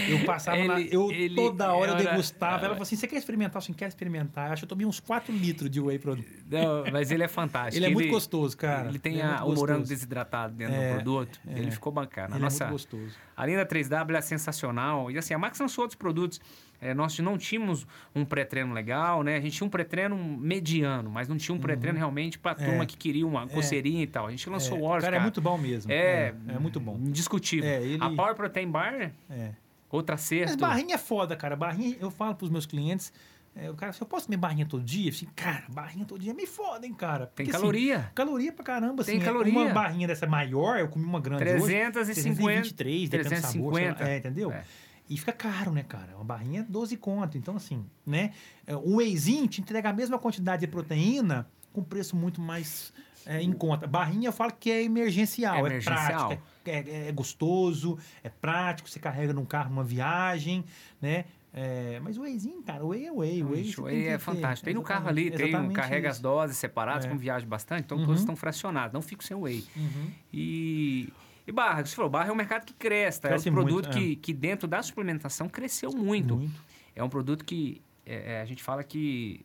Eu 0.08 0.24
passava 0.24 0.56
Ele- 0.58 0.88
eu 0.90 1.10
ele 1.10 1.34
toda 1.36 1.72
hora 1.72 1.92
eu 1.92 1.96
era- 1.98 2.10
degustava. 2.10 2.56
Ela 2.64 2.70
falou 2.70 2.82
assim: 2.82 2.96
você 2.96 3.06
quer 3.06 3.16
experimentar? 3.16 3.54
Eu 3.56 3.58
assim, 3.58 3.72
quer 3.72 3.86
experimentar? 3.88 4.48
Eu 4.48 4.52
acho 4.54 4.60
que 4.60 4.64
eu 4.64 4.68
tomei 4.68 4.84
uns 4.86 4.98
4 5.00 5.32
litros 5.34 5.70
de 5.70 5.80
whey 5.80 5.98
product. 5.98 6.28
Não, 6.50 6.84
mas 6.92 7.10
ele 7.10 7.22
é 7.22 7.28
fantástico. 7.28 7.76
Ele 7.78 7.86
é 7.86 7.90
muito 7.90 8.10
gostoso, 8.10 8.56
cara. 8.56 8.88
Ele 8.88 8.98
tem 8.98 9.14
Ele 9.14 9.22
é 9.22 9.26
a- 9.26 9.44
o 9.44 9.54
morango 9.54 9.84
desidratado 9.86 10.54
dentro 10.54 10.74
É, 10.74 10.88
do 10.88 10.94
produto. 10.94 11.40
é. 11.46 11.58
Ele 11.58 11.70
ficou 11.70 11.92
bacana. 11.92 12.34
Ele 12.34 12.42
nossa, 12.44 12.64
é 12.64 12.66
muito 12.68 12.72
gostoso. 12.80 13.16
a 13.36 13.46
linha 13.46 13.58
da 13.58 13.66
3W 13.66 14.16
é 14.18 14.20
sensacional. 14.20 15.10
E 15.10 15.18
assim, 15.18 15.32
a 15.34 15.38
Max 15.38 15.58
lançou 15.58 15.82
outros 15.84 15.96
produtos. 15.98 16.40
É, 16.80 16.94
nós 16.94 17.18
não 17.18 17.36
tínhamos 17.36 17.86
um 18.14 18.24
pré-treino 18.24 18.72
legal, 18.72 19.22
né? 19.22 19.36
A 19.36 19.40
gente 19.40 19.52
tinha 19.56 19.66
um 19.66 19.70
pré-treino 19.70 20.16
mediano, 20.16 21.10
mas 21.10 21.28
não 21.28 21.36
tinha 21.36 21.54
um 21.54 21.58
pré-treino 21.58 21.98
realmente 21.98 22.38
para 22.38 22.52
É. 22.52 22.66
turma 22.66 22.86
que 22.86 22.96
queria 22.96 23.26
uma 23.26 23.46
coceirinha 23.46 24.02
e 24.02 24.06
tal. 24.06 24.26
A 24.26 24.30
gente 24.30 24.48
lançou 24.48 24.78
o 24.78 24.82
Wars, 24.82 25.02
cara, 25.02 25.12
cara. 25.12 25.16
é 25.16 25.20
muito 25.22 25.40
bom 25.42 25.58
mesmo. 25.58 25.92
É, 25.92 26.32
é, 26.48 26.54
é 26.54 26.58
muito 26.58 26.80
bom. 26.80 26.96
Indiscutível. 26.96 27.68
É, 27.68 27.82
ele- 27.82 28.02
A 28.02 28.08
Power 28.10 28.34
Protein 28.34 28.68
Bar, 28.70 29.12
É. 29.30 29.50
outra 29.90 30.14
Mas 30.14 30.22
cesta. 30.22 30.56
barrinha 30.56 30.94
é 30.94 30.98
foda, 30.98 31.36
cara. 31.36 31.54
Barrinha, 31.54 31.96
eu 32.00 32.10
falo 32.10 32.34
pros 32.34 32.48
meus 32.48 32.64
clientes, 32.64 33.12
é, 33.54 33.68
o 33.70 33.74
cara, 33.74 33.92
se 33.92 34.00
eu 34.00 34.06
posso 34.06 34.24
comer 34.26 34.38
barrinha 34.38 34.64
todo 34.64 34.82
dia? 34.82 35.10
Assim, 35.10 35.26
cara, 35.36 35.64
barrinha 35.68 36.06
todo 36.06 36.18
dia 36.20 36.30
é 36.30 36.34
meio 36.34 36.48
foda, 36.48 36.86
hein, 36.86 36.94
cara. 36.94 37.26
Tem 37.26 37.44
Porque, 37.44 37.50
assim, 37.50 37.60
caloria. 37.60 38.10
Caloria 38.14 38.52
pra 38.52 38.64
caramba, 38.64 39.04
Tem 39.04 39.16
assim. 39.16 39.22
é 39.22 39.26
caloria. 39.26 39.52
Uma 39.52 39.68
barrinha 39.74 40.06
dessa 40.06 40.26
maior, 40.26 40.78
eu 40.78 40.88
comi 40.88 41.04
uma 41.04 41.20
grande 41.20 41.42
hoje. 41.44 41.66
350. 41.66 42.36
323, 42.42 43.08
depende 43.10 43.28
do 43.34 43.40
sabor. 43.42 43.74
sei 43.74 43.88
lá. 43.88 43.94
350. 43.96 44.04
É, 44.08 44.16
entendeu? 44.16 44.50
É. 44.52 44.64
E 45.10 45.16
fica 45.18 45.32
caro, 45.32 45.72
né, 45.72 45.82
cara? 45.82 46.14
Uma 46.14 46.24
barrinha 46.24 46.60
é 46.60 46.62
12 46.62 46.96
conto. 46.96 47.36
Então, 47.36 47.56
assim, 47.56 47.84
né? 48.06 48.32
é, 48.66 48.76
O 48.76 48.96
wheyzinho 48.98 49.48
te 49.48 49.60
entrega 49.60 49.90
a 49.90 49.92
mesma 49.92 50.18
quantidade 50.20 50.60
de 50.60 50.68
proteína 50.68 51.48
com 51.72 51.82
preço 51.82 52.14
muito 52.16 52.40
mais 52.40 52.92
é, 53.26 53.42
em 53.42 53.52
conta. 53.52 53.86
Barrinha 53.88 54.28
eu 54.28 54.32
falo 54.32 54.52
que 54.58 54.70
é 54.70 54.82
emergencial, 54.84 55.56
é, 55.56 55.60
Emergencial. 55.60 56.28
prático, 56.28 56.42
é, 56.64 56.78
é- 56.78 57.08
é 57.08 57.12
gostoso, 57.12 57.98
é 58.24 58.28
prático, 58.28 58.88
você 58.88 58.98
carrega 59.00 59.32
num 59.32 59.44
carro 59.44 59.70
uma 59.72 59.84
viagem, 59.84 60.64
né? 61.02 61.24
É, 61.52 61.98
mas 62.00 62.16
o 62.16 62.22
wheyzinho, 62.22 62.62
cara, 62.62 62.84
o 62.84 62.90
whey 62.90 63.06
é 63.06 63.12
whey. 63.12 63.42
O 63.42 63.50
whey, 63.50 63.74
o 63.78 63.82
whey 63.82 64.06
é 64.08 64.18
fantástico. 64.20 64.64
Tem 64.64 64.74
no 64.74 64.82
carro 64.82 65.08
ali, 65.08 65.30
tem 65.32 65.54
um, 65.56 65.72
carrega 65.72 66.08
as 66.08 66.14
isso. 66.16 66.22
doses 66.22 66.56
separadas, 66.56 67.04
É. 67.04 67.08
como 67.08 67.18
viaja 67.20 67.44
bastante, 67.44 67.82
então 67.86 67.98
Uhum. 67.98 68.04
todos 68.06 68.20
estão 68.20 68.36
fracionados. 68.36 68.92
Não 68.94 69.02
fico 69.02 69.24
sem 69.24 69.36
whey. 69.36 69.64
Uhum. 69.76 70.10
E 70.32 71.12
barra, 71.60 71.84
você 71.84 71.94
falou, 71.94 72.10
barra 72.10 72.28
é 72.28 72.32
um 72.32 72.36
mercado 72.36 72.64
que 72.64 72.72
cresce, 72.72 73.20
tá? 73.20 73.28
Cresce 73.28 73.48
é 73.48 73.50
um 73.50 73.54
produto 73.54 73.84
muito, 73.86 73.98
é. 73.98 74.00
que, 74.00 74.16
que 74.16 74.32
dentro 74.32 74.66
da 74.66 74.82
suplementação 74.82 75.48
cresceu 75.48 75.90
muito. 75.92 76.36
Muito. 76.36 76.60
É 76.96 77.04
um 77.04 77.08
produto 77.08 77.44
que 77.44 77.82
é, 78.06 78.34
é, 78.34 78.40
a 78.40 78.44
gente 78.44 78.62
fala 78.62 78.82
que 78.82 79.40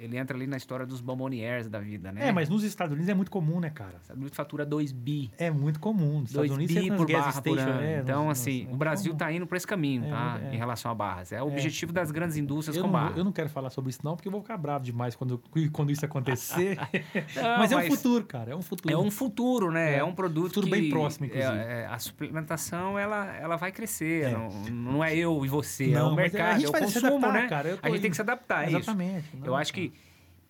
ele 0.00 0.16
entra 0.16 0.36
ali 0.36 0.46
na 0.46 0.56
história 0.56 0.86
dos 0.86 1.00
bomboniers 1.00 1.68
da 1.68 1.78
vida, 1.78 2.10
né? 2.10 2.28
É, 2.28 2.32
mas 2.32 2.48
nos 2.48 2.64
Estados 2.64 2.92
Unidos 2.92 3.08
é 3.08 3.14
muito 3.14 3.30
comum, 3.30 3.60
né, 3.60 3.70
cara? 3.70 3.94
Esse 4.02 4.12
produto 4.12 4.34
fatura 4.34 4.64
2 4.64 4.92
bi. 4.92 5.30
É 5.38 5.50
muito 5.50 5.78
comum. 5.78 6.20
Nos 6.20 6.32
2 6.32 6.50
Estados 6.50 6.56
Unidos 6.56 6.74
bi 6.74 6.80
tem 6.88 6.96
por 6.96 7.10
barra 7.10 7.32
por 7.42 7.52
station, 7.56 7.70
ano. 7.70 7.80
é, 7.82 7.98
então, 8.00 8.24
nos- 8.28 8.40
assim, 8.40 8.62
nos- 8.64 8.70
o 8.72 8.74
é 8.74 8.78
Brasil 8.78 9.12
comum. 9.12 9.16
está 9.16 9.32
indo 9.32 9.46
para 9.46 9.56
esse 9.56 9.66
caminho, 9.66 10.04
É, 10.06 10.10
tá? 10.10 10.40
é. 10.42 10.54
Em 10.54 10.56
relação 10.56 10.90
a 10.90 10.94
barras. 10.94 11.32
É 11.32 11.42
o 11.42 11.46
objetivo 11.48 11.92
das 11.92 12.10
grandes 12.10 12.36
indústrias 12.36 12.76
Eu 12.76 12.82
com 12.82 12.88
não, 12.88 12.92
barra. 12.92 13.12
eu 13.16 13.24
não 13.24 13.32
quero 13.32 13.48
falar 13.50 13.70
sobre 13.70 13.90
isso, 13.90 14.00
não, 14.02 14.16
porque 14.16 14.28
eu 14.28 14.32
vou 14.32 14.40
ficar 14.40 14.56
bravo 14.56 14.84
demais 14.84 15.14
quando, 15.14 15.40
quando 15.72 15.90
isso 15.92 16.04
acontecer. 16.04 16.78
Não, 17.36 17.58
mas 17.58 17.70
é 17.72 17.76
um 17.76 17.78
mas 17.80 17.88
futuro, 17.88 18.24
cara. 18.24 18.52
É 18.52 18.56
um 18.56 18.62
futuro. 18.62 18.94
É 18.94 18.98
um 18.98 19.10
futuro, 19.10 19.70
né? 19.70 19.94
É. 19.94 19.98
É, 19.98 20.04
um 20.04 20.14
produto 20.14 20.48
Futuro 20.54 20.66
que... 20.66 20.72
bem 20.72 20.88
próximo, 20.90 21.26
inclusive. 21.26 21.52
é, 21.52 21.82
é, 21.82 21.86
a 21.86 21.98
suplementação, 21.98 22.98
ela, 22.98 23.34
ela 23.36 23.56
vai 23.56 23.70
crescer. 23.72 24.24
É. 24.26 24.30
Não, 24.30 24.48
não 24.70 25.04
é 25.04 25.14
eu 25.16 25.44
e 25.44 25.48
você, 25.48 25.90
é 25.90 25.94
Não, 25.94 26.12
o 26.12 26.16
mas 26.16 26.32
mercado, 26.32 26.58
a 26.60 26.62
é 26.64 26.68
o 26.68 26.72
consumo, 26.72 27.06
adaptar, 27.16 27.32
né? 27.32 27.48
cara. 27.48 27.78
A 27.82 27.88
gente 27.90 28.00
tem 28.00 28.10
que 28.10 28.16
se 28.16 28.22
adaptar, 28.22 28.64
é 28.64 28.68
isso. 28.68 28.76
Exatamente. 28.78 29.26
Eu 29.44 29.54
acho 29.56 29.72
que... 29.72 29.89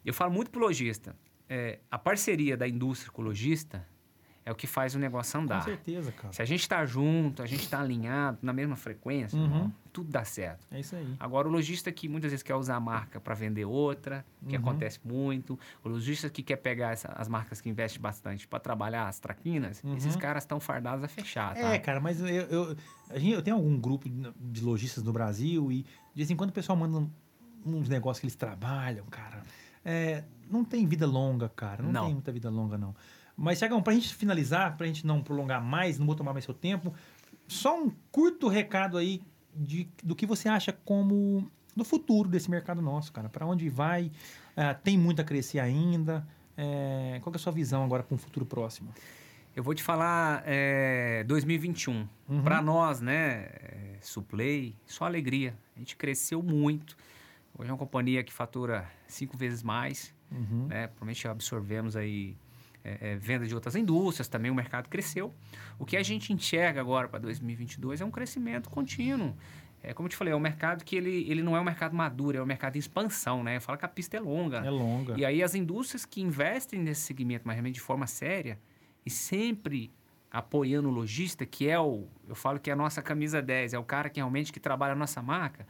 Eu 0.05 0.15
falo 0.15 0.33
muito 0.33 0.51
pro 0.51 0.61
lojista. 0.61 1.15
é, 1.53 1.81
a 1.91 1.99
parceria 1.99 2.57
da 2.57 2.69
indústria 2.69 3.11
com 3.11 3.23
o 3.23 3.25
lojista 3.25 3.85
é 4.45 4.53
o 4.53 4.55
que 4.55 4.69
faz 4.69 4.95
o 4.95 5.01
negócio 5.01 5.33
Com 5.37 5.45
andar. 5.45 5.63
certeza, 5.65 6.13
cara. 6.13 6.33
Se 6.33 6.41
a 6.41 6.45
gente 6.45 6.61
está 6.61 6.87
junto, 6.87 7.43
a 7.43 7.47
gente 7.47 7.65
está 7.65 7.81
alinhado, 7.81 8.39
na 8.41 8.53
mesma 8.53 8.77
frequência, 8.77 9.37
Uhum. 9.37 9.45
irmão, 9.47 9.75
tudo 9.93 10.11
dá 10.13 10.25
certo. 10.25 10.65
É 10.71 10.79
isso 10.79 10.95
aí. 10.95 11.13
Agora, 11.19 11.49
o 11.49 11.51
lojista 11.51 11.91
que 11.91 12.09
muitas 12.09 12.31
vezes 12.31 12.45
quer 12.45 12.55
usar 12.55 12.77
a 12.77 12.81
marca 12.81 13.21
para 13.21 13.35
vender 13.35 13.65
outra, 13.65 14.25
que 14.49 14.55
Uhum. 14.57 14.63
acontece 14.63 15.01
muito. 15.05 15.59
O 15.83 15.89
lojista 15.89 16.31
que 16.31 16.41
quer 16.43 16.57
pegar 16.59 16.93
essa- 16.93 17.09
as 17.17 17.27
marcas 17.27 17.61
que 17.61 17.69
investem 17.69 18.01
bastante 18.01 18.47
para 18.47 18.61
trabalhar 18.61 19.09
as 19.09 19.19
traquinas, 19.19 19.83
Uhum. 19.83 19.97
esses 19.97 20.15
caras 20.15 20.45
estão 20.45 20.61
fardados 20.61 21.03
a 21.05 21.09
fechar, 21.09 21.55
tá? 21.55 21.75
É, 21.75 21.79
cara, 21.81 21.99
mas 22.01 22.21
eu, 22.21 22.27
eu, 22.29 22.77
eu 23.13 23.43
tenho 23.43 23.57
algum 23.57 23.77
grupo 23.77 24.09
de- 24.09 24.63
lojistas 24.63 25.03
no 25.03 25.13
Brasil 25.13 25.71
e 25.73 25.83
de 25.83 25.89
vez 26.15 26.31
em 26.31 26.37
quando 26.37 26.51
o 26.51 26.55
pessoal 26.55 26.79
manda 26.79 27.11
uns 27.67 27.89
negócios 27.89 28.21
que 28.21 28.27
eles 28.27 28.37
trabalham, 28.37 29.05
cara. 29.07 29.43
É, 29.85 30.25
não 30.51 30.65
tem 30.65 30.87
vida 30.87 31.07
longa, 31.07 31.49
cara. 31.49 31.83
Não, 31.83 31.93
Não. 31.93 32.05
tem 32.07 32.15
muita 32.15 32.33
vida 32.33 32.51
longa, 32.51 32.77
não. 32.77 32.95
Mas, 33.37 33.59
Tiagão, 33.59 33.83
pra 33.83 33.95
gente 33.95 34.15
finalizar, 34.15 34.77
pra 34.77 34.87
gente 34.87 35.07
não 35.07 35.23
prolongar 35.23 35.63
mais, 35.63 35.99
não 35.99 36.07
vou 36.07 36.15
tomar 36.15 36.33
mais 36.33 36.45
seu 36.45 36.53
tempo, 36.55 36.93
só 37.49 37.81
um 37.83 37.91
curto 38.13 38.49
recado 38.49 38.99
aí 38.99 39.23
de, 39.55 39.89
do 40.05 40.15
que 40.15 40.27
você 40.27 40.49
acha 40.49 40.73
como 40.73 41.51
do 41.75 41.85
futuro 41.85 42.29
desse 42.29 42.51
mercado 42.51 42.83
nosso, 42.83 43.13
cara. 43.13 43.29
Pra 43.29 43.47
onde 43.47 43.69
vai? 43.69 44.11
Ah, 44.57 44.75
tem 44.75 44.99
muito 44.99 45.21
a 45.23 45.25
crescer 45.25 45.59
ainda? 45.59 46.27
É, 46.57 47.19
qual 47.23 47.33
que 47.33 47.39
é 47.39 47.41
a 47.41 47.43
sua 47.43 47.53
visão 47.53 47.83
agora 47.85 48.03
para 48.03 48.15
um 48.15 48.19
futuro 48.19 48.45
próximo? 48.45 48.93
Eu 49.57 49.63
vou 49.63 49.75
te 49.75 49.83
falar 49.83 50.43
é, 50.45 51.25
2021. 51.25 52.07
Uhum. 52.29 52.43
Para 52.43 52.61
nós, 52.61 53.01
né, 53.01 53.49
é, 53.53 53.97
Suplay, 54.01 54.77
só 54.87 55.07
alegria. 55.07 55.55
A 55.75 55.79
gente 55.79 55.97
cresceu 55.97 56.43
muito. 56.43 56.97
Hoje 57.57 57.71
é 57.71 57.73
uma 57.73 57.79
companhia 57.79 58.23
que 58.23 58.33
fatura 58.33 58.91
cinco 59.07 59.37
vezes 59.37 59.63
mais. 59.63 60.15
Uhum. 60.31 60.67
né? 60.69 60.87
Provavelmente 60.87 61.27
absorvemos 61.27 61.97
aí 61.97 62.37
é, 62.85 63.13
é, 63.13 63.17
venda 63.17 63.47
de 63.47 63.55
outras 63.55 63.75
indústrias, 63.75 64.29
também 64.29 64.51
o 64.51 64.55
mercado 64.55 64.89
cresceu. 64.89 65.35
O 65.79 65.85
que 65.85 65.97
a 65.97 66.03
gente 66.03 66.33
enxerga 66.33 66.81
agora 66.81 67.09
para 67.09 67.19
2022 67.19 68.01
é 68.01 68.05
um 68.05 68.11
crescimento 68.11 68.71
contínuo. 68.71 69.37
É, 69.83 69.95
como 69.95 70.07
eu 70.07 70.11
te 70.11 70.17
falei, 70.17 70.33
é 70.33 70.37
um 70.37 70.41
mercado 70.41 70.85
que 70.85 70.95
ele, 70.95 71.31
ele 71.31 71.43
não 71.43 71.57
é 71.57 71.61
um 71.61 71.65
mercado 71.65 71.97
maduro, 71.97 72.37
é 72.37 72.43
um 72.43 72.47
mercado 72.47 72.77
em 72.77 72.79
expansão, 72.79 73.43
né? 73.43 73.59
Fala 73.61 73.79
que 73.79 73.85
a 73.85 73.89
pista 73.89 74.17
é 74.17 74.21
longa. 74.21 74.59
É 74.59 74.71
longa. 74.71 75.19
E 75.19 75.25
aí 75.25 75.43
as 75.43 75.55
indústrias 75.55 76.05
que 76.05 76.21
investem 76.21 76.81
nesse 76.81 77.03
segmento, 77.03 77.47
mas 77.47 77.55
realmente 77.55 77.75
de 77.75 77.81
forma 77.81 78.07
séria, 78.07 78.59
e 79.05 79.11
sempre 79.11 79.91
apoiando 80.31 80.89
o 80.89 80.93
lojista, 80.93 81.45
que 81.47 81.69
é 81.69 81.81
o, 81.81 82.07
eu 82.29 82.35
falo 82.35 82.61
que 82.61 82.71
é 82.71 82.73
a 82.73 82.77
nossa 82.77 83.03
camisa 83.03 83.43
10, 83.43 83.75
é 83.75 83.79
o 83.79 83.85
cara 83.85 84.09
que 84.09 84.21
realmente 84.21 84.53
que 84.53 84.61
trabalha 84.61 84.93
a 84.93 84.97
nossa 84.97 85.21
marca, 85.23 85.67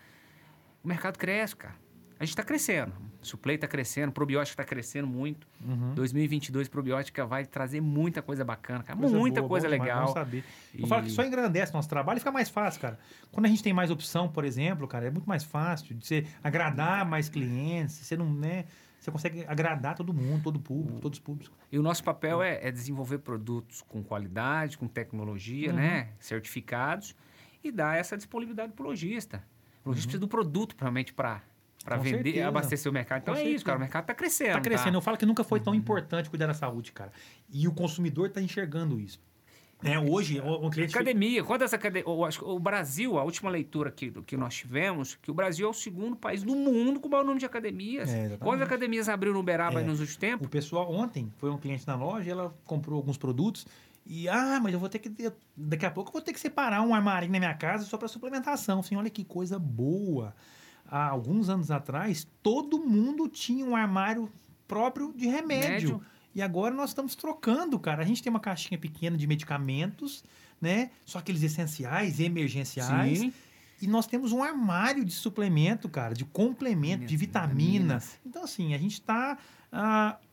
o 0.83 0.89
mercado 0.89 1.19
cresce, 1.19 1.57
cara. 1.57 1.75
A 2.19 2.25
gente 2.25 2.31
está 2.33 2.43
crescendo. 2.43 2.93
O 3.23 3.27
Suplay 3.27 3.55
está 3.57 3.67
crescendo, 3.67 4.13
probiótica 4.13 4.53
está 4.63 4.65
crescendo 4.65 5.07
muito. 5.07 5.47
Uhum. 5.65 5.95
2022, 5.95 6.69
probiótica 6.69 7.25
vai 7.25 7.45
trazer 7.47 7.81
muita 7.81 8.21
coisa 8.23 8.45
bacana, 8.45 8.83
cara. 8.83 8.99
Coisa 8.99 9.17
muita 9.17 9.41
boa, 9.41 9.49
coisa 9.49 9.67
bom 9.69 9.73
legal. 9.83 10.09
saber. 10.09 10.45
Eu 10.75 10.85
E- 10.85 10.89
falo 10.89 11.05
que 11.05 11.11
só 11.11 11.23
engrandece 11.25 11.73
nosso 11.73 11.89
trabalho 11.89 12.19
e 12.19 12.21
fica 12.21 12.33
mais 12.33 12.49
fácil, 12.51 12.81
cara. 12.81 12.99
Quando 13.33 13.47
a 13.47 13.49
gente 13.49 13.63
tem 13.63 13.73
mais 13.73 13.91
opção, 13.91 14.29
por 14.29 14.45
exemplo, 14.45 14.87
cara, 14.87 15.07
é 15.07 15.11
muito 15.11 15.27
mais 15.27 15.45
fácil 15.45 15.95
de 15.95 16.07
você 16.07 16.27
agradar 16.45 17.07
mais 17.07 17.29
clientes. 17.31 17.95
Você 17.97 18.17
não, 18.17 18.31
né? 18.33 18.67
Você 18.99 19.11
consegue 19.11 19.45
agradar 19.49 19.95
todo 19.95 20.13
mundo, 20.13 20.43
todo 20.43 20.61
público, 20.61 21.01
todos 21.01 21.19
os 21.19 21.25
públicos. 21.25 21.51
E 21.73 21.79
o 21.79 21.83
nosso 21.83 22.05
papel 22.05 22.43
é, 22.43 22.59
é 22.69 22.71
desenvolver 22.71 23.19
produtos 23.19 23.81
com 23.81 24.03
qualidade, 24.03 24.77
com 24.77 24.87
tecnologia, 24.87 25.71
Uhum. 25.71 25.77
né? 25.77 26.09
Certificados 26.19 27.15
e 27.65 27.71
dar 27.73 27.97
essa 27.99 28.15
disponibilidade 28.17 28.73
para 28.75 28.85
o 28.85 28.89
lojista. 28.89 29.43
O 29.91 29.93
lojista 29.93 30.09
precisa 30.09 30.21
do 30.21 30.29
produto 30.29 30.75
realmente 30.79 31.13
para 31.13 31.43
Com 31.85 31.99
vender, 32.03 32.23
certeza. 32.25 32.49
abastecer 32.49 32.91
o 32.91 32.93
mercado. 32.95 33.23
Então 33.23 33.35
Com 33.35 33.41
é 33.41 33.43
isso, 33.43 33.51
certeza. 33.51 33.65
cara. 33.67 33.77
O 33.79 33.81
mercado 33.81 34.03
está 34.05 34.15
crescendo. 34.15 34.53
Tá 34.55 34.61
crescendo. 34.61 34.97
Eu 34.97 35.01
falo 35.03 35.17
que 35.17 35.27
nunca 35.27 35.45
foi 35.45 35.61
tão 35.61 35.73
Uhum. 35.73 35.79
importante 35.79 36.29
cuidar 36.31 36.47
da 36.47 36.55
saúde, 36.55 36.93
cara. 36.93 37.13
E 37.53 37.67
o 37.69 37.73
consumidor 37.73 38.31
tá 38.31 38.41
enxergando 38.41 38.99
isso. 39.01 39.21
É, 39.83 39.99
hoje, 39.99 40.39
o, 40.41 40.67
o 40.67 40.71
cliente. 40.71 40.95
Academia, 40.95 41.43
quantas 41.43 41.73
academias? 41.73 42.07
O 42.43 42.59
Brasil, 42.59 43.19
a 43.19 43.25
última 43.25 43.49
leitura 43.51 43.91
que, 43.91 44.11
que 44.11 44.37
nós 44.37 44.55
tivemos, 44.55 45.15
que 45.23 45.31
o 45.31 45.35
Brasil 45.35 45.67
é 45.67 45.71
o 45.71 45.73
segundo 45.73 46.15
país 46.15 46.43
do 46.43 46.55
mundo 46.55 47.01
com 47.01 47.09
o 47.09 47.11
maior 47.11 47.23
número 47.23 47.41
de 47.41 47.47
academias. 47.47 48.11
É. 48.13 48.37
Quantas 48.39 48.67
academias 48.67 49.09
abriram 49.09 49.33
no 49.33 49.41
Uberaba 49.41 49.81
É. 49.81 49.83
nos 49.83 50.01
últimos 50.01 50.19
tempos? 50.19 50.47
O 50.47 50.51
pessoal, 50.51 50.93
ontem, 50.93 51.33
foi 51.39 51.49
um 51.51 51.57
cliente 51.57 51.87
na 51.87 51.95
loja, 51.95 52.31
ela 52.31 52.55
comprou 52.67 52.95
alguns 52.99 53.17
produtos 53.17 53.67
e, 54.05 54.29
ah, 54.29 54.59
mas 54.61 54.73
eu 54.73 54.81
vou 54.81 54.89
ter 54.89 54.99
que, 54.99 55.13
daqui 55.57 55.87
a 55.87 55.91
pouco 55.91 56.11
eu 56.11 56.13
vou 56.15 56.23
ter 56.23 56.33
que 56.33 56.41
separar 56.41 56.83
um 56.83 56.95
armarinho 56.95 57.33
na 57.33 57.39
minha 57.39 57.55
casa 57.55 57.85
só 57.85 57.97
para 57.97 58.09
suplementação. 58.09 58.81
Assim, 58.81 58.97
olha 58.97 59.11
que 59.11 59.25
coisa 59.25 59.59
boa. 59.59 60.35
Há 60.87 61.09
alguns 61.09 61.49
anos 61.49 61.71
atrás, 61.71 62.27
todo 62.43 62.79
mundo 62.79 63.29
tinha 63.29 63.65
um 63.65 63.77
armário 63.77 64.31
próprio 64.67 65.13
de 65.15 65.27
remédio. 65.27 65.99
Médio. 65.99 66.03
E 66.35 66.43
agora 66.43 66.75
nós 66.75 66.91
estamos 66.91 67.15
trocando, 67.15 67.79
cara. 67.79 68.03
A 68.03 68.07
gente 68.07 68.23
tem 68.23 68.31
uma 68.31 68.41
caixinha 68.41 68.79
pequena 68.79 69.17
de 69.17 69.27
medicamentos, 69.27 70.25
né? 70.61 70.91
Só 71.05 71.19
aqueles 71.19 71.43
essenciais, 71.43 72.21
emergenciais. 72.21 73.19
Sim. 73.19 73.33
E 73.83 73.87
nós 73.87 74.07
temos 74.07 74.31
um 74.31 74.43
armário 74.43 75.05
de 75.05 75.13
suplemento, 75.13 75.89
cara, 75.89 76.15
de 76.15 76.25
complemento, 76.25 77.05
de 77.05 77.17
vitamina. 77.17 77.99
Vitaminas. 77.99 78.19
Então, 78.25 78.45
assim, 78.45 78.75
a 78.75 78.79
gente 78.79 78.95
está 78.95 79.39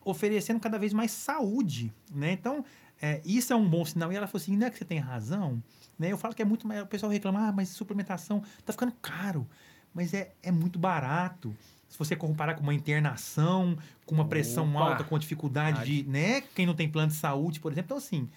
oferecendo 0.03 0.59
cada 0.59 0.77
vez 0.77 0.93
mais 0.93 1.11
saúde, 1.11 1.93
né? 2.13 2.31
Então, 2.31 2.65
é, 3.01 3.21
isso 3.25 3.53
é 3.53 3.55
um 3.55 3.67
bom 3.69 3.83
sinal. 3.85 4.11
E 4.11 4.15
ela 4.15 4.27
falou 4.27 4.41
assim, 4.41 4.55
não 4.55 4.67
é 4.67 4.69
que 4.69 4.77
você 4.77 4.85
tem 4.85 4.99
razão? 4.99 5.61
Né? 5.97 6.11
Eu 6.11 6.17
falo 6.17 6.33
que 6.33 6.41
é 6.41 6.45
muito 6.45 6.67
mais... 6.67 6.81
O 6.81 6.85
pessoal 6.87 7.11
reclama, 7.11 7.47
ah, 7.47 7.51
mas 7.51 7.69
suplementação 7.69 8.43
tá 8.65 8.73
ficando 8.73 8.91
caro. 9.01 9.47
Mas 9.93 10.13
é, 10.13 10.33
é 10.43 10.51
muito 10.51 10.77
barato. 10.77 11.55
Se 11.87 11.97
você 11.97 12.15
comparar 12.15 12.55
com 12.55 12.63
uma 12.63 12.73
internação, 12.73 13.77
com 14.05 14.15
uma 14.15 14.27
pressão 14.27 14.69
Opa! 14.69 14.79
alta, 14.79 15.03
com 15.03 15.17
dificuldade 15.17 15.85
de... 15.85 16.09
Né? 16.09 16.41
Quem 16.41 16.65
não 16.65 16.75
tem 16.75 16.89
plano 16.89 17.09
de 17.09 17.15
saúde, 17.15 17.59
por 17.59 17.71
exemplo. 17.71 17.85
Então, 17.87 17.97
assim... 17.97 18.29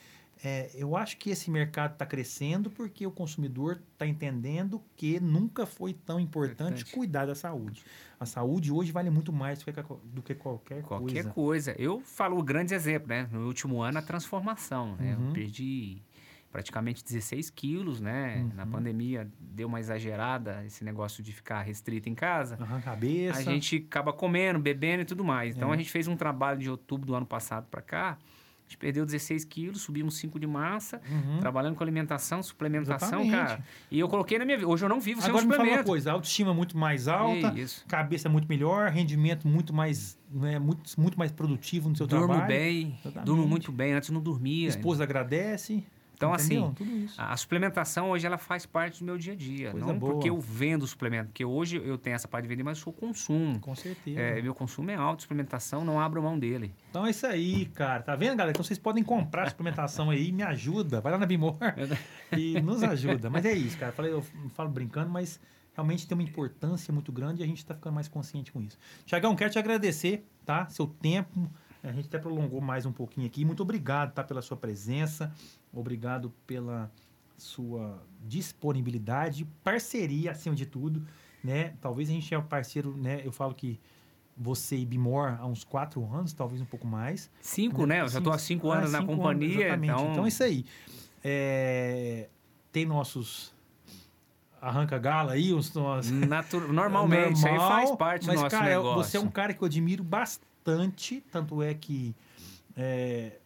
É, 0.43 0.71
eu 0.75 0.97
acho 0.97 1.19
que 1.19 1.29
esse 1.29 1.51
mercado 1.51 1.93
está 1.93 2.07
crescendo 2.07 2.71
porque 2.71 3.07
o 3.07 3.11
consumidor 3.11 3.81
está 3.93 4.07
entendendo 4.07 4.83
que 4.97 5.21
nunca 5.21 5.67
foi 5.67 5.93
tão 5.93 6.19
importante 6.19 6.81
Importante. 6.81 6.93
cuidar 6.93 7.27
da 7.27 7.35
saúde. 7.35 7.85
A 8.19 8.25
saúde 8.25 8.73
hoje 8.73 8.91
vale 8.91 9.11
muito 9.11 9.33
mais 9.33 9.59
do 9.59 9.65
que, 9.67 9.73
do 10.05 10.23
que 10.23 10.35
qualquer, 10.35 10.83
Qualquer 10.83 11.25
coisa. 11.25 11.31
coisa. 11.31 11.75
Eu 11.79 12.01
falo 12.01 12.39
o 12.39 12.43
grande 12.43 12.73
exemplo, 12.75 13.09
né? 13.09 13.29
No 13.31 13.47
último 13.47 13.83
ano, 13.83 13.99
a 13.99 14.03
transformação. 14.03 14.97
Né? 14.97 15.15
Uhum. 15.15 15.27
Eu 15.29 15.33
perdi 15.35 16.03
praticamente 16.51 17.05
16 17.05 17.49
quilos, 17.51 18.01
né? 18.01 18.51
Na 18.55 18.65
Uhum. 18.65 18.71
pandemia 18.71 19.31
deu 19.39 19.69
uma 19.69 19.79
exagerada 19.79 20.65
esse 20.65 20.83
negócio 20.85 21.23
de 21.23 21.33
ficar 21.33 21.61
restrito 21.63 22.09
em 22.09 22.15
casa. 22.15 22.57
A 22.61 22.81
cabeça. 22.81 23.39
A 23.39 23.43
gente 23.43 23.77
acaba 23.89 24.13
comendo, 24.13 24.59
bebendo 24.59 25.03
e 25.03 25.05
tudo 25.05 25.23
mais. 25.23 25.55
Então 25.55 25.71
É. 25.71 25.75
a 25.75 25.77
gente 25.77 25.91
fez 25.91 26.09
um 26.09 26.17
trabalho 26.17 26.59
de 26.59 26.69
outubro 26.71 27.07
do 27.07 27.15
ano 27.15 27.27
passado 27.27 27.67
para 27.71 27.81
cá. 27.83 28.19
A 28.71 28.73
gente 28.73 28.79
perdeu 28.79 29.05
16 29.05 29.45
quilos, 29.47 29.83
subimos 29.83 30.17
5 30.19 30.39
de 30.39 30.47
massa, 30.47 31.01
Uhum. 31.11 31.41
trabalhando 31.41 31.75
com 31.75 31.83
alimentação, 31.83 32.41
suplementação, 32.41 33.21
Exatamente. 33.23 33.33
cara. 33.49 33.65
E 33.91 33.99
eu 33.99 34.09
coloquei 34.09 34.39
na 34.39 34.45
minha 34.45 34.57
vida. 34.57 34.69
Hoje 34.71 34.85
eu 34.85 34.89
não 34.89 35.01
vivo 35.01 35.21
sem 35.21 35.29
um 35.29 35.33
Agora 35.33 35.45
me 35.45 35.51
fala 35.51 35.63
uma 35.63 35.67
suplemento. 35.71 35.89
coisa, 35.89 36.11
a 36.11 36.13
autoestima 36.13 36.55
muito 36.55 36.79
mais 36.79 37.09
alta, 37.09 37.53
Isso. 37.59 37.85
cabeça 37.89 38.29
muito 38.29 38.47
melhor, 38.49 38.89
rendimento 38.91 39.49
muito 39.49 39.75
mais, 39.75 40.17
né, 40.33 40.61
muito, 40.61 40.89
muito 41.01 41.19
mais 41.19 41.33
produtivo 41.33 41.89
no 41.89 41.97
seu 41.97 42.07
Durmo 42.07 42.29
trabalho. 42.29 42.47
bem, 42.47 42.97
Exatamente. 43.01 43.27
durmo 43.27 43.45
muito 43.45 43.73
bem. 43.73 43.93
Antes 43.93 44.11
não 44.11 44.21
dormia. 44.21 44.69
Esposa 44.69 45.03
agradece. 45.03 45.83
Então, 46.21 46.35
Entendeu? 46.35 46.65
assim, 46.67 46.75
Tudo 46.75 46.97
isso. 46.99 47.19
a, 47.19 47.33
a 47.33 47.37
suplementação 47.39 48.11
hoje 48.11 48.27
ela 48.27 48.37
faz 48.37 48.67
parte 48.67 48.99
do 48.99 49.07
meu 49.07 49.17
dia 49.17 49.33
a 49.33 49.37
dia. 49.37 49.71
Coisa 49.71 49.87
não 49.87 49.99
boa. 49.99 50.13
porque 50.13 50.29
eu 50.29 50.39
vendo 50.39 50.87
suplemento, 50.87 51.29
porque 51.29 51.47
hoje 51.47 51.79
eu 51.83 51.97
tenho 51.97 52.15
essa 52.15 52.29
parte 52.29 52.43
de 52.43 52.49
vender, 52.51 52.63
mas 52.63 52.77
eu 52.77 52.85
sou 52.85 52.93
consumo. 52.93 53.59
Com 53.59 53.75
certeza. 53.75 54.21
É, 54.21 54.43
meu 54.43 54.55
consumo 54.55 54.91
é 54.91 54.95
alto, 54.97 55.23
suplementação, 55.23 55.83
não 55.83 55.99
abro 55.99 56.23
mão 56.23 56.39
dele. 56.39 56.75
Então 56.91 57.07
é 57.07 57.11
isso 57.11 57.27
aí, 57.27 57.65
cara. 57.65 58.03
Tá 58.03 58.15
vendo, 58.15 58.37
galera? 58.37 58.51
Então 58.51 58.63
vocês 58.63 58.79
podem 58.79 59.03
comprar 59.03 59.45
a 59.45 59.49
suplementação 59.49 60.11
aí, 60.11 60.31
me 60.31 60.43
ajuda. 60.43 61.01
Vai 61.01 61.11
lá 61.11 61.17
na 61.17 61.25
Bimor 61.25 61.57
e 62.37 62.61
nos 62.61 62.83
ajuda. 62.83 63.31
Mas 63.31 63.47
é 63.47 63.55
isso, 63.55 63.79
cara. 63.79 63.91
Falei, 63.91 64.13
eu 64.13 64.23
falo 64.51 64.69
brincando, 64.69 65.09
mas 65.09 65.41
realmente 65.73 66.07
tem 66.07 66.15
uma 66.15 66.23
importância 66.23 66.93
muito 66.93 67.11
grande 67.11 67.41
e 67.41 67.45
a 67.45 67.47
gente 67.47 67.65
tá 67.65 67.75
ficando 67.75 67.95
mais 67.95 68.09
consciente 68.09 68.53
com 68.53 68.61
isso. 68.61 68.77
Tiagão, 69.07 69.35
quero 69.35 69.51
te 69.51 69.59
agradecer, 69.59 70.23
tá? 70.45 70.69
Seu 70.69 70.87
tempo. 70.87 71.51
A 71.83 71.93
gente 71.93 72.09
até 72.09 72.19
prolongou 72.19 72.61
mais 72.61 72.85
um 72.85 72.93
pouquinho 72.93 73.27
aqui. 73.27 73.43
Muito 73.43 73.63
obrigado, 73.63 74.13
tá? 74.13 74.23
Pela 74.23 74.43
sua 74.43 74.55
presença. 74.55 75.33
Obrigado 75.73 76.33
pela 76.47 76.91
sua 77.39 78.03
disponibilidade, 78.27 79.47
parceria 79.65 80.33
acima 80.33 80.55
de 80.55 80.67
tudo, 80.67 81.07
né? 81.43 81.75
Talvez 81.81 82.09
a 82.09 82.13
gente 82.13 82.35
é 82.35 82.41
parceiro, 82.41 82.97
né? 82.97 83.23
Eu 83.25 83.33
falo 83.33 83.55
que 83.55 83.79
você 84.37 84.77
e 84.77 84.85
Bimor 84.87 85.37
há 85.39 85.47
uns 85.47 85.65
quatro 85.65 86.05
anos, 86.13 86.33
talvez 86.33 86.61
um 86.61 86.65
pouco 86.67 86.87
mais. 86.87 87.31
Cinco, 87.41 87.87
né? 87.87 88.01
Eu 88.01 88.09
já 88.09 88.19
estou 88.19 88.33
há 88.33 88.39
cinco 88.39 88.71
Ah, 88.71 88.79
anos 88.79 88.93
na 88.93 89.01
cinco 89.01 89.15
companhia, 89.17 89.67
exatamente. 89.67 89.93
então... 89.93 90.11
Então 90.13 90.25
é 90.25 90.29
isso 90.29 90.43
aí. 90.43 90.65
É, 91.23 92.29
tem 92.73 92.85
nossos 92.87 93.55
arranca-gala 94.61 95.33
aí, 95.33 95.53
os 95.55 95.73
nossos... 95.73 96.11
natu- 96.11 96.73
Normalmente, 96.73 97.35
isso 97.37 97.47
aí 97.47 97.53
Normal, 97.57 97.71
faz 97.87 97.97
parte 97.97 98.27
mas, 98.27 98.37
do 98.37 98.43
nosso 98.43 98.57
cara, 98.57 98.69
negócio. 98.71 99.05
você 99.05 99.17
é 99.17 99.21
um 99.21 99.31
cara 99.31 99.55
que 99.55 99.63
eu 99.63 99.67
admiro 99.67 100.05
bastante, 100.05 101.23
tanto 101.33 101.63
é 101.63 101.73
que 101.75 102.15
é, 102.77 103.39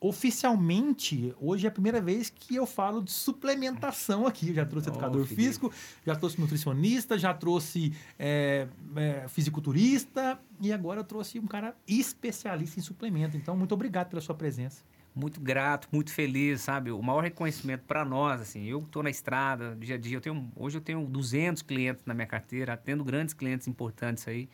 oficialmente 0.00 1.34
hoje 1.40 1.66
é 1.66 1.68
a 1.68 1.72
primeira 1.72 2.00
vez 2.00 2.30
que 2.30 2.54
eu 2.56 2.66
falo 2.66 3.02
de 3.02 3.10
suplementação 3.10 4.26
aqui. 4.26 4.48
Eu 4.48 4.54
já 4.54 4.66
trouxe 4.66 4.88
Oh, 4.88 4.92
educador 4.92 5.24
físico, 5.26 5.72
já 6.04 6.14
trouxe 6.14 6.40
nutricionista, 6.40 7.18
já 7.18 7.32
trouxe 7.34 7.92
é, 8.18 8.68
é, 8.94 9.26
fisiculturista 9.28 10.38
e 10.60 10.72
agora 10.72 11.00
eu 11.00 11.04
trouxe 11.04 11.38
um 11.38 11.46
cara 11.46 11.74
especialista 11.86 12.78
em 12.78 12.82
suplemento. 12.82 13.36
Então, 13.36 13.56
muito 13.56 13.72
obrigado 13.72 14.08
pela 14.10 14.20
sua 14.20 14.34
presença. 14.34 14.82
muito 15.14 15.40
grato, 15.40 15.88
muito 15.90 16.12
feliz, 16.12 16.60
sabe? 16.60 16.90
O 16.90 17.00
maior 17.02 17.22
reconhecimento 17.22 17.84
para 17.86 18.04
nós, 18.04 18.38
assim, 18.38 18.64
eu 18.66 18.80
estou 18.80 19.02
na 19.02 19.08
estrada, 19.08 19.74
dia 19.80 19.94
a 19.94 19.98
dia, 19.98 20.18
eu 20.18 20.20
tenho, 20.20 20.52
hoje 20.54 20.76
eu 20.76 20.80
tenho 20.82 21.06
200 21.06 21.62
clientes 21.62 22.04
na 22.04 22.12
minha 22.12 22.26
carteira, 22.26 22.74
atendo 22.74 23.02
grandes 23.02 23.32
clientes 23.32 23.66
importantes 23.66 24.28
aí. 24.28 24.46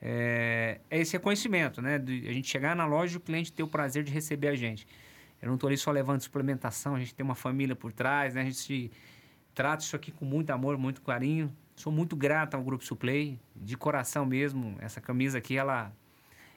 É, 0.00 0.80
é 0.90 1.00
esse 1.00 1.14
reconhecimento, 1.14 1.80
né? 1.80 1.98
De 1.98 2.28
a 2.28 2.32
gente 2.32 2.48
chegar 2.48 2.76
na 2.76 2.86
loja 2.86 3.14
e 3.14 3.16
o 3.16 3.20
cliente 3.20 3.52
ter 3.52 3.62
o 3.62 3.68
prazer 3.68 4.04
de 4.04 4.12
receber 4.12 4.48
a 4.48 4.54
gente. 4.54 4.86
Eu 5.40 5.48
não 5.48 5.54
estou 5.54 5.68
ali 5.68 5.76
só 5.76 5.90
levando 5.90 6.20
suplementação, 6.20 6.94
a 6.94 6.98
gente 6.98 7.14
tem 7.14 7.24
uma 7.24 7.34
família 7.34 7.76
por 7.76 7.92
trás, 7.92 8.34
né? 8.34 8.42
A 8.42 8.44
gente 8.44 8.90
trata 9.54 9.82
isso 9.82 9.96
aqui 9.96 10.10
com 10.10 10.24
muito 10.24 10.50
amor, 10.50 10.78
muito 10.78 11.02
carinho. 11.02 11.52
Sou 11.74 11.92
muito 11.92 12.16
grato 12.16 12.54
ao 12.54 12.62
Grupo 12.62 12.84
Suplay, 12.84 13.38
de 13.54 13.76
coração 13.76 14.24
mesmo. 14.24 14.76
Essa 14.80 15.00
camisa 15.00 15.38
aqui, 15.38 15.56
ela 15.56 15.92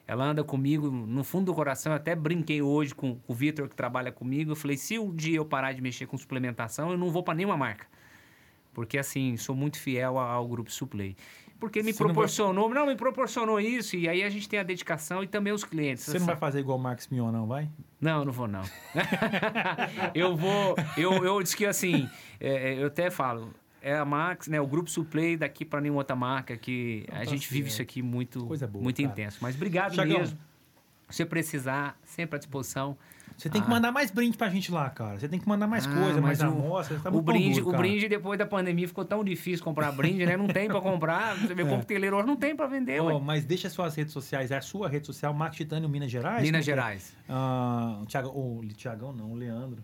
ela 0.09 0.25
anda 0.25 0.43
comigo 0.43 0.89
no 0.89 1.23
fundo 1.23 1.45
do 1.45 1.53
coração. 1.53 1.91
Eu 1.91 1.97
até 1.97 2.15
brinquei 2.15 2.63
hoje 2.63 2.95
com, 2.95 3.19
o 3.27 3.33
Vitor, 3.33 3.69
que 3.69 3.75
trabalha 3.75 4.11
comigo. 4.11 4.51
Eu 4.51 4.55
falei: 4.55 4.75
se 4.75 4.97
um 4.97 5.15
dia 5.15 5.37
eu 5.37 5.45
parar 5.45 5.71
de 5.71 5.83
mexer 5.83 6.07
com 6.07 6.17
suplementação, 6.17 6.91
eu 6.91 6.97
não 6.97 7.11
vou 7.11 7.21
para 7.21 7.35
nenhuma 7.35 7.55
marca. 7.55 7.85
Porque, 8.73 8.97
assim, 8.97 9.37
sou 9.37 9.55
muito 9.55 9.77
fiel 9.77 10.17
ao 10.17 10.47
Grupo 10.47 10.71
Suplay. 10.71 11.15
Porque 11.60 11.84
me 11.84 11.91
Você 11.91 12.01
não 12.03 12.07
vai- 12.07 12.14
proporcionou, 12.14 12.70
não, 12.70 12.86
me 12.88 12.95
proporcionou 12.95 13.60
isso, 13.60 13.95
e 13.97 14.07
aí 14.07 14.24
a 14.24 14.30
gente 14.30 14.47
tem 14.47 14.60
a 14.60 14.64
dedicação 14.64 15.22
e 15.24 15.28
também 15.28 15.51
os 15.51 15.64
clientes. 15.66 16.05
Você 16.05 16.18
não 16.18 16.26
vai 16.26 16.38
fazer 16.38 16.60
igual 16.62 16.78
o 16.78 16.82
Marcos 16.82 17.07
Mion, 17.10 17.32
não, 17.32 17.45
vai? 17.47 17.68
Não, 17.99 18.24
não 18.24 18.32
vou 18.32 18.47
não. 18.47 18.62
eu 20.16 20.36
vou. 20.36 20.76
Eu, 20.97 21.24
eu 21.26 21.43
disse 21.43 21.55
que 21.57 21.66
assim, 21.66 22.10
é, 22.39 22.76
eu 22.82 22.88
até 22.88 23.10
falo, 23.10 23.53
é 23.82 23.95
a 23.95 24.05
Max, 24.05 24.47
né? 24.47 24.60
O 24.62 24.68
grupo 24.68 24.89
Suplay 24.89 25.36
daqui 25.38 25.66
para 25.66 25.82
nenhuma 25.82 25.99
outra 25.99 26.16
marca 26.16 26.55
que 26.57 27.03
Então 27.07 27.16
a 27.18 27.20
tá 27.20 27.26
gente 27.26 27.51
vive 27.51 27.70
isso 27.70 27.82
aqui 27.82 28.01
muito, 28.01 28.45
Coisa 28.45 28.68
boa, 28.68 28.82
muito 28.84 29.01
cara. 29.01 29.12
intenso. 29.12 29.39
Mas 29.41 29.55
obrigado 29.55 29.93
Thiagão. 29.93 30.20
mesmo. 30.20 30.38
Se 31.10 31.26
precisar, 31.26 31.97
sempre 32.05 32.36
à 32.36 32.39
disposição. 32.39 32.97
Você 33.39 33.49
tem 33.49 33.61
que 33.61 33.67
Ah. 33.67 33.69
mandar 33.71 33.91
mais 33.91 34.11
brinde 34.11 34.37
pra 34.37 34.49
gente 34.49 34.69
lá, 34.71 34.89
cara. 34.89 35.17
Você 35.17 35.29
tem 35.29 35.39
que 35.39 35.47
mandar 35.47 35.65
mais 35.65 35.87
Ah, 35.87 35.93
coisa, 35.93 36.19
mais 36.21 36.39
mas 36.39 36.41
o- 36.41 36.51
amostras. 36.51 37.01
Tá 37.01 37.09
o 37.09 37.21
brinde, 37.21 37.61
duro, 37.61 37.73
o 37.73 37.77
brinde 37.77 38.09
depois 38.09 38.37
da 38.37 38.45
pandemia 38.45 38.85
ficou 38.87 39.05
tão 39.05 39.23
difícil 39.23 39.63
comprar 39.63 39.91
brinde, 39.93 40.25
né? 40.25 40.35
Não 40.35 40.47
tem 40.47 40.67
para 40.67 40.81
comprar. 40.81 41.35
Você 41.39 41.55
vê 41.55 41.61
É. 41.61 41.65
coqueteleiro 41.65 42.17
hoje 42.17 42.27
não 42.27 42.35
tem 42.35 42.53
para 42.55 42.67
vender, 42.67 42.99
ué. 43.01 43.17
mas 43.23 43.45
deixa 43.45 43.69
suas 43.69 43.95
redes 43.95 44.11
sociais. 44.11 44.51
É 44.51 44.57
a 44.57 44.61
sua 44.61 44.89
rede 44.89 45.05
social, 45.07 45.33
Marcos 45.33 45.57
Titânio 45.57 45.87
Minas 45.87 46.11
Gerais? 46.11 46.43
Minas 46.43 46.65
que 46.65 46.71
é? 46.71 46.75
Gerais. 46.75 47.15
Ah, 47.29 47.99
o 48.01 48.05
Thiago, 48.05 48.27
o 48.29 48.61
Tiagão 48.75 49.13
não, 49.13 49.31
o 49.31 49.35
Leandro. 49.35 49.81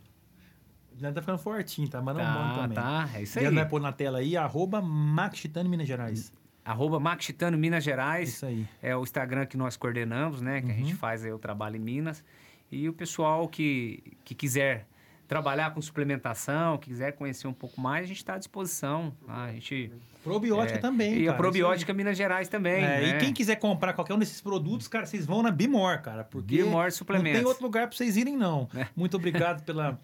O 0.91 1.01
Leandro 1.01 1.15
tá 1.15 1.21
ficando 1.21 1.37
fortinho, 1.39 1.87
tá? 1.89 2.01
Mandando 2.01 2.29
um 2.29 2.33
bom 2.33 2.39
Tá, 2.55 2.61
também. 2.61 2.75
tá. 2.75 3.09
É 3.15 3.21
isso 3.21 3.37
aí. 3.39 3.43
Leandro 3.43 3.59
vai 3.61 3.69
pôr 3.69 3.81
na 3.81 3.91
tela 3.91 4.17
aí, 4.19 4.35
arroba 4.37 4.81
Max 4.81 5.39
Titânio 5.39 5.69
Minas 5.71 5.87
Gerais. 5.87 6.31
Arroba 6.63 6.99
Max 6.99 7.25
Titano 7.25 7.57
Minas 7.57 7.83
Gerais. 7.83 8.29
Isso 8.29 8.45
aí. 8.45 8.67
é 8.81 8.95
o 8.97 9.03
Instagram 9.03 9.45
que 9.45 9.55
nós 9.55 9.77
coordenamos, 9.77 10.41
né? 10.41 10.61
Que 10.61 10.71
a 10.71 10.73
Uhum. 10.73 10.79
gente 10.79 10.95
faz 10.95 11.23
aí 11.23 11.31
o 11.31 11.37
trabalho 11.39 11.75
em 11.75 11.79
Minas. 11.79 12.23
E 12.71 12.89
o 12.89 12.93
pessoal 12.93 13.47
que, 13.47 14.03
que 14.23 14.33
quiser 14.35 14.87
trabalhar 15.27 15.73
com 15.73 15.81
suplementação, 15.81 16.77
que 16.77 16.89
quiser 16.89 17.13
conhecer 17.13 17.47
um 17.47 17.53
pouco 17.53 17.79
mais, 17.79 18.03
a 18.05 18.07
gente 18.07 18.17
está 18.17 18.35
à 18.35 18.37
disposição. 18.37 19.13
tá? 19.25 19.45
A 19.45 19.51
gente, 19.51 19.91
Probiótica 20.23 20.79
é, 20.79 20.81
também, 20.81 21.13
E 21.19 21.25
cara, 21.25 21.31
a 21.31 21.37
probiótica 21.37 21.93
Minas 21.93 22.17
Gerais 22.17 22.47
também. 22.47 22.83
É, 22.83 23.01
né? 23.01 23.09
E 23.09 23.17
quem 23.19 23.31
quiser 23.31 23.57
comprar 23.57 23.93
qualquer 23.93 24.15
um 24.15 24.19
desses 24.19 24.41
produtos, 24.41 24.87
cara, 24.87 25.05
vocês 25.05 25.23
vão 25.23 25.43
na 25.43 25.51
Bimor, 25.51 26.01
cara. 26.01 26.23
Porque 26.23 26.57
Bimor 26.57 26.85
não 26.85 26.91
Suplementos. 26.91 27.39
tem 27.39 27.47
outro 27.47 27.63
lugar 27.63 27.87
pra 27.87 27.95
vocês 27.95 28.17
irem, 28.17 28.35
não. 28.35 28.67
É. 28.75 28.87
Muito 28.95 29.15
obrigado 29.17 29.63
pela, 29.63 29.99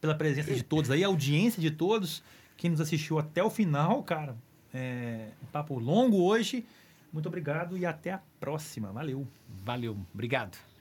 pela 0.00 0.16
presença 0.16 0.52
de 0.52 0.64
todos 0.64 0.90
aí, 0.90 1.04
a 1.04 1.06
audiência 1.06 1.62
de 1.62 1.70
todos. 1.70 2.24
Quem 2.56 2.70
nos 2.70 2.80
assistiu 2.80 3.20
até 3.20 3.42
o 3.42 3.50
final, 3.50 4.02
cara. 4.02 4.36
É, 4.74 5.28
um 5.42 5.46
papo 5.46 5.78
longo 5.78 6.22
hoje. 6.22 6.64
Muito 7.12 7.28
obrigado 7.28 7.78
e 7.78 7.86
até 7.86 8.12
a 8.12 8.20
próxima. 8.40 8.90
Valeu. 8.90 9.26
Valeu, 9.64 9.96
obrigado. 10.12 10.71